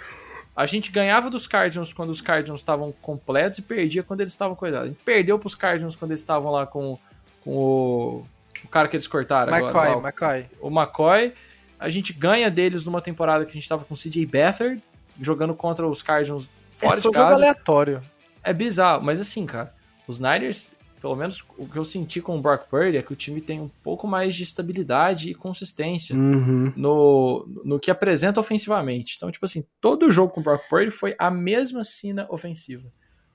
a 0.57 0.64
gente 0.64 0.90
ganhava 0.90 1.28
dos 1.28 1.46
Cardinals 1.46 1.92
quando 1.92 2.09
os 2.09 2.22
Cardinals 2.22 2.62
estavam 2.62 2.90
completos 3.02 3.59
e 3.59 3.62
perdia 3.62 4.02
quando 4.02 4.22
eles 4.22 4.32
estavam 4.32 4.57
coisados. 4.57 4.86
A 4.86 4.88
gente 4.88 5.02
perdeu 5.04 5.38
pros 5.38 5.54
Cardinals 5.54 5.94
quando 5.94 6.12
eles 6.12 6.20
estavam 6.20 6.50
lá 6.50 6.66
com, 6.66 6.98
com 7.44 7.50
o, 7.54 8.26
o 8.64 8.68
cara 8.68 8.88
que 8.88 8.96
eles 8.96 9.07
cortaram 9.07 9.52
McCoy, 9.52 9.68
agora. 9.68 10.09
McCoy. 10.09 10.46
O 10.61 10.68
McCoy. 10.68 11.34
A 11.78 11.90
gente 11.90 12.14
ganha 12.14 12.50
deles 12.50 12.86
numa 12.86 13.02
temporada 13.02 13.44
que 13.44 13.50
a 13.50 13.54
gente 13.54 13.68
tava 13.68 13.84
com 13.84 13.92
o 13.92 13.96
CJ 13.96 14.24
Beathard 14.24 14.82
jogando 15.20 15.54
contra 15.54 15.86
os 15.86 16.00
Cardinals 16.00 16.50
fora 16.72 16.98
é 16.98 17.02
de 17.02 17.11
casa. 17.11 17.36
aleatório. 17.36 18.02
É 18.42 18.52
bizarro, 18.52 19.02
mas 19.04 19.20
assim, 19.20 19.44
cara, 19.44 19.74
os 20.09 20.18
Niners, 20.20 20.72
pelo 21.07 21.14
menos 21.14 21.44
o 21.57 21.68
que 21.68 21.76
eu 21.76 21.84
senti 21.84 22.20
com 22.20 22.36
o 22.36 22.40
Brock 22.40 22.68
Purdy 22.68 22.96
é 22.96 23.02
que 23.02 23.12
o 23.12 23.16
time 23.16 23.40
tem 23.40 23.61
um 23.61 23.70
pouco 23.84 24.09
mais 24.09 24.34
de 24.34 24.42
estabilidade 24.42 25.30
e 25.30 25.34
consistência 25.34 26.16
uhum. 26.16 26.72
no, 26.74 27.48
no 27.64 27.78
que 27.78 27.92
apresenta 27.92 28.40
ofensivamente. 28.40 29.14
Então, 29.16 29.30
tipo 29.30 29.44
assim, 29.44 29.64
todo 29.80 30.11
jogo 30.11 30.32
com 30.32 30.40
o 30.40 30.42
Brock 30.42 30.68
Purdy 30.68 30.90
foi 30.90 31.14
a 31.16 31.30
mesma 31.30 31.84
cena 31.84 32.26
ofensiva. 32.28 32.88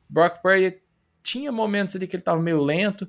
O 0.09 0.13
Brock 0.13 0.41
Purdy 0.41 0.79
tinha 1.23 1.49
momentos 1.49 1.95
ali 1.95 2.07
que 2.07 2.13
ele 2.17 2.23
tava 2.23 2.41
meio 2.41 2.61
lento. 2.61 3.07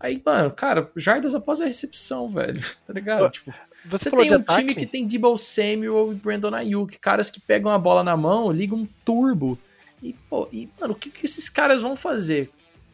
Aí, 0.00 0.20
mano, 0.26 0.50
cara, 0.50 0.90
jardas 0.96 1.32
após 1.32 1.60
a 1.60 1.66
recepção, 1.66 2.26
velho, 2.26 2.60
tá 2.84 2.92
ligado? 2.92 3.30
Tipo, 3.30 3.54
você, 3.84 4.10
você 4.10 4.16
tem 4.16 4.32
um 4.32 4.38
ataque? 4.38 4.60
time 4.60 4.74
que 4.74 4.86
tem 4.86 5.06
Debo 5.06 5.38
Samuel 5.38 6.10
e 6.10 6.16
Brandon 6.16 6.52
Ayuk, 6.52 6.98
caras 6.98 7.30
que 7.30 7.40
pegam 7.40 7.70
a 7.70 7.78
bola 7.78 8.02
na 8.02 8.16
mão, 8.16 8.50
ligam 8.50 8.78
um 8.78 8.88
turbo. 9.04 9.56
E, 10.02 10.14
pô, 10.28 10.48
e, 10.50 10.68
mano, 10.80 10.94
o 10.94 10.96
que, 10.96 11.10
que 11.10 11.26
esses 11.26 11.48
caras 11.48 11.80
vão 11.80 11.94
fazer 11.94 12.50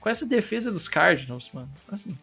com 0.07 0.11
essa 0.11 0.25
defesa 0.25 0.71
dos 0.71 0.87
Cardinals, 0.87 1.51
mano? 1.53 1.69
Assim, 1.91 2.17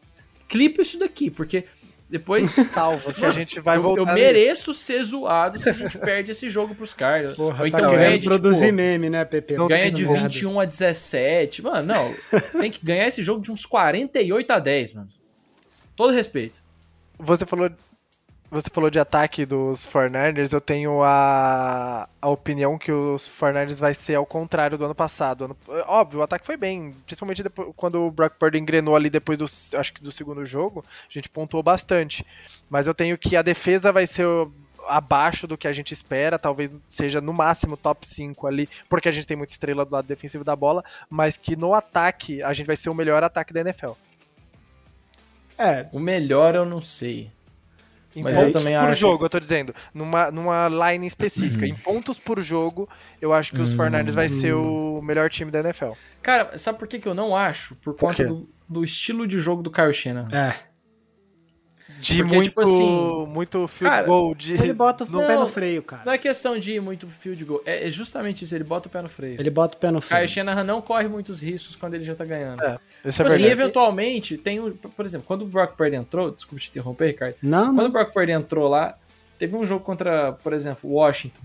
clipa 0.48 0.82
isso 0.82 0.98
daqui, 0.98 1.30
porque 1.30 1.66
depois. 2.10 2.56
Salva, 2.74 3.14
que 3.14 3.26
a 3.26 3.32
gente 3.32 3.60
vai 3.60 3.76
eu, 3.76 3.82
voltar. 3.82 4.02
Eu 4.04 4.16
mereço 4.16 4.74
ser 4.74 5.04
zoado 5.04 5.60
se 5.60 5.70
a 5.70 5.74
gente 5.74 5.98
perde 5.98 6.32
esse 6.32 6.50
jogo 6.50 6.74
pros 6.74 6.94
Cardinals. 6.94 7.36
Porra, 7.36 7.66
Ou 7.66 7.70
tá 7.70 7.78
então 7.78 7.90
tá 7.92 7.98
ganha 7.98 8.18
de. 8.18 8.26
Produzir 8.26 8.68
tipo, 8.68 8.78
meme, 8.78 9.10
né, 9.10 9.26
Pepe? 9.26 9.56
Ganha 9.68 9.92
de 9.92 10.06
21 10.06 10.62
a 10.62 10.64
17. 10.64 11.62
Mano, 11.62 11.86
não. 11.86 12.16
tem 12.58 12.72
que 12.72 12.80
ganhar 12.82 13.06
esse 13.06 13.22
jogo 13.22 13.42
de 13.42 13.52
uns 13.52 13.66
48 13.66 14.50
a 14.50 14.60
10, 14.60 14.94
mano. 14.94 15.10
Todo 15.94 16.14
respeito. 16.14 16.64
Você 17.20 17.46
falou 17.46 17.70
você 18.54 18.70
falou 18.70 18.90
de 18.90 19.00
ataque 19.00 19.46
dos 19.46 19.86
49ers, 19.88 20.54
eu 20.54 20.62
tenho 20.62 21.02
a, 21.02 22.08
a 22.22 22.30
opinião 22.30 22.78
que 22.78 22.92
os 22.92 23.28
49ers 23.28 23.80
vai 23.80 23.96
ser 23.96 24.16
ao 24.16 24.26
contrário 24.26 24.78
do 24.78 24.86
ano 24.86 24.94
passado. 24.94 25.46
Ano, 25.46 25.58
óbvio, 25.88 26.20
o 26.20 26.24
ataque 26.24 26.46
foi 26.46 26.56
bem, 26.56 26.96
principalmente 27.06 27.42
depois, 27.42 27.70
quando 27.76 28.02
o 28.02 28.12
Brock 28.12 28.36
Purdy 28.38 28.60
engrenou 28.60 28.96
ali 28.96 29.10
depois 29.10 29.40
do, 29.40 29.46
acho 29.78 29.94
que 29.94 30.04
do 30.04 30.12
segundo 30.12 30.46
jogo, 30.46 30.86
a 30.88 31.12
gente 31.12 31.28
pontuou 31.28 31.64
bastante. 31.64 32.24
Mas 32.70 32.86
eu 32.86 32.94
tenho 32.94 33.18
que 33.18 33.36
a 33.36 33.42
defesa 33.42 33.92
vai 33.92 34.06
ser 34.06 34.28
abaixo 34.88 35.48
do 35.48 35.58
que 35.58 35.68
a 35.68 35.74
gente 35.74 35.92
espera, 35.92 36.38
talvez 36.38 36.70
seja 36.92 37.20
no 37.20 37.34
máximo 37.34 37.76
top 37.76 38.08
5 38.08 38.46
ali, 38.46 38.70
porque 38.88 39.10
a 39.10 39.12
gente 39.12 39.26
tem 39.26 39.38
muita 39.38 39.54
estrela 39.54 39.84
do 39.84 39.92
lado 39.92 40.06
defensivo 40.06 40.44
da 40.44 40.56
bola, 40.56 40.84
mas 41.10 41.38
que 41.38 41.56
no 41.56 41.74
ataque 41.74 42.44
a 42.44 42.54
gente 42.54 42.68
vai 42.68 42.76
ser 42.76 42.90
o 42.90 42.94
melhor 42.94 43.24
ataque 43.24 43.54
da 43.54 43.62
NFL. 43.62 43.94
É, 45.58 45.88
o 45.92 46.00
melhor 46.00 46.56
eu 46.56 46.66
não 46.66 46.82
sei. 46.82 47.32
Em 48.16 48.24
Mas 48.24 48.38
pontos 48.38 48.56
eu 48.56 48.62
também 48.62 48.78
por 48.78 48.90
acho... 48.90 49.02
jogo, 49.02 49.26
eu 49.26 49.30
tô 49.30 49.40
dizendo. 49.40 49.74
Numa, 49.94 50.30
numa 50.32 50.68
line 50.68 51.08
específica. 51.08 51.66
em 51.66 51.76
pontos 51.76 52.20
por 52.20 52.40
jogo, 52.42 52.88
eu 53.22 53.34
acho 53.34 53.52
que 53.52 53.62
os 53.62 53.74
49ers 53.76 54.12
vai 54.12 54.30
ser 54.30 54.54
o 54.54 55.02
melhor 55.02 55.30
time 55.30 55.50
da 55.50 55.60
NFL. 55.60 55.92
Cara, 56.22 56.58
sabe 56.58 56.78
por 56.78 56.88
que, 56.88 57.00
que 57.00 57.08
eu 57.08 57.14
não 57.14 57.36
acho? 57.36 57.76
Por 57.76 57.96
conta 57.96 58.24
por 58.24 58.28
do, 58.28 58.50
do 58.70 58.84
estilo 58.84 59.28
de 59.28 59.40
jogo 59.40 59.64
do 59.64 59.72
Kyle 59.72 59.94
Shanahan. 59.94 60.30
É 60.32 60.73
de 62.04 62.18
Porque, 62.18 62.36
muito, 62.36 62.50
tipo 62.50 62.62
assim, 62.62 63.26
muito 63.28 63.68
field 63.68 63.96
cara, 63.96 64.06
goal. 64.06 64.36
De... 64.36 64.54
Ele 64.54 64.74
bota 64.74 65.06
o 65.06 65.10
não, 65.10 65.26
pé 65.26 65.38
no 65.38 65.48
freio, 65.48 65.82
cara. 65.82 66.04
Não 66.06 66.12
é 66.12 66.18
questão 66.18 66.60
de 66.60 66.74
ir 66.74 66.82
muito 66.82 67.08
field 67.08 67.46
goal. 67.46 67.62
É, 67.66 67.88
é, 67.88 67.92
justamente 67.92 68.44
isso, 68.44 68.54
ele 68.54 68.66
bota 68.66 68.90
o 68.90 68.92
pé 68.92 69.02
no 69.02 69.08
freio. 69.08 69.40
Ele 69.40 69.50
bota 69.50 69.78
o 69.78 69.80
pé 69.80 69.90
no 69.90 70.02
freio. 70.02 70.26
Kyle 70.26 70.34
Shanahan 70.34 70.64
não 70.66 70.82
corre 70.82 71.08
muitos 71.08 71.42
riscos 71.42 71.78
quando 71.78 71.94
ele 71.94 72.04
já 72.04 72.14
tá 72.14 72.26
ganhando. 72.26 72.62
É, 72.62 72.78
isso 73.06 73.22
é 73.22 73.24
tipo 73.24 73.28
assim, 73.28 73.46
eventualmente, 73.46 74.38
tem 74.38 74.60
um, 74.60 74.72
Por 74.72 75.06
exemplo, 75.06 75.26
quando 75.26 75.44
o 75.44 75.46
Brock 75.46 75.78
Purdy 75.78 75.96
entrou... 75.96 76.32
Desculpa 76.32 76.62
te 76.62 76.70
interromper, 76.70 77.08
Ricardo. 77.08 77.36
Não, 77.42 77.68
Quando 77.68 77.78
não. 77.78 77.86
o 77.86 77.92
Brock 77.92 78.14
Purdy 78.14 78.34
entrou 78.34 78.68
lá, 78.68 78.98
teve 79.40 79.56
um 79.56 79.66
jogo 79.66 79.86
contra, 79.86 80.34
por 80.34 80.52
exemplo, 80.52 80.90
Washington. 80.90 81.42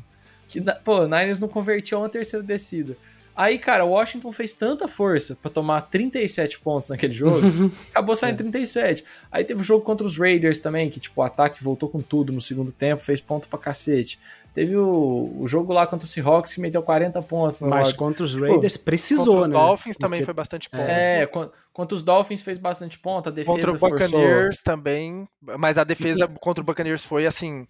Que, 0.48 0.60
pô, 0.82 1.02
o 1.02 1.04
Niners 1.04 1.38
não 1.38 1.46
convertiu 1.46 1.98
uma 1.98 2.08
terceira 2.08 2.44
descida. 2.44 2.96
Aí, 3.38 3.56
cara, 3.56 3.84
o 3.84 3.90
Washington 3.90 4.32
fez 4.32 4.52
tanta 4.52 4.88
força 4.88 5.38
para 5.40 5.48
tomar 5.48 5.82
37 5.82 6.58
pontos 6.58 6.88
naquele 6.88 7.12
jogo, 7.12 7.70
acabou 7.88 8.16
saindo 8.16 8.34
é. 8.34 8.38
37. 8.38 9.04
Aí 9.30 9.44
teve 9.44 9.60
o 9.60 9.64
jogo 9.64 9.84
contra 9.84 10.04
os 10.04 10.18
Raiders 10.18 10.58
também, 10.58 10.90
que 10.90 10.98
tipo, 10.98 11.20
o 11.20 11.22
ataque 11.22 11.62
voltou 11.62 11.88
com 11.88 12.00
tudo 12.00 12.32
no 12.32 12.40
segundo 12.40 12.72
tempo, 12.72 13.00
fez 13.00 13.20
ponto 13.20 13.46
pra 13.46 13.56
cacete. 13.56 14.18
Teve 14.52 14.76
o, 14.76 15.36
o 15.38 15.46
jogo 15.46 15.72
lá 15.72 15.86
contra 15.86 16.04
o 16.04 16.08
Seahawks 16.10 16.52
que 16.52 16.60
meteu 16.60 16.82
40 16.82 17.22
pontos. 17.22 17.60
Mas 17.60 17.92
contra 17.92 18.24
os 18.24 18.34
Raiders 18.34 18.72
tipo, 18.72 18.86
precisou, 18.86 19.24
contra 19.24 19.46
né? 19.46 19.54
Contra 19.54 19.60
os 19.60 19.68
Dolphins 19.68 19.96
também 19.96 20.24
foi 20.24 20.34
bastante 20.34 20.68
ponto. 20.68 20.82
É, 20.82 21.26
contra 21.72 21.94
os 21.94 22.02
Dolphins 22.02 22.42
fez 22.42 22.58
bastante 22.58 22.98
ponto, 22.98 23.28
a 23.28 23.30
defesa 23.30 23.52
Contra 23.52 23.70
o 23.70 23.78
Buccaneers 23.78 24.56
forçou. 24.56 24.64
também, 24.64 25.28
mas 25.40 25.78
a 25.78 25.84
defesa 25.84 26.26
contra 26.26 26.60
o 26.60 26.64
Buccaneers 26.64 27.04
foi 27.04 27.24
assim... 27.24 27.68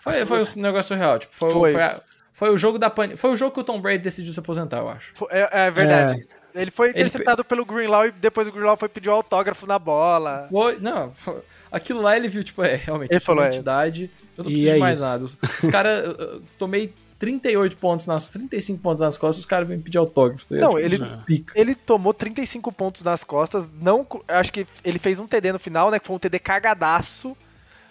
Foi, 0.00 0.24
foi 0.24 0.40
um 0.40 0.62
negócio 0.62 0.96
real, 0.96 1.18
tipo, 1.18 1.34
foi, 1.34 1.50
foi. 1.50 1.72
foi 1.72 1.82
a, 1.82 2.00
foi 2.40 2.48
o 2.48 2.56
jogo 2.56 2.78
da 2.78 2.88
pan... 2.88 3.14
Foi 3.18 3.30
o 3.30 3.36
jogo 3.36 3.52
que 3.52 3.60
o 3.60 3.64
Tom 3.64 3.78
Brady 3.78 3.98
decidiu 3.98 4.32
se 4.32 4.40
aposentar, 4.40 4.78
eu 4.78 4.88
acho. 4.88 5.12
É, 5.28 5.66
é 5.66 5.70
verdade. 5.70 6.26
É. 6.54 6.62
Ele 6.62 6.70
foi 6.70 6.88
interceptado 6.88 7.42
ele... 7.42 7.48
pelo 7.48 7.66
Greenlaw 7.66 8.06
e 8.06 8.12
depois 8.12 8.48
o 8.48 8.50
Greenlaw 8.50 8.78
foi 8.78 8.88
pedir 8.88 9.10
o 9.10 9.12
um 9.12 9.16
autógrafo 9.16 9.66
na 9.66 9.78
bola. 9.78 10.48
Foi... 10.50 10.78
Não, 10.78 11.12
aquilo 11.70 12.00
lá 12.00 12.16
ele 12.16 12.28
viu, 12.28 12.42
tipo, 12.42 12.62
é, 12.64 12.76
realmente, 12.76 13.10
ele 13.10 13.20
falou, 13.20 13.44
uma 13.44 13.50
é. 13.50 13.58
eu 13.58 13.60
não 14.38 14.44
preciso 14.44 14.68
é 14.70 14.72
de 14.72 14.78
mais 14.78 14.98
isso. 14.98 15.06
nada. 15.06 15.24
Os 15.24 15.68
caras, 15.68 16.16
tomei 16.58 16.94
38 17.18 17.76
pontos 17.76 18.06
nas 18.06 18.28
35 18.28 18.80
pontos 18.80 19.02
nas 19.02 19.18
costas, 19.18 19.40
os 19.40 19.44
caras 19.44 19.68
vêm 19.68 19.78
pedir 19.78 19.98
autógrafo. 19.98 20.46
Tá 20.46 20.54
não, 20.54 20.70
tipo, 20.76 21.04
ele, 21.28 21.44
ele 21.54 21.74
tomou 21.74 22.14
35 22.14 22.72
pontos 22.72 23.02
nas 23.02 23.22
costas, 23.22 23.70
não, 23.78 24.06
acho 24.26 24.50
que 24.50 24.66
ele 24.82 24.98
fez 24.98 25.18
um 25.18 25.26
TD 25.26 25.52
no 25.52 25.58
final, 25.58 25.90
né, 25.90 25.98
que 25.98 26.06
foi 26.06 26.16
um 26.16 26.18
TD 26.18 26.38
cagadaço. 26.38 27.36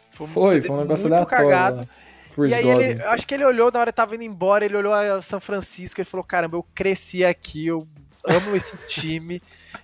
Foi, 0.10 0.26
um 0.26 0.30
foi, 0.32 0.56
TD 0.56 0.68
foi 0.68 0.76
um 0.76 0.80
negócio 0.80 1.08
muito 1.08 1.28
cagado. 1.28 1.78
Lá. 1.78 1.84
Chris 2.40 2.52
e 2.52 2.56
aí 2.56 2.68
ele, 2.68 3.04
acho 3.04 3.28
que 3.28 3.34
ele 3.34 3.46
olhou 3.46 3.72
na 3.72 3.80
hora 3.80 3.92
que 3.92 3.96
tava 3.96 4.16
indo 4.16 4.24
embora, 4.24 4.66
ele 4.66 4.76
olhou 4.76 4.94
a 4.94 5.22
São 5.22 5.40
Francisco 5.40 6.02
e 6.02 6.04
falou: 6.04 6.24
"Caramba, 6.24 6.58
eu 6.58 6.66
cresci 6.74 7.24
aqui, 7.24 7.68
eu 7.68 7.88
amo 8.26 8.56
esse 8.56 8.78
time 8.88 9.42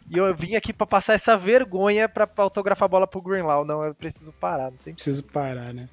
e 0.10 0.18
eu 0.18 0.34
vim 0.36 0.56
aqui 0.56 0.74
para 0.74 0.86
passar 0.86 1.14
essa 1.14 1.38
vergonha 1.38 2.08
para 2.08 2.30
autografar 2.38 2.86
a 2.86 2.90
bola 2.90 3.08
pro 3.08 3.22
Greenlaw. 3.22 3.66
Não, 3.66 3.84
eu 3.84 3.94
preciso 3.94 4.32
parar, 4.34 4.72
não 4.72 4.78
tem 4.78 4.94
preciso 4.94 5.24
parar, 5.24 5.74
né? 5.74 5.90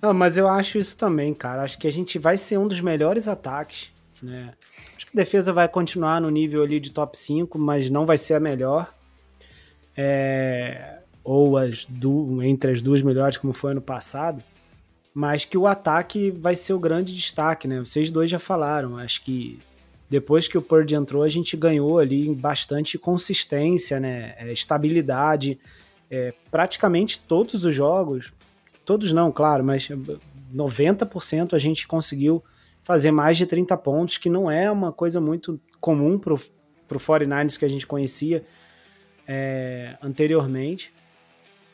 Não, 0.00 0.12
mas 0.12 0.36
eu 0.36 0.48
acho 0.48 0.78
isso 0.78 0.96
também, 0.96 1.34
cara. 1.34 1.62
Acho 1.62 1.78
que 1.78 1.88
a 1.88 1.92
gente 1.92 2.18
vai 2.18 2.36
ser 2.36 2.58
um 2.58 2.68
dos 2.68 2.80
melhores 2.80 3.28
ataques, 3.28 3.90
né? 4.22 4.52
Acho 4.96 5.06
que 5.06 5.18
a 5.18 5.22
defesa 5.22 5.52
vai 5.52 5.68
continuar 5.68 6.20
no 6.20 6.30
nível 6.30 6.62
ali 6.62 6.78
de 6.78 6.90
top 6.90 7.16
5, 7.16 7.58
mas 7.58 7.90
não 7.90 8.06
vai 8.06 8.18
ser 8.18 8.34
a 8.34 8.40
melhor. 8.40 8.92
É... 9.98 10.98
ou 11.24 11.56
as 11.56 11.86
du... 11.86 12.42
entre 12.42 12.70
as 12.70 12.82
duas 12.82 13.00
melhores 13.00 13.38
como 13.38 13.54
foi 13.54 13.70
ano 13.70 13.80
passado 13.80 14.44
mas 15.16 15.46
que 15.46 15.56
o 15.56 15.66
ataque 15.66 16.30
vai 16.30 16.54
ser 16.54 16.74
o 16.74 16.78
grande 16.78 17.14
destaque, 17.14 17.66
né? 17.66 17.78
Vocês 17.78 18.10
dois 18.10 18.30
já 18.30 18.38
falaram, 18.38 18.98
acho 18.98 19.24
que 19.24 19.58
depois 20.10 20.46
que 20.46 20.58
o 20.58 20.62
Purdy 20.62 20.94
entrou, 20.94 21.22
a 21.22 21.28
gente 21.30 21.56
ganhou 21.56 21.98
ali 21.98 22.28
bastante 22.34 22.98
consistência, 22.98 23.98
né? 23.98 24.34
É, 24.36 24.52
estabilidade. 24.52 25.58
É, 26.10 26.34
praticamente 26.50 27.18
todos 27.18 27.64
os 27.64 27.74
jogos, 27.74 28.30
todos 28.84 29.10
não, 29.10 29.32
claro, 29.32 29.64
mas 29.64 29.88
90% 30.54 31.54
a 31.54 31.58
gente 31.58 31.88
conseguiu 31.88 32.44
fazer 32.84 33.10
mais 33.10 33.38
de 33.38 33.46
30 33.46 33.74
pontos, 33.78 34.18
que 34.18 34.28
não 34.28 34.50
é 34.50 34.70
uma 34.70 34.92
coisa 34.92 35.18
muito 35.18 35.58
comum 35.80 36.18
pro, 36.18 36.38
pro 36.86 37.00
49ers 37.00 37.58
que 37.58 37.64
a 37.64 37.68
gente 37.68 37.86
conhecia 37.86 38.44
é, 39.26 39.96
anteriormente. 40.02 40.92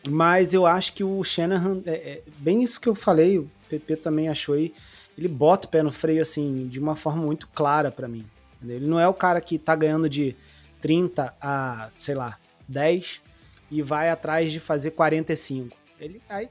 Mas 0.09 0.53
eu 0.53 0.67
acho 0.67 0.93
que 0.93 1.05
o 1.05 1.23
Shanahan, 1.23 1.81
é, 1.87 1.93
é, 1.93 2.23
bem 2.39 2.63
isso 2.63 2.81
que 2.81 2.89
eu 2.89 2.95
falei, 2.95 3.39
o 3.39 3.49
PP 3.69 3.97
também 3.97 4.29
achou 4.29 4.55
aí, 4.55 4.75
ele 5.17 5.29
bota 5.29 5.67
o 5.67 5.71
pé 5.71 5.83
no 5.83 5.93
freio 5.93 6.23
assim, 6.23 6.67
de 6.69 6.81
uma 6.81 6.97
forma 6.97 7.23
muito 7.23 7.47
clara 7.49 7.91
para 7.91 8.09
mim. 8.09 8.25
Entendeu? 8.57 8.77
Ele 8.77 8.87
não 8.87 8.99
é 8.99 9.07
o 9.07 9.15
cara 9.15 9.41
que 9.41 9.59
tá 9.59 9.77
ganhando 9.77 10.09
de 10.09 10.35
30 10.81 11.35
a, 11.41 11.91
sei 11.97 12.15
lá, 12.15 12.39
10 12.67 13.21
e 13.71 13.81
vai 13.83 14.11
atrás 14.11 14.51
de 14.51 14.59
fazer 14.59 14.91
45. 14.91 15.77
Ele 16.01 16.21
aí, 16.29 16.49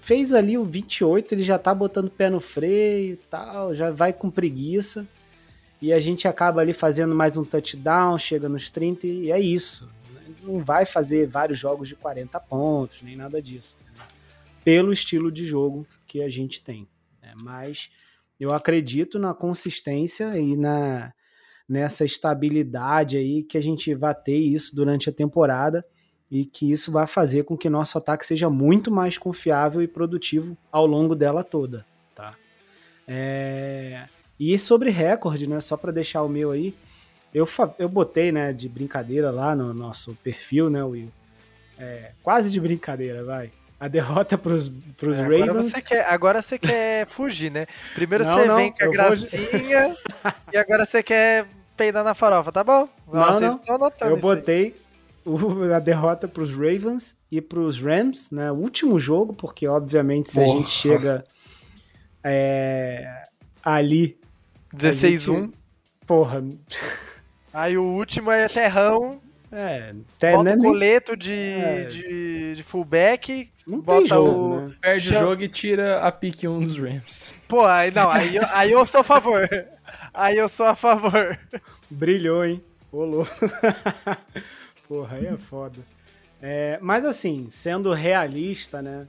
fez 0.00 0.32
ali 0.32 0.56
o 0.56 0.64
28, 0.64 1.34
ele 1.34 1.42
já 1.42 1.58
tá 1.58 1.74
botando 1.74 2.06
o 2.06 2.10
pé 2.10 2.30
no 2.30 2.40
freio 2.40 3.14
e 3.14 3.16
tal, 3.16 3.74
já 3.74 3.90
vai 3.90 4.12
com 4.12 4.30
preguiça. 4.30 5.06
E 5.82 5.92
a 5.92 6.00
gente 6.00 6.26
acaba 6.26 6.62
ali 6.62 6.72
fazendo 6.72 7.14
mais 7.14 7.36
um 7.36 7.44
touchdown, 7.44 8.16
chega 8.16 8.48
nos 8.48 8.70
30 8.70 9.06
e 9.06 9.30
é 9.30 9.38
isso 9.38 9.86
não 10.46 10.64
vai 10.64 10.86
fazer 10.86 11.26
vários 11.26 11.58
jogos 11.58 11.88
de 11.88 11.96
40 11.96 12.38
pontos, 12.40 13.02
nem 13.02 13.16
nada 13.16 13.42
disso. 13.42 13.76
Né? 13.96 14.04
Pelo 14.64 14.92
estilo 14.92 15.30
de 15.30 15.44
jogo 15.44 15.86
que 16.06 16.22
a 16.22 16.28
gente 16.28 16.62
tem. 16.62 16.88
Né? 17.22 17.32
Mas 17.42 17.90
eu 18.38 18.52
acredito 18.52 19.18
na 19.18 19.34
consistência 19.34 20.38
e 20.38 20.56
na, 20.56 21.12
nessa 21.68 22.04
estabilidade 22.04 23.16
aí, 23.16 23.42
que 23.42 23.58
a 23.58 23.62
gente 23.62 23.94
vai 23.94 24.14
ter 24.14 24.36
isso 24.36 24.74
durante 24.74 25.08
a 25.10 25.12
temporada 25.12 25.84
e 26.30 26.44
que 26.44 26.70
isso 26.70 26.90
vai 26.90 27.06
fazer 27.06 27.44
com 27.44 27.56
que 27.56 27.70
nosso 27.70 27.98
ataque 27.98 28.26
seja 28.26 28.50
muito 28.50 28.90
mais 28.90 29.16
confiável 29.16 29.80
e 29.82 29.88
produtivo 29.88 30.56
ao 30.70 30.86
longo 30.86 31.14
dela 31.14 31.44
toda, 31.44 31.86
tá? 32.14 32.34
É... 33.06 34.08
E 34.38 34.58
sobre 34.58 34.90
recorde, 34.90 35.48
né, 35.48 35.60
só 35.60 35.76
para 35.76 35.92
deixar 35.92 36.22
o 36.22 36.28
meu 36.28 36.50
aí, 36.50 36.74
eu, 37.36 37.46
eu 37.78 37.86
botei, 37.86 38.32
né, 38.32 38.50
de 38.50 38.66
brincadeira 38.66 39.30
lá 39.30 39.54
no 39.54 39.74
nosso 39.74 40.16
perfil, 40.24 40.70
né, 40.70 40.82
Will? 40.82 41.12
É, 41.78 42.12
quase 42.22 42.50
de 42.50 42.58
brincadeira, 42.58 43.22
vai. 43.22 43.50
A 43.78 43.88
derrota 43.88 44.38
pros, 44.38 44.70
pros 44.96 45.18
é, 45.18 45.22
agora 45.22 45.44
Ravens. 45.44 45.72
Você 45.72 45.82
quer, 45.82 46.06
agora 46.06 46.40
você 46.40 46.58
quer 46.58 47.06
fugir, 47.06 47.50
né? 47.50 47.66
Primeiro 47.94 48.24
não, 48.24 48.34
você 48.34 48.44
não, 48.46 48.56
vem 48.56 48.72
com 48.72 48.84
a 48.84 48.88
gracinha 48.88 49.88
vou... 49.88 50.32
e 50.50 50.56
agora 50.56 50.86
você 50.86 51.02
quer 51.02 51.46
peidar 51.76 52.02
na 52.02 52.14
farofa, 52.14 52.50
tá 52.50 52.64
bom? 52.64 52.88
Não, 53.12 53.38
não. 53.38 53.60
Eu 54.00 54.16
botei 54.16 54.74
o, 55.22 55.74
a 55.74 55.78
derrota 55.78 56.26
pros 56.26 56.54
Ravens 56.54 57.14
e 57.30 57.42
pros 57.42 57.78
Rams, 57.78 58.30
né? 58.30 58.50
O 58.50 58.54
último 58.54 58.98
jogo, 58.98 59.34
porque 59.34 59.68
obviamente 59.68 60.30
se 60.30 60.40
Porra. 60.40 60.54
a 60.54 60.56
gente 60.56 60.70
chega 60.70 61.24
é, 62.24 63.26
ali. 63.62 64.18
16-1. 64.74 65.52
Porra. 66.06 66.42
Aí 67.56 67.78
o 67.78 67.84
último 67.84 68.30
é 68.30 68.48
terrão. 68.48 69.18
É, 69.50 69.94
até 70.18 70.36
bota 70.36 70.54
o 70.54 70.58
coleto 70.58 71.16
de, 71.16 71.32
é. 71.32 71.84
de, 71.84 72.54
de, 72.54 72.62
fullback. 72.62 73.50
Não 73.66 73.80
bota 73.80 74.00
tem 74.00 74.06
jogo, 74.08 74.30
o... 74.30 74.60
né? 74.60 74.74
Perde 74.78 75.10
o 75.10 75.18
jogo 75.18 75.42
e 75.42 75.48
tira 75.48 76.00
a 76.00 76.12
pick 76.12 76.44
1 76.44 76.58
dos 76.58 76.76
Rams. 76.76 77.32
Pô, 77.48 77.64
aí 77.64 77.90
não, 77.90 78.10
aí, 78.10 78.38
aí 78.52 78.72
eu 78.72 78.84
sou 78.84 79.00
a 79.00 79.04
favor. 79.04 79.48
Aí 80.12 80.36
eu 80.36 80.50
sou 80.50 80.66
a 80.66 80.76
favor. 80.76 81.38
Brilhou, 81.88 82.44
hein? 82.44 82.62
Rolou. 82.92 83.26
Porra, 84.86 85.16
aí 85.16 85.24
é 85.24 85.36
foda. 85.38 85.78
É, 86.42 86.78
mas 86.82 87.06
assim, 87.06 87.48
sendo 87.50 87.90
realista, 87.94 88.82
né? 88.82 89.06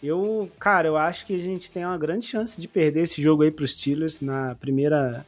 Eu, 0.00 0.48
cara, 0.60 0.86
eu 0.86 0.96
acho 0.96 1.26
que 1.26 1.34
a 1.34 1.38
gente 1.38 1.68
tem 1.68 1.84
uma 1.84 1.98
grande 1.98 2.26
chance 2.26 2.60
de 2.60 2.68
perder 2.68 3.02
esse 3.02 3.20
jogo 3.20 3.42
aí 3.42 3.50
pros 3.50 3.72
Steelers 3.72 4.20
na 4.20 4.54
primeira 4.54 5.26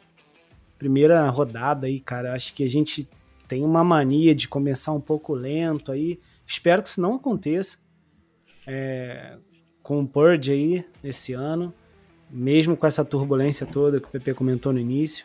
primeira 0.79 1.29
rodada 1.29 1.87
aí, 1.87 2.01
cara. 2.01 2.35
Acho 2.35 2.53
que 2.55 2.65
a 2.65 2.69
gente 2.69 3.09
tem 3.49 3.65
uma 3.65 3.85
mania 3.85 4.35
de 4.35 4.49
começar 4.49 4.93
um 4.93 5.01
pouco 5.01 5.35
lento 5.35 5.93
aí. 5.93 6.19
Espero 6.47 6.83
que 6.83 6.89
isso 6.89 7.01
não 7.01 7.15
aconteça 7.15 7.79
é, 8.67 9.37
com 9.83 10.01
o 10.01 10.07
Purge 10.07 10.53
aí 10.53 10.85
esse 11.03 11.33
ano, 11.33 11.73
mesmo 12.31 12.77
com 12.77 12.87
essa 12.87 13.05
turbulência 13.05 13.67
toda 13.67 14.01
que 14.01 14.07
o 14.07 14.11
PP 14.11 14.35
comentou 14.35 14.73
no 14.73 14.79
início. 14.79 15.25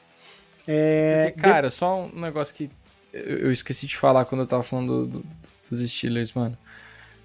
É, 0.68 1.32
Porque, 1.32 1.42
cara, 1.42 1.68
de... 1.68 1.74
só 1.74 2.06
um 2.06 2.20
negócio 2.20 2.54
que 2.54 2.70
eu 3.12 3.52
esqueci 3.52 3.88
de 3.88 3.98
falar 3.98 4.26
quando 4.26 4.42
eu 4.42 4.48
tava 4.48 4.64
falando 4.64 5.08
do, 5.08 5.20
do, 5.20 5.26
dos 5.70 5.90
Steelers, 5.90 6.34
mano. 6.34 6.58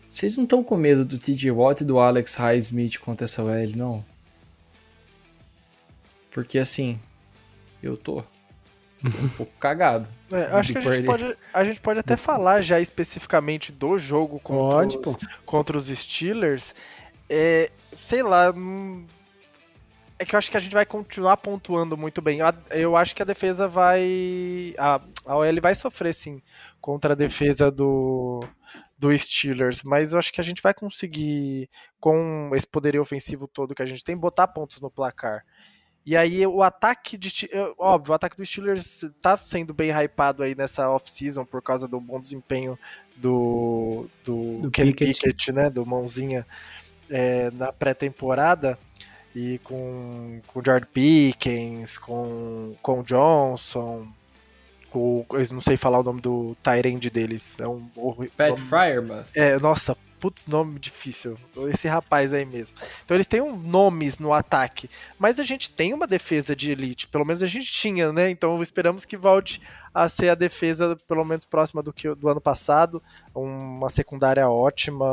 Vocês 0.09 0.37
não 0.37 0.45
estão 0.45 0.63
com 0.63 0.77
medo 0.77 1.05
do 1.05 1.19
TJ 1.19 1.51
Watt 1.51 1.83
e 1.83 1.85
do 1.85 1.99
Alex 1.99 2.37
Highsmith 2.37 2.99
contra 3.01 3.25
essa 3.25 3.43
OL, 3.43 3.77
não? 3.77 4.05
Porque 6.31 6.59
assim, 6.59 6.99
eu 7.85 7.97
tô. 7.97 8.23
tô 8.23 9.09
um 9.25 9.29
pouco 9.37 9.53
cagado. 9.59 10.09
É, 10.31 10.45
acho 10.57 10.73
que 10.73 10.79
a 10.79 10.95
gente, 10.95 11.07
pode, 11.07 11.37
a 11.53 11.65
gente 11.65 11.81
pode 11.81 12.01
até 12.01 12.17
falar 12.17 12.63
já 12.63 12.81
especificamente 12.81 13.71
do 13.71 13.99
jogo 13.99 14.41
contra, 14.41 14.79
pode, 14.79 14.97
os, 14.97 15.17
contra 15.45 15.79
os 15.79 15.87
Steelers. 15.87 16.75
É, 17.29 17.71
sei 17.99 18.23
lá. 18.23 18.51
Hum, 18.51 19.07
é 20.19 20.25
que 20.25 20.35
eu 20.35 20.39
acho 20.39 20.51
que 20.51 20.57
a 20.57 20.61
gente 20.61 20.73
vai 20.73 20.87
continuar 20.87 21.37
pontuando 21.37 21.97
muito 21.97 22.23
bem. 22.23 22.39
Eu 22.71 22.97
acho 22.97 23.15
que 23.15 23.23
a 23.23 23.27
defesa 23.27 23.67
vai. 23.69 24.75
A, 24.79 25.01
a 25.27 25.37
OL 25.37 25.61
vai 25.61 25.75
sofrer, 25.75 26.15
sim, 26.15 26.41
contra 26.81 27.13
a 27.13 27.17
defesa 27.17 27.71
do, 27.71 28.45
do 28.97 29.17
Steelers, 29.17 29.83
mas 29.83 30.13
eu 30.13 30.19
acho 30.19 30.33
que 30.33 30.41
a 30.41 30.45
gente 30.45 30.63
vai 30.63 30.73
conseguir, 30.73 31.69
com 32.01 32.51
esse 32.55 32.67
poderio 32.67 33.03
ofensivo 33.03 33.49
todo 33.49 33.75
que 33.75 33.83
a 33.83 33.87
gente 33.87 34.05
tem, 34.05 34.17
botar 34.17 34.49
pontos 34.49 34.81
no 34.81 34.91
placar. 34.91 35.45
E 36.07 36.17
aí 36.17 36.47
o 36.47 36.63
ataque 36.63 37.17
de. 37.17 37.49
Óbvio, 37.79 38.13
o 38.13 38.15
ataque 38.15 38.37
do 38.37 38.45
Steelers 38.45 39.05
tá 39.23 39.39
sendo 39.39 39.73
bem 39.73 39.91
hypado 39.91 40.43
aí 40.43 40.55
nessa 40.55 40.89
off-season 40.91 41.45
por 41.45 41.63
causa 41.63 41.89
do 41.89 41.99
bom 41.99 42.21
desempenho 42.21 42.79
do. 43.17 44.07
do, 44.25 44.59
do 44.59 44.71
Kenny 44.71 44.93
Pickett. 44.93 45.21
Pickett, 45.21 45.53
né? 45.53 45.71
Do 45.71 45.87
mãozinha 45.87 46.47
é, 47.09 47.51
na 47.53 47.73
pré-temporada. 47.73 48.79
E 49.35 49.59
com, 49.65 50.41
com 50.47 50.61
o 50.61 50.63
George 50.65 50.87
Pickens, 50.93 51.99
com, 51.99 52.73
com 52.81 53.01
o 53.01 53.03
Johnson, 53.03 54.07
com, 54.91 55.27
eu 55.33 55.47
não 55.51 55.61
sei 55.61 55.77
falar 55.77 55.99
o 55.99 56.05
nome 56.05 56.21
do 56.21 56.57
Tyrande 56.63 57.11
deles. 57.11 57.59
É 57.59 57.67
um. 57.67 57.89
Pat 58.37 58.51
nome, 58.51 58.61
Fryermuth. 58.61 59.31
É, 59.35 59.59
nossa, 59.59 59.97
putz, 60.25 60.47
nome 60.47 60.79
difícil. 60.79 61.37
Esse 61.69 61.87
rapaz 61.87 62.33
aí 62.33 62.47
mesmo. 62.47 62.75
Então 63.05 63.15
eles 63.15 63.27
têm 63.27 63.43
um, 63.43 63.59
nomes 63.59 64.19
no 64.19 64.33
ataque, 64.33 64.89
mas 65.19 65.39
a 65.39 65.45
gente 65.45 65.69
tem 65.71 65.93
uma 65.93 66.07
defesa 66.07 66.57
de 66.57 66.73
elite, 66.73 67.07
pelo 67.09 67.27
menos 67.27 67.43
a 67.43 67.47
gente 67.47 67.71
tinha, 67.71 68.11
né? 68.11 68.31
Então 68.31 68.63
esperamos 68.63 69.05
que 69.05 69.19
volte 69.19 69.61
a 69.95 70.09
ser 70.09 70.29
a 70.29 70.35
defesa 70.35 70.97
pelo 71.07 71.25
menos 71.25 71.45
próxima 71.45 71.83
do 71.83 71.93
que 71.93 72.13
do 72.15 72.29
ano 72.29 72.41
passado, 72.41 73.01
uma 73.33 73.89
secundária 73.89 74.49
ótima, 74.49 75.07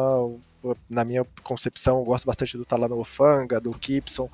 na 0.89 1.03
minha 1.03 1.25
concepção, 1.43 1.99
eu 1.99 2.05
gosto 2.05 2.25
bastante 2.25 2.57
do 2.57 2.65
Talano 2.65 2.99
Ofanga, 2.99 3.59
do 3.59 3.75
Gibson, 3.79 4.29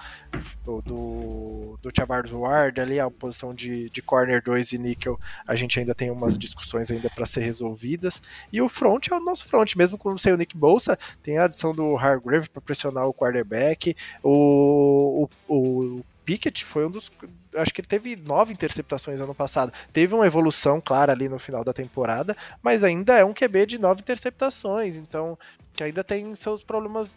do, 0.63 0.81
do, 0.81 1.79
do 1.81 2.39
Ward, 2.39 2.81
ali 2.81 2.99
a 2.99 3.09
posição 3.09 3.53
de, 3.53 3.89
de 3.89 4.01
corner 4.01 4.41
2 4.43 4.73
e 4.73 4.77
níquel, 4.77 5.19
a 5.47 5.55
gente 5.55 5.79
ainda 5.79 5.95
tem 5.95 6.11
umas 6.11 6.37
discussões 6.37 6.91
ainda 6.91 7.09
para 7.09 7.25
ser 7.25 7.41
resolvidas. 7.41 8.21
E 8.51 8.61
o 8.61 8.67
front 8.67 9.07
é 9.07 9.15
o 9.15 9.19
nosso 9.19 9.45
front, 9.45 9.75
mesmo 9.75 9.97
com 9.97 10.17
sem 10.17 10.33
o 10.33 10.37
Nick 10.37 10.57
Bolsa, 10.57 10.97
tem 11.23 11.37
a 11.37 11.45
adição 11.45 11.73
do 11.73 11.95
Hargrave 11.97 12.49
para 12.49 12.61
pressionar 12.61 13.07
o 13.07 13.13
quarterback, 13.13 13.95
o, 14.21 15.29
o, 15.47 15.55
o 15.55 16.05
Pickett 16.27 16.65
foi 16.65 16.85
um 16.85 16.91
dos. 16.91 17.09
Acho 17.55 17.73
que 17.73 17.79
ele 17.79 17.87
teve 17.87 18.17
nove 18.17 18.51
interceptações 18.51 19.21
ano 19.21 19.33
passado. 19.33 19.71
Teve 19.93 20.13
uma 20.13 20.27
evolução 20.27 20.81
clara 20.81 21.13
ali 21.13 21.29
no 21.29 21.39
final 21.39 21.63
da 21.63 21.71
temporada, 21.71 22.35
mas 22.61 22.83
ainda 22.83 23.17
é 23.17 23.23
um 23.23 23.33
QB 23.33 23.65
de 23.65 23.77
nove 23.77 24.01
interceptações. 24.01 24.97
Então, 24.97 25.39
que 25.73 25.85
ainda 25.85 26.03
tem 26.03 26.35
seus 26.35 26.61
problemas 26.61 27.15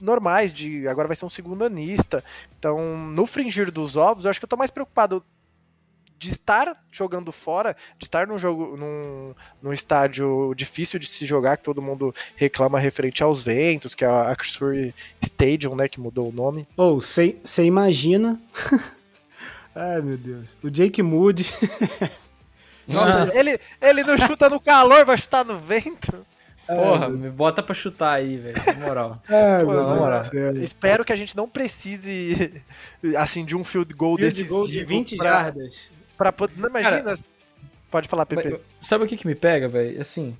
normais 0.00 0.52
de 0.52 0.86
agora 0.86 1.08
vai 1.08 1.16
ser 1.16 1.24
um 1.24 1.30
segundo 1.30 1.64
anista. 1.64 2.22
Então, 2.56 2.96
no 2.96 3.26
fringir 3.26 3.72
dos 3.72 3.96
ovos, 3.96 4.24
eu 4.24 4.30
acho 4.30 4.38
que 4.38 4.44
eu 4.44 4.48
tô 4.48 4.56
mais 4.56 4.70
preocupado 4.70 5.24
de 6.18 6.30
estar 6.30 6.82
jogando 6.90 7.30
fora, 7.30 7.76
de 7.98 8.06
estar 8.06 8.26
num 8.26 8.38
jogo 8.38 8.76
num, 8.76 9.34
num 9.62 9.72
estádio 9.72 10.54
difícil 10.54 10.98
de 10.98 11.06
se 11.06 11.26
jogar, 11.26 11.56
que 11.56 11.64
todo 11.64 11.82
mundo 11.82 12.14
reclama 12.36 12.78
referente 12.78 13.22
aos 13.22 13.42
ventos, 13.42 13.94
que 13.94 14.04
é 14.04 14.08
a 14.08 14.30
Axford 14.30 14.94
Stadium, 15.22 15.74
né, 15.74 15.88
que 15.88 16.00
mudou 16.00 16.28
o 16.28 16.32
nome. 16.32 16.66
Ou, 16.76 16.96
oh, 16.96 17.00
você 17.00 17.36
imagina... 17.58 18.40
Ai, 19.74 20.00
meu 20.00 20.16
Deus. 20.16 20.46
O 20.62 20.70
Jake 20.70 21.02
Moody... 21.02 21.46
Nossa, 22.88 23.18
Nossa, 23.18 23.38
ele, 23.38 23.58
ele 23.80 24.04
não 24.04 24.16
chuta 24.16 24.48
no 24.48 24.60
calor, 24.60 25.04
vai 25.04 25.16
chutar 25.16 25.44
no 25.44 25.58
vento. 25.58 26.24
Porra, 26.66 27.08
me 27.08 27.30
bota 27.30 27.62
pra 27.62 27.74
chutar 27.74 28.14
aí, 28.14 28.36
velho. 28.36 28.56
Na 28.66 28.86
moral. 28.86 29.22
É, 29.28 29.64
Pô, 29.64 29.72
na 29.72 29.94
moral. 29.94 30.22
Espero 30.62 31.04
que 31.04 31.12
a 31.12 31.16
gente 31.16 31.36
não 31.36 31.48
precise, 31.48 32.62
assim, 33.16 33.44
de 33.44 33.54
um 33.54 33.64
field 33.64 33.94
goal 33.94 34.16
field 34.16 34.44
goal 34.44 34.66
de 34.66 34.84
20 34.84 35.16
pra, 35.16 35.30
jardas. 35.30 35.90
Pra, 36.16 36.34
não 36.56 36.68
imagina. 36.68 37.02
Cara, 37.02 37.18
pode 37.90 38.08
falar, 38.08 38.26
Pepe. 38.26 38.60
Sabe 38.80 39.04
o 39.04 39.06
que, 39.06 39.16
que 39.16 39.26
me 39.26 39.34
pega, 39.34 39.68
velho? 39.68 40.00
Assim, 40.00 40.36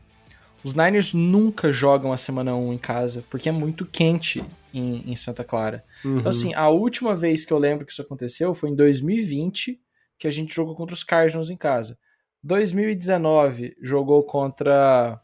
os 0.65 0.75
Niners 0.75 1.13
nunca 1.13 1.73
jogam 1.73 2.13
a 2.13 2.17
semana 2.17 2.55
1 2.57 2.73
em 2.73 2.79
casa, 2.79 3.25
porque 3.31 3.49
é 3.49 3.53
muito 3.53 3.87
quente 3.87 4.45
em, 4.73 5.11
em 5.11 5.17
Santa 5.17 5.45
Clara. 5.45 5.85
Uhum. 6.05 6.19
Então, 6.19 6.31
assim, 6.31 6.55
a 6.55 6.69
última 6.69 7.15
vez 7.15 7.45
que 7.45 7.53
eu 7.53 7.59
lembro 7.59 7.87
que 7.87 7.93
isso 7.93 8.03
aconteceu 8.03 8.55
foi 8.55 8.71
em 8.71 8.75
2020, 8.75 9.81
que 10.19 10.27
a 10.27 10.31
gente 10.31 10.55
jogou 10.55 10.75
contra 10.75 10.95
os 10.95 11.05
Cardinals 11.05 11.51
em 11.51 11.57
casa. 11.57 11.99
2019 12.43 13.77
jogou 13.81 14.23
contra 14.23 15.21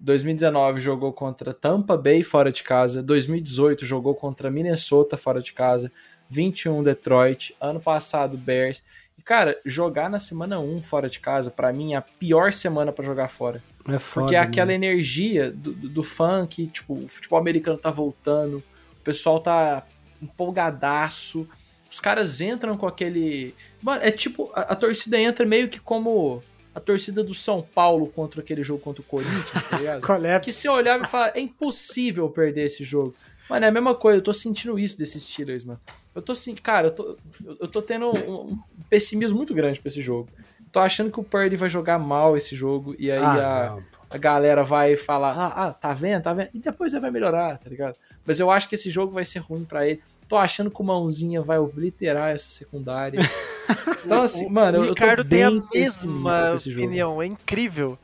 2019 0.00 0.80
jogou 0.80 1.12
contra 1.12 1.52
Tampa 1.52 1.96
Bay 1.96 2.22
fora 2.22 2.52
de 2.52 2.62
casa, 2.62 3.02
2018 3.02 3.84
jogou 3.84 4.14
contra 4.14 4.50
Minnesota 4.50 5.16
fora 5.16 5.40
de 5.40 5.52
casa, 5.52 5.90
21 6.28 6.82
Detroit, 6.82 7.56
ano 7.60 7.80
passado 7.80 8.36
Bears. 8.36 8.82
Cara, 9.28 9.60
jogar 9.62 10.08
na 10.08 10.18
semana 10.18 10.58
1 10.58 10.82
fora 10.82 11.06
de 11.06 11.20
casa, 11.20 11.50
para 11.50 11.70
mim 11.70 11.92
é 11.92 11.96
a 11.96 12.00
pior 12.00 12.50
semana 12.50 12.90
para 12.90 13.04
jogar 13.04 13.28
fora. 13.28 13.62
É 13.86 13.98
foda, 13.98 14.24
Porque 14.24 14.34
é 14.34 14.38
aquela 14.38 14.68
né? 14.68 14.74
energia 14.74 15.50
do, 15.50 15.74
do, 15.74 15.88
do 15.90 16.02
funk, 16.02 16.66
tipo, 16.68 16.94
o 16.94 17.08
futebol 17.08 17.38
americano 17.38 17.76
tá 17.76 17.90
voltando, 17.90 18.62
o 18.98 19.04
pessoal 19.04 19.38
tá 19.38 19.86
empolgadaço, 20.22 21.46
os 21.90 22.00
caras 22.00 22.40
entram 22.40 22.74
com 22.78 22.86
aquele. 22.86 23.54
Mano, 23.82 24.02
é 24.02 24.10
tipo, 24.10 24.50
a, 24.54 24.62
a 24.62 24.74
torcida 24.74 25.20
entra 25.20 25.44
meio 25.44 25.68
que 25.68 25.78
como 25.78 26.42
a 26.74 26.80
torcida 26.80 27.22
do 27.22 27.34
São 27.34 27.60
Paulo 27.60 28.06
contra 28.06 28.40
aquele 28.40 28.62
jogo 28.62 28.80
contra 28.80 29.02
o 29.02 29.04
Corinthians, 29.04 29.64
tá 29.68 29.76
ligado? 29.76 30.26
É? 30.26 30.40
Que 30.40 30.52
se 30.52 30.66
olhar 30.70 30.98
e 31.02 31.06
falar, 31.06 31.36
é 31.36 31.40
impossível 31.40 32.30
perder 32.30 32.62
esse 32.62 32.82
jogo. 32.82 33.14
Mano, 33.48 33.64
é 33.64 33.68
a 33.68 33.72
mesma 33.72 33.94
coisa, 33.94 34.18
eu 34.18 34.22
tô 34.22 34.32
sentindo 34.32 34.78
isso 34.78 34.98
desses 34.98 35.22
Steelers, 35.22 35.64
mano. 35.64 35.80
Eu 36.14 36.20
tô 36.20 36.32
assim, 36.32 36.54
cara, 36.54 36.88
eu 36.88 36.90
tô, 36.90 37.16
eu 37.60 37.68
tô 37.68 37.80
tendo 37.80 38.10
um, 38.10 38.58
pessimismo 38.90 39.36
muito 39.36 39.54
grande 39.54 39.80
pra 39.80 39.88
esse 39.88 40.02
jogo. 40.02 40.28
tô 40.70 40.80
achando 40.80 41.10
que 41.10 41.20
o 41.20 41.24
Purdy 41.24 41.56
vai 41.56 41.70
jogar 41.70 41.98
mal 41.98 42.36
esse 42.36 42.54
jogo 42.54 42.94
e 42.98 43.10
aí 43.10 43.18
ah, 43.18 43.78
a, 44.10 44.16
a 44.16 44.18
galera 44.18 44.64
vai 44.64 44.96
falar, 44.96 45.32
ah, 45.32 45.66
ah, 45.66 45.72
tá 45.72 45.94
vendo, 45.94 46.22
tá 46.22 46.34
vendo? 46.34 46.50
E 46.52 46.58
depois 46.58 46.92
ele 46.92 47.00
vai 47.00 47.10
melhorar, 47.10 47.56
tá 47.58 47.70
ligado? 47.70 47.96
Mas 48.26 48.40
eu 48.40 48.50
acho 48.50 48.68
que 48.68 48.74
esse 48.74 48.90
jogo 48.90 49.12
vai 49.12 49.24
ser 49.24 49.38
ruim 49.38 49.64
para 49.64 49.86
ele. 49.86 50.00
Tô 50.28 50.36
achando 50.36 50.70
que 50.70 50.80
o 50.80 50.84
Mãozinha 50.84 51.40
vai 51.40 51.58
obliterar 51.58 52.30
essa 52.30 52.48
secundária. 52.48 53.20
Então, 54.04 54.22
assim, 54.22 54.48
mano, 54.48 54.78
o 54.78 54.84
eu 54.84 54.88
Ricardo 54.90 55.22
tô 55.22 55.28
bem 55.28 55.60
tem 55.60 55.60
a 55.60 55.74
mesma 55.74 56.54
opinião, 56.54 57.20
é 57.20 57.26
incrível. 57.26 57.98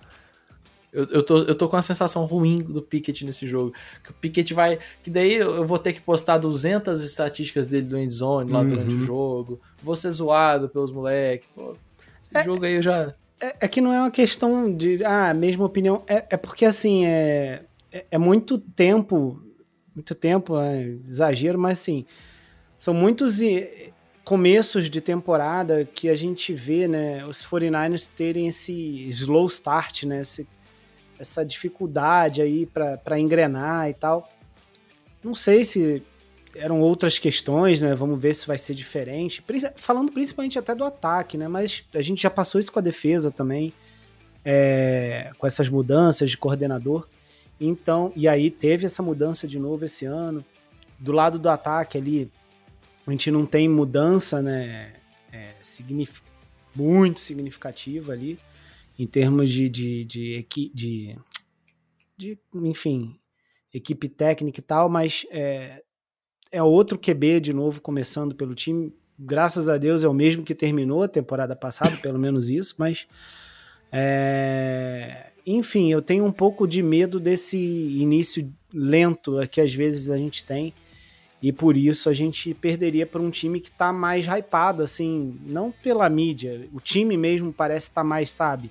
Eu, 0.95 1.07
eu, 1.07 1.23
tô, 1.25 1.39
eu 1.39 1.55
tô 1.57 1.69
com 1.69 1.77
a 1.77 1.83
sensação 1.83 2.25
ruim 2.25 2.59
do 2.59 2.81
Pickett 2.81 3.25
nesse 3.27 3.49
jogo. 3.49 3.75
Que 4.03 4.13
o 4.13 4.15
Pickett 4.15 4.55
vai. 4.55 4.79
Que 5.03 5.11
daí 5.11 5.35
eu 5.35 5.67
vou 5.67 5.77
ter 5.77 5.93
que 5.93 6.01
postar 6.01 6.39
200 6.39 7.03
estatísticas 7.03 7.67
dele 7.67 7.87
do 7.87 7.99
endzone 7.99 8.53
lá 8.53 8.61
uhum. 8.61 8.69
durante 8.69 8.95
o 8.95 9.01
jogo. 9.01 9.61
Vou 9.83 9.97
ser 9.97 10.13
zoado 10.13 10.69
pelos 10.69 10.93
moleques. 10.93 11.49
Esse 12.21 12.39
é, 12.39 12.45
jogo 12.45 12.65
aí 12.65 12.75
eu 12.75 12.83
já. 12.83 13.13
É, 13.41 13.57
é, 13.63 13.69
que 13.69 13.81
não 13.81 13.93
é 13.93 13.99
uma 13.99 14.11
questão 14.11 14.73
de. 14.73 15.05
Ah, 15.05 15.35
mesma 15.35 15.65
opinião. 15.65 16.05
É, 16.07 16.25
é 16.31 16.37
porque 16.37 16.65
assim, 16.65 17.05
é, 17.05 17.65
é, 17.91 18.05
é 18.13 18.19
muito 18.19 18.57
tempo. 18.57 19.43
Muito 19.93 20.15
tempo, 20.15 20.59
é 20.61 20.95
exagero, 21.09 21.59
mas 21.59 21.81
assim. 21.81 22.07
São 22.79 22.95
muitos 22.95 23.41
começos 24.25 24.89
de 24.89 25.01
temporada 25.01 25.85
que 25.85 26.09
a 26.09 26.17
gente 26.17 26.53
vê, 26.53 26.89
né, 26.89 27.25
os 27.27 27.45
49ers 27.45 28.09
terem 28.17 28.49
esse 28.49 28.73
slow 29.09 29.47
start, 29.47 30.05
né, 30.05 30.23
esse 30.23 30.47
essa 31.19 31.45
dificuldade 31.45 32.43
aí 32.43 32.67
para 32.67 33.19
engrenar 33.19 33.89
e 33.89 33.95
tal. 33.95 34.29
Não 35.23 35.35
sei 35.35 35.65
se 35.65 36.03
eram 36.55 36.81
outras 36.81 37.19
questões, 37.19 37.81
né? 37.81 37.95
Vamos 37.95 38.21
ver 38.21 38.35
se 38.35 38.47
vai 38.47 38.59
ser 38.59 38.75
diferente. 38.75 39.43
Falando 39.77 40.13
principalmente 40.13 40.59
até 40.59 40.75
do 40.75 40.85
ataque, 40.85 41.37
né? 41.37 41.49
Mas 41.49 41.85
a 41.95 42.03
gente 42.03 42.23
já 42.23 42.31
passou 42.31 42.61
isso 42.61 42.71
com 42.71 42.79
a 42.79 42.83
defesa 42.83 43.31
também, 43.31 43.73
é, 44.45 45.31
com 45.39 45.47
essas 45.47 45.69
mudanças 45.69 46.31
de 46.31 46.37
coordenador. 46.37 47.09
Então, 47.61 48.13
e 48.15 48.29
aí 48.29 48.51
teve 48.51 48.87
essa 48.87 49.03
mudança 49.03 49.47
de 49.47 49.59
novo 49.59 49.85
esse 49.85 50.05
ano. 50.05 50.45
Do 50.99 51.13
lado 51.13 51.39
do 51.39 51.49
ataque 51.49 51.99
ali, 51.99 52.31
a 53.07 53.11
gente 53.11 53.31
não 53.31 53.47
tem 53.47 53.69
mudança, 53.69 54.41
né? 54.41 54.93
É, 55.33 55.55
muito 56.77 57.21
significativa 57.21 58.13
ali 58.13 58.39
em 58.99 59.07
termos 59.07 59.51
de, 59.51 59.69
de, 59.69 60.05
de, 60.05 60.47
de, 60.75 61.17
de 62.17 62.39
enfim, 62.55 63.17
equipe 63.73 64.09
técnica 64.09 64.61
e 64.61 64.63
tal, 64.63 64.89
mas 64.89 65.27
é, 65.31 65.83
é 66.51 66.63
outro 66.63 66.99
QB 66.99 67.41
de 67.41 67.53
novo 67.53 67.81
começando 67.81 68.35
pelo 68.35 68.55
time. 68.55 68.93
Graças 69.19 69.69
a 69.69 69.77
Deus 69.77 70.03
é 70.03 70.09
o 70.09 70.15
mesmo 70.15 70.45
que 70.45 70.55
terminou 70.55 71.03
a 71.03 71.09
temporada 71.09 71.55
passada, 71.55 71.97
pelo 71.99 72.19
menos 72.19 72.49
isso, 72.49 72.75
mas 72.79 73.07
é, 73.93 75.31
enfim, 75.47 75.93
eu 75.93 76.03
tenho 76.03 76.25
um 76.25 76.33
pouco 76.33 76.67
de 76.67 76.83
medo 76.83 77.21
desse 77.21 77.59
início 77.59 78.53
lento 78.73 79.37
que 79.49 79.61
às 79.61 79.75
vezes 79.75 80.11
a 80.11 80.17
gente 80.17 80.45
tem. 80.45 80.73
E 81.43 81.53
por 81.53 81.77
isso 81.77 82.09
a 82.09 82.15
gente 82.15 82.55
perderia 82.55 83.07
para 83.07 83.21
um 83.21 83.31
time 83.31 83.61
que 83.61 83.69
está 83.69 83.93
mais 83.93 84.25
hypado, 84.27 84.83
assim, 84.83 85.39
não 85.47 85.71
pela 85.71 86.09
mídia. 86.09 86.67
O 86.73 86.81
time 86.81 87.19
mesmo 87.19 87.53
parece 87.53 87.89
estar 87.89 88.01
tá 88.01 88.09
mais, 88.09 88.31
sabe, 88.31 88.71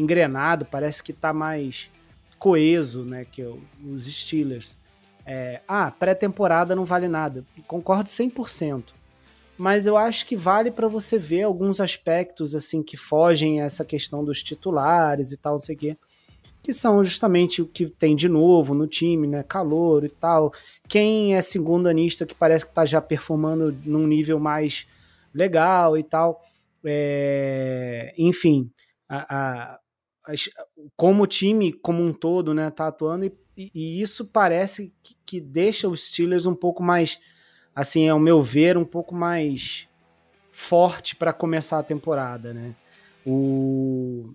engrenado, 0.00 0.64
parece 0.64 1.02
que 1.02 1.12
tá 1.12 1.32
mais 1.32 1.90
coeso, 2.38 3.04
né, 3.04 3.26
que 3.30 3.42
os 3.42 4.06
Steelers. 4.06 4.78
É, 5.26 5.60
ah, 5.68 5.90
pré-temporada 5.90 6.74
não 6.74 6.84
vale 6.84 7.08
nada. 7.08 7.44
Concordo 7.66 8.08
100%. 8.08 8.84
Mas 9.58 9.86
eu 9.86 9.96
acho 9.96 10.24
que 10.24 10.36
vale 10.36 10.70
para 10.70 10.86
você 10.86 11.18
ver 11.18 11.42
alguns 11.42 11.80
aspectos 11.80 12.54
assim 12.54 12.82
que 12.82 12.96
fogem 12.96 13.60
a 13.60 13.64
essa 13.64 13.84
questão 13.84 14.24
dos 14.24 14.42
titulares 14.42 15.32
e 15.32 15.36
tal, 15.36 15.54
não 15.54 15.60
sei 15.60 15.74
o 15.74 15.78
quê. 15.78 15.96
Que 16.62 16.72
são 16.72 17.02
justamente 17.02 17.60
o 17.60 17.66
que 17.66 17.86
tem 17.86 18.14
de 18.14 18.28
novo 18.28 18.72
no 18.72 18.86
time, 18.86 19.26
né? 19.26 19.42
Calor 19.42 20.04
e 20.04 20.08
tal. 20.08 20.52
Quem 20.86 21.34
é 21.34 21.42
segundo 21.42 21.88
anista 21.88 22.24
que 22.24 22.34
parece 22.34 22.66
que 22.66 22.72
tá 22.72 22.86
já 22.86 23.00
performando 23.00 23.76
num 23.84 24.06
nível 24.06 24.38
mais 24.38 24.86
legal 25.34 25.98
e 25.98 26.04
tal. 26.04 26.42
É... 26.84 28.14
Enfim, 28.16 28.70
a, 29.08 29.36
a, 29.36 29.78
como 30.96 31.22
o 31.22 31.26
time 31.26 31.72
como 31.72 32.02
um 32.02 32.12
todo 32.12 32.52
né, 32.52 32.70
tá 32.70 32.88
atuando 32.88 33.24
e, 33.24 33.32
e 33.74 34.00
isso 34.00 34.24
parece 34.24 34.92
que, 35.02 35.16
que, 35.26 35.40
deixa 35.40 35.88
os 35.88 36.08
Steelers 36.08 36.46
um 36.46 36.54
pouco 36.54 36.80
mais, 36.80 37.18
assim, 37.74 38.08
ao 38.08 38.20
meu 38.20 38.40
ver, 38.40 38.76
um 38.76 38.84
pouco 38.84 39.14
mais 39.14 39.88
forte 40.52 41.16
para 41.16 41.32
começar 41.32 41.80
a 41.80 41.82
temporada, 41.82 42.54
né? 42.54 42.74
O... 43.26 44.32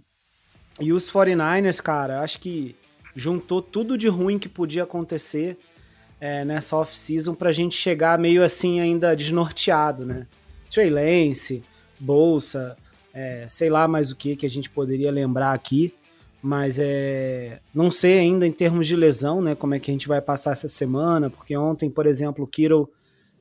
E 0.80 0.92
os 0.92 1.10
49ers, 1.10 1.82
cara, 1.82 2.22
acho 2.22 2.40
que 2.40 2.76
juntou 3.16 3.62
tudo 3.62 3.98
de 3.98 4.10
ruim 4.10 4.38
que 4.38 4.50
podia 4.50 4.84
acontecer 4.84 5.58
é, 6.20 6.44
nessa 6.44 6.76
off-season 6.76 7.34
pra 7.34 7.52
gente 7.52 7.76
chegar 7.76 8.18
meio 8.20 8.44
assim 8.44 8.82
ainda 8.82 9.16
desnorteado, 9.16 10.06
né? 10.06 10.28
Trey 10.70 10.90
Lance, 10.90 11.64
Bolsa, 12.00 12.76
é, 13.14 13.46
sei 13.48 13.70
lá 13.70 13.88
mais 13.88 14.12
o 14.12 14.16
que 14.16 14.36
que 14.36 14.46
a 14.46 14.50
gente 14.50 14.70
poderia 14.70 15.12
lembrar 15.12 15.54
aqui, 15.54 15.94
mas 16.42 16.78
é, 16.80 17.60
não 17.74 17.90
sei 17.90 18.20
ainda 18.20 18.46
em 18.46 18.52
termos 18.52 18.88
de 18.88 18.96
lesão, 18.96 19.42
né, 19.42 19.56
como 19.56 19.76
é 19.76 19.80
que 19.80 19.90
a 19.90 19.94
gente 19.94 20.08
vai 20.08 20.20
passar 20.20 20.52
essa 20.52 20.68
semana, 20.68 21.30
porque 21.30 21.56
ontem, 21.56 21.90
por 21.90 22.06
exemplo, 22.06 22.44
o 22.44 22.48
Kiro 22.48 22.90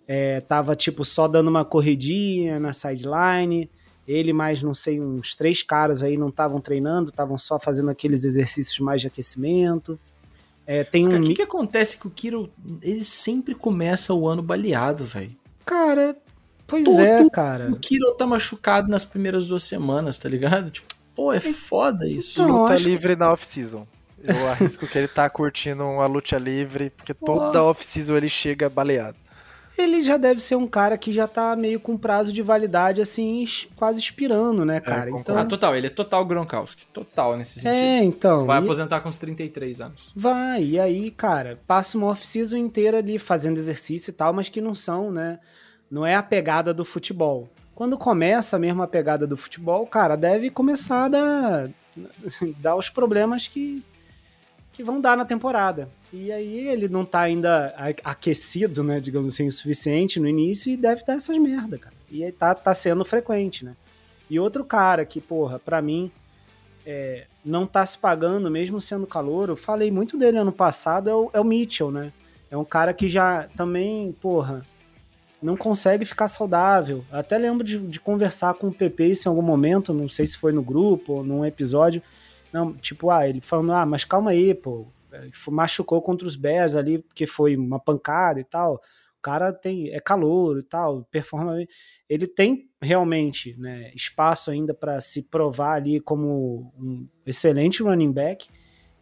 é, 0.06 0.40
tava 0.40 0.76
tipo 0.76 1.04
só 1.04 1.26
dando 1.26 1.48
uma 1.48 1.64
corridinha 1.64 2.60
na 2.60 2.72
sideline, 2.72 3.68
ele 4.06 4.32
mais 4.32 4.62
não 4.62 4.74
sei 4.74 5.00
uns 5.00 5.34
três 5.34 5.62
caras 5.62 6.02
aí 6.02 6.16
não 6.16 6.28
estavam 6.28 6.60
treinando, 6.60 7.10
estavam 7.10 7.38
só 7.38 7.58
fazendo 7.58 7.90
aqueles 7.90 8.24
exercícios 8.24 8.78
mais 8.80 9.00
de 9.00 9.06
aquecimento. 9.06 9.98
É, 10.66 10.84
tem 10.84 11.04
Mas, 11.04 11.14
um... 11.14 11.20
O 11.20 11.22
que, 11.22 11.34
que 11.34 11.42
acontece 11.42 11.96
que 11.96 12.06
o 12.06 12.10
Kiro 12.10 12.50
ele 12.82 13.04
sempre 13.04 13.54
começa 13.54 14.14
o 14.14 14.28
ano 14.28 14.42
baleado, 14.42 15.04
velho? 15.04 15.32
Cara, 15.64 16.16
Pois 16.72 16.84
Todo 16.84 17.02
é, 17.02 17.28
cara. 17.28 17.70
O 17.70 17.76
Kiro 17.76 18.14
tá 18.14 18.26
machucado 18.26 18.88
nas 18.88 19.04
primeiras 19.04 19.46
duas 19.46 19.62
semanas, 19.62 20.16
tá 20.16 20.26
ligado? 20.26 20.70
Tipo, 20.70 20.86
pô, 21.14 21.30
é 21.30 21.38
foda 21.38 22.08
isso. 22.08 22.40
Não, 22.40 22.62
luta 22.62 22.76
livre 22.76 23.12
que... 23.12 23.20
na 23.20 23.30
off-season. 23.30 23.86
Eu 24.24 24.48
arrisco 24.48 24.86
que 24.86 24.96
ele 24.96 25.06
tá 25.06 25.28
curtindo 25.28 25.84
uma 25.84 26.06
luta 26.06 26.38
livre, 26.38 26.88
porque 26.88 27.12
toda 27.12 27.62
off-season 27.62 28.16
ele 28.16 28.30
chega 28.30 28.70
baleado. 28.70 29.18
Ele 29.76 30.00
já 30.00 30.16
deve 30.16 30.40
ser 30.40 30.56
um 30.56 30.66
cara 30.66 30.96
que 30.96 31.12
já 31.12 31.28
tá 31.28 31.54
meio 31.54 31.78
com 31.78 31.94
prazo 31.98 32.32
de 32.32 32.40
validade, 32.40 33.02
assim, 33.02 33.46
quase 33.76 33.98
expirando, 33.98 34.64
né, 34.64 34.78
é, 34.78 34.80
cara? 34.80 35.10
É, 35.10 35.12
então... 35.12 35.36
Ah, 35.36 35.44
total, 35.44 35.76
ele 35.76 35.88
é 35.88 35.90
total 35.90 36.24
Gronkowski. 36.24 36.86
Total 36.86 37.36
nesse 37.36 37.58
é, 37.58 37.62
sentido. 37.62 37.84
É, 37.84 38.02
então. 38.02 38.46
Vai 38.46 38.62
e... 38.62 38.64
aposentar 38.64 39.00
com 39.00 39.10
uns 39.10 39.18
33 39.18 39.82
anos. 39.82 40.10
Vai, 40.16 40.64
e 40.64 40.80
aí, 40.80 41.10
cara, 41.10 41.60
passa 41.66 41.98
uma 41.98 42.06
off-season 42.06 42.56
inteira 42.56 42.96
ali 42.96 43.18
fazendo 43.18 43.58
exercício 43.58 44.10
e 44.10 44.14
tal, 44.14 44.32
mas 44.32 44.48
que 44.48 44.62
não 44.62 44.74
são, 44.74 45.10
né? 45.12 45.38
Não 45.92 46.06
é 46.06 46.14
a 46.14 46.22
pegada 46.22 46.72
do 46.72 46.86
futebol. 46.86 47.50
Quando 47.74 47.98
começa 47.98 48.58
mesmo 48.58 48.82
a 48.82 48.86
pegada 48.86 49.26
do 49.26 49.36
futebol, 49.36 49.86
cara, 49.86 50.16
deve 50.16 50.48
começar 50.48 51.04
a 51.04 51.08
dar, 51.08 51.70
dar 52.56 52.76
os 52.76 52.88
problemas 52.88 53.46
que, 53.46 53.84
que 54.72 54.82
vão 54.82 55.02
dar 55.02 55.18
na 55.18 55.26
temporada. 55.26 55.90
E 56.10 56.32
aí 56.32 56.66
ele 56.66 56.88
não 56.88 57.04
tá 57.04 57.20
ainda 57.20 57.74
aquecido, 58.02 58.82
né, 58.82 59.00
digamos 59.00 59.34
assim, 59.34 59.46
o 59.46 59.52
suficiente 59.52 60.18
no 60.18 60.26
início 60.26 60.72
e 60.72 60.78
deve 60.78 61.04
dar 61.04 61.16
essas 61.16 61.36
merda, 61.36 61.76
cara. 61.76 61.94
E 62.10 62.32
tá, 62.32 62.54
tá 62.54 62.72
sendo 62.72 63.04
frequente, 63.04 63.62
né? 63.62 63.76
E 64.30 64.40
outro 64.40 64.64
cara 64.64 65.04
que, 65.04 65.20
porra, 65.20 65.58
pra 65.58 65.82
mim, 65.82 66.10
é, 66.86 67.26
não 67.44 67.66
tá 67.66 67.84
se 67.84 67.98
pagando, 67.98 68.50
mesmo 68.50 68.80
sendo 68.80 69.06
calor, 69.06 69.50
eu 69.50 69.56
falei 69.56 69.90
muito 69.90 70.16
dele 70.16 70.38
ano 70.38 70.52
passado, 70.52 71.10
é 71.10 71.14
o, 71.14 71.30
é 71.34 71.40
o 71.40 71.44
Mitchell, 71.44 71.90
né? 71.90 72.14
É 72.50 72.56
um 72.56 72.64
cara 72.64 72.94
que 72.94 73.10
já 73.10 73.46
também, 73.54 74.12
porra, 74.12 74.64
não 75.42 75.56
consegue 75.56 76.04
ficar 76.04 76.28
saudável. 76.28 77.04
Até 77.10 77.36
lembro 77.36 77.66
de, 77.66 77.78
de, 77.78 77.98
conversar 77.98 78.54
com 78.54 78.68
o 78.68 78.72
PP 78.72 79.06
isso 79.06 79.28
em 79.28 79.30
algum 79.30 79.42
momento, 79.42 79.92
não 79.92 80.08
sei 80.08 80.26
se 80.26 80.36
foi 80.38 80.52
no 80.52 80.62
grupo 80.62 81.14
ou 81.14 81.24
num 81.24 81.44
episódio. 81.44 82.00
Não, 82.52 82.72
tipo, 82.74 83.10
ah, 83.10 83.28
ele 83.28 83.40
falando, 83.40 83.72
ah, 83.72 83.84
mas 83.84 84.04
calma 84.04 84.30
aí, 84.30 84.54
pô. 84.54 84.86
Machucou 85.48 86.00
contra 86.00 86.26
os 86.26 86.36
Bears 86.36 86.74
ali, 86.74 86.98
porque 86.98 87.26
foi 87.26 87.56
uma 87.56 87.78
pancada 87.78 88.40
e 88.40 88.44
tal. 88.44 88.76
O 89.18 89.22
cara 89.22 89.52
tem, 89.52 89.90
é 89.90 90.00
calor 90.00 90.58
e 90.58 90.62
tal, 90.62 91.06
performa. 91.10 91.56
Ele 92.08 92.26
tem 92.26 92.70
realmente 92.80 93.54
né, 93.58 93.90
espaço 93.94 94.50
ainda 94.50 94.72
para 94.72 95.00
se 95.00 95.22
provar 95.22 95.74
ali 95.74 96.00
como 96.00 96.72
um 96.78 97.06
excelente 97.26 97.82
running 97.82 98.12
back 98.12 98.48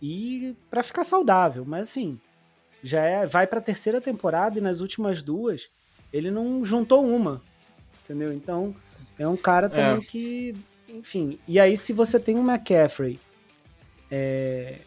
e 0.01 0.57
para 0.69 0.83
ficar 0.83 1.05
saudável. 1.05 1.65
Mas 1.65 1.89
assim, 1.89 2.19
já 2.83 3.03
é, 3.03 3.27
vai 3.27 3.47
para 3.47 3.59
a 3.59 3.63
terceira 3.63 4.01
temporada 4.01 4.59
e 4.59 4.63
nas 4.63 4.81
últimas 4.81 5.23
duas 5.23 5.71
ele 6.13 6.31
não 6.31 6.65
juntou 6.65 7.05
uma, 7.05 7.43
entendeu? 8.05 8.33
Então, 8.33 8.75
é 9.19 9.27
um 9.27 9.37
cara 9.37 9.69
também 9.69 9.99
é. 9.99 10.01
que, 10.01 10.55
enfim. 10.89 11.39
E 11.47 11.59
aí, 11.59 11.77
se 11.77 11.93
você 11.93 12.19
tem 12.19 12.37
um 12.37 12.49
McCaffrey, 12.49 13.19
é, 14.11 14.79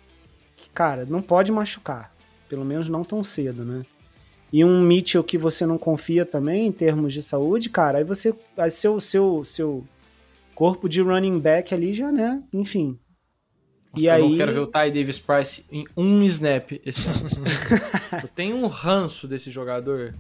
que, 0.55 0.69
cara, 0.69 1.05
não 1.05 1.21
pode 1.21 1.51
machucar, 1.51 2.11
pelo 2.49 2.65
menos 2.65 2.89
não 2.89 3.03
tão 3.03 3.23
cedo, 3.23 3.63
né? 3.63 3.83
e 4.53 4.63
um 4.63 4.79
Mitchell 4.81 5.23
que 5.23 5.35
você 5.35 5.65
não 5.65 5.79
confia 5.79 6.23
também 6.23 6.67
em 6.67 6.71
termos 6.71 7.11
de 7.11 7.23
saúde, 7.23 7.71
cara, 7.71 7.97
aí 7.97 8.03
você. 8.03 8.31
Aí 8.55 8.69
seu, 8.69 9.01
seu, 9.01 9.43
seu 9.43 9.83
corpo 10.53 10.87
de 10.87 11.01
running 11.01 11.39
back 11.39 11.73
ali 11.73 11.91
já, 11.91 12.11
né? 12.11 12.43
Enfim. 12.53 12.99
Nossa, 13.93 14.03
e 14.03 14.07
eu 14.07 14.13
aí... 14.13 14.21
não 14.21 14.35
quero 14.35 14.51
ver 14.51 14.59
o 14.59 14.67
Ty 14.67 14.91
Davis 14.91 15.19
Price 15.19 15.65
em 15.71 15.85
um 15.95 16.23
snap 16.23 16.71
esse 16.83 17.07
ano. 17.07 17.29
eu 18.23 18.27
tenho 18.29 18.57
um 18.57 18.67
ranço 18.67 19.27
desse 19.27 19.51
jogador. 19.51 20.15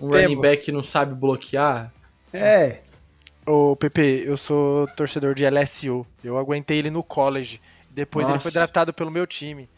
Um 0.00 0.08
Temos. 0.08 0.22
running 0.22 0.40
back 0.40 0.64
que 0.64 0.72
não 0.72 0.82
sabe 0.82 1.14
bloquear. 1.14 1.92
É. 2.32 2.80
Ô, 3.46 3.76
Pepe, 3.76 4.24
eu 4.26 4.36
sou 4.36 4.88
torcedor 4.88 5.34
de 5.34 5.44
LSU. 5.48 6.04
Eu 6.24 6.36
aguentei 6.36 6.78
ele 6.78 6.90
no 6.90 7.04
college. 7.04 7.60
Depois 7.88 8.26
Nossa. 8.26 8.36
ele 8.36 8.42
foi 8.42 8.52
tratado 8.52 8.92
pelo 8.92 9.10
meu 9.10 9.26
time. 9.26 9.68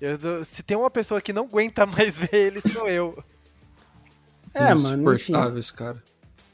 Eu, 0.00 0.44
se 0.44 0.62
tem 0.62 0.76
uma 0.76 0.90
pessoa 0.90 1.20
que 1.20 1.32
não 1.32 1.44
aguenta 1.44 1.84
mais 1.86 2.18
ver 2.18 2.34
ele, 2.34 2.60
sou 2.60 2.88
eu. 2.88 3.22
É, 4.52 4.74
mano, 4.74 5.14
enfim. 5.14 5.32
esse 5.56 5.72
cara. 5.72 6.02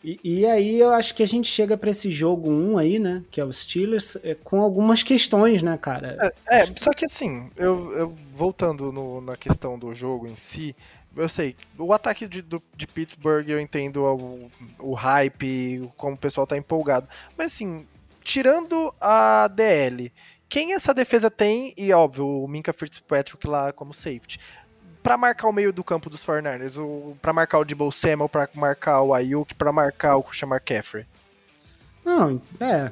E, 0.07 0.20
e, 0.22 0.46
aí 0.46 0.78
eu 0.78 0.92
acho 0.92 1.12
que 1.16 1.22
a 1.24 1.26
gente 1.26 1.48
chega 1.48 1.76
para 1.76 1.90
esse 1.90 2.12
jogo 2.12 2.48
1 2.48 2.78
aí, 2.78 2.98
né? 3.00 3.24
Que 3.28 3.40
é 3.40 3.44
o 3.44 3.52
Steelers, 3.52 4.16
é, 4.22 4.36
com 4.36 4.61
algumas 4.61 5.02
questões, 5.02 5.62
né, 5.62 5.76
cara? 5.76 6.32
É, 6.48 6.61
é 6.61 6.66
só 6.76 6.92
que 6.92 7.04
assim, 7.04 7.50
eu, 7.57 7.92
eu 7.92 8.16
voltando 8.32 8.92
no, 8.92 9.20
na 9.20 9.36
questão 9.36 9.76
do 9.76 9.92
jogo 9.92 10.28
em 10.28 10.36
si, 10.36 10.76
eu 11.16 11.28
sei, 11.28 11.57
o 11.76 11.92
ataque 11.92 12.28
de, 12.28 12.40
do, 12.40 12.62
de 12.76 12.86
Pittsburgh 12.86 13.48
eu 13.48 13.59
entendo 13.59 14.04
o, 14.04 14.48
o 14.78 14.94
hype, 14.94 15.90
como 15.96 16.14
o 16.14 16.18
pessoal 16.18 16.46
tá 16.46 16.57
empolgado. 16.57 17.09
Mas 17.36 17.52
assim, 17.52 17.84
tirando 18.22 18.94
a 19.00 19.48
DL, 19.48 20.12
quem 20.48 20.72
essa 20.74 20.94
defesa 20.94 21.28
tem, 21.28 21.74
e 21.76 21.92
óbvio, 21.92 22.28
o 22.28 22.46
Minka 22.46 22.72
Fitzpatrick 22.72 23.44
lá 23.48 23.72
como 23.72 23.92
safety 23.92 24.38
para 25.07 25.16
marcar 25.16 25.46
o 25.46 25.52
meio 25.52 25.72
do 25.72 25.84
campo 25.84 26.11
dos 26.11 26.26
49ers, 26.26 27.16
para 27.22 27.32
marcar 27.32 27.61
o 27.61 27.64
Debo 27.64 27.92
Samuel, 27.92 28.28
para 28.28 28.48
marcar 28.52 29.02
o 29.02 29.14
Ayuk, 29.14 29.54
para 29.54 29.72
marcar 29.72 30.16
o 30.16 30.22
Christian 30.24 30.48
McCaffrey? 30.48 31.07
Não, 32.04 32.42
é, 32.59 32.90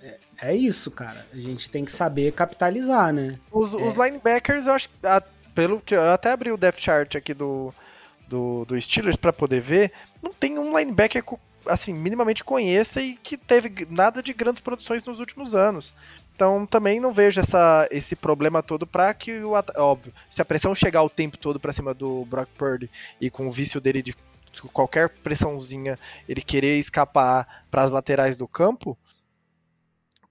é, 0.00 0.18
é 0.40 0.54
isso, 0.54 0.92
cara. 0.92 1.26
A 1.32 1.36
gente 1.36 1.68
tem 1.68 1.84
que 1.84 1.90
saber 1.90 2.30
capitalizar, 2.34 3.12
né? 3.12 3.36
Os, 3.50 3.74
é. 3.74 3.76
os 3.78 3.96
linebackers, 3.96 4.68
eu 4.68 4.74
acho, 4.74 4.88
pelo 5.56 5.80
que 5.80 5.96
eu 5.96 6.08
até 6.08 6.30
abri 6.30 6.52
o 6.52 6.56
depth 6.56 6.78
chart 6.78 7.16
aqui 7.16 7.34
do, 7.34 7.74
do, 8.28 8.64
do 8.64 8.80
Steelers 8.80 9.16
para 9.16 9.32
poder 9.32 9.60
ver, 9.60 9.90
não 10.22 10.32
tem 10.32 10.56
um 10.56 10.78
linebacker 10.78 11.24
assim 11.66 11.92
minimamente 11.92 12.44
conheça 12.44 13.02
e 13.02 13.16
que 13.16 13.36
teve 13.36 13.88
nada 13.90 14.22
de 14.22 14.32
grandes 14.32 14.62
produções 14.62 15.04
nos 15.04 15.18
últimos 15.18 15.52
anos. 15.52 15.96
Então 16.38 16.64
também 16.64 17.00
não 17.00 17.12
vejo 17.12 17.40
essa, 17.40 17.88
esse 17.90 18.14
problema 18.14 18.62
todo 18.62 18.86
para 18.86 19.12
que 19.12 19.40
o 19.40 19.54
óbvio, 19.76 20.14
se 20.30 20.40
a 20.40 20.44
pressão 20.44 20.72
chegar 20.72 21.02
o 21.02 21.10
tempo 21.10 21.36
todo 21.36 21.58
para 21.58 21.72
cima 21.72 21.92
do 21.92 22.24
Brock 22.26 22.48
Purdy 22.56 22.88
e 23.20 23.28
com 23.28 23.48
o 23.48 23.50
vício 23.50 23.80
dele 23.80 24.00
de 24.00 24.14
qualquer 24.72 25.08
pressãozinha 25.08 25.98
ele 26.28 26.40
querer 26.40 26.78
escapar 26.78 27.64
para 27.68 27.82
as 27.82 27.90
laterais 27.90 28.36
do 28.36 28.46
campo, 28.46 28.96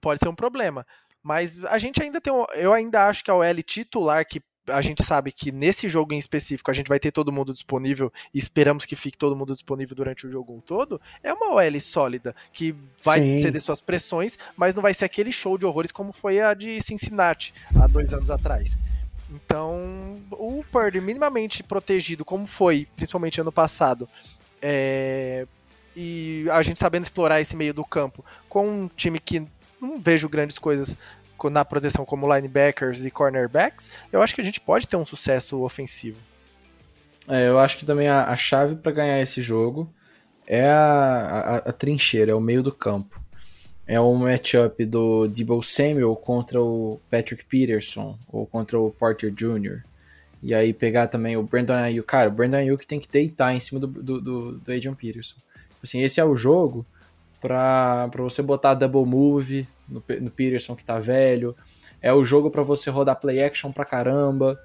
pode 0.00 0.18
ser 0.18 0.30
um 0.30 0.34
problema. 0.34 0.86
Mas 1.22 1.62
a 1.66 1.76
gente 1.76 2.02
ainda 2.02 2.22
tem, 2.22 2.32
eu 2.54 2.72
ainda 2.72 3.06
acho 3.06 3.22
que 3.22 3.30
a 3.30 3.34
OL 3.34 3.62
titular 3.62 4.26
que 4.26 4.40
a 4.68 4.80
gente 4.82 5.02
sabe 5.04 5.32
que 5.32 5.50
nesse 5.50 5.88
jogo 5.88 6.12
em 6.12 6.18
específico 6.18 6.70
a 6.70 6.74
gente 6.74 6.88
vai 6.88 6.98
ter 6.98 7.10
todo 7.10 7.32
mundo 7.32 7.52
disponível 7.52 8.12
e 8.32 8.38
esperamos 8.38 8.84
que 8.84 8.96
fique 8.96 9.16
todo 9.16 9.36
mundo 9.36 9.52
disponível 9.54 9.94
durante 9.94 10.26
o 10.26 10.30
jogo 10.30 10.62
todo, 10.64 11.00
é 11.22 11.32
uma 11.32 11.54
OL 11.54 11.80
sólida, 11.80 12.34
que 12.52 12.74
vai 13.02 13.20
Sim. 13.20 13.42
ceder 13.42 13.62
suas 13.62 13.80
pressões, 13.80 14.38
mas 14.56 14.74
não 14.74 14.82
vai 14.82 14.94
ser 14.94 15.04
aquele 15.04 15.32
show 15.32 15.56
de 15.58 15.66
horrores 15.66 15.92
como 15.92 16.12
foi 16.12 16.40
a 16.40 16.54
de 16.54 16.80
Cincinnati 16.80 17.52
há 17.80 17.86
dois 17.86 18.12
anos 18.12 18.30
atrás. 18.30 18.76
Então, 19.30 20.18
o 20.30 20.64
Purdy 20.72 21.00
minimamente 21.00 21.62
protegido, 21.62 22.24
como 22.24 22.46
foi, 22.46 22.88
principalmente 22.96 23.40
ano 23.40 23.52
passado, 23.52 24.08
é... 24.60 25.46
e 25.94 26.46
a 26.50 26.62
gente 26.62 26.78
sabendo 26.78 27.04
explorar 27.04 27.40
esse 27.40 27.54
meio 27.54 27.74
do 27.74 27.84
campo, 27.84 28.24
com 28.48 28.66
um 28.66 28.90
time 28.96 29.20
que 29.20 29.46
não 29.80 29.98
vejo 29.98 30.28
grandes 30.28 30.58
coisas 30.58 30.96
na 31.44 31.64
proteção 31.64 32.04
como 32.04 32.32
linebackers 32.32 33.04
e 33.04 33.10
cornerbacks, 33.10 33.88
eu 34.12 34.20
acho 34.20 34.34
que 34.34 34.40
a 34.40 34.44
gente 34.44 34.60
pode 34.60 34.88
ter 34.88 34.96
um 34.96 35.06
sucesso 35.06 35.62
ofensivo. 35.62 36.18
É, 37.28 37.48
eu 37.48 37.58
acho 37.58 37.76
que 37.76 37.84
também 37.84 38.08
a, 38.08 38.24
a 38.24 38.36
chave 38.36 38.74
para 38.76 38.90
ganhar 38.90 39.20
esse 39.20 39.42
jogo 39.42 39.92
é 40.46 40.68
a, 40.68 40.74
a, 40.74 41.56
a, 41.56 41.72
trincheira, 41.72 42.32
é 42.32 42.34
o 42.34 42.40
meio 42.40 42.62
do 42.62 42.72
campo. 42.72 43.22
É 43.86 44.00
um 44.00 44.14
matchup 44.14 44.84
do 44.84 45.28
Debo 45.28 45.62
Samuel 45.62 46.16
contra 46.16 46.60
o 46.60 47.00
Patrick 47.10 47.44
Peterson 47.44 48.18
ou 48.26 48.46
contra 48.46 48.78
o 48.78 48.90
Porter 48.90 49.30
Jr. 49.30 49.82
E 50.42 50.54
aí 50.54 50.72
pegar 50.72 51.08
também 51.08 51.36
o 51.36 51.42
Brandon 51.42 51.74
Ayuk. 51.74 52.06
Cara, 52.06 52.28
o 52.28 52.32
Brandon 52.32 52.58
Ayuk 52.58 52.86
tem 52.86 53.00
que 53.00 53.08
deitar 53.08 53.54
em 53.54 53.60
cima 53.60 53.80
do, 53.80 53.86
do, 53.86 54.20
do, 54.20 54.58
do 54.58 54.72
Adrian 54.72 54.94
Peterson. 54.94 55.36
Assim, 55.82 56.00
esse 56.00 56.20
é 56.20 56.24
o 56.24 56.36
jogo 56.36 56.86
para 57.40 58.08
você 58.16 58.42
botar 58.42 58.74
double 58.74 59.04
move 59.04 59.66
no, 59.88 60.02
no 60.20 60.30
Peterson 60.30 60.76
que 60.76 60.84
tá 60.84 60.98
velho. 60.98 61.56
É 62.00 62.12
o 62.12 62.24
jogo 62.24 62.50
para 62.50 62.62
você 62.62 62.90
rodar 62.90 63.20
play 63.20 63.42
action 63.42 63.72
pra 63.72 63.84
caramba. 63.84 64.58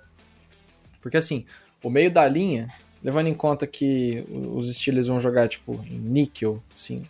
Porque 1.01 1.17
assim, 1.17 1.45
o 1.81 1.89
meio 1.89 2.11
da 2.11 2.27
linha, 2.27 2.67
levando 3.03 3.27
em 3.27 3.33
conta 3.33 3.65
que 3.65 4.25
os 4.29 4.73
Steelers 4.73 5.07
vão 5.07 5.19
jogar 5.19 5.47
tipo 5.47 5.83
em 5.85 5.97
níquel, 5.97 6.61
assim, 6.75 7.05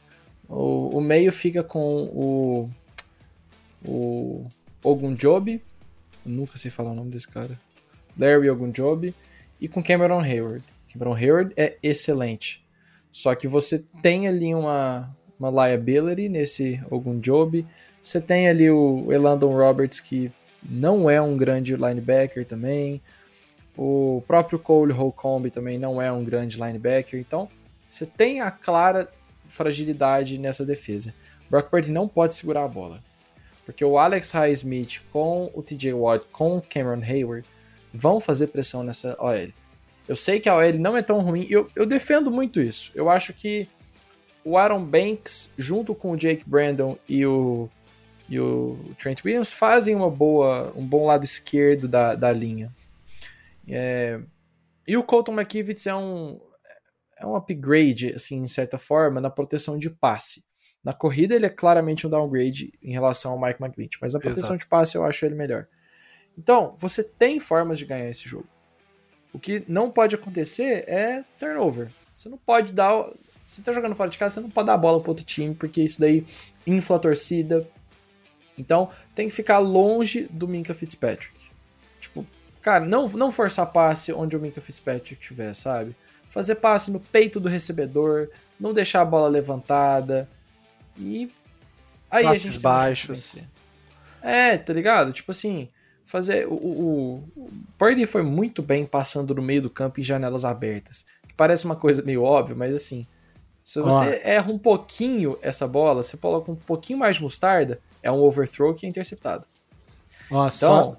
o, 0.47 0.97
o 0.97 1.01
meio 1.01 1.31
fica 1.31 1.63
com 1.63 2.03
o 2.13 2.69
o 3.85 4.45
Ogunjobi, 4.81 5.61
nunca 6.25 6.57
sei 6.57 6.71
falar 6.71 6.91
o 6.91 6.95
nome 6.95 7.11
desse 7.11 7.27
cara. 7.27 7.59
Larry 8.17 8.49
Ogunjobi 8.49 9.13
e 9.59 9.67
com 9.67 9.83
Cameron 9.83 10.21
Hayward. 10.21 10.63
Cameron 10.91 11.15
Hayward 11.15 11.53
é 11.57 11.77
excelente. 11.83 12.63
Só 13.11 13.35
que 13.35 13.47
você 13.47 13.83
tem 14.01 14.27
ali 14.27 14.55
uma 14.55 15.13
uma 15.39 15.67
liability 15.67 16.29
nesse 16.29 16.81
Ogunjobi. 16.89 17.67
Você 18.03 18.19
tem 18.19 18.49
ali 18.49 18.69
o 18.69 19.11
Elandon 19.13 19.55
Roberts, 19.55 20.01
que 20.01 20.29
não 20.61 21.09
é 21.09 21.21
um 21.21 21.37
grande 21.37 21.73
linebacker 21.73 22.45
também. 22.45 23.01
O 23.77 24.21
próprio 24.27 24.59
Cole 24.59 24.91
Holcomb 24.91 25.49
também 25.49 25.79
não 25.79 26.01
é 26.01 26.11
um 26.11 26.23
grande 26.23 26.61
linebacker. 26.61 27.17
Então, 27.17 27.47
você 27.87 28.05
tem 28.05 28.41
a 28.41 28.51
clara 28.51 29.09
fragilidade 29.45 30.37
nessa 30.37 30.65
defesa. 30.65 31.13
Brock 31.49 31.69
Purdy 31.69 31.91
não 31.91 32.05
pode 32.05 32.35
segurar 32.35 32.65
a 32.65 32.67
bola. 32.67 33.01
Porque 33.65 33.85
o 33.85 33.97
Alex 33.97 34.31
Highsmith 34.31 35.01
com 35.11 35.49
o 35.53 35.63
TJ 35.63 35.93
Watt, 35.93 36.25
com 36.29 36.57
o 36.57 36.61
Cameron 36.61 37.01
Hayward, 37.01 37.47
vão 37.93 38.19
fazer 38.19 38.47
pressão 38.47 38.83
nessa 38.83 39.15
OL. 39.17 39.47
Eu 40.07 40.17
sei 40.17 40.41
que 40.41 40.49
a 40.49 40.57
OL 40.57 40.73
não 40.77 40.97
é 40.97 41.01
tão 41.01 41.21
ruim, 41.21 41.47
eu, 41.49 41.69
eu 41.73 41.85
defendo 41.85 42.29
muito 42.29 42.59
isso. 42.59 42.91
Eu 42.93 43.09
acho 43.09 43.33
que 43.33 43.69
o 44.43 44.57
Aaron 44.57 44.83
Banks, 44.83 45.53
junto 45.57 45.95
com 45.95 46.11
o 46.11 46.17
Jake 46.17 46.43
Brandon 46.45 46.97
e 47.07 47.25
o, 47.25 47.69
e 48.29 48.39
o 48.39 48.77
Trent 48.97 49.23
Williams, 49.23 49.51
fazem 49.51 49.95
uma 49.95 50.09
boa, 50.09 50.73
um 50.75 50.85
bom 50.85 51.05
lado 51.05 51.23
esquerdo 51.23 51.87
da, 51.87 52.15
da 52.15 52.31
linha. 52.31 52.73
É, 53.67 54.19
e 54.87 54.97
o 54.97 55.03
Colton 55.03 55.33
McKivitz 55.33 55.87
é 55.87 55.95
um, 55.95 56.39
é 57.17 57.25
um 57.25 57.35
upgrade, 57.35 58.13
assim, 58.13 58.37
em 58.37 58.47
certa 58.47 58.77
forma, 58.77 59.21
na 59.21 59.29
proteção 59.29 59.77
de 59.77 59.89
passe. 59.89 60.43
Na 60.83 60.93
corrida 60.93 61.33
ele 61.33 61.45
é 61.45 61.49
claramente 61.49 62.05
um 62.05 62.09
downgrade 62.09 62.73
em 62.81 62.91
relação 62.91 63.31
ao 63.31 63.39
Mike 63.39 63.61
McGlinch, 63.61 63.97
mas 64.01 64.13
na 64.13 64.19
proteção 64.19 64.55
Exato. 64.55 64.59
de 64.59 64.65
passe 64.67 64.97
eu 64.97 65.05
acho 65.05 65.25
ele 65.25 65.35
melhor. 65.35 65.67
Então, 66.37 66.75
você 66.77 67.03
tem 67.03 67.39
formas 67.39 67.79
de 67.79 67.85
ganhar 67.85 68.09
esse 68.09 68.27
jogo. 68.27 68.47
O 69.31 69.39
que 69.39 69.63
não 69.67 69.89
pode 69.89 70.15
acontecer 70.15 70.83
é 70.87 71.23
turnover. 71.39 71.89
Você 72.13 72.27
não 72.27 72.37
pode 72.37 72.73
dar 72.73 73.09
você 73.45 73.61
tá 73.61 73.73
jogando 73.73 73.95
fora 73.95 74.09
de 74.09 74.17
casa, 74.17 74.35
você 74.35 74.41
não 74.41 74.49
pode 74.49 74.67
dar 74.67 74.75
a 74.75 74.77
bola 74.77 74.99
pro 75.01 75.09
outro 75.09 75.25
time, 75.25 75.53
porque 75.53 75.81
isso 75.81 75.99
daí 75.99 76.25
infla 76.65 76.95
a 76.95 76.99
torcida. 76.99 77.67
Então, 78.57 78.89
tem 79.15 79.27
que 79.27 79.33
ficar 79.33 79.59
longe 79.59 80.27
do 80.29 80.47
Minka 80.47 80.73
Fitzpatrick. 80.73 81.33
Tipo, 81.99 82.25
cara, 82.61 82.85
não, 82.85 83.07
não 83.09 83.31
forçar 83.31 83.65
passe 83.71 84.13
onde 84.13 84.35
o 84.35 84.39
Minka 84.39 84.61
Fitzpatrick 84.61 85.21
estiver, 85.21 85.53
sabe? 85.53 85.95
Fazer 86.27 86.55
passe 86.55 86.91
no 86.91 86.99
peito 86.99 87.39
do 87.39 87.49
recebedor, 87.49 88.29
não 88.59 88.73
deixar 88.73 89.01
a 89.01 89.05
bola 89.05 89.27
levantada. 89.27 90.29
E 90.97 91.31
aí 92.09 92.23
Passes 92.23 92.45
a 92.45 92.49
gente 92.49 92.59
baixos. 92.59 93.35
É, 94.21 94.57
tá 94.57 94.71
ligado? 94.71 95.11
Tipo 95.11 95.31
assim, 95.31 95.69
fazer 96.05 96.47
o, 96.47 96.53
o, 96.53 97.15
o 97.35 97.49
Purdy 97.77 98.05
foi 98.05 98.23
muito 98.23 98.61
bem 98.61 98.85
passando 98.85 99.35
no 99.35 99.41
meio 99.41 99.63
do 99.63 99.69
campo 99.69 99.99
em 99.99 100.03
janelas 100.03 100.45
abertas. 100.45 101.05
Parece 101.35 101.65
uma 101.65 101.75
coisa 101.75 102.01
meio 102.01 102.23
óbvia, 102.23 102.55
mas 102.55 102.73
assim, 102.73 103.07
se 103.61 103.79
você 103.79 104.21
erra 104.23 104.51
um 104.51 104.59
pouquinho 104.59 105.37
essa 105.41 105.67
bola, 105.67 106.03
você 106.03 106.17
coloca 106.17 106.51
um 106.51 106.55
pouquinho 106.55 106.99
mais 106.99 107.15
de 107.15 107.23
mostarda, 107.23 107.79
é 108.03 108.11
um 108.11 108.21
overthrow 108.21 108.73
que 108.75 108.85
é 108.85 108.89
interceptado. 108.89 109.47
Ó, 110.29 110.45
então, 110.45 110.49
só... 110.51 110.97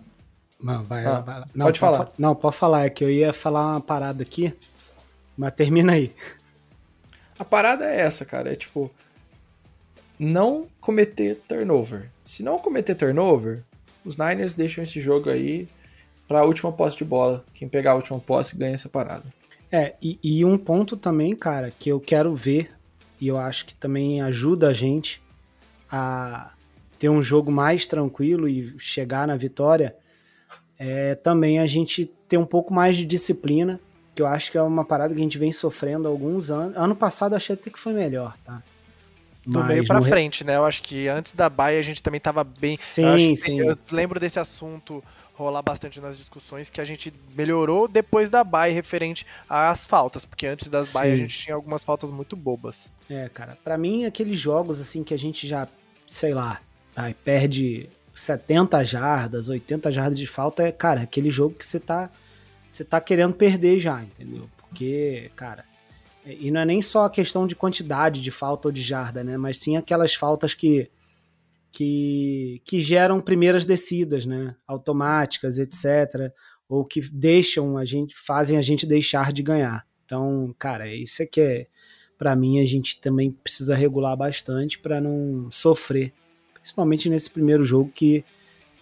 Não, 0.61 0.83
vai, 0.85 1.05
ah, 1.05 1.21
vai, 1.21 1.45
não, 1.55 1.67
pode 1.67 1.79
falar. 1.79 2.13
não, 2.19 2.35
pode 2.35 2.57
falar. 2.57 2.87
É 2.87 2.91
que 2.91 3.05
eu 3.05 3.11
ia 3.11 3.33
falar 3.33 3.73
uma 3.73 3.81
parada 3.81 4.23
aqui, 4.23 4.57
mas 5.37 5.53
termina 5.53 5.93
aí. 5.93 6.15
A 7.39 7.45
parada 7.45 7.85
é 7.85 8.01
essa, 8.01 8.25
cara. 8.25 8.51
É 8.51 8.57
tipo, 8.57 8.91
não 10.19 10.67
cometer 10.81 11.43
turnover. 11.47 12.09
Se 12.25 12.43
não 12.43 12.59
cometer 12.59 12.95
turnover, 12.95 13.63
os 14.05 14.17
Niners 14.17 14.55
deixam 14.55 14.83
esse 14.83 15.01
jogo 15.01 15.29
aí 15.29 15.69
para 16.27 16.41
a 16.41 16.45
última 16.45 16.73
posse 16.73 16.97
de 16.97 17.05
bola. 17.05 17.45
Quem 17.53 17.69
pegar 17.69 17.93
a 17.93 17.97
última 17.97 18.19
posse 18.19 18.57
ganha 18.57 18.75
essa 18.75 18.89
parada. 18.89 19.25
É, 19.71 19.95
e, 20.01 20.19
e 20.23 20.45
um 20.45 20.57
ponto 20.57 20.97
também, 20.97 21.37
cara, 21.37 21.71
que 21.71 21.91
eu 21.91 22.01
quero 22.01 22.35
ver, 22.35 22.71
e 23.21 23.29
eu 23.29 23.37
acho 23.37 23.67
que 23.67 23.75
também 23.75 24.23
ajuda 24.23 24.69
a 24.69 24.73
gente 24.73 25.21
a 25.91 26.54
ter 27.05 27.11
um 27.11 27.23
jogo 27.23 27.53
mais 27.53 27.85
tranquilo 27.85 28.49
e 28.49 28.75
chegar 28.79 29.29
na 29.29 29.37
vitória, 29.37 29.95
é 30.79 31.15
também 31.15 31.59
a 31.59 31.67
gente 31.67 32.11
ter 32.27 32.39
um 32.39 32.47
pouco 32.47 32.73
mais 32.73 32.97
de 32.97 33.05
disciplina, 33.05 33.79
que 34.15 34.23
eu 34.23 34.27
acho 34.27 34.51
que 34.51 34.57
é 34.57 34.63
uma 34.63 34.87
parada 34.87 35.13
que 35.13 35.21
a 35.21 35.23
gente 35.23 35.37
vem 35.37 35.53
sofrendo 35.53 36.09
há 36.09 36.11
alguns 36.11 36.51
anos. 36.51 36.75
Ano 36.75 36.97
passado 36.97 37.35
achei 37.35 37.53
até 37.53 37.69
que 37.69 37.79
foi 37.79 37.93
melhor, 37.93 38.35
tá? 38.43 38.63
Do 39.45 39.59
Mas 39.59 39.69
meio 39.69 39.87
pra 39.87 40.01
frente, 40.01 40.45
né? 40.45 40.57
Eu 40.57 40.65
acho 40.65 40.83
que 40.83 41.07
antes 41.07 41.33
da 41.33 41.51
baia 41.51 41.79
a 41.79 41.83
gente 41.83 42.03
também 42.03 42.19
tava 42.19 42.43
bem. 42.43 42.75
Sim, 42.75 43.33
eu 43.33 43.37
sim. 43.37 43.61
Eu 43.61 43.77
lembro 43.93 44.19
desse 44.19 44.39
assunto 44.39 45.05
rolar 45.35 45.61
bastante 45.61 46.01
nas 46.01 46.17
discussões 46.17 46.71
que 46.71 46.81
a 46.81 46.87
gente 46.87 47.13
melhorou 47.37 47.87
depois 47.87 48.31
da 48.31 48.43
baia 48.43 48.73
referente 48.73 49.27
às 49.47 49.85
faltas, 49.85 50.25
porque 50.25 50.47
antes 50.47 50.71
das 50.71 50.91
baias 50.91 51.13
a 51.13 51.23
gente 51.23 51.39
tinha 51.39 51.55
algumas 51.55 51.85
faltas 51.85 52.09
muito 52.09 52.35
bobas. 52.35 52.91
É, 53.11 53.29
cara, 53.29 53.59
para 53.63 53.77
mim 53.77 54.07
aqueles 54.07 54.41
jogos 54.41 54.81
assim 54.81 55.05
que 55.05 55.13
a 55.13 55.19
gente 55.19 55.47
já, 55.47 55.69
sei 56.07 56.33
lá, 56.33 56.61
ai, 56.97 57.15
perde 57.15 57.89
70 58.15 58.85
jardas, 58.85 59.49
80 59.49 59.91
jardas 59.91 60.19
de 60.19 60.27
falta, 60.27 60.63
é, 60.63 60.73
cara, 60.73 61.03
aquele 61.03 61.31
jogo 61.31 61.55
que 61.55 61.67
você 61.67 61.81
tá 61.81 62.11
você 62.71 62.85
tá 62.85 63.01
querendo 63.01 63.35
perder 63.35 63.79
já, 63.79 64.03
entendeu? 64.03 64.49
Porque, 64.59 65.31
cara, 65.37 65.65
e 66.27 66.51
não 66.51 66.61
é 66.61 66.65
nem 66.65 66.83
só 66.83 67.05
a 67.05 67.11
questão 67.11 67.47
de 67.47 67.55
quantidade 67.55 68.21
de 68.21 68.31
falta 68.33 68.67
ou 68.67 68.73
de 68.73 68.83
jarda, 68.83 69.23
né? 69.23 69.37
Mas 69.37 69.59
sim 69.59 69.77
aquelas 69.77 70.15
faltas 70.15 70.55
que, 70.55 70.91
que, 71.71 72.61
que 72.65 72.81
geram 72.81 73.21
primeiras 73.21 73.65
descidas, 73.65 74.27
né? 74.27 74.57
Automáticas, 74.67 75.59
etc. 75.59 76.33
Ou 76.69 76.85
que 76.85 77.01
deixam 77.01 77.79
a 77.79 77.85
gente, 77.85 78.13
fazem 78.17 78.59
a 78.59 78.63
gente 78.63 78.87
deixar 78.87 79.33
de 79.33 79.43
ganhar. 79.43 79.87
Então, 80.05 80.53
cara, 80.59 80.93
isso 80.93 81.23
é 81.23 81.27
que 81.27 81.41
é, 81.41 81.67
para 82.19 82.35
mim, 82.35 82.61
a 82.61 82.67
gente 82.67 83.01
também 83.01 83.31
precisa 83.31 83.77
regular 83.77 84.17
bastante 84.17 84.81
para 84.81 85.01
não 85.01 85.49
sofrer. 85.51 86.13
Principalmente 86.65 87.11
nesse 87.11 87.29
primeiro 87.29 87.63
jogo 87.63 87.91
que 87.95 88.25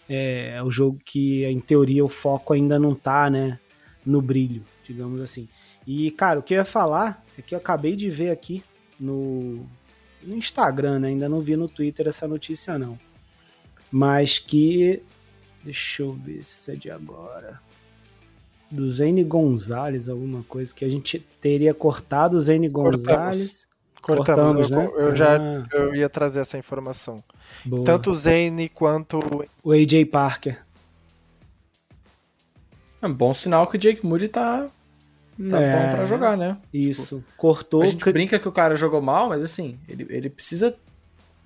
é, 0.09 0.55
é 0.55 0.63
o 0.63 0.71
jogo 0.71 1.01
que, 1.05 1.45
em 1.45 1.59
teoria, 1.59 2.05
o 2.05 2.09
foco 2.09 2.53
ainda 2.53 2.79
não 2.79 2.95
tá, 2.95 3.29
né? 3.29 3.59
No 4.07 4.23
brilho, 4.23 4.63
digamos 4.87 5.21
assim. 5.21 5.49
E, 5.85 6.13
cara, 6.13 6.39
o 6.39 6.45
que 6.45 6.55
eu 6.55 6.59
ia 6.59 6.65
falar 6.65 7.21
é 7.37 7.43
que 7.43 7.57
eu 7.57 7.59
acabei 7.59 7.97
de 7.97 8.09
ver 8.09 8.31
aqui 8.31 8.63
no, 9.01 9.67
no 10.23 10.37
Instagram, 10.37 11.01
né? 11.01 11.09
ainda 11.09 11.29
não 11.29 11.41
vi 11.41 11.57
no 11.57 11.69
Twitter 11.69 12.07
essa 12.07 12.29
notícia, 12.29 12.79
não. 12.79 12.97
Mas 13.91 14.39
que. 14.39 15.03
Deixa 15.65 16.05
eu 16.05 16.13
ver 16.13 16.45
se 16.45 16.71
é 16.71 16.77
de 16.77 16.89
agora. 16.89 17.61
Do 18.71 18.89
Zene 18.89 19.25
Gonzalez, 19.25 20.09
alguma 20.09 20.45
coisa 20.45 20.73
que 20.73 20.85
a 20.85 20.89
gente 20.89 21.19
teria 21.41 21.75
cortado 21.75 22.37
o 22.37 22.41
Zene 22.41 22.69
Gonzalez. 22.69 23.67
Cortamos, 24.03 24.69
Cortamos 24.69 24.71
eu, 24.71 24.77
né? 24.77 24.91
Eu, 24.97 25.17
já 25.17 25.37
ah. 25.37 25.67
eu 25.73 25.95
ia 25.95 26.09
trazer 26.09 26.41
essa 26.41 26.59
informação. 26.59 27.23
Boa. 27.65 27.85
Tanto 27.85 28.11
o 28.11 28.15
Zane 28.15 28.69
quanto 28.69 29.21
o 29.63 29.73
AJ 29.73 30.05
Parker. 30.11 30.61
É 33.01 33.07
um 33.07 33.15
bom 33.15 33.33
sinal 33.33 33.67
que 33.67 33.77
o 33.77 33.81
Jake 33.81 34.05
Moody 34.05 34.29
tá 34.29 34.69
tá 35.49 35.61
é, 35.61 35.73
bom 35.73 35.97
para 35.97 36.05
jogar, 36.05 36.37
né? 36.37 36.59
Isso. 36.73 37.17
Tipo, 37.17 37.37
Cortou. 37.37 37.83
A 37.83 37.87
gente 37.87 38.13
brinca 38.13 38.39
que 38.39 38.49
o 38.49 38.53
cara 38.53 38.77
jogou 38.77 39.01
mal, 39.01 39.29
mas 39.29 39.43
assim, 39.43 39.79
ele, 39.89 40.07
ele 40.11 40.29
precisa, 40.29 40.77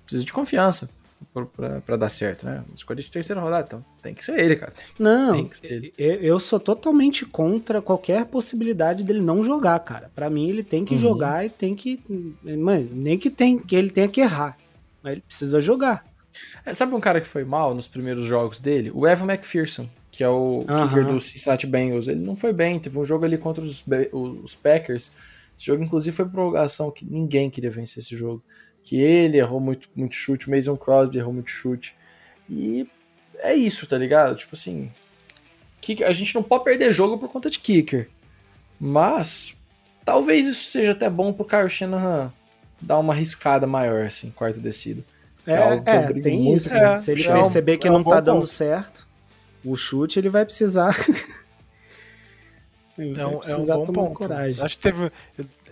precisa 0.03 0.25
de 0.25 0.33
confiança 0.33 0.89
para 1.85 1.97
dar 1.97 2.09
certo, 2.09 2.45
né? 2.45 2.63
Escolha 2.73 3.01
de 3.01 3.09
terceira 3.09 3.41
rodada, 3.41 3.65
então 3.67 3.85
tem 4.01 4.13
que 4.13 4.23
ser 4.23 4.39
ele, 4.39 4.55
cara. 4.55 4.73
Não, 4.97 5.49
ele. 5.63 5.91
eu 5.97 6.39
sou 6.39 6.59
totalmente 6.59 7.25
contra 7.25 7.81
qualquer 7.81 8.25
possibilidade 8.25 9.03
dele 9.03 9.21
não 9.21 9.43
jogar, 9.43 9.79
cara. 9.79 10.11
Para 10.13 10.29
mim 10.29 10.49
ele 10.49 10.63
tem 10.63 10.85
que 10.85 10.93
uhum. 10.95 10.99
jogar 10.99 11.45
e 11.45 11.49
tem 11.49 11.75
que, 11.75 12.01
mano, 12.43 12.89
nem 12.91 13.17
que 13.17 13.29
tem 13.29 13.57
que 13.57 13.75
ele 13.75 13.89
tenha 13.89 14.07
que 14.07 14.21
errar, 14.21 14.57
mas 15.01 15.13
ele 15.13 15.21
precisa 15.21 15.59
jogar. 15.59 16.05
É, 16.65 16.73
sabe 16.73 16.93
um 16.93 16.99
cara 16.99 17.19
que 17.19 17.27
foi 17.27 17.43
mal 17.43 17.73
nos 17.73 17.87
primeiros 17.87 18.25
jogos 18.25 18.59
dele? 18.59 18.91
O 18.93 19.07
Evan 19.07 19.25
McPherson 19.25 19.89
que 20.17 20.23
é 20.23 20.29
o 20.29 20.65
uhum. 20.67 20.87
kicker 20.87 21.05
do 21.05 21.21
Cincinnati 21.21 21.67
Bengals. 21.67 22.07
Ele 22.07 22.19
não 22.19 22.35
foi 22.35 22.51
bem, 22.51 22.79
teve 22.79 22.97
um 22.97 23.05
jogo 23.05 23.23
ali 23.23 23.37
contra 23.37 23.63
os, 23.63 23.85
os 24.11 24.55
Packers. 24.55 25.11
Esse 25.55 25.67
jogo, 25.67 25.83
inclusive, 25.83 26.15
foi 26.15 26.25
prorrogação, 26.25 26.89
que 26.89 27.05
ninguém 27.05 27.51
queria 27.51 27.69
vencer 27.69 28.01
esse 28.01 28.15
jogo. 28.15 28.43
Que 28.87 29.01
ele 29.01 29.37
errou 29.37 29.59
muito, 29.59 29.89
muito 29.95 30.15
chute, 30.15 30.47
o 30.47 30.51
Mason 30.51 30.77
Crosby 30.77 31.17
errou 31.17 31.33
muito 31.33 31.49
chute. 31.49 31.95
E 32.49 32.87
é 33.39 33.53
isso, 33.53 33.85
tá 33.85 33.97
ligado? 33.97 34.35
Tipo 34.35 34.55
assim, 34.55 34.89
a 36.05 36.13
gente 36.13 36.33
não 36.33 36.43
pode 36.43 36.63
perder 36.63 36.93
jogo 36.93 37.17
por 37.17 37.29
conta 37.29 37.49
de 37.49 37.59
kicker. 37.59 38.09
Mas 38.79 39.55
talvez 40.05 40.47
isso 40.47 40.69
seja 40.69 40.91
até 40.91 41.09
bom 41.09 41.33
pro 41.33 41.45
Kyle 41.45 41.69
Shanahan 41.69 42.31
dar 42.79 42.99
uma 42.99 43.13
riscada 43.13 43.67
maior, 43.67 44.05
assim, 44.05 44.31
quarto 44.31 44.59
descido. 44.59 45.03
É, 45.45 45.53
é, 45.53 45.95
é 45.95 46.13
tem 46.13 46.55
isso. 46.55 46.73
Né? 46.73 46.97
Se 46.97 47.11
ele 47.11 47.23
perceber 47.23 47.77
que 47.77 47.87
é 47.87 47.91
um 47.91 47.95
não 47.95 48.03
tá 48.03 48.19
dando 48.19 48.41
ponto. 48.41 48.47
certo 48.47 49.07
o 49.67 49.75
chute 49.75 50.19
ele 50.19 50.29
vai 50.29 50.45
precisar. 50.45 50.95
ele 52.97 53.13
vai 53.13 53.37
precisar 53.37 53.73
é 53.73 53.77
um 53.77 53.79
bom 53.79 53.85
tomar 53.85 54.03
ponto. 54.03 54.13
coragem. 54.13 54.63
Acho 54.63 54.77
que 54.77 54.83
teve. 54.83 55.11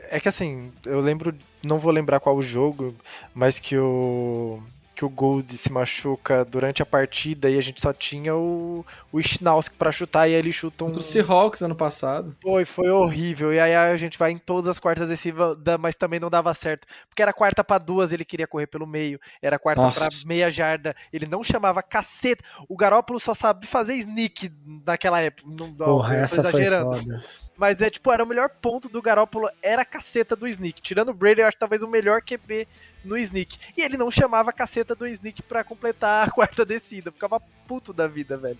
É 0.09 0.20
que 0.20 0.30
assim, 0.30 0.72
eu 0.86 0.99
lembro. 0.99 1.34
Não 1.66 1.80
vou 1.80 1.91
lembrar 1.91 2.20
qual 2.20 2.36
o 2.36 2.43
jogo, 2.43 2.95
mas 3.34 3.57
que 3.59 3.78
o 3.78 4.61
que 4.96 5.04
o 5.04 5.10
Gold 5.10 5.58
se 5.58 5.72
machuca 5.72 6.46
durante 6.46 6.82
a 6.82 6.86
partida 6.86 7.50
e 7.50 7.58
a 7.58 7.62
gente 7.62 7.82
só 7.82 7.91
tinha 7.91 8.34
o, 8.34 8.86
o 9.12 9.22
Schnauski 9.22 9.76
pra 9.76 9.91
chutar 9.91 10.28
e 10.28 10.34
aí 10.34 10.39
ele 10.39 10.54
chuta 10.54 10.86
um. 10.86 10.91
Do 10.91 11.04
Seahawks 11.04 11.62
ano 11.62 11.76
passado. 11.76 12.36
Foi, 12.41 12.64
foi 12.64 12.89
horrível. 12.89 13.54
E 13.54 13.60
aí 13.60 13.76
a 13.76 13.96
gente 13.98 14.18
vai 14.18 14.32
em 14.32 14.38
todas 14.38 14.70
as 14.70 14.80
quartas 14.80 15.04
adesivas, 15.04 15.58
mas 15.80 15.96
também 15.96 16.20
não 16.20 16.30
dava 16.30 16.54
certo. 16.54 16.88
Porque 17.10 17.22
era 17.22 17.34
quarta 17.34 17.64
para 17.64 17.78
duas, 17.78 18.14
ele 18.14 18.24
queria 18.24 18.48
correr 18.48 18.68
pelo 18.68 18.88
meio. 18.88 19.20
Era 19.41 19.60
quarta 19.60 19.82
para 19.91 20.08
meia 20.26 20.50
jarda. 20.50 20.96
Ele 21.12 21.26
não 21.26 21.43
chamava 21.43 21.84
caceta. 21.84 22.43
O 22.70 22.78
Garópolo 22.78 23.20
só 23.20 23.34
sabe 23.34 23.68
fazer 23.68 23.96
sneak 23.96 24.52
naquela 24.86 25.20
época. 25.20 25.48
Não, 25.48 25.74
Porra, 25.74 26.16
essa 26.16 26.39
exagerando. 26.39 26.93
foi 26.93 27.04
foda. 27.04 27.26
Mas 27.58 27.82
é 27.82 27.89
tipo, 27.89 28.12
era 28.12 28.24
o 28.24 28.28
melhor 28.28 28.50
ponto 28.62 28.89
do 28.89 29.02
Garópolo, 29.02 29.50
era 29.62 29.82
a 29.82 29.86
caceta 29.86 30.36
do 30.36 30.48
sneak. 30.48 30.82
Tirando 30.82 31.10
o 31.10 31.14
Brady, 31.14 31.41
eu 31.41 31.48
acho 31.48 31.58
talvez 31.58 31.82
o 31.82 31.88
melhor 31.88 32.22
QB 32.22 32.68
no 33.06 33.18
sneak. 33.18 33.58
E 33.78 33.82
ele 33.82 33.97
não 33.97 34.10
chamava 34.12 34.49
a 34.49 34.53
caceta 34.53 34.95
do 34.95 35.08
sneak 35.08 35.41
para 35.43 35.64
completar 35.64 36.28
a 36.28 36.32
quarta 36.32 36.66
descida. 36.66 37.12
Ficava 37.12 37.41
puto 37.68 37.93
da 37.93 38.08
vida, 38.08 38.38
velho. 38.38 38.58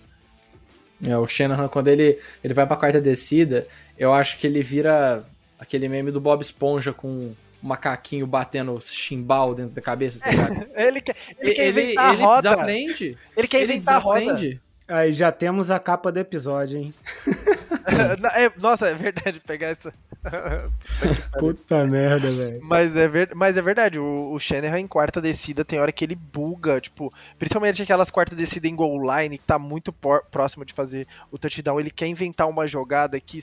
É, 1.04 1.16
o 1.16 1.28
Shanahan, 1.28 1.68
quando 1.68 1.88
ele, 1.88 2.18
ele 2.42 2.54
vai 2.54 2.66
pra 2.66 2.76
quarta 2.76 3.00
descida, 3.00 3.66
eu 3.98 4.14
acho 4.14 4.38
que 4.38 4.46
ele 4.46 4.62
vira 4.62 5.24
aquele 5.58 5.88
meme 5.88 6.10
do 6.10 6.20
Bob 6.20 6.40
Esponja 6.40 6.92
com 6.92 7.08
um 7.08 7.36
macaquinho 7.62 8.26
batendo 8.26 8.78
chimbal 8.80 9.54
dentro 9.54 9.74
da 9.74 9.82
cabeça, 9.82 10.20
tá 10.20 10.30
ligado? 10.30 10.66
ele 10.74 11.00
quer, 11.00 11.16
ele, 11.38 11.54
quer 11.54 11.66
ele, 11.66 11.80
ele, 11.80 11.98
ele 11.98 12.36
desaprende. 12.36 13.18
Ele 13.36 13.48
quer 13.48 13.62
ele 13.62 13.78
desaprende. 13.78 14.60
Aí 14.88 15.12
já 15.12 15.32
temos 15.32 15.70
a 15.70 15.80
capa 15.80 16.12
do 16.12 16.18
episódio, 16.20 16.78
hein? 16.78 16.94
é, 18.34 18.50
nossa, 18.56 18.88
é 18.88 18.94
verdade, 18.94 19.40
pegar 19.40 19.68
essa. 19.68 19.92
Puta 21.38 21.84
merda, 21.84 22.30
velho. 22.30 22.60
Mas, 22.62 22.96
é 22.96 23.08
ver, 23.08 23.34
mas 23.34 23.56
é 23.56 23.62
verdade, 23.62 23.98
o, 23.98 24.32
o 24.32 24.38
Shanahan 24.38 24.80
em 24.80 24.86
quarta 24.86 25.20
descida 25.20 25.64
tem 25.64 25.78
hora 25.78 25.92
que 25.92 26.04
ele 26.04 26.14
buga, 26.14 26.80
tipo, 26.80 27.12
principalmente 27.38 27.82
aquelas 27.82 28.10
quartas 28.10 28.36
descida 28.36 28.66
em 28.68 28.74
goal 28.74 28.98
line, 29.00 29.38
que 29.38 29.44
tá 29.44 29.58
muito 29.58 29.92
por, 29.92 30.24
próximo 30.30 30.64
de 30.64 30.72
fazer 30.72 31.06
o 31.30 31.38
touchdown. 31.38 31.80
Ele 31.80 31.90
quer 31.90 32.06
inventar 32.06 32.48
uma 32.48 32.66
jogada 32.66 33.18
que 33.20 33.42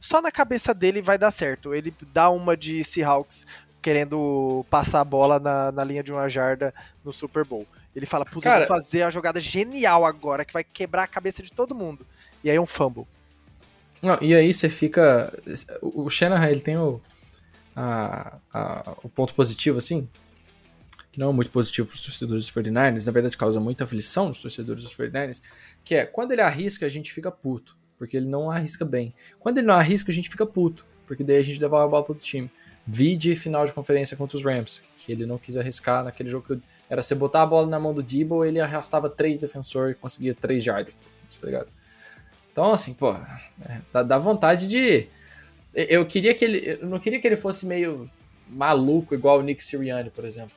só 0.00 0.20
na 0.20 0.30
cabeça 0.30 0.74
dele 0.74 1.00
vai 1.02 1.18
dar 1.18 1.30
certo. 1.30 1.74
Ele 1.74 1.92
dá 2.12 2.30
uma 2.30 2.56
de 2.56 2.82
Seahawks 2.84 3.46
querendo 3.80 4.64
passar 4.70 5.00
a 5.00 5.04
bola 5.04 5.38
na, 5.38 5.70
na 5.70 5.84
linha 5.84 6.02
de 6.02 6.10
uma 6.10 6.28
jarda 6.28 6.74
no 7.04 7.12
Super 7.12 7.44
Bowl. 7.44 7.66
Ele 7.94 8.06
fala, 8.06 8.24
putz, 8.24 8.42
Cara, 8.42 8.66
vou 8.66 8.68
fazer 8.68 9.02
a 9.02 9.10
jogada 9.10 9.38
genial 9.38 10.04
agora, 10.04 10.44
que 10.44 10.52
vai 10.52 10.64
quebrar 10.64 11.04
a 11.04 11.06
cabeça 11.06 11.42
de 11.42 11.52
todo 11.52 11.74
mundo. 11.74 12.04
E 12.42 12.50
aí 12.50 12.56
é 12.56 12.60
um 12.60 12.66
fumble. 12.66 13.06
Não, 14.04 14.18
e 14.20 14.34
aí 14.34 14.52
você 14.52 14.68
fica. 14.68 15.32
O 15.80 16.10
Shanahan, 16.10 16.50
ele 16.50 16.60
tem 16.60 16.76
o, 16.76 17.00
a, 17.74 18.36
a, 18.52 18.96
o 19.02 19.08
ponto 19.08 19.34
positivo, 19.34 19.78
assim, 19.78 20.06
que 21.10 21.18
não 21.18 21.30
é 21.30 21.32
muito 21.32 21.50
positivo 21.50 21.88
para 21.88 21.94
os 21.94 22.02
torcedores 22.02 22.44
dos 22.44 22.52
49ers, 22.52 23.06
na 23.06 23.12
verdade 23.12 23.36
causa 23.36 23.58
muita 23.58 23.84
aflição 23.84 24.28
nos 24.28 24.42
torcedores 24.42 24.82
dos 24.82 24.94
49ers, 24.94 25.42
que 25.82 25.94
é 25.94 26.04
quando 26.04 26.32
ele 26.32 26.42
arrisca, 26.42 26.84
a 26.84 26.88
gente 26.88 27.12
fica 27.12 27.30
puto, 27.30 27.76
porque 27.96 28.18
ele 28.18 28.26
não 28.26 28.50
arrisca 28.50 28.84
bem. 28.84 29.14
Quando 29.40 29.56
ele 29.56 29.66
não 29.66 29.74
arrisca, 29.74 30.12
a 30.12 30.14
gente 30.14 30.28
fica 30.28 30.44
puto, 30.44 30.84
porque 31.06 31.24
daí 31.24 31.38
a 31.38 31.42
gente 31.42 31.58
devolve 31.58 31.86
a 31.86 31.88
bola 31.88 32.02
para 32.02 32.12
outro 32.12 32.24
time. 32.24 32.50
Vide 32.86 33.34
final 33.34 33.64
de 33.64 33.72
conferência 33.72 34.18
contra 34.18 34.36
os 34.36 34.44
Rams, 34.44 34.82
que 34.98 35.10
ele 35.12 35.24
não 35.24 35.38
quis 35.38 35.56
arriscar 35.56 36.04
naquele 36.04 36.28
jogo 36.28 36.46
que 36.46 36.62
era 36.90 37.00
você 37.00 37.14
botar 37.14 37.40
a 37.40 37.46
bola 37.46 37.66
na 37.66 37.80
mão 37.80 37.94
do 37.94 38.02
Debo, 38.02 38.44
ele 38.44 38.60
arrastava 38.60 39.08
três 39.08 39.38
defensores 39.38 39.96
e 39.96 39.98
conseguia 39.98 40.34
três 40.34 40.62
jardas, 40.62 40.92
tá 41.40 41.46
ligado? 41.46 41.68
Então, 42.54 42.72
assim, 42.72 42.94
pô, 42.94 43.10
é, 43.68 43.80
dá, 43.92 44.04
dá, 44.04 44.16
vontade 44.16 44.68
de. 44.68 45.08
Eu 45.74 46.06
queria 46.06 46.32
que 46.32 46.44
ele. 46.44 46.78
Eu 46.80 46.86
não 46.86 47.00
queria 47.00 47.18
que 47.18 47.26
ele 47.26 47.34
fosse 47.34 47.66
meio 47.66 48.08
maluco, 48.48 49.12
igual 49.12 49.40
o 49.40 49.42
Nick 49.42 49.62
Sirianni, 49.62 50.08
por 50.08 50.24
exemplo. 50.24 50.52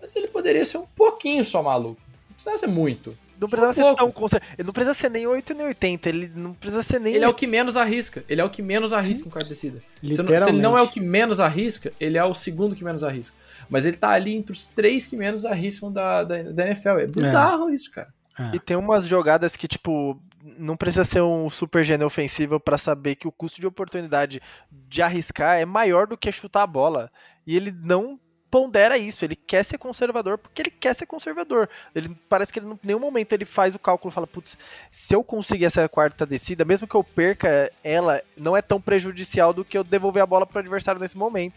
Mas 0.00 0.14
ele 0.14 0.28
poderia 0.28 0.64
ser 0.64 0.78
um 0.78 0.86
pouquinho 0.86 1.44
só 1.44 1.64
maluco. 1.64 2.00
Não 2.28 2.34
precisava 2.34 2.58
ser 2.58 2.68
muito. 2.68 3.18
não 3.40 3.48
precisava 3.48 3.72
ser 3.72 3.96
tão 3.96 4.12
conservador. 4.12 4.54
Ele 4.56 4.66
não 4.66 4.72
precisa 4.72 4.94
ser 4.94 5.10
nem 5.10 5.26
8 5.26 5.52
nem 5.52 5.66
80. 5.66 6.08
Ele 6.08 6.32
não 6.32 6.54
precisa 6.54 6.82
ser 6.84 7.00
nem. 7.00 7.16
Ele 7.16 7.24
é 7.24 7.28
o 7.28 7.34
que 7.34 7.48
menos 7.48 7.76
arrisca. 7.76 8.24
Ele 8.28 8.40
é 8.40 8.44
o 8.44 8.50
que 8.50 8.62
menos 8.62 8.92
arrisca 8.92 9.24
Sim. 9.24 9.28
em 9.28 9.32
quarta 9.32 9.48
descida. 9.48 9.82
Se, 10.00 10.22
não, 10.22 10.38
se 10.38 10.48
ele 10.48 10.60
não 10.60 10.78
é 10.78 10.82
o 10.82 10.86
que 10.86 11.00
menos 11.00 11.40
arrisca, 11.40 11.92
ele 11.98 12.16
é 12.16 12.22
o 12.22 12.34
segundo 12.34 12.76
que 12.76 12.84
menos 12.84 13.02
arrisca. 13.02 13.36
Mas 13.68 13.84
ele 13.84 13.96
tá 13.96 14.10
ali 14.10 14.36
entre 14.36 14.52
os 14.52 14.64
três 14.64 15.08
que 15.08 15.16
menos 15.16 15.44
arriscam 15.44 15.90
da, 15.90 16.22
da, 16.22 16.40
da 16.44 16.66
NFL. 16.68 16.98
É 17.00 17.06
bizarro 17.08 17.68
é. 17.68 17.74
isso, 17.74 17.90
cara. 17.90 18.14
É. 18.38 18.54
E 18.54 18.60
tem 18.60 18.76
umas 18.76 19.06
jogadas 19.06 19.56
que, 19.56 19.66
tipo, 19.66 20.20
não 20.58 20.76
precisa 20.76 21.04
ser 21.04 21.22
um 21.22 21.50
super 21.50 21.84
gênio 21.84 22.06
ofensivo 22.06 22.60
para 22.60 22.78
saber 22.78 23.16
que 23.16 23.26
o 23.26 23.32
custo 23.32 23.60
de 23.60 23.66
oportunidade 23.66 24.40
de 24.70 25.02
arriscar 25.02 25.58
é 25.58 25.64
maior 25.64 26.06
do 26.06 26.16
que 26.16 26.30
chutar 26.30 26.62
a 26.62 26.66
bola. 26.66 27.10
E 27.46 27.56
ele 27.56 27.72
não 27.72 28.18
pondera 28.48 28.96
isso, 28.96 29.24
ele 29.24 29.34
quer 29.34 29.64
ser 29.64 29.76
conservador 29.76 30.38
porque 30.38 30.62
ele 30.62 30.70
quer 30.70 30.94
ser 30.94 31.06
conservador. 31.06 31.68
Ele 31.94 32.16
parece 32.28 32.52
que 32.52 32.58
ele 32.58 32.66
em 32.66 32.78
nenhum 32.82 33.00
momento 33.00 33.32
ele 33.32 33.44
faz 33.44 33.74
o 33.74 33.78
cálculo 33.78 34.12
fala, 34.12 34.26
putz, 34.26 34.56
se 34.90 35.14
eu 35.14 35.24
conseguir 35.24 35.64
essa 35.64 35.88
quarta 35.88 36.24
descida, 36.24 36.64
mesmo 36.64 36.86
que 36.86 36.94
eu 36.94 37.02
perca 37.02 37.70
ela, 37.82 38.22
não 38.36 38.56
é 38.56 38.62
tão 38.62 38.80
prejudicial 38.80 39.52
do 39.52 39.64
que 39.64 39.76
eu 39.76 39.84
devolver 39.84 40.22
a 40.22 40.26
bola 40.26 40.46
pro 40.46 40.60
adversário 40.60 41.00
nesse 41.00 41.16
momento. 41.16 41.54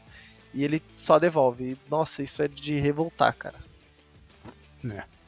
E 0.54 0.64
ele 0.64 0.82
só 0.98 1.20
devolve. 1.20 1.64
E, 1.64 1.78
nossa, 1.90 2.24
isso 2.24 2.42
é 2.42 2.48
de 2.48 2.80
revoltar, 2.80 3.36
cara. 3.36 3.56
É. 4.92 5.18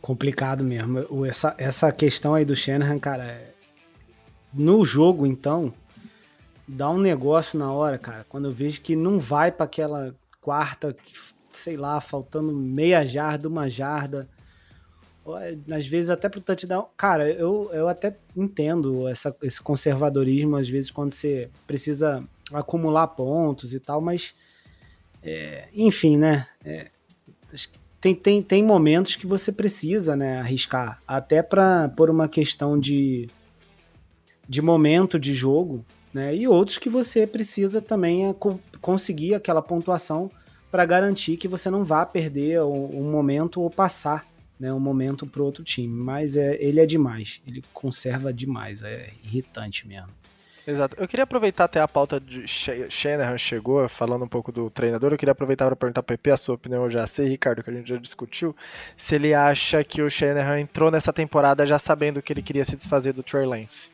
Complicado 0.00 0.62
mesmo. 0.62 1.26
Essa, 1.26 1.54
essa 1.58 1.92
questão 1.92 2.34
aí 2.34 2.44
do 2.44 2.54
Shanahan, 2.54 2.98
cara, 2.98 3.24
é... 3.24 3.50
no 4.52 4.84
jogo 4.84 5.26
então, 5.26 5.72
dá 6.66 6.90
um 6.90 6.98
negócio 6.98 7.58
na 7.58 7.72
hora, 7.72 7.98
cara, 7.98 8.24
quando 8.28 8.46
eu 8.46 8.52
vejo 8.52 8.80
que 8.80 8.96
não 8.96 9.18
vai 9.18 9.50
para 9.50 9.64
aquela 9.64 10.14
quarta, 10.40 10.96
sei 11.52 11.76
lá, 11.76 12.00
faltando 12.00 12.52
meia 12.52 13.04
jarda, 13.04 13.48
uma 13.48 13.68
jarda. 13.68 14.28
Às 15.74 15.88
vezes 15.88 16.08
até 16.08 16.28
pro 16.28 16.40
touchdown. 16.40 16.88
Cara, 16.96 17.28
eu, 17.28 17.68
eu 17.72 17.88
até 17.88 18.16
entendo 18.36 19.08
essa, 19.08 19.34
esse 19.42 19.60
conservadorismo, 19.60 20.54
às 20.54 20.68
vezes, 20.68 20.88
quando 20.88 21.12
você 21.12 21.50
precisa 21.66 22.22
acumular 22.52 23.08
pontos 23.08 23.74
e 23.74 23.80
tal, 23.80 24.00
mas. 24.00 24.34
É, 25.20 25.66
enfim, 25.74 26.16
né? 26.16 26.46
É, 26.64 26.90
tem, 28.00 28.14
tem, 28.14 28.42
tem 28.42 28.62
momentos 28.62 29.16
que 29.16 29.26
você 29.26 29.50
precisa 29.50 30.14
né, 30.14 30.38
arriscar. 30.38 31.00
Até 31.06 31.42
para 31.42 31.88
por 31.90 32.10
uma 32.10 32.28
questão 32.28 32.78
de, 32.78 33.28
de 34.48 34.62
momento 34.62 35.18
de 35.18 35.34
jogo 35.34 35.84
né? 36.16 36.34
E 36.34 36.48
outros 36.48 36.78
que 36.78 36.88
você 36.88 37.26
precisa 37.26 37.82
também 37.82 38.26
é 38.26 38.34
conseguir 38.80 39.34
aquela 39.34 39.60
pontuação 39.60 40.30
para 40.70 40.86
garantir 40.86 41.36
que 41.36 41.46
você 41.46 41.68
não 41.68 41.84
vá 41.84 42.06
perder 42.06 42.62
um 42.62 43.10
momento 43.10 43.60
ou 43.60 43.68
passar 43.68 44.26
né, 44.58 44.72
um 44.72 44.80
momento 44.80 45.26
para 45.26 45.42
outro 45.42 45.62
time. 45.62 45.92
Mas 45.92 46.34
é, 46.34 46.56
ele 46.58 46.80
é 46.80 46.86
demais, 46.86 47.42
ele 47.46 47.62
conserva 47.70 48.32
demais, 48.32 48.82
é 48.82 49.10
irritante 49.22 49.86
mesmo. 49.86 50.08
Exato. 50.66 50.96
Eu 50.98 51.06
queria 51.06 51.22
aproveitar 51.22 51.64
até 51.64 51.80
a 51.80 51.86
pauta 51.86 52.18
de 52.18 52.44
Shanahan 52.48 53.38
chegou, 53.38 53.88
falando 53.88 54.24
um 54.24 54.28
pouco 54.28 54.50
do 54.50 54.68
treinador. 54.68 55.12
Eu 55.12 55.18
queria 55.18 55.30
aproveitar 55.30 55.66
para 55.66 55.76
perguntar 55.76 56.02
para 56.02 56.16
PP 56.16 56.30
a 56.32 56.36
sua 56.36 56.56
opinião, 56.56 56.84
eu 56.84 56.90
já 56.90 57.06
sei, 57.06 57.28
Ricardo, 57.28 57.62
que 57.62 57.70
a 57.70 57.72
gente 57.72 57.88
já 57.88 57.96
discutiu, 57.96 58.54
se 58.96 59.14
ele 59.14 59.32
acha 59.32 59.84
que 59.84 60.02
o 60.02 60.10
Shanahan 60.10 60.60
entrou 60.60 60.90
nessa 60.90 61.12
temporada 61.12 61.64
já 61.64 61.78
sabendo 61.78 62.20
que 62.20 62.32
ele 62.32 62.42
queria 62.42 62.64
se 62.64 62.74
desfazer 62.74 63.12
do 63.12 63.22
Trey 63.22 63.46
Lance. 63.46 63.92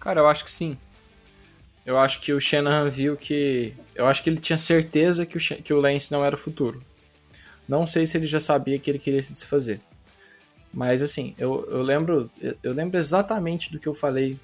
Cara, 0.00 0.20
eu 0.20 0.26
acho 0.26 0.42
que 0.42 0.50
sim. 0.50 0.78
Eu 1.84 1.98
acho 1.98 2.22
que 2.22 2.32
o 2.32 2.40
Shanahan 2.40 2.88
viu 2.88 3.18
que. 3.18 3.74
Eu 3.94 4.06
acho 4.06 4.22
que 4.22 4.30
ele 4.30 4.38
tinha 4.38 4.56
certeza 4.56 5.26
que 5.26 5.36
o, 5.36 5.40
que 5.40 5.74
o 5.74 5.80
Lance 5.80 6.10
não 6.10 6.24
era 6.24 6.34
o 6.34 6.38
futuro. 6.38 6.82
Não 7.68 7.84
sei 7.84 8.06
se 8.06 8.16
ele 8.16 8.26
já 8.26 8.40
sabia 8.40 8.78
que 8.78 8.90
ele 8.90 8.98
queria 8.98 9.22
se 9.22 9.34
desfazer. 9.34 9.80
Mas 10.72 11.02
assim, 11.02 11.34
eu, 11.36 11.66
eu 11.70 11.82
lembro. 11.82 12.30
Eu 12.62 12.72
lembro 12.72 12.98
exatamente 12.98 13.72
do 13.72 13.78
que 13.78 13.86
eu 13.86 13.94
falei 13.94 14.38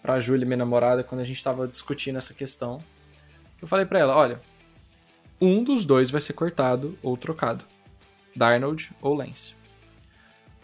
pra 0.00 0.20
Júlia, 0.20 0.46
minha 0.46 0.56
namorada, 0.56 1.04
quando 1.04 1.20
a 1.20 1.24
gente 1.24 1.42
tava 1.42 1.68
discutindo 1.68 2.16
essa 2.16 2.32
questão. 2.32 2.82
Eu 3.60 3.68
falei 3.68 3.84
para 3.84 3.98
ela, 3.98 4.16
olha, 4.16 4.40
um 5.40 5.62
dos 5.62 5.84
dois 5.84 6.10
vai 6.10 6.20
ser 6.20 6.32
cortado 6.32 6.98
ou 7.02 7.16
trocado. 7.16 7.64
Darnold 8.34 8.90
ou 9.02 9.14
Lance. 9.14 9.54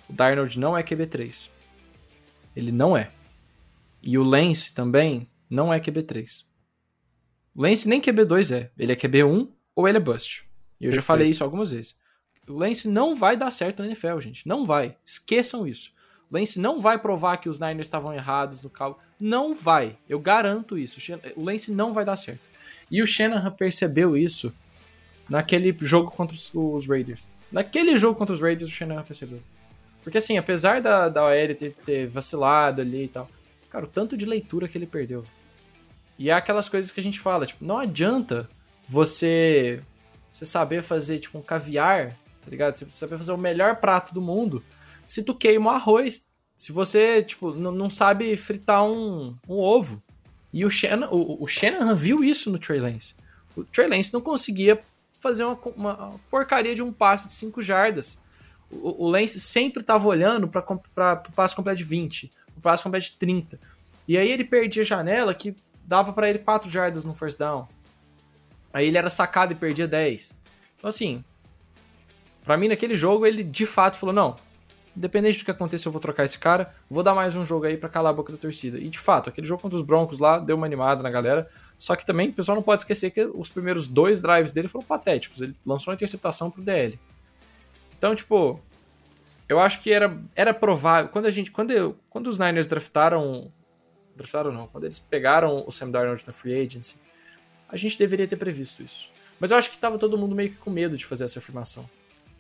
O 0.09 0.13
Darnold 0.13 0.59
não 0.59 0.77
é 0.77 0.83
QB3. 0.83 1.51
Ele 2.55 2.73
não 2.73 2.97
é. 2.97 3.11
E 4.03 4.17
o 4.17 4.23
Lance 4.23 4.75
também 4.75 5.29
não 5.51 5.73
é 5.73 5.81
QB3. 5.81 6.45
O 7.55 7.63
Lance 7.63 7.89
nem 7.89 8.01
QB2 8.01 8.55
é. 8.55 8.71
Ele 8.79 8.93
é 8.93 8.97
QB1 8.97 9.49
ou 9.75 9.89
ele 9.89 9.99
é 9.99 10.01
bust. 10.01 10.45
E 10.81 10.85
eu 10.85 10.91
Perfeito. 10.91 10.95
já 10.95 11.03
falei 11.03 11.29
isso 11.29 11.45
algumas 11.45 11.71
vezes. 11.71 11.99
O 12.49 12.53
Lance 12.53 12.89
não 12.89 13.15
vai 13.15 13.37
dar 13.37 13.51
certo 13.51 13.81
na 13.81 13.87
NFL, 13.87 14.21
gente. 14.21 14.47
Não 14.47 14.65
vai. 14.65 14.97
Esqueçam 15.05 15.67
isso. 15.67 15.91
O 16.31 16.37
Lance 16.37 16.59
não 16.59 16.81
vai 16.81 16.99
provar 16.99 17.37
que 17.39 17.49
os 17.49 17.59
Niners 17.59 17.87
estavam 17.87 18.13
errados 18.13 18.63
no 18.63 18.71
cálculo. 18.71 19.05
Não 19.19 19.55
vai. 19.55 19.97
Eu 20.09 20.19
garanto 20.19 20.79
isso. 20.79 20.99
O 21.35 21.43
Lance 21.43 21.73
não 21.73 21.93
vai 21.93 22.05
dar 22.05 22.17
certo. 22.17 22.49
E 22.91 23.03
o 23.03 23.07
Shanahan 23.07 23.51
percebeu 23.51 24.17
isso 24.17 24.53
naquele 25.29 25.77
jogo 25.81 26.11
contra 26.11 26.37
os 26.37 26.87
Raiders. 26.87 27.29
Naquele 27.51 27.99
jogo 27.99 28.19
contra 28.19 28.33
os 28.33 28.41
Raiders, 28.41 28.71
o 28.71 28.73
Shanahan 28.73 29.03
percebeu. 29.03 29.41
Porque 30.03 30.19
assim, 30.19 30.39
apesar 30.39 30.81
da, 30.81 31.09
da 31.09 31.25
OL 31.25 31.55
ter, 31.55 31.75
ter 31.85 32.07
vacilado 32.07 32.81
ali 32.81 33.05
e 33.05 33.09
tal, 33.09 33.29
Cara, 33.77 33.85
o 33.85 33.89
tanto 33.89 34.17
de 34.17 34.25
leitura 34.25 34.67
que 34.67 34.79
ele 34.79 34.87
perdeu. 34.87 35.23
E 36.19 36.31
é 36.31 36.33
aquelas 36.33 36.67
coisas 36.67 36.91
que 36.91 36.99
a 36.99 37.03
gente 37.03 37.21
fala, 37.21 37.45
tipo, 37.45 37.63
não 37.63 37.77
adianta 37.77 38.49
você, 38.87 39.83
você 40.31 40.47
saber 40.47 40.83
fazer, 40.83 41.19
tipo, 41.19 41.37
um 41.37 41.43
caviar, 41.43 42.17
tá 42.47 42.51
ligado? 42.51 42.77
Você 42.77 42.87
saber 42.91 43.19
fazer 43.19 43.33
o 43.33 43.37
melhor 43.37 43.77
prato 43.77 44.15
do 44.15 44.23
mundo 44.23 44.63
se 45.05 45.23
tu 45.23 45.35
queima 45.35 45.73
o 45.73 45.75
arroz. 45.75 46.27
Se 46.57 46.73
você, 46.73 47.23
tipo, 47.23 47.53
não 47.53 47.91
sabe 47.91 48.35
fritar 48.37 48.83
um, 48.83 49.37
um 49.47 49.59
ovo. 49.59 50.03
E 50.53 50.65
o 50.65 50.71
Shanahan, 50.71 51.11
o, 51.11 51.43
o 51.43 51.47
Shanahan 51.47 51.95
viu 51.95 52.25
isso 52.25 52.51
no 52.51 52.59
Trey 52.59 52.81
Lance. 52.81 53.15
O 53.55 53.63
Trey 53.65 53.87
Lance 53.89 54.13
não 54.13 54.23
conseguia 54.23 54.81
fazer 55.21 55.45
uma, 55.45 55.59
uma 55.77 56.21
porcaria 56.31 56.75
de 56.75 56.83
um 56.83 56.93
passe 56.93 57.27
de 57.27 57.35
5 57.35 57.61
jardas. 57.61 58.19
O, 58.71 59.05
o 59.05 59.11
Lance 59.11 59.39
sempre 59.39 59.83
estava 59.83 60.09
olhando 60.09 60.49
para 60.49 60.65
o 61.29 61.33
passe 61.33 61.55
completo 61.55 61.79
de 61.79 61.85
20 61.85 62.31
o 62.57 62.61
passe 62.61 62.83
completo 62.83 63.07
de 63.07 63.13
30. 63.13 63.61
E 64.09 64.17
aí 64.17 64.31
ele 64.31 64.45
perdia 64.45 64.83
janela 64.83 65.35
que 65.35 65.55
dava 65.85 66.13
para 66.13 66.29
ele 66.29 66.39
4 66.39 66.71
jardas 66.71 67.05
no 67.05 67.15
first 67.15 67.39
down. 67.39 67.69
Aí 68.73 68.87
ele 68.87 68.99
era 68.99 69.11
sacado 69.11 69.53
e 69.53 69.57
perdia 69.57 69.87
10. 69.87 70.35
Então 70.79 70.89
assim, 70.89 71.25
para 72.47 72.57
mim 72.57 72.69
naquele 72.69 72.97
jogo 72.97 73.27
ele 73.27 73.43
de 73.43 73.67
fato 73.67 73.99
falou: 73.99 74.15
"Não, 74.15 74.37
independente 74.97 75.41
do 75.41 75.45
que 75.45 75.51
aconteça, 75.51 75.89
eu 75.89 75.93
vou 75.93 76.01
trocar 76.01 76.25
esse 76.25 76.39
cara, 76.39 76.73
vou 76.89 77.03
dar 77.03 77.15
mais 77.15 77.35
um 77.35 77.45
jogo 77.45 77.67
aí 77.67 77.77
para 77.77 77.89
calar 77.89 78.13
a 78.13 78.17
boca 78.17 78.33
da 78.33 78.39
torcida". 78.39 78.79
E 78.79 78.89
de 78.89 78.99
fato, 78.99 79.29
aquele 79.29 79.47
jogo 79.47 79.61
contra 79.61 79.77
os 79.77 79.83
Broncos 79.83 80.21
lá 80.21 80.39
deu 80.39 80.57
uma 80.57 80.65
animada 80.65 81.03
na 81.03 81.11
galera. 81.11 81.49
Só 81.77 81.95
que 81.95 82.07
também 82.07 82.31
o 82.31 82.33
pessoal 82.33 82.57
não 82.57 82.63
pode 82.63 82.81
esquecer 82.81 83.11
que 83.11 83.23
os 83.25 83.51
primeiros 83.51 83.87
dois 83.87 84.23
drives 84.23 84.53
dele 84.53 84.69
foram 84.69 84.87
patéticos. 84.87 85.43
Ele 85.43 85.55
lançou 85.67 85.91
uma 85.93 85.97
interceptação 85.97 86.51
pro 86.51 86.63
DL. 86.63 86.99
Então, 87.99 88.15
tipo, 88.15 88.61
eu 89.49 89.61
acho 89.61 89.81
que 89.81 89.93
era, 89.93 90.19
era 90.35 90.55
provável. 90.55 91.11
Quando 91.11 91.27
a 91.27 91.31
gente. 91.31 91.51
Quando, 91.51 91.71
eu, 91.71 91.97
quando 92.09 92.29
os 92.29 92.39
Niners 92.39 92.67
draftaram. 92.67 93.53
Draftaram 94.15 94.51
não, 94.51 94.67
quando 94.67 94.85
eles 94.85 94.99
pegaram 94.99 95.63
o 95.67 95.71
Sam 95.71 95.91
Darnold 95.91 96.25
na 96.27 96.33
free 96.33 96.55
agency, 96.59 96.97
a 97.69 97.77
gente 97.77 97.99
deveria 97.99 98.27
ter 98.27 98.37
previsto 98.37 98.83
isso. 98.83 99.11
Mas 99.39 99.51
eu 99.51 99.59
acho 99.59 99.71
que 99.71 99.79
tava 99.79 99.99
todo 99.99 100.17
mundo 100.17 100.35
meio 100.35 100.51
que 100.51 100.57
com 100.57 100.71
medo 100.71 100.97
de 100.97 101.05
fazer 101.05 101.25
essa 101.25 101.39
afirmação. 101.39 101.89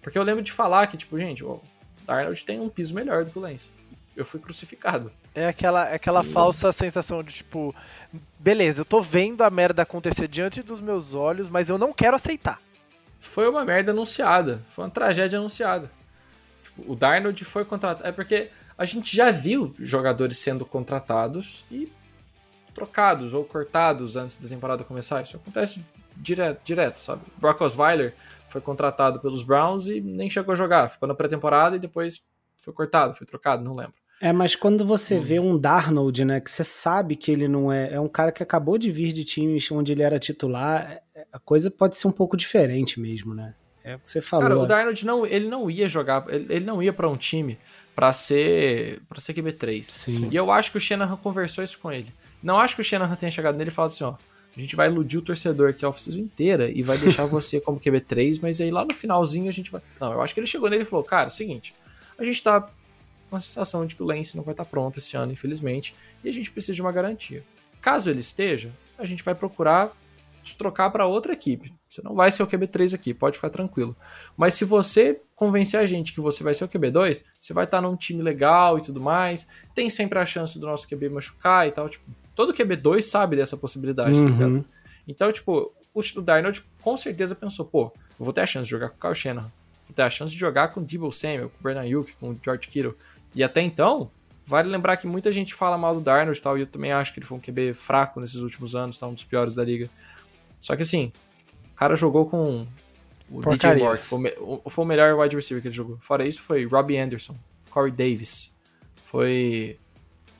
Porque 0.06 0.16
eu 0.16 0.22
lembro 0.22 0.40
de 0.40 0.52
falar 0.52 0.86
que, 0.86 0.96
tipo, 0.96 1.18
gente, 1.18 1.44
o 1.44 1.60
Darnold 2.06 2.44
tem 2.44 2.60
um 2.60 2.68
piso 2.68 2.94
melhor 2.94 3.24
do 3.24 3.32
que 3.32 3.38
o 3.38 3.42
Lance. 3.42 3.70
Eu 4.14 4.24
fui 4.24 4.38
crucificado. 4.38 5.10
É 5.34 5.48
aquela, 5.48 5.88
é 5.88 5.96
aquela 5.96 6.24
e... 6.24 6.32
falsa 6.32 6.70
sensação 6.70 7.24
de, 7.24 7.34
tipo, 7.34 7.74
beleza, 8.38 8.82
eu 8.82 8.84
tô 8.84 9.02
vendo 9.02 9.42
a 9.42 9.50
merda 9.50 9.82
acontecer 9.82 10.28
diante 10.28 10.62
dos 10.62 10.80
meus 10.80 11.12
olhos, 11.12 11.48
mas 11.48 11.68
eu 11.68 11.76
não 11.76 11.92
quero 11.92 12.14
aceitar. 12.14 12.60
Foi 13.18 13.50
uma 13.50 13.64
merda 13.64 13.90
anunciada. 13.90 14.62
Foi 14.68 14.84
uma 14.84 14.90
tragédia 14.90 15.40
anunciada 15.40 15.90
o 16.84 16.94
Darnold 16.94 17.44
foi 17.44 17.64
contratado. 17.64 18.06
É 18.06 18.12
porque 18.12 18.50
a 18.76 18.84
gente 18.84 19.16
já 19.16 19.30
viu 19.30 19.74
jogadores 19.78 20.38
sendo 20.38 20.66
contratados 20.66 21.64
e 21.70 21.90
trocados 22.74 23.32
ou 23.32 23.44
cortados 23.44 24.16
antes 24.16 24.36
da 24.36 24.48
temporada 24.48 24.84
começar. 24.84 25.22
Isso 25.22 25.36
acontece 25.36 25.82
direto, 26.16 26.60
direto 26.64 26.98
sabe? 26.98 27.22
Brock 27.38 27.60
Osweiler 27.62 28.14
foi 28.56 28.60
contratado 28.62 29.20
pelos 29.20 29.42
Browns 29.42 29.86
e 29.86 30.00
nem 30.00 30.30
chegou 30.30 30.52
a 30.52 30.56
jogar. 30.56 30.88
Ficou 30.88 31.06
na 31.06 31.14
pré-temporada 31.14 31.76
e 31.76 31.78
depois 31.78 32.22
foi 32.56 32.72
cortado, 32.72 33.12
foi 33.12 33.26
trocado, 33.26 33.62
não 33.62 33.74
lembro. 33.74 33.94
É, 34.18 34.32
mas 34.32 34.56
quando 34.56 34.86
você 34.86 35.18
hum. 35.18 35.22
vê 35.22 35.38
um 35.38 35.58
Darnold, 35.58 36.24
né, 36.24 36.40
que 36.40 36.50
você 36.50 36.64
sabe 36.64 37.16
que 37.16 37.30
ele 37.30 37.46
não 37.46 37.70
é, 37.70 37.92
é 37.92 38.00
um 38.00 38.08
cara 38.08 38.32
que 38.32 38.42
acabou 38.42 38.78
de 38.78 38.90
vir 38.90 39.12
de 39.12 39.24
times 39.24 39.70
onde 39.70 39.92
ele 39.92 40.02
era 40.02 40.18
titular, 40.18 41.02
é, 41.14 41.26
a 41.30 41.38
coisa 41.38 41.70
pode 41.70 41.96
ser 41.96 42.08
um 42.08 42.12
pouco 42.12 42.34
diferente 42.34 42.98
mesmo, 42.98 43.34
né? 43.34 43.54
É 43.84 43.96
o 43.96 43.98
que 43.98 44.08
você 44.08 44.22
falou. 44.22 44.48
Cara, 44.48 44.58
o 44.58 44.66
Darnold 44.66 45.04
não, 45.04 45.26
ele 45.26 45.48
não 45.48 45.70
ia 45.70 45.86
jogar, 45.86 46.24
ele, 46.28 46.46
ele 46.48 46.64
não 46.64 46.82
ia 46.82 46.94
para 46.94 47.08
um 47.08 47.16
time 47.16 47.58
para 47.94 48.10
ser 48.14 49.02
para 49.06 49.20
ser 49.20 49.34
QB3. 49.34 49.82
Sim. 49.82 50.28
E 50.30 50.34
eu 50.34 50.50
acho 50.50 50.72
que 50.72 50.78
o 50.78 50.80
Shanahan 50.80 51.16
conversou 51.18 51.62
isso 51.62 51.78
com 51.78 51.92
ele. 51.92 52.12
Não 52.42 52.58
acho 52.58 52.74
que 52.74 52.80
o 52.80 52.84
Shanahan 52.84 53.14
tenha 53.16 53.30
chegado 53.30 53.56
nele 53.56 53.70
e 53.70 53.72
falado 53.72 53.90
assim, 53.90 54.04
ó, 54.04 54.14
a 54.56 54.60
gente 54.60 54.74
vai 54.74 54.88
iludir 54.88 55.18
o 55.18 55.22
torcedor 55.22 55.70
aqui 55.70 55.84
a 55.84 55.88
oficina 55.88 56.18
inteira 56.18 56.70
e 56.70 56.82
vai 56.82 56.96
deixar 56.96 57.26
você 57.26 57.60
como 57.60 57.78
QB3, 57.78 58.38
mas 58.40 58.60
aí 58.60 58.70
lá 58.70 58.84
no 58.84 58.94
finalzinho 58.94 59.48
a 59.48 59.52
gente 59.52 59.70
vai. 59.70 59.82
Não, 60.00 60.12
eu 60.12 60.22
acho 60.22 60.32
que 60.32 60.40
ele 60.40 60.46
chegou 60.46 60.70
nele 60.70 60.82
e 60.82 60.86
falou: 60.86 61.04
cara, 61.04 61.24
é 61.24 61.28
o 61.28 61.30
seguinte, 61.30 61.74
a 62.18 62.24
gente 62.24 62.42
tá 62.42 62.68
com 63.28 63.36
a 63.36 63.40
sensação 63.40 63.84
de 63.84 63.94
que 63.94 64.02
o 64.02 64.06
Lance 64.06 64.36
não 64.36 64.44
vai 64.44 64.52
estar 64.52 64.64
tá 64.64 64.70
pronto 64.70 64.98
esse 64.98 65.16
ano, 65.16 65.32
infelizmente, 65.32 65.94
e 66.24 66.28
a 66.28 66.32
gente 66.32 66.50
precisa 66.50 66.74
de 66.74 66.80
uma 66.80 66.92
garantia. 66.92 67.44
Caso 67.80 68.08
ele 68.08 68.20
esteja, 68.20 68.72
a 68.98 69.04
gente 69.04 69.22
vai 69.22 69.34
procurar 69.34 69.92
te 70.42 70.56
trocar 70.56 70.90
para 70.90 71.06
outra 71.06 71.32
equipe. 71.32 71.74
Você 71.88 72.00
não 72.02 72.14
vai 72.14 72.30
ser 72.30 72.42
o 72.42 72.46
QB3 72.46 72.94
aqui, 72.94 73.12
pode 73.12 73.36
ficar 73.36 73.50
tranquilo. 73.50 73.96
Mas 74.36 74.54
se 74.54 74.64
você 74.64 75.20
convencer 75.34 75.78
a 75.80 75.86
gente 75.86 76.12
que 76.12 76.20
você 76.20 76.44
vai 76.44 76.54
ser 76.54 76.64
o 76.64 76.68
QB2, 76.68 77.24
você 77.38 77.52
vai 77.52 77.64
estar 77.64 77.78
tá 77.78 77.82
num 77.82 77.96
time 77.96 78.22
legal 78.22 78.78
e 78.78 78.80
tudo 78.80 79.00
mais. 79.00 79.48
Tem 79.74 79.90
sempre 79.90 80.18
a 80.18 80.24
chance 80.24 80.58
do 80.58 80.66
nosso 80.66 80.88
QB 80.88 81.08
machucar 81.08 81.66
e 81.66 81.72
tal. 81.72 81.88
Tipo, 81.88 82.08
todo 82.36 82.52
QB2 82.52 83.02
sabe 83.02 83.34
dessa 83.34 83.56
possibilidade, 83.56 84.12
tá 84.12 84.18
uhum. 84.18 84.24
tá 84.26 84.32
ligado? 84.32 84.64
Então, 85.08 85.32
tipo, 85.32 85.72
o 85.94 86.20
Darnold 86.20 86.62
com 86.82 86.96
certeza 86.96 87.34
pensou, 87.34 87.64
pô, 87.64 87.92
eu 88.18 88.24
vou 88.24 88.32
ter 88.32 88.42
a 88.42 88.46
chance 88.46 88.64
de 88.64 88.70
jogar 88.70 88.90
com 88.90 88.96
o 88.96 89.00
Kyle 89.00 89.14
Shanahan. 89.14 89.50
Vou 89.84 89.94
ter 89.94 90.02
a 90.02 90.10
chance 90.10 90.32
de 90.32 90.38
jogar 90.38 90.68
com 90.68 90.80
o 90.80 90.84
Debo 90.84 91.10
Samuel, 91.10 91.48
com 91.48 91.58
o 91.60 91.62
Bernard 91.62 91.88
Yuke, 91.90 92.12
com 92.20 92.30
o 92.30 92.40
George 92.44 92.68
Kittle. 92.68 92.94
E 93.34 93.42
até 93.42 93.62
então, 93.62 94.10
vale 94.44 94.68
lembrar 94.68 94.96
que 94.96 95.06
muita 95.06 95.32
gente 95.32 95.54
fala 95.54 95.78
mal 95.78 95.94
do 95.94 96.00
Darnold 96.00 96.38
e 96.38 96.42
tal, 96.42 96.58
e 96.58 96.62
eu 96.62 96.66
também 96.66 96.92
acho 96.92 97.12
que 97.12 97.18
ele 97.18 97.26
foi 97.26 97.38
um 97.38 97.40
QB 97.40 97.74
fraco 97.74 98.20
nesses 98.20 98.40
últimos 98.40 98.76
anos, 98.76 98.98
tá? 98.98 99.06
Um 99.06 99.14
dos 99.14 99.24
piores 99.24 99.54
da 99.54 99.64
liga. 99.64 99.88
Só 100.60 100.76
que 100.76 100.82
assim, 100.82 101.12
o 101.72 101.74
cara 101.76 101.96
jogou 101.96 102.26
com 102.26 102.66
o 103.30 103.40
DJ 103.42 103.76
Moore, 103.76 103.98
foi 103.98 104.34
o, 104.38 104.70
foi 104.70 104.84
o 104.84 104.88
melhor 104.88 105.18
wide 105.18 105.34
receiver 105.34 105.62
que 105.62 105.68
ele 105.68 105.74
jogou. 105.74 105.98
Fora 106.00 106.26
isso, 106.26 106.42
foi 106.42 106.66
Robbie 106.66 106.98
Anderson, 106.98 107.34
Corey 107.70 107.92
Davis. 107.92 108.56
Foi. 109.02 109.78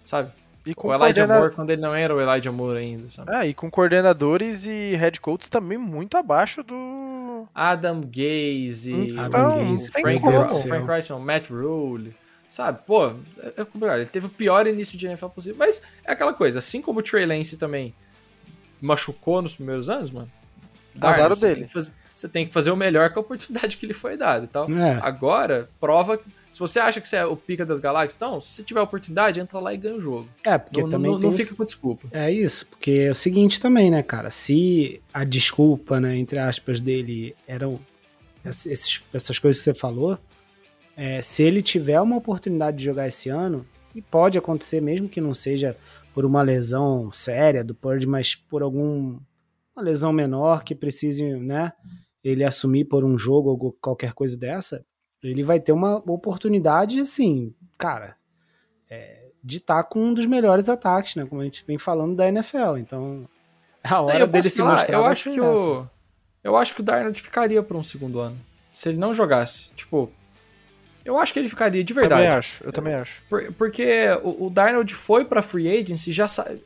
Sabe? 0.02 0.32
E 0.66 0.74
com 0.74 0.88
o 0.88 0.90
Elijah 0.92 1.22
coordena... 1.22 1.38
Moore 1.38 1.54
quando 1.54 1.70
ele 1.70 1.80
não 1.80 1.94
era 1.94 2.14
o 2.14 2.20
Elijah 2.20 2.50
Moore 2.50 2.78
ainda, 2.78 3.08
sabe? 3.08 3.30
Ah, 3.32 3.46
e 3.46 3.54
com 3.54 3.70
coordenadores 3.70 4.66
e 4.66 4.96
head 4.96 5.20
coaches 5.20 5.48
também 5.48 5.78
muito 5.78 6.16
abaixo 6.16 6.62
do. 6.62 7.46
Adam 7.54 8.00
Gaze, 8.00 9.16
Adam 9.16 9.70
Gaze, 9.70 9.90
Frank, 9.92 10.20
Frank 10.66 10.84
Wright, 10.90 11.10
não, 11.10 11.20
Matt 11.20 11.48
Rule. 11.50 12.14
Sabe, 12.48 12.80
pô, 12.86 13.08
é, 13.38 13.52
é 13.56 13.64
complicado. 13.64 13.98
Ele 13.98 14.08
teve 14.08 14.26
o 14.26 14.30
pior 14.30 14.66
início 14.66 14.98
de 14.98 15.06
NFL 15.06 15.28
possível. 15.28 15.56
Mas 15.58 15.82
é 16.04 16.12
aquela 16.12 16.32
coisa, 16.32 16.58
assim 16.58 16.82
como 16.82 17.00
o 17.00 17.02
Trey 17.02 17.26
Lance 17.26 17.56
também 17.56 17.94
machucou 18.80 19.40
nos 19.40 19.56
primeiros 19.56 19.88
anos, 19.88 20.10
mano. 20.10 20.30
Azar 21.00 21.28
você 21.28 21.48
dele. 21.48 21.60
Tem 21.60 21.68
fazer, 21.68 21.92
você 22.14 22.28
tem 22.28 22.46
que 22.46 22.52
fazer 22.52 22.70
o 22.70 22.76
melhor 22.76 23.10
com 23.10 23.20
a 23.20 23.22
oportunidade 23.22 23.76
que 23.76 23.86
lhe 23.86 23.92
foi 23.92 24.16
dada 24.16 24.44
e 24.44 24.48
tal. 24.48 24.70
É. 24.70 24.98
Agora, 25.02 25.68
prova. 25.80 26.20
Se 26.50 26.58
você 26.58 26.80
acha 26.80 27.00
que 27.00 27.08
você 27.08 27.16
é 27.16 27.26
o 27.26 27.36
pica 27.36 27.66
das 27.66 27.78
galáxias, 27.78 28.16
então, 28.16 28.40
se 28.40 28.50
você 28.50 28.62
tiver 28.62 28.80
a 28.80 28.82
oportunidade, 28.82 29.38
entra 29.38 29.58
lá 29.58 29.74
e 29.74 29.76
ganha 29.76 29.96
o 29.96 30.00
jogo. 30.00 30.26
É, 30.42 30.56
porque 30.56 30.80
não, 30.80 30.88
também. 30.88 31.10
Não, 31.10 31.18
não 31.18 31.32
fica 31.32 31.54
com 31.54 31.64
desculpa. 31.64 32.08
É 32.12 32.32
isso, 32.32 32.66
porque 32.66 32.92
é 32.92 33.10
o 33.10 33.14
seguinte 33.14 33.60
também, 33.60 33.90
né, 33.90 34.02
cara? 34.02 34.30
Se 34.30 35.02
a 35.12 35.24
desculpa, 35.24 36.00
né, 36.00 36.16
entre 36.16 36.38
aspas, 36.38 36.80
dele 36.80 37.36
eram 37.46 37.78
esses, 38.44 39.02
essas 39.12 39.38
coisas 39.38 39.60
que 39.60 39.64
você 39.64 39.74
falou, 39.74 40.18
é, 40.96 41.20
se 41.20 41.42
ele 41.42 41.60
tiver 41.60 42.00
uma 42.00 42.16
oportunidade 42.16 42.78
de 42.78 42.84
jogar 42.84 43.06
esse 43.06 43.28
ano, 43.28 43.66
e 43.94 44.02
pode 44.02 44.36
acontecer 44.36 44.80
mesmo 44.80 45.08
que 45.08 45.20
não 45.20 45.34
seja 45.34 45.76
por 46.14 46.24
uma 46.24 46.42
lesão 46.42 47.10
séria 47.12 47.64
do 47.64 47.74
Purge, 47.74 48.06
mas 48.06 48.34
por 48.34 48.62
algum 48.62 49.18
uma 49.76 49.84
lesão 49.84 50.12
menor 50.12 50.64
que 50.64 50.74
precise, 50.74 51.22
né, 51.36 51.72
ele 52.24 52.42
assumir 52.42 52.86
por 52.86 53.04
um 53.04 53.18
jogo 53.18 53.50
ou 53.50 53.72
qualquer 53.80 54.12
coisa 54.14 54.36
dessa, 54.36 54.84
ele 55.22 55.42
vai 55.42 55.60
ter 55.60 55.72
uma 55.72 55.96
oportunidade, 56.10 56.98
assim, 56.98 57.54
cara, 57.76 58.16
é, 58.88 59.26
de 59.44 59.58
estar 59.58 59.82
tá 59.82 59.84
com 59.84 60.00
um 60.00 60.14
dos 60.14 60.26
melhores 60.26 60.68
ataques, 60.68 61.16
né, 61.16 61.26
como 61.26 61.40
a 61.40 61.44
gente 61.44 61.64
vem 61.66 61.78
falando 61.78 62.16
da 62.16 62.28
NFL. 62.28 62.78
Então, 62.78 63.28
a 63.84 64.00
hora 64.00 64.18
eu 64.18 64.26
dele 64.26 64.48
se 64.48 64.62
mostrar. 64.62 64.94
Eu 64.94 65.04
acho 65.04 65.30
que 65.30 65.40
o 65.40 65.86
eu 66.42 66.56
acho 66.56 66.74
que 66.76 66.80
o 66.80 66.84
Darnold 66.84 67.20
ficaria 67.20 67.60
por 67.60 67.76
um 67.76 67.82
segundo 67.82 68.20
ano, 68.20 68.38
se 68.72 68.88
ele 68.88 68.98
não 68.98 69.12
jogasse. 69.12 69.70
Tipo, 69.74 70.08
eu 71.04 71.18
acho 71.18 71.32
que 71.32 71.40
ele 71.40 71.48
ficaria 71.48 71.82
de 71.82 71.92
verdade. 71.92 72.22
Eu 72.22 72.28
também 72.28 72.38
acho, 72.38 72.64
eu 72.64 72.72
também 72.72 72.94
acho. 72.94 73.22
Por, 73.28 73.52
porque 73.54 74.06
o, 74.22 74.46
o 74.46 74.50
Darnold 74.50 74.94
foi 74.94 75.24
pra 75.24 75.42
free 75.42 75.68
agency, 75.68 76.12
já 76.12 76.28
sabe. 76.28 76.62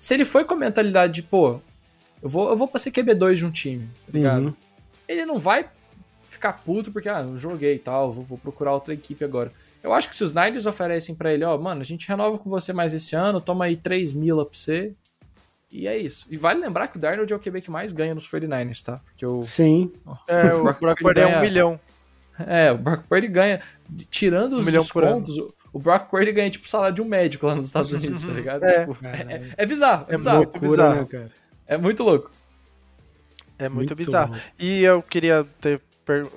Se 0.00 0.14
ele 0.14 0.24
foi 0.24 0.44
com 0.44 0.54
a 0.54 0.56
mentalidade 0.56 1.12
de, 1.12 1.22
pô, 1.22 1.60
eu 2.22 2.28
vou, 2.28 2.48
eu 2.50 2.56
vou 2.56 2.68
pra 2.68 2.78
ser 2.78 2.90
QB2 2.90 3.34
de 3.34 3.46
um 3.46 3.50
time, 3.50 3.88
tá 4.06 4.12
ligado? 4.12 4.46
Uhum. 4.46 4.54
Ele 5.08 5.26
não 5.26 5.38
vai 5.38 5.68
ficar 6.28 6.52
puto 6.52 6.92
porque, 6.92 7.08
ah, 7.08 7.22
não 7.22 7.36
joguei 7.36 7.74
e 7.74 7.78
tal, 7.78 8.12
vou, 8.12 8.24
vou, 8.24 8.38
procurar 8.38 8.72
outra 8.72 8.94
equipe 8.94 9.24
agora. 9.24 9.52
Eu 9.82 9.92
acho 9.92 10.08
que 10.08 10.16
se 10.16 10.22
os 10.22 10.34
Niners 10.34 10.66
oferecem 10.66 11.14
para 11.14 11.32
ele, 11.32 11.44
ó, 11.44 11.56
mano, 11.58 11.80
a 11.80 11.84
gente 11.84 12.06
renova 12.06 12.38
com 12.38 12.48
você 12.48 12.72
mais 12.72 12.92
esse 12.92 13.16
ano, 13.16 13.40
toma 13.40 13.64
aí 13.64 13.76
3 13.76 14.12
mil 14.12 14.36
pra 14.36 14.46
você. 14.52 14.94
E 15.72 15.86
é 15.86 15.96
isso. 15.96 16.26
E 16.28 16.36
vale 16.36 16.60
lembrar 16.60 16.88
que 16.88 16.96
o 16.96 17.00
Darnold 17.00 17.32
é 17.32 17.36
o 17.36 17.38
QB 17.38 17.60
que 17.60 17.70
mais 17.70 17.92
ganha 17.92 18.14
nos 18.14 18.28
49ers, 18.28 18.82
tá? 18.82 19.00
Porque 19.04 19.24
o, 19.24 19.44
Sim. 19.44 19.92
é, 20.26 20.52
o 20.52 20.64
Brock 20.64 21.00
Purdy 21.00 21.20
é 21.20 21.38
um 21.38 21.40
milhão. 21.40 21.80
É, 22.38 22.72
o 22.72 22.78
Brock 22.78 23.04
Purdy 23.04 23.28
ganha, 23.28 23.60
tirando 24.10 24.54
os 24.54 24.66
um 24.66 24.72
descontos, 24.72 25.36
o 25.72 25.78
Brock 25.78 26.10
Purdy 26.10 26.32
ganha, 26.32 26.50
tipo, 26.50 26.68
salário 26.68 26.94
de 26.94 27.02
um 27.02 27.04
médico 27.04 27.46
lá 27.46 27.54
nos 27.54 27.66
Estados 27.66 27.92
Unidos, 27.92 28.22
tá 28.22 28.32
ligado? 28.32 28.64
É, 28.64 28.80
tipo, 28.80 28.96
é, 29.06 29.52
é, 29.56 29.66
bizarro, 29.66 30.06
é, 30.08 30.14
é 30.14 30.16
bizarro. 30.16 30.38
Loucura, 30.38 30.66
é 30.66 30.70
bizarro. 30.70 31.00
Né, 31.00 31.06
cara? 31.06 31.30
É 31.70 31.78
muito 31.78 32.02
louco. 32.02 32.32
É 33.56 33.68
muito, 33.68 33.76
muito 33.76 33.94
bizarro. 33.94 34.34
Bom. 34.34 34.40
E 34.58 34.82
eu 34.82 35.00
queria 35.00 35.46
ter 35.60 35.80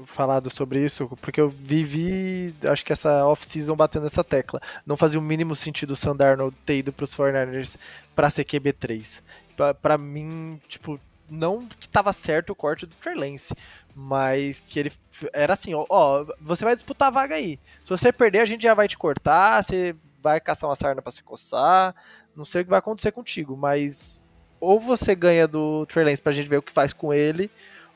falado 0.06 0.52
sobre 0.52 0.86
isso, 0.86 1.08
porque 1.20 1.42
eu 1.42 1.50
vivi, 1.50 2.54
acho 2.66 2.86
que 2.86 2.94
essa 2.94 3.26
off-season 3.26 3.76
batendo 3.76 4.06
essa 4.06 4.24
tecla. 4.24 4.62
Não 4.86 4.96
fazia 4.96 5.20
o 5.20 5.24
mínimo 5.24 5.56
sentido 5.56 5.92
o 5.92 5.96
Sandarno 5.96 6.52
ter 6.64 6.78
ido 6.78 6.94
pros 6.94 7.16
49ers 7.16 7.78
pra 8.16 8.30
ser 8.30 8.46
QB3. 8.46 9.24
Pra, 9.58 9.74
pra 9.74 9.98
mim, 9.98 10.62
tipo, 10.68 11.00
não 11.28 11.66
que 11.66 11.90
tava 11.90 12.14
certo 12.14 12.52
o 12.52 12.56
corte 12.56 12.86
do 12.86 12.96
Trey 12.98 13.16
Lance, 13.16 13.56
mas 13.96 14.60
que 14.60 14.80
ele 14.80 14.92
era 15.34 15.54
assim, 15.54 15.74
ó, 15.74 15.88
ó, 15.90 16.26
você 16.40 16.64
vai 16.64 16.76
disputar 16.76 17.08
a 17.08 17.12
vaga 17.12 17.34
aí. 17.34 17.60
Se 17.82 17.90
você 17.90 18.14
perder, 18.14 18.42
a 18.42 18.46
gente 18.46 18.62
já 18.62 18.76
vai 18.76 18.88
te 18.88 18.98
cortar, 19.00 19.64
você 19.64 19.96
vai 20.22 20.40
caçar 20.40 20.70
uma 20.70 20.76
sarna 20.76 21.02
para 21.02 21.12
se 21.12 21.24
coçar, 21.24 21.96
não 22.36 22.46
sei 22.46 22.62
o 22.62 22.64
que 22.64 22.70
vai 22.70 22.80
acontecer 22.80 23.12
contigo, 23.12 23.58
mas 23.58 24.22
ou 24.64 24.80
você 24.80 25.14
ganha 25.14 25.46
do 25.46 25.86
Trey 25.88 26.06
Lance 26.06 26.22
pra 26.22 26.32
gente 26.32 26.48
ver 26.48 26.58
o 26.58 26.62
que 26.62 26.72
faz 26.72 26.94
com 26.94 27.14
ele, 27.14 27.52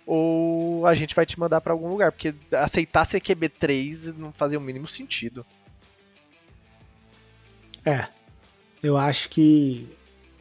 ou 0.05 0.85
a 0.85 0.93
gente 0.93 1.15
vai 1.15 1.25
te 1.25 1.39
mandar 1.39 1.61
para 1.61 1.71
algum 1.71 1.87
lugar, 1.87 2.11
porque 2.11 2.33
aceitar 2.51 3.05
ser 3.05 3.21
QB3 3.21 4.13
não 4.17 4.33
fazia 4.33 4.57
o 4.57 4.61
mínimo 4.61 4.87
sentido. 4.87 5.45
É. 7.85 8.07
Eu 8.83 8.97
acho 8.97 9.29
que 9.29 9.87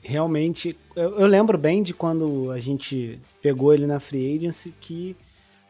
realmente. 0.03 0.77
Eu, 0.97 1.21
eu, 1.21 1.27
lembro 1.27 1.57
bem 1.57 1.83
de 1.83 1.95
quando 1.95 2.51
a 2.51 2.59
gente 2.59 3.21
pegou 3.41 3.73
ele 3.73 3.87
na 3.87 4.01
Free 4.01 4.37
Agency, 4.37 4.75
que 4.81 5.17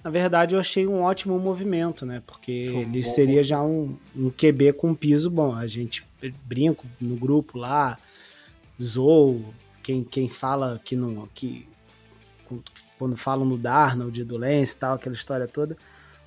na 0.02 0.10
verdade 0.10 0.54
eu 0.54 0.60
achei 0.60 0.86
um 0.86 1.02
ótimo 1.02 1.38
movimento, 1.38 2.06
né? 2.06 2.22
Porque 2.26 2.50
ele 2.52 3.04
seria 3.04 3.44
já 3.44 3.62
um, 3.62 3.94
um 4.16 4.30
QB 4.30 4.72
com 4.72 4.94
piso 4.94 5.30
bom. 5.30 5.54
A 5.54 5.66
gente 5.66 6.02
brinca 6.44 6.82
no 6.98 7.16
grupo 7.16 7.58
lá, 7.58 7.98
zoou. 8.82 9.54
Quem, 9.86 10.02
quem 10.02 10.28
fala 10.28 10.80
que 10.84 10.96
não. 10.96 11.28
Que, 11.32 11.64
quando 12.98 13.16
falam 13.16 13.46
no 13.46 13.56
Darnold, 13.56 14.24
do 14.24 14.36
Lance 14.36 14.74
e 14.74 14.78
tal, 14.78 14.96
aquela 14.96 15.14
história 15.14 15.46
toda. 15.46 15.76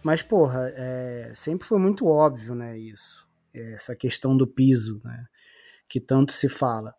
Mas, 0.02 0.22
porra, 0.22 0.72
é, 0.77 1.34
sempre 1.36 1.68
foi 1.68 1.77
muito 1.77 2.07
óbvio, 2.07 2.56
né, 2.56 2.80
isso. 2.80 3.27
Essa 3.53 3.98
questão 3.98 4.38
do 4.38 4.48
piso, 4.48 5.02
né? 5.03 5.26
Que 5.90 5.99
tanto 5.99 6.31
se 6.31 6.48
fala. 6.48 6.95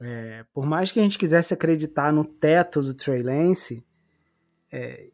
É, 0.00 0.44
por 0.52 0.66
mais 0.66 0.90
que 0.90 0.98
a 0.98 1.04
gente 1.04 1.16
quisesse 1.16 1.54
acreditar 1.54 2.12
no 2.12 2.24
teto 2.24 2.82
do 2.82 2.94
Trey 2.94 3.22
Lance, 3.22 3.86
é, 4.72 5.08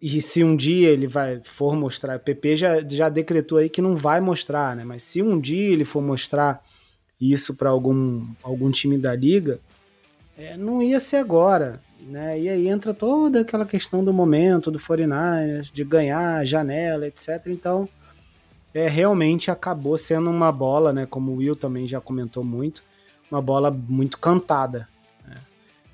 e 0.00 0.22
se 0.22 0.42
um 0.42 0.56
dia 0.56 0.88
ele 0.88 1.06
vai 1.06 1.42
for 1.44 1.76
mostrar, 1.76 2.16
o 2.16 2.20
PP 2.20 2.56
já, 2.56 2.88
já 2.88 3.10
decretou 3.10 3.58
aí 3.58 3.68
que 3.68 3.82
não 3.82 3.94
vai 3.94 4.22
mostrar, 4.22 4.74
né? 4.74 4.84
Mas 4.86 5.02
se 5.02 5.20
um 5.20 5.38
dia 5.38 5.70
ele 5.70 5.84
for 5.84 6.00
mostrar 6.00 6.64
isso 7.20 7.54
para 7.54 7.68
algum, 7.68 8.26
algum 8.42 8.70
time 8.70 8.96
da 8.96 9.14
liga, 9.14 9.60
é, 10.36 10.56
não 10.56 10.82
ia 10.82 10.98
ser 10.98 11.18
agora, 11.18 11.80
né? 12.00 12.38
E 12.38 12.48
aí 12.48 12.68
entra 12.68 12.92
toda 12.92 13.40
aquela 13.40 13.64
questão 13.64 14.04
do 14.04 14.12
momento 14.12 14.70
do 14.70 14.78
49ers, 14.78 15.72
de 15.72 15.84
ganhar, 15.84 16.44
janela, 16.44 17.06
etc. 17.06 17.46
Então, 17.46 17.88
é, 18.74 18.88
realmente 18.88 19.50
acabou 19.50 19.96
sendo 19.96 20.28
uma 20.28 20.50
bola, 20.50 20.92
né? 20.92 21.06
Como 21.06 21.32
o 21.32 21.36
Will 21.36 21.54
também 21.54 21.86
já 21.86 22.00
comentou 22.00 22.42
muito, 22.42 22.82
uma 23.30 23.40
bola 23.40 23.70
muito 23.70 24.18
cantada. 24.18 24.88
Né? 25.26 25.36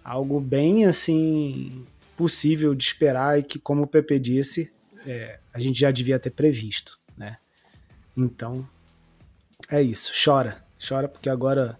Algo 0.02 0.40
bem 0.40 0.86
assim 0.86 1.86
possível 2.16 2.74
de 2.74 2.84
esperar 2.84 3.38
e 3.38 3.42
que, 3.42 3.58
como 3.58 3.82
o 3.82 3.86
Pepe 3.86 4.18
disse, 4.18 4.72
é, 5.06 5.38
a 5.52 5.60
gente 5.60 5.78
já 5.78 5.90
devia 5.90 6.18
ter 6.18 6.30
previsto. 6.30 6.98
Né? 7.16 7.36
Então, 8.16 8.66
é 9.70 9.82
isso. 9.82 10.12
Chora. 10.24 10.62
Chora 10.86 11.08
porque 11.08 11.28
agora 11.28 11.78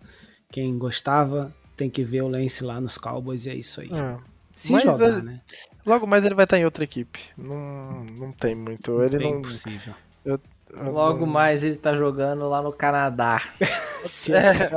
quem 0.50 0.76
gostava 0.76 1.54
tem 1.80 1.88
que 1.88 2.04
ver 2.04 2.20
o 2.20 2.28
Lance 2.28 2.62
lá 2.62 2.78
nos 2.78 2.98
Cowboys 2.98 3.46
e 3.46 3.50
é 3.50 3.54
isso 3.54 3.80
aí. 3.80 3.90
É. 3.90 4.18
Se 4.52 4.72
Mas 4.72 4.82
jogar, 4.82 5.08
ele, 5.08 5.22
né? 5.22 5.40
Logo 5.86 6.06
mais 6.06 6.26
ele 6.26 6.34
vai 6.34 6.44
estar 6.44 6.58
em 6.58 6.64
outra 6.66 6.84
equipe. 6.84 7.18
Não, 7.38 8.04
não 8.18 8.32
tem 8.32 8.54
muito. 8.54 9.02
Ele 9.02 9.16
Bem 9.16 9.34
não. 9.34 9.42
possível. 9.42 9.94
Eu, 10.22 10.38
eu, 10.68 10.92
Logo 10.92 11.24
mais 11.26 11.64
ele 11.64 11.76
tá 11.76 11.94
jogando 11.94 12.46
lá 12.50 12.60
no 12.60 12.70
Canadá. 12.70 13.40
é. 13.58 14.70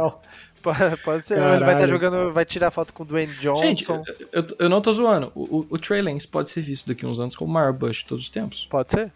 Pode 1.04 1.28
ser, 1.28 1.36
Caralho. 1.36 1.56
ele 1.56 1.66
vai 1.66 1.74
estar 1.74 1.88
tá 1.88 1.88
jogando, 1.88 2.32
vai 2.32 2.46
tirar 2.46 2.72
foto 2.72 2.94
com 2.94 3.04
o 3.04 3.06
Dwayne 3.06 3.34
Johnson. 3.34 3.62
Gente, 3.62 3.90
eu, 3.90 4.02
eu, 4.32 4.48
eu 4.60 4.70
não 4.70 4.80
tô 4.80 4.94
zoando. 4.94 5.30
O, 5.36 5.58
o, 5.58 5.68
o 5.72 5.78
Trey 5.78 6.02
Lance 6.02 6.26
pode 6.26 6.50
ser 6.50 6.62
visto 6.62 6.88
daqui 6.88 7.06
uns 7.06 7.20
anos 7.20 7.36
como 7.36 7.52
o 7.52 7.54
maior 7.54 7.74
Bush 7.74 7.98
de 7.98 8.06
todos 8.06 8.24
os 8.24 8.30
tempos. 8.30 8.66
Pode 8.72 8.92
ser. 8.92 9.12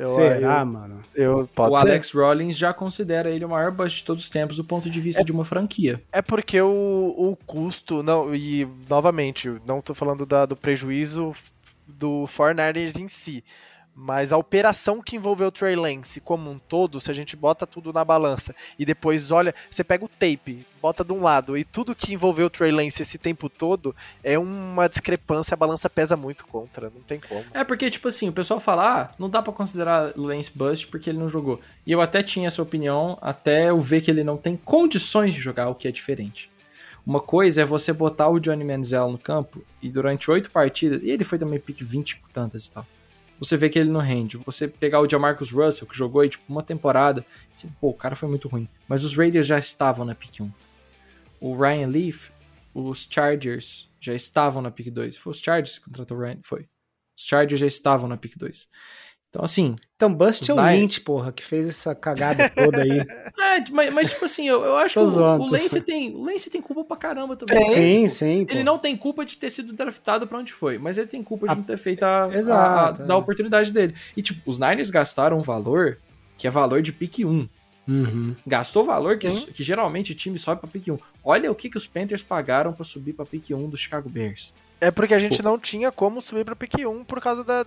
Eu, 0.00 0.14
Será, 0.14 0.60
eu, 0.60 0.66
mano? 0.66 1.04
Eu, 1.14 1.48
o 1.54 1.68
ser. 1.68 1.76
Alex 1.76 2.12
Rollins 2.12 2.56
já 2.56 2.72
considera 2.72 3.28
ele 3.30 3.44
o 3.44 3.48
maior 3.50 3.70
bust 3.70 3.98
de 3.98 4.04
todos 4.04 4.24
os 4.24 4.30
tempos 4.30 4.56
do 4.56 4.64
ponto 4.64 4.88
de 4.88 4.98
vista 4.98 5.20
é, 5.20 5.24
de 5.24 5.30
uma 5.30 5.44
franquia. 5.44 6.00
É 6.10 6.22
porque 6.22 6.58
o, 6.60 7.14
o 7.18 7.36
custo, 7.44 8.02
não, 8.02 8.34
e 8.34 8.66
novamente, 8.88 9.50
não 9.66 9.82
tô 9.82 9.94
falando 9.94 10.24
da, 10.24 10.46
do 10.46 10.56
prejuízo 10.56 11.34
do 11.86 12.24
49ers 12.34 12.98
em 12.98 13.08
si, 13.08 13.44
mas 13.94 14.32
a 14.32 14.36
operação 14.36 15.02
que 15.02 15.16
envolveu 15.16 15.48
o 15.48 15.52
Trey 15.52 15.76
Lance 15.76 16.20
como 16.20 16.50
um 16.50 16.58
todo, 16.58 17.00
se 17.00 17.10
a 17.10 17.14
gente 17.14 17.36
bota 17.36 17.66
tudo 17.66 17.92
na 17.92 18.04
balança 18.04 18.54
e 18.78 18.84
depois 18.84 19.30
olha, 19.30 19.54
você 19.70 19.84
pega 19.84 20.04
o 20.04 20.08
tape, 20.08 20.66
bota 20.80 21.04
de 21.04 21.12
um 21.12 21.22
lado 21.22 21.56
e 21.56 21.64
tudo 21.64 21.94
que 21.94 22.14
envolveu 22.14 22.46
o 22.46 22.50
Trey 22.50 22.70
Lance 22.70 23.02
esse 23.02 23.18
tempo 23.18 23.48
todo 23.48 23.94
é 24.22 24.38
uma 24.38 24.88
discrepância, 24.88 25.54
a 25.54 25.56
balança 25.56 25.90
pesa 25.90 26.16
muito 26.16 26.46
contra, 26.46 26.90
não 26.94 27.02
tem 27.02 27.20
como. 27.20 27.44
É 27.52 27.64
porque, 27.64 27.90
tipo 27.90 28.08
assim, 28.08 28.28
o 28.28 28.32
pessoal 28.32 28.60
fala, 28.60 29.02
ah, 29.02 29.14
não 29.18 29.28
dá 29.28 29.42
para 29.42 29.52
considerar 29.52 30.12
Lance 30.16 30.50
Bust 30.54 30.86
porque 30.86 31.10
ele 31.10 31.18
não 31.18 31.28
jogou. 31.28 31.60
E 31.86 31.92
eu 31.92 32.00
até 32.00 32.22
tinha 32.22 32.48
essa 32.48 32.62
opinião, 32.62 33.18
até 33.20 33.70
eu 33.70 33.80
ver 33.80 34.00
que 34.00 34.10
ele 34.10 34.24
não 34.24 34.36
tem 34.36 34.56
condições 34.56 35.34
de 35.34 35.40
jogar, 35.40 35.68
o 35.68 35.74
que 35.74 35.88
é 35.88 35.92
diferente. 35.92 36.50
Uma 37.04 37.20
coisa 37.20 37.62
é 37.62 37.64
você 37.64 37.92
botar 37.92 38.28
o 38.28 38.38
Johnny 38.38 38.62
Manziel 38.62 39.10
no 39.10 39.18
campo 39.18 39.62
e 39.82 39.90
durante 39.90 40.30
oito 40.30 40.50
partidas, 40.50 41.02
e 41.02 41.10
ele 41.10 41.24
foi 41.24 41.38
também 41.38 41.58
pique 41.58 41.82
20 41.82 42.22
tantas 42.32 42.66
e 42.66 42.70
tal 42.72 42.86
você 43.40 43.56
vê 43.56 43.70
que 43.70 43.78
ele 43.78 43.90
não 43.90 44.00
rende. 44.00 44.36
Você 44.36 44.68
pegar 44.68 45.00
o 45.00 45.08
Jamarcus 45.08 45.50
Russell, 45.50 45.88
que 45.88 45.96
jogou 45.96 46.20
aí 46.20 46.28
tipo 46.28 46.44
uma 46.46 46.62
temporada, 46.62 47.24
você, 47.52 47.66
pô, 47.80 47.88
o 47.88 47.94
cara 47.94 48.14
foi 48.14 48.28
muito 48.28 48.46
ruim. 48.46 48.68
Mas 48.86 49.02
os 49.02 49.16
Raiders 49.16 49.46
já 49.46 49.58
estavam 49.58 50.04
na 50.04 50.14
pick 50.14 50.40
1. 50.40 50.50
O 51.40 51.56
Ryan 51.56 51.86
Leaf, 51.86 52.30
os 52.74 53.08
Chargers 53.10 53.90
já 53.98 54.14
estavam 54.14 54.60
na 54.60 54.70
pick 54.70 54.90
2. 54.90 55.16
Foi 55.16 55.30
os 55.30 55.40
Chargers 55.40 55.78
que 55.78 55.86
contratou 55.86 56.18
o 56.18 56.20
Ryan? 56.20 56.38
Foi. 56.42 56.68
Os 57.16 57.24
Chargers 57.24 57.60
já 57.60 57.66
estavam 57.66 58.06
na 58.06 58.18
pick 58.18 58.36
2. 58.36 58.68
Então, 59.30 59.44
assim. 59.44 59.76
Então, 59.94 60.12
Bust 60.12 60.50
é 60.50 60.54
o 60.54 60.60
Lynch, 60.60 61.00
porra, 61.02 61.30
que 61.30 61.42
fez 61.42 61.68
essa 61.68 61.94
cagada 61.94 62.48
toda 62.50 62.82
aí. 62.82 62.98
é, 62.98 63.70
mas, 63.70 63.92
mas, 63.92 64.10
tipo 64.10 64.24
assim, 64.24 64.48
eu, 64.48 64.62
eu 64.64 64.76
acho 64.78 64.94
que 64.94 64.98
o, 64.98 65.02
o, 65.02 65.46
Lance 65.50 65.80
tem, 65.82 66.14
o 66.16 66.24
Lance 66.24 66.50
tem 66.50 66.60
culpa 66.60 66.82
pra 66.82 66.96
caramba 66.96 67.36
também. 67.36 67.72
Sim, 67.72 68.02
tipo, 68.04 68.14
sim. 68.16 68.46
Ele 68.50 68.64
não 68.64 68.76
tem 68.76 68.96
culpa 68.96 69.24
de 69.24 69.36
ter 69.36 69.48
sido 69.50 69.72
draftado 69.72 70.26
pra 70.26 70.38
onde 70.38 70.52
foi, 70.52 70.78
mas 70.78 70.98
ele 70.98 71.06
tem 71.06 71.22
culpa 71.22 71.46
de 71.46 71.52
a... 71.52 71.56
não 71.56 71.62
ter 71.62 71.76
feito 71.76 72.02
a, 72.02 72.28
Exato, 72.32 73.02
a, 73.02 73.02
a, 73.02 73.04
é. 73.04 73.06
da 73.06 73.16
oportunidade 73.16 73.72
dele. 73.72 73.94
E, 74.16 74.22
tipo, 74.22 74.50
os 74.50 74.58
Niners 74.58 74.90
gastaram 74.90 75.38
um 75.38 75.42
valor 75.42 75.98
que 76.36 76.48
é 76.48 76.50
valor 76.50 76.82
de 76.82 76.92
pick 76.92 77.20
1. 77.20 77.48
Uhum. 77.86 78.34
Gastou 78.46 78.84
valor 78.84 79.16
que, 79.16 79.28
uhum. 79.28 79.46
que 79.46 79.62
geralmente 79.62 80.10
o 80.10 80.14
time 80.14 80.38
sobe 80.40 80.60
pra 80.60 80.70
pick 80.70 80.88
1. 80.88 80.98
Olha 81.22 81.52
o 81.52 81.54
que, 81.54 81.70
que 81.70 81.76
os 81.76 81.86
Panthers 81.86 82.22
pagaram 82.22 82.72
para 82.72 82.84
subir 82.84 83.12
pra 83.12 83.24
pick 83.24 83.50
1 83.50 83.68
do 83.68 83.76
Chicago 83.76 84.08
Bears. 84.08 84.52
É 84.80 84.90
porque 84.90 85.12
a 85.12 85.18
gente 85.18 85.42
Pô. 85.42 85.48
não 85.48 85.58
tinha 85.58 85.92
como 85.92 86.22
subir 86.22 86.44
pra 86.44 86.56
pick 86.56 86.74
1 86.78 87.04
por 87.04 87.20
causa 87.20 87.44
da. 87.44 87.66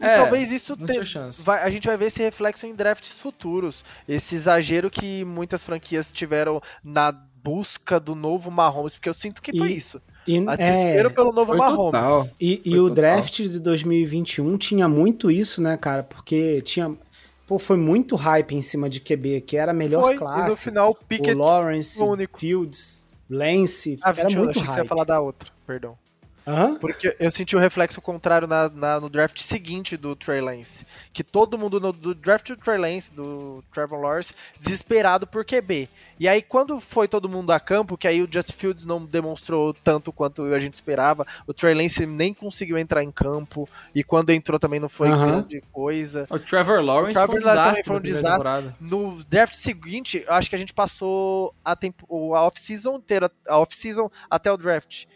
E 0.00 0.04
é, 0.04 0.16
talvez 0.16 0.52
isso 0.52 0.76
te... 0.76 1.44
vai, 1.44 1.62
a 1.62 1.70
gente 1.70 1.88
vai 1.88 1.96
ver 1.96 2.06
esse 2.06 2.22
reflexo 2.22 2.66
em 2.66 2.74
drafts 2.74 3.18
futuros. 3.18 3.84
Esse 4.08 4.36
exagero 4.36 4.90
que 4.90 5.24
muitas 5.24 5.64
franquias 5.64 6.12
tiveram 6.12 6.62
na 6.84 7.12
busca 7.42 7.98
do 7.98 8.14
novo 8.14 8.50
Mahomes, 8.50 8.94
porque 8.94 9.08
eu 9.08 9.14
sinto 9.14 9.42
que 9.42 9.56
foi 9.56 9.70
e, 9.70 9.76
isso. 9.76 10.00
E, 10.26 10.38
a 10.46 10.54
desespero 10.54 11.08
é, 11.08 11.12
pelo 11.12 11.32
novo 11.32 11.56
Mahomes. 11.56 12.00
Total. 12.00 12.28
E, 12.40 12.62
e 12.64 12.78
o 12.78 12.88
draft 12.88 13.40
de 13.42 13.58
2021 13.58 14.56
tinha 14.56 14.88
muito 14.88 15.30
isso, 15.30 15.60
né, 15.60 15.76
cara? 15.76 16.04
Porque 16.04 16.62
tinha. 16.62 16.96
Pô, 17.44 17.58
foi 17.58 17.76
muito 17.76 18.14
hype 18.14 18.54
em 18.54 18.62
cima 18.62 18.88
de 18.88 19.00
QB, 19.00 19.40
que 19.40 19.56
era 19.56 19.72
a 19.72 19.74
melhor 19.74 20.02
foi, 20.02 20.16
classe. 20.16 20.46
E 20.46 20.50
no 20.50 20.56
final, 20.56 20.94
Pickett, 20.94 21.34
o 21.34 21.38
Lawrence, 21.38 22.00
único. 22.00 22.38
Fields, 22.38 23.04
Lance, 23.28 23.98
ah, 24.00 24.10
era 24.10 24.28
21, 24.28 24.44
muito 24.44 24.58
hype. 24.58 24.68
que 24.68 24.72
você 24.74 24.80
ia 24.80 24.88
falar 24.88 25.04
da 25.04 25.20
outra, 25.20 25.50
perdão. 25.66 25.98
Uhum. 26.46 26.76
Porque 26.76 27.14
eu 27.18 27.30
senti 27.30 27.54
o 27.54 27.58
reflexo 27.58 28.00
contrário 28.00 28.48
na, 28.48 28.68
na, 28.68 29.00
no 29.00 29.08
draft 29.08 29.40
seguinte 29.40 29.96
do 29.96 30.16
Trey 30.16 30.40
Lance. 30.40 30.84
Que 31.12 31.22
todo 31.22 31.56
mundo 31.58 31.78
no 31.78 31.92
do 31.92 32.14
draft 32.14 32.48
do 32.48 32.56
Trey 32.56 32.78
Lance, 32.78 33.12
do 33.12 33.62
Trevor 33.72 34.00
Lawrence, 34.00 34.34
desesperado 34.58 35.26
por 35.26 35.44
QB. 35.44 35.88
E 36.18 36.28
aí, 36.28 36.42
quando 36.42 36.80
foi 36.80 37.08
todo 37.08 37.28
mundo 37.28 37.50
a 37.50 37.58
campo, 37.58 37.96
que 37.96 38.06
aí 38.06 38.22
o 38.22 38.28
Justin 38.30 38.52
Fields 38.52 38.84
não 38.84 39.04
demonstrou 39.04 39.74
tanto 39.74 40.12
quanto 40.12 40.42
a 40.54 40.60
gente 40.60 40.74
esperava, 40.74 41.26
o 41.46 41.54
Trey 41.54 41.74
Lance 41.74 42.06
nem 42.06 42.32
conseguiu 42.32 42.78
entrar 42.78 43.02
em 43.02 43.10
campo, 43.10 43.68
e 43.94 44.04
quando 44.04 44.30
entrou 44.30 44.58
também 44.58 44.78
não 44.78 44.88
foi 44.88 45.08
uhum. 45.08 45.26
grande 45.26 45.60
coisa. 45.72 46.26
O 46.30 46.38
Trevor 46.38 46.80
Lawrence 46.80 47.18
o 47.18 47.26
Trevor 47.26 47.26
foi 47.26 47.36
um 47.36 47.40
desastre. 47.40 47.84
Foi 47.84 47.96
um 47.96 48.00
desastre. 48.00 48.74
No 48.80 49.24
draft 49.24 49.54
seguinte, 49.54 50.24
acho 50.28 50.48
que 50.48 50.54
a 50.54 50.58
gente 50.58 50.72
passou 50.72 51.54
a, 51.64 51.74
tempo, 51.74 52.34
a 52.34 52.46
off-season 52.46 52.96
inteira, 52.96 53.30
a 53.48 53.58
off-season 53.58 54.10
até 54.30 54.52
o 54.52 54.56
draft 54.56 55.06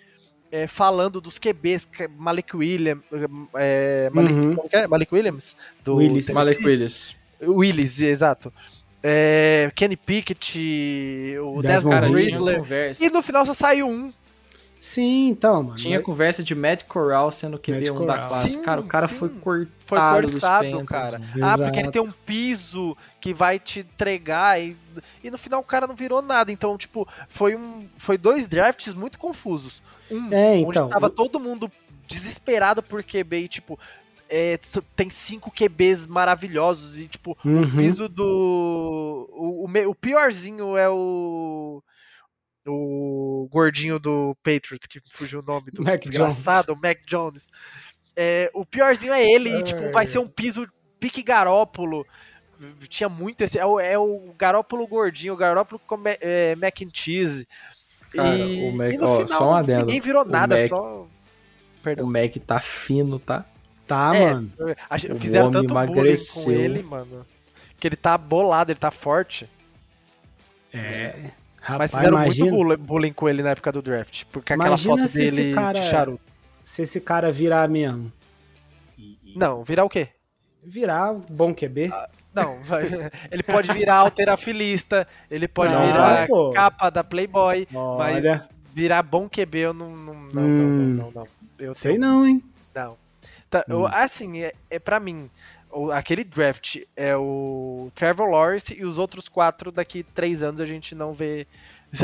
é, 0.51 0.67
falando 0.67 1.21
dos 1.21 1.39
QBs, 1.39 1.89
Malik 2.17 2.57
Williams, 2.57 3.03
é, 3.55 4.11
Malik, 4.13 4.35
uhum. 4.35 4.57
é? 4.71 4.87
Malik 4.87 5.15
Williams? 5.15 5.57
Do 5.85 5.97
Willis. 5.97 6.29
Malik 6.31 6.65
Willis. 6.65 7.19
Willis, 7.43 8.01
exato. 8.01 8.53
É, 9.03 9.71
Kenny 9.75 9.97
Pickett, 9.97 11.39
o 11.41 11.63
Desmond 11.63 12.13
Ridley. 12.13 12.57
E 13.01 13.09
no 13.09 13.23
final 13.23 13.47
só 13.47 13.55
saiu 13.55 13.87
um. 13.87 14.13
Sim, 14.81 15.29
então, 15.29 15.65
mano. 15.65 15.75
Tinha 15.75 16.01
conversa 16.01 16.45
de 16.45 16.55
Matt 16.55 16.85
Corral 16.85 17.31
sendo 17.33 17.59
QB1 17.59 18.03
um 18.03 18.05
da 18.05 18.19
classe. 18.19 18.51
Sim, 18.51 18.63
cara, 18.63 18.81
o 18.81 18.85
cara 18.85 19.09
sim. 19.09 19.17
foi 19.17 19.29
cortado, 19.31 19.69
foi 20.31 20.31
cortado 20.31 20.85
cara. 20.85 21.17
Exato. 21.17 21.39
Ah, 21.43 21.59
porque 21.59 21.81
ele 21.81 21.91
tem 21.91 22.01
um 22.01 22.13
piso 22.13 22.97
que 23.21 23.35
vai 23.35 23.59
te 23.59 23.81
entregar 23.81 24.61
e, 24.61 24.77
e 25.25 25.31
no 25.31 25.39
final 25.39 25.61
o 25.61 25.65
cara 25.65 25.87
não 25.87 25.95
virou 25.97 26.23
nada. 26.23 26.53
Então, 26.53 26.79
tipo, 26.79 27.07
foi 27.29 27.57
um 27.57 27.89
foi 27.99 28.17
dois 28.17 28.47
drafts 28.47 28.95
muito 28.95 29.19
confusos. 29.19 29.83
Um, 30.11 30.33
é, 30.33 30.59
então, 30.59 30.85
onde 30.85 30.93
tava 30.93 31.07
eu... 31.07 31.11
todo 31.11 31.41
mundo 31.41 31.71
desesperado 32.07 32.83
por 32.83 33.03
QB 33.03 33.37
e, 33.39 33.49
tipo, 33.49 33.79
é, 34.29 34.59
tem 34.95 35.09
cinco 35.11 35.51
QBs 35.51 36.07
maravilhosos 36.07 36.99
e, 36.99 37.09
tipo, 37.09 37.37
uhum. 37.45 37.63
o 37.63 37.77
piso 37.77 38.09
do. 38.09 39.29
O, 39.33 39.65
o, 39.65 39.91
o, 39.91 39.95
piorzinho 39.95 40.77
é 40.77 40.89
o. 40.89 41.83
O 42.69 43.49
gordinho 43.49 43.99
do 44.01 44.37
Patriots, 44.43 44.89
que 44.89 45.01
fugiu 45.13 45.39
o 45.39 45.43
nome 45.43 45.71
do 45.71 45.85
Mac 45.85 46.01
desgraçado, 46.01 46.67
Jones. 46.67 46.79
o 46.79 46.83
Mac 46.83 46.99
Jones. 47.07 47.47
É, 48.17 48.51
o 48.53 48.67
piorzinho 48.67 49.13
é 49.13 49.25
ele, 49.25 49.51
é. 49.51 49.61
e, 49.61 49.63
tipo, 49.63 49.93
vai 49.93 50.05
ser 50.05 50.19
um 50.19 50.27
piso 50.27 50.67
pique 50.99 51.23
garópolo. 51.23 52.05
Tinha 52.89 53.09
muito 53.09 53.43
esse. 53.43 53.57
É 53.57 53.65
o, 53.65 53.79
é 53.79 53.97
o 53.97 54.35
garópolo 54.37 54.87
gordinho, 54.87 55.35
o 55.35 55.37
garópolo 55.37 55.81
com 55.87 56.01
é, 56.05 56.57
mac 56.57 56.81
and 56.83 56.91
cheese. 56.93 57.47
Cara, 58.17 58.37
e, 58.37 58.69
o 58.69 58.73
Mac, 58.73 58.93
e 58.93 58.99
ó, 58.99 59.27
final, 59.27 59.29
só 59.29 59.51
um 59.51 59.55
adendo. 59.55 59.87
Ninguém 59.87 60.01
virou 60.01 60.25
nada, 60.25 60.57
Mac, 60.57 60.69
só. 60.69 61.07
Perdão. 61.83 62.05
O 62.07 62.11
Mac 62.11 62.37
tá 62.47 62.59
fino, 62.59 63.19
tá? 63.19 63.45
Tá, 63.87 64.13
é, 64.15 64.35
mano. 64.35 64.53
A, 64.91 64.97
o 64.97 65.19
fizeram 65.19 65.51
tanto 65.51 65.73
emagreceu. 65.73 66.45
com 66.45 66.51
ele, 66.51 66.83
mano. 66.83 67.27
Que 67.79 67.89
ele 67.89 67.97
tá 67.97 68.19
bolado, 68.19 68.73
ele 68.73 68.81
tá 68.81 68.91
forte. 68.91 69.49
É. 70.73 71.31
Rapaz, 71.61 71.91
Mas 71.91 72.01
fizeram 72.01 72.17
imagina, 72.17 72.53
muito 72.53 72.83
bullying 72.83 73.13
com 73.13 73.29
ele 73.29 73.43
na 73.43 73.51
época 73.51 73.73
do 73.73 73.83
draft. 73.83 74.25
Porque 74.31 74.53
aquela 74.53 74.79
foto 74.79 75.09
dele 75.09 75.53
cara, 75.53 75.81
de 75.81 75.89
charuto. 75.89 76.21
Se 76.65 76.83
esse 76.83 77.01
cara 77.01 77.31
virar 77.33 77.69
mesmo. 77.69 78.13
Não, 79.35 79.65
virar 79.65 79.85
o 79.85 79.89
quê? 79.89 80.09
Virar 80.69 81.15
bom 81.31 81.55
QB. 81.55 81.91
Ah, 81.93 82.09
não, 82.35 82.59
vai, 82.65 82.83
ele 83.31 83.43
pode 83.45 83.73
virar 83.73 83.99
alterafilista, 83.99 85.07
ele 85.31 85.47
pode 85.47 85.73
não, 85.73 85.87
virar 85.87 86.27
vai, 86.27 86.53
capa 86.53 86.91
da 86.91 87.05
Playboy, 87.05 87.69
Olha. 87.73 87.97
mas 87.97 88.49
virar 88.75 89.01
bom 89.05 89.29
QB 89.29 89.59
eu 89.59 89.73
não. 89.73 89.97
Não, 89.97 90.15
não, 90.15 90.43
hum, 90.43 90.95
não, 90.97 91.05
não, 91.05 91.11
não, 91.13 91.29
Eu 91.57 91.73
sei 91.73 91.93
tenho... 91.93 92.01
não, 92.01 92.27
hein? 92.27 92.43
Não. 92.75 92.97
Tá, 93.49 93.61
hum. 93.69 93.73
eu, 93.73 93.87
assim, 93.87 94.41
é, 94.41 94.53
é 94.69 94.81
para 94.81 94.99
mim, 94.99 95.31
o, 95.71 95.93
aquele 95.93 96.25
draft 96.25 96.79
é 96.97 97.17
o 97.17 97.93
Trevor 97.95 98.29
Lawrence 98.29 98.75
e 98.75 98.85
os 98.85 98.99
outros 98.99 99.29
quatro 99.29 99.71
daqui 99.71 100.03
três 100.03 100.43
anos 100.43 100.61
a 100.61 100.67
gente 100.67 100.97
não 100.97 101.13
vê. 101.13 101.47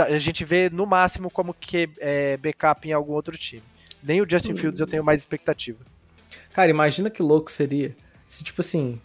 A 0.08 0.18
gente 0.18 0.44
vê 0.44 0.70
no 0.70 0.86
máximo 0.86 1.28
como 1.28 1.52
que 1.52 1.90
é 1.98 2.36
backup 2.36 2.88
em 2.88 2.92
algum 2.92 3.12
outro 3.12 3.36
time. 3.36 3.62
Nem 4.00 4.20
o 4.22 4.30
Justin 4.30 4.54
Fields 4.54 4.80
eu 4.80 4.86
tenho 4.86 5.02
mais 5.02 5.20
expectativa. 5.20 5.78
Cara, 6.52 6.70
imagina 6.70 7.10
que 7.10 7.22
louco 7.22 7.50
seria 7.50 7.94
se, 8.32 8.42
tipo 8.42 8.62
assim, 8.62 8.98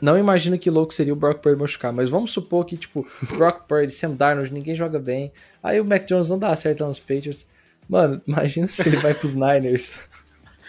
não 0.00 0.16
imagino 0.16 0.56
que 0.56 0.70
louco 0.70 0.94
seria 0.94 1.12
o 1.12 1.16
Brock 1.16 1.40
Purdy 1.40 1.58
machucar, 1.58 1.92
mas 1.92 2.08
vamos 2.08 2.30
supor 2.30 2.64
que, 2.64 2.76
tipo, 2.76 3.04
Brock 3.36 3.66
Purdy, 3.66 3.92
Sam 3.92 4.12
Darnold, 4.12 4.54
ninguém 4.54 4.76
joga 4.76 5.00
bem. 5.00 5.32
Aí 5.60 5.80
o 5.80 5.84
Mac 5.84 6.04
Jones 6.04 6.30
não 6.30 6.38
dá 6.38 6.54
certo 6.54 6.82
lá 6.82 6.86
nos 6.86 7.00
Patriots. 7.00 7.50
Mano, 7.88 8.22
imagina 8.28 8.68
se 8.68 8.88
ele 8.88 8.96
vai 8.98 9.12
pros 9.12 9.34
Niners. 9.34 9.98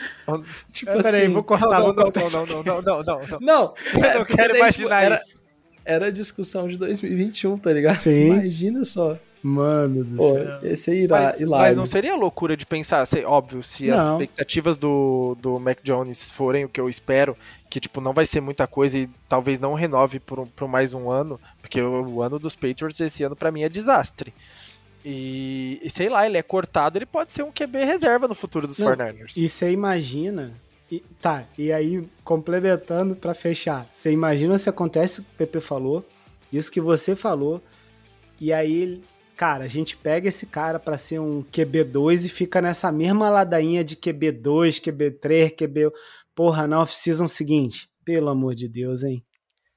tipo 0.74 0.90
assim. 0.90 1.04
Peraí, 1.04 1.28
vou 1.28 1.44
cortar, 1.44 1.80
não, 1.80 1.94
não, 1.94 1.94
não, 1.94 2.64
não, 2.64 2.82
não, 2.82 3.04
não, 3.04 3.40
não. 3.40 3.74
É, 4.04 4.18
eu 4.18 4.26
quero 4.26 4.54
tipo, 4.54 4.58
imaginar 4.58 5.04
era, 5.04 5.16
isso. 5.18 5.40
Era 5.86 6.08
a 6.08 6.12
discussão 6.12 6.68
de 6.68 6.76
2021, 6.76 7.56
tá 7.56 7.72
ligado? 7.72 8.00
Sim. 8.00 8.32
Imagina 8.32 8.84
só. 8.84 9.16
Mano 9.42 10.04
do 10.04 10.18
Pô, 10.18 10.34
céu. 10.34 10.60
Esse 10.64 10.94
irá, 10.94 11.34
mas, 11.38 11.42
mas 11.42 11.76
não 11.78 11.86
seria 11.86 12.16
loucura 12.16 12.58
de 12.58 12.66
pensar, 12.66 13.06
se, 13.06 13.24
óbvio, 13.24 13.64
se 13.64 13.88
não. 13.88 13.96
as 13.96 14.10
expectativas 14.10 14.76
do, 14.76 15.38
do 15.42 15.60
Mac 15.60 15.80
Jones 15.82 16.30
forem 16.30 16.66
o 16.66 16.70
que 16.70 16.80
eu 16.80 16.90
espero, 16.90 17.38
que 17.70 17.80
tipo 17.80 18.02
não 18.02 18.12
vai 18.12 18.26
ser 18.26 18.42
muita 18.42 18.68
coisa 18.68 19.00
e 19.00 19.10
talvez 19.30 19.60
não 19.60 19.74
renove 19.74 20.20
por, 20.20 20.46
por 20.48 20.68
mais 20.68 20.94
um 20.94 21.10
ano, 21.10 21.40
porque 21.62 21.82
o, 21.82 22.16
o 22.16 22.22
ano 22.22 22.38
dos 22.38 22.54
Patriots 22.54 23.00
esse 23.00 23.24
ano 23.24 23.36
para 23.36 23.52
mim 23.52 23.64
é 23.64 23.70
desastre. 23.70 24.34
E, 25.04 25.80
e, 25.82 25.90
sei 25.90 26.10
lá, 26.10 26.26
ele 26.26 26.38
é 26.38 26.44
cortado, 26.44 26.98
ele 26.98 27.06
pode 27.06 27.32
ser 27.32 27.44
um 27.44 27.52
QB 27.52 27.86
reserva 27.86 28.28
no 28.28 28.36
futuro 28.36 28.68
dos 28.68 28.78
49ers. 28.78 29.32
E 29.38 29.48
você 29.48 29.72
imagina. 29.72 30.54
E, 30.92 31.04
tá, 31.22 31.46
e 31.58 31.72
aí, 31.72 32.04
complementando 32.24 33.16
para 33.16 33.34
fechar, 33.34 33.88
você 33.94 34.12
imagina 34.12 34.58
se 34.58 34.68
acontece 34.68 35.22
o 35.22 35.24
que 35.24 35.30
o 35.30 35.38
Pepe 35.38 35.62
falou, 35.62 36.04
isso 36.52 36.72
que 36.72 36.82
você 36.82 37.16
falou, 37.16 37.62
e 38.42 38.52
aí, 38.52 39.00
cara, 39.40 39.64
a 39.64 39.68
gente 39.70 39.96
pega 39.96 40.28
esse 40.28 40.46
cara 40.46 40.78
para 40.78 40.98
ser 40.98 41.18
um 41.18 41.42
QB2 41.46 42.26
e 42.26 42.30
fica 42.30 42.62
nessa 42.62 42.92
mesma 42.92 43.30
ladainha 43.30 43.86
de 43.86 43.96
QB2, 43.96 44.82
QB3, 44.82 45.56
QB. 45.56 45.92
Porra, 46.36 46.68
na 46.68 46.82
off-season 46.82 47.26
seguinte. 47.26 47.88
Pelo 48.04 48.28
amor 48.28 48.54
de 48.54 48.68
Deus, 48.68 49.02
hein? 49.02 49.24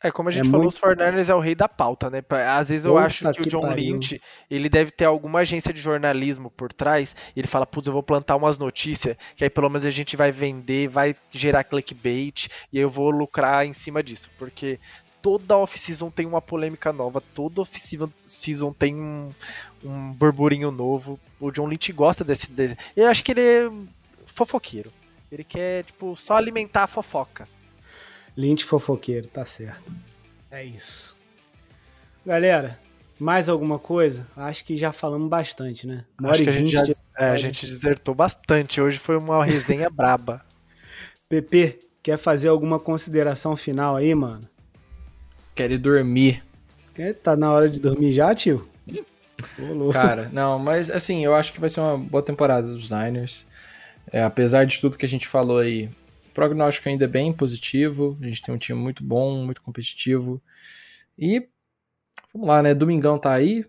É, 0.02 0.10
como 0.10 0.28
a 0.28 0.32
gente 0.32 0.48
é 0.48 0.50
falou, 0.50 0.64
muito... 0.64 0.74
os 0.74 0.80
49ers 0.80 1.28
é 1.28 1.34
o 1.34 1.38
rei 1.38 1.54
da 1.54 1.68
pauta, 1.68 2.10
né? 2.10 2.24
Às 2.48 2.70
vezes 2.70 2.84
eu 2.84 2.98
acho 2.98 3.24
que, 3.32 3.42
que, 3.42 3.48
o 3.48 3.50
John 3.50 3.60
pariu. 3.60 3.94
Lynch, 3.94 4.20
ele 4.50 4.68
deve 4.68 4.90
ter 4.90 5.04
alguma 5.04 5.40
agência 5.40 5.72
de 5.72 5.80
jornalismo 5.80 6.50
por 6.50 6.72
trás, 6.72 7.14
e 7.36 7.38
ele 7.38 7.46
fala, 7.46 7.64
putz, 7.64 7.86
eu 7.86 7.92
vou 7.92 8.02
plantar 8.02 8.34
umas 8.34 8.58
notícias, 8.58 9.16
que 9.36 9.44
aí 9.44 9.50
pelo 9.50 9.68
menos 9.68 9.86
a 9.86 9.90
gente 9.90 10.16
vai 10.16 10.32
vender, 10.32 10.88
vai 10.88 11.14
gerar 11.30 11.62
clickbait, 11.62 12.48
e 12.72 12.80
eu 12.80 12.90
vou 12.90 13.10
lucrar 13.10 13.64
em 13.64 13.72
cima 13.72 14.02
disso, 14.02 14.28
porque 14.36 14.80
toda 15.22 15.56
off-season 15.56 16.10
tem 16.10 16.26
uma 16.26 16.42
polêmica 16.42 16.92
nova, 16.92 17.22
toda 17.34 17.60
off-season 17.60 18.72
tem 18.72 18.96
um, 18.96 19.30
um 19.82 20.12
burburinho 20.12 20.70
novo. 20.70 21.18
O 21.38 21.50
John 21.50 21.68
Lynch 21.68 21.92
gosta 21.92 22.24
desse, 22.24 22.50
desse... 22.50 22.76
Eu 22.96 23.06
acho 23.06 23.22
que 23.22 23.30
ele 23.30 23.40
é 23.40 23.70
fofoqueiro. 24.26 24.92
Ele 25.30 25.44
quer, 25.44 25.84
tipo, 25.84 26.16
só 26.16 26.34
alimentar 26.34 26.84
a 26.84 26.86
fofoca. 26.86 27.48
Lynch 28.36 28.64
fofoqueiro, 28.64 29.28
tá 29.28 29.46
certo. 29.46 29.90
É 30.50 30.64
isso. 30.64 31.16
Galera, 32.26 32.78
mais 33.18 33.48
alguma 33.48 33.78
coisa? 33.78 34.26
Acho 34.36 34.64
que 34.64 34.76
já 34.76 34.92
falamos 34.92 35.28
bastante, 35.28 35.86
né? 35.86 36.04
Uma 36.20 36.32
Acho 36.32 36.42
que 36.42 36.50
a 36.50 36.52
gente, 36.52 36.70
já, 36.70 36.82
de... 36.82 36.94
é, 37.16 37.30
a 37.30 37.36
gente 37.36 37.64
desertou 37.66 38.14
bastante. 38.14 38.80
Hoje 38.80 38.98
foi 38.98 39.16
uma 39.16 39.44
resenha 39.44 39.88
braba. 39.90 40.44
PP, 41.28 41.80
quer 42.02 42.18
fazer 42.18 42.48
alguma 42.48 42.78
consideração 42.78 43.56
final 43.56 43.96
aí, 43.96 44.14
mano? 44.14 44.48
Quero 45.54 45.72
ir 45.72 45.78
dormir. 45.78 46.42
Tá 47.22 47.36
na 47.36 47.52
hora 47.52 47.68
de 47.68 47.80
dormir 47.80 48.12
já, 48.12 48.34
tio? 48.34 48.68
Cara, 49.92 50.30
não, 50.32 50.58
mas 50.58 50.90
assim, 50.90 51.24
eu 51.24 51.34
acho 51.34 51.52
que 51.52 51.60
vai 51.60 51.68
ser 51.68 51.80
uma 51.80 51.98
boa 51.98 52.22
temporada 52.22 52.66
dos 52.66 52.90
Niners. 52.90 53.46
É, 54.10 54.22
apesar 54.22 54.64
de 54.64 54.80
tudo 54.80 54.96
que 54.96 55.06
a 55.06 55.08
gente 55.08 55.26
falou 55.26 55.58
aí, 55.58 55.86
o 56.28 56.32
prognóstico 56.32 56.88
ainda 56.88 57.04
é 57.04 57.08
bem 57.08 57.32
positivo. 57.32 58.16
A 58.20 58.24
gente 58.24 58.42
tem 58.42 58.54
um 58.54 58.58
time 58.58 58.78
muito 58.78 59.04
bom, 59.04 59.44
muito 59.44 59.62
competitivo. 59.62 60.40
E 61.18 61.46
vamos 62.32 62.48
lá, 62.48 62.62
né? 62.62 62.74
Domingão 62.74 63.18
tá 63.18 63.32
aí. 63.32 63.66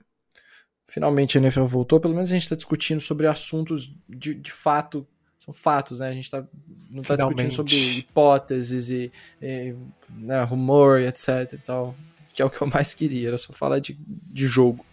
Finalmente 0.87 1.37
a 1.37 1.41
NFL 1.41 1.65
voltou. 1.65 1.99
Pelo 1.99 2.13
menos 2.13 2.29
a 2.29 2.33
gente 2.33 2.43
está 2.43 2.55
discutindo 2.55 3.01
sobre 3.01 3.27
assuntos 3.27 3.93
de, 4.07 4.33
de 4.35 4.51
fato. 4.51 5.07
São 5.43 5.53
fatos, 5.53 5.99
né? 5.99 6.07
A 6.07 6.13
gente 6.13 6.31
tá, 6.31 6.41
não 6.89 7.01
está 7.01 7.17
discutindo 7.17 7.51
sobre 7.51 7.75
hipóteses 7.97 8.89
e, 8.89 9.11
e 9.41 9.75
né, 10.09 10.41
rumor 10.43 11.01
e 11.01 11.07
etc 11.07 11.51
e 11.51 11.57
tal. 11.57 11.93
Que 12.33 12.41
é 12.41 12.45
o 12.45 12.49
que 12.49 12.61
eu 12.61 12.67
mais 12.67 12.93
queria, 12.93 13.27
era 13.27 13.37
só 13.37 13.51
falar 13.51 13.79
de, 13.79 13.97
de 14.07 14.47
jogo. 14.47 14.85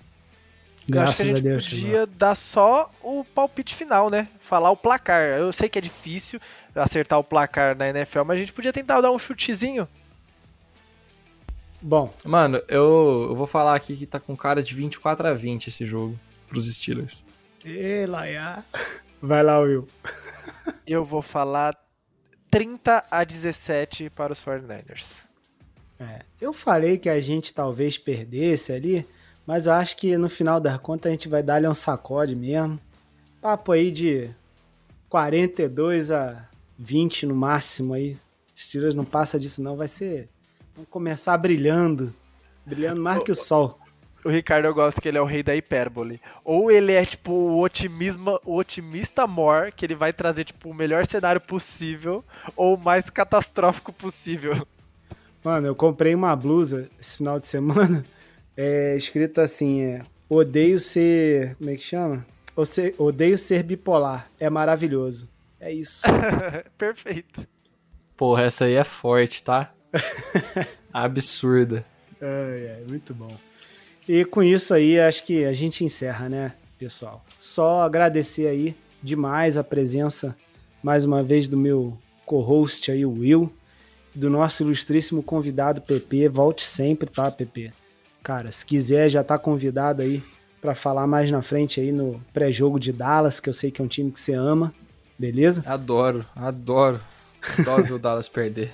Graças 0.88 1.10
acho 1.10 1.16
que 1.16 1.22
a 1.22 1.26
gente 1.26 1.38
a 1.38 1.42
Deus, 1.42 1.68
podia 1.68 2.06
dar 2.06 2.34
só 2.34 2.90
o 3.00 3.24
palpite 3.24 3.76
final, 3.76 4.10
né? 4.10 4.26
Falar 4.40 4.72
o 4.72 4.76
placar. 4.76 5.38
Eu 5.38 5.52
sei 5.52 5.68
que 5.68 5.78
é 5.78 5.80
difícil 5.80 6.40
acertar 6.74 7.20
o 7.20 7.24
placar 7.24 7.76
na 7.76 7.88
NFL, 7.88 8.24
mas 8.24 8.36
a 8.36 8.40
gente 8.40 8.52
podia 8.52 8.72
tentar 8.72 9.00
dar 9.00 9.12
um 9.12 9.18
chutezinho. 9.20 9.86
Bom. 11.80 12.12
Mano, 12.24 12.60
eu, 12.66 13.28
eu 13.30 13.36
vou 13.36 13.46
falar 13.46 13.76
aqui 13.76 13.96
que 13.96 14.04
tá 14.04 14.18
com 14.18 14.36
cara 14.36 14.64
de 14.64 14.74
24 14.74 15.28
a 15.28 15.32
20 15.32 15.68
esse 15.68 15.86
jogo 15.86 16.18
pros 16.48 16.66
Steelers. 16.74 17.24
E 17.64 18.04
Laia. 18.06 18.64
Vai 19.22 19.42
lá, 19.42 19.58
Will. 19.60 19.86
Eu 20.90 21.04
vou 21.04 21.22
falar 21.22 21.78
30 22.50 23.04
a 23.08 23.22
17 23.22 24.10
para 24.10 24.32
os 24.32 24.40
49ers. 24.44 25.20
É, 26.00 26.22
eu 26.40 26.52
falei 26.52 26.98
que 26.98 27.08
a 27.08 27.20
gente 27.20 27.54
talvez 27.54 27.96
perdesse 27.96 28.72
ali, 28.72 29.06
mas 29.46 29.68
eu 29.68 29.72
acho 29.74 29.96
que 29.96 30.16
no 30.16 30.28
final 30.28 30.58
das 30.58 30.80
contas 30.80 31.08
a 31.08 31.12
gente 31.12 31.28
vai 31.28 31.44
dar-lhe 31.44 31.68
um 31.68 31.74
sacode 31.74 32.34
mesmo. 32.34 32.76
Papo 33.40 33.70
aí 33.70 33.92
de 33.92 34.30
42 35.08 36.10
a 36.10 36.44
20 36.76 37.26
no 37.26 37.36
máximo 37.36 37.94
aí. 37.94 38.16
Steelers 38.58 38.96
não 38.96 39.04
passa 39.04 39.38
disso 39.38 39.62
não, 39.62 39.76
vai 39.76 39.86
ser... 39.86 40.28
Vamos 40.74 40.90
começar 40.90 41.38
brilhando. 41.38 42.12
Brilhando 42.66 43.00
mais 43.00 43.22
que 43.22 43.30
o 43.30 43.36
sol. 43.36 43.78
O 44.24 44.28
Ricardo 44.28 44.66
eu 44.66 44.74
gosto 44.74 45.00
que 45.00 45.08
ele 45.08 45.18
é 45.18 45.20
o 45.20 45.24
rei 45.24 45.42
da 45.42 45.56
hipérbole. 45.56 46.20
Ou 46.44 46.70
ele 46.70 46.92
é 46.92 47.04
tipo 47.04 47.32
o 47.32 47.60
otimismo, 47.60 48.38
o 48.44 48.56
otimista 48.56 49.26
more, 49.26 49.72
que 49.72 49.86
ele 49.86 49.94
vai 49.94 50.12
trazer 50.12 50.44
tipo 50.44 50.70
o 50.70 50.74
melhor 50.74 51.06
cenário 51.06 51.40
possível, 51.40 52.22
ou 52.54 52.74
o 52.74 52.78
mais 52.78 53.08
catastrófico 53.08 53.92
possível. 53.92 54.66
Mano, 55.42 55.66
eu 55.66 55.74
comprei 55.74 56.14
uma 56.14 56.36
blusa 56.36 56.88
esse 57.00 57.16
final 57.16 57.40
de 57.40 57.46
semana 57.46 58.04
é 58.56 58.96
escrito 58.96 59.40
assim: 59.40 59.80
é, 59.80 60.02
odeio 60.28 60.78
ser. 60.78 61.56
Como 61.56 61.70
é 61.70 61.76
que 61.76 61.82
chama? 61.82 62.26
Odeio 62.98 63.38
ser 63.38 63.62
bipolar. 63.62 64.28
É 64.38 64.50
maravilhoso. 64.50 65.28
É 65.58 65.72
isso. 65.72 66.02
Perfeito. 66.76 67.46
Porra, 68.16 68.44
essa 68.44 68.66
aí 68.66 68.74
é 68.74 68.84
forte, 68.84 69.42
tá? 69.42 69.72
Absurda. 70.92 71.86
É, 72.20 72.82
é, 72.82 72.90
muito 72.90 73.14
bom. 73.14 73.28
E 74.08 74.24
com 74.24 74.42
isso 74.42 74.74
aí, 74.74 74.98
acho 74.98 75.24
que 75.24 75.44
a 75.44 75.52
gente 75.52 75.84
encerra, 75.84 76.28
né, 76.28 76.52
pessoal? 76.78 77.24
Só 77.40 77.82
agradecer 77.82 78.46
aí 78.46 78.74
demais 79.02 79.56
a 79.56 79.64
presença, 79.64 80.36
mais 80.82 81.04
uma 81.04 81.22
vez, 81.22 81.48
do 81.48 81.56
meu 81.56 81.96
co-host 82.26 82.90
aí, 82.90 83.04
o 83.04 83.12
Will, 83.12 83.52
do 84.14 84.28
nosso 84.28 84.62
ilustríssimo 84.62 85.22
convidado, 85.22 85.80
PP. 85.80 86.28
Volte 86.28 86.64
sempre, 86.64 87.08
tá, 87.08 87.30
PP? 87.30 87.72
Cara, 88.22 88.52
se 88.52 88.64
quiser, 88.64 89.08
já 89.08 89.24
tá 89.24 89.38
convidado 89.38 90.02
aí 90.02 90.22
para 90.60 90.74
falar 90.74 91.06
mais 91.06 91.30
na 91.30 91.40
frente 91.40 91.80
aí 91.80 91.90
no 91.90 92.20
pré-jogo 92.32 92.78
de 92.78 92.92
Dallas, 92.92 93.40
que 93.40 93.48
eu 93.48 93.54
sei 93.54 93.70
que 93.70 93.80
é 93.80 93.84
um 93.84 93.88
time 93.88 94.10
que 94.10 94.20
você 94.20 94.34
ama, 94.34 94.74
beleza? 95.18 95.62
Adoro, 95.66 96.24
adoro. 96.36 97.00
Adoro 97.58 97.84
ver 97.84 97.94
o 97.94 97.98
Dallas 98.00 98.28
perder. 98.28 98.72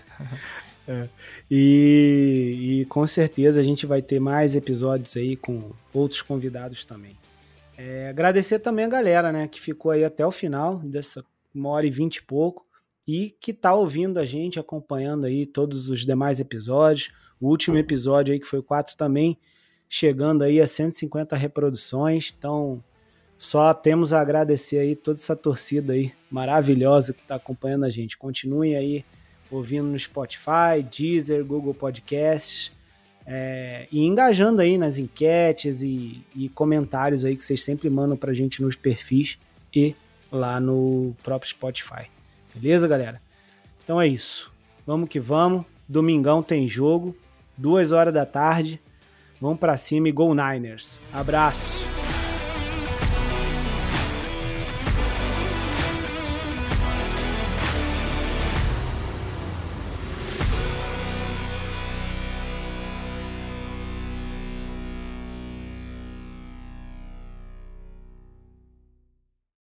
É. 0.88 1.08
E, 1.50 2.80
e, 2.80 2.84
com 2.86 3.06
certeza 3.06 3.60
a 3.60 3.62
gente 3.62 3.86
vai 3.86 4.00
ter 4.00 4.20
mais 4.20 4.54
episódios 4.54 5.16
aí 5.16 5.36
com 5.36 5.72
outros 5.92 6.22
convidados 6.22 6.84
também. 6.84 7.16
É, 7.76 8.08
agradecer 8.08 8.60
também 8.60 8.84
a 8.84 8.88
galera, 8.88 9.32
né, 9.32 9.48
que 9.48 9.60
ficou 9.60 9.90
aí 9.90 10.04
até 10.04 10.24
o 10.24 10.30
final 10.30 10.78
dessa 10.78 11.24
uma 11.54 11.70
hora 11.70 11.86
e 11.86 11.90
vinte 11.90 12.16
e 12.16 12.22
pouco 12.22 12.64
e 13.06 13.34
que 13.40 13.52
tá 13.52 13.74
ouvindo 13.74 14.18
a 14.18 14.24
gente, 14.24 14.58
acompanhando 14.58 15.26
aí 15.26 15.46
todos 15.46 15.88
os 15.88 16.04
demais 16.04 16.40
episódios. 16.40 17.10
O 17.40 17.48
último 17.48 17.78
episódio 17.78 18.32
aí, 18.32 18.40
que 18.40 18.46
foi 18.46 18.58
o 18.58 18.64
4 18.64 18.96
também, 18.96 19.38
chegando 19.88 20.42
aí 20.42 20.60
a 20.60 20.66
150 20.66 21.36
reproduções. 21.36 22.34
Então, 22.36 22.82
só 23.38 23.72
temos 23.72 24.12
a 24.12 24.20
agradecer 24.20 24.78
aí 24.78 24.96
toda 24.96 25.20
essa 25.20 25.36
torcida 25.36 25.92
aí 25.92 26.12
maravilhosa 26.30 27.12
que 27.12 27.20
está 27.20 27.36
acompanhando 27.36 27.84
a 27.84 27.90
gente. 27.90 28.16
Continuem 28.16 28.74
aí 28.74 29.04
ouvindo 29.50 29.86
no 29.88 29.98
Spotify, 29.98 30.82
Deezer, 30.90 31.44
Google 31.44 31.74
Podcasts 31.74 32.72
é, 33.26 33.86
e 33.90 34.04
engajando 34.04 34.62
aí 34.62 34.78
nas 34.78 34.98
enquetes 34.98 35.82
e, 35.82 36.22
e 36.34 36.48
comentários 36.50 37.24
aí 37.24 37.36
que 37.36 37.42
vocês 37.42 37.62
sempre 37.62 37.90
mandam 37.90 38.16
para 38.16 38.30
a 38.30 38.34
gente 38.34 38.62
nos 38.62 38.76
perfis 38.76 39.38
e 39.74 39.94
lá 40.30 40.60
no 40.60 41.14
próprio 41.22 41.50
Spotify. 41.50 42.06
Beleza, 42.54 42.86
galera? 42.86 43.20
Então 43.82 44.00
é 44.00 44.06
isso. 44.06 44.52
Vamos 44.86 45.08
que 45.08 45.20
vamos. 45.20 45.64
Domingão 45.88 46.42
tem 46.42 46.68
jogo 46.68 47.16
duas 47.56 47.92
horas 47.92 48.12
da 48.12 48.26
tarde. 48.26 48.80
Vamos 49.40 49.58
para 49.58 49.76
cima 49.76 50.08
e 50.08 50.12
Go 50.12 50.34
Niners. 50.34 51.00
Abraço. 51.12 51.85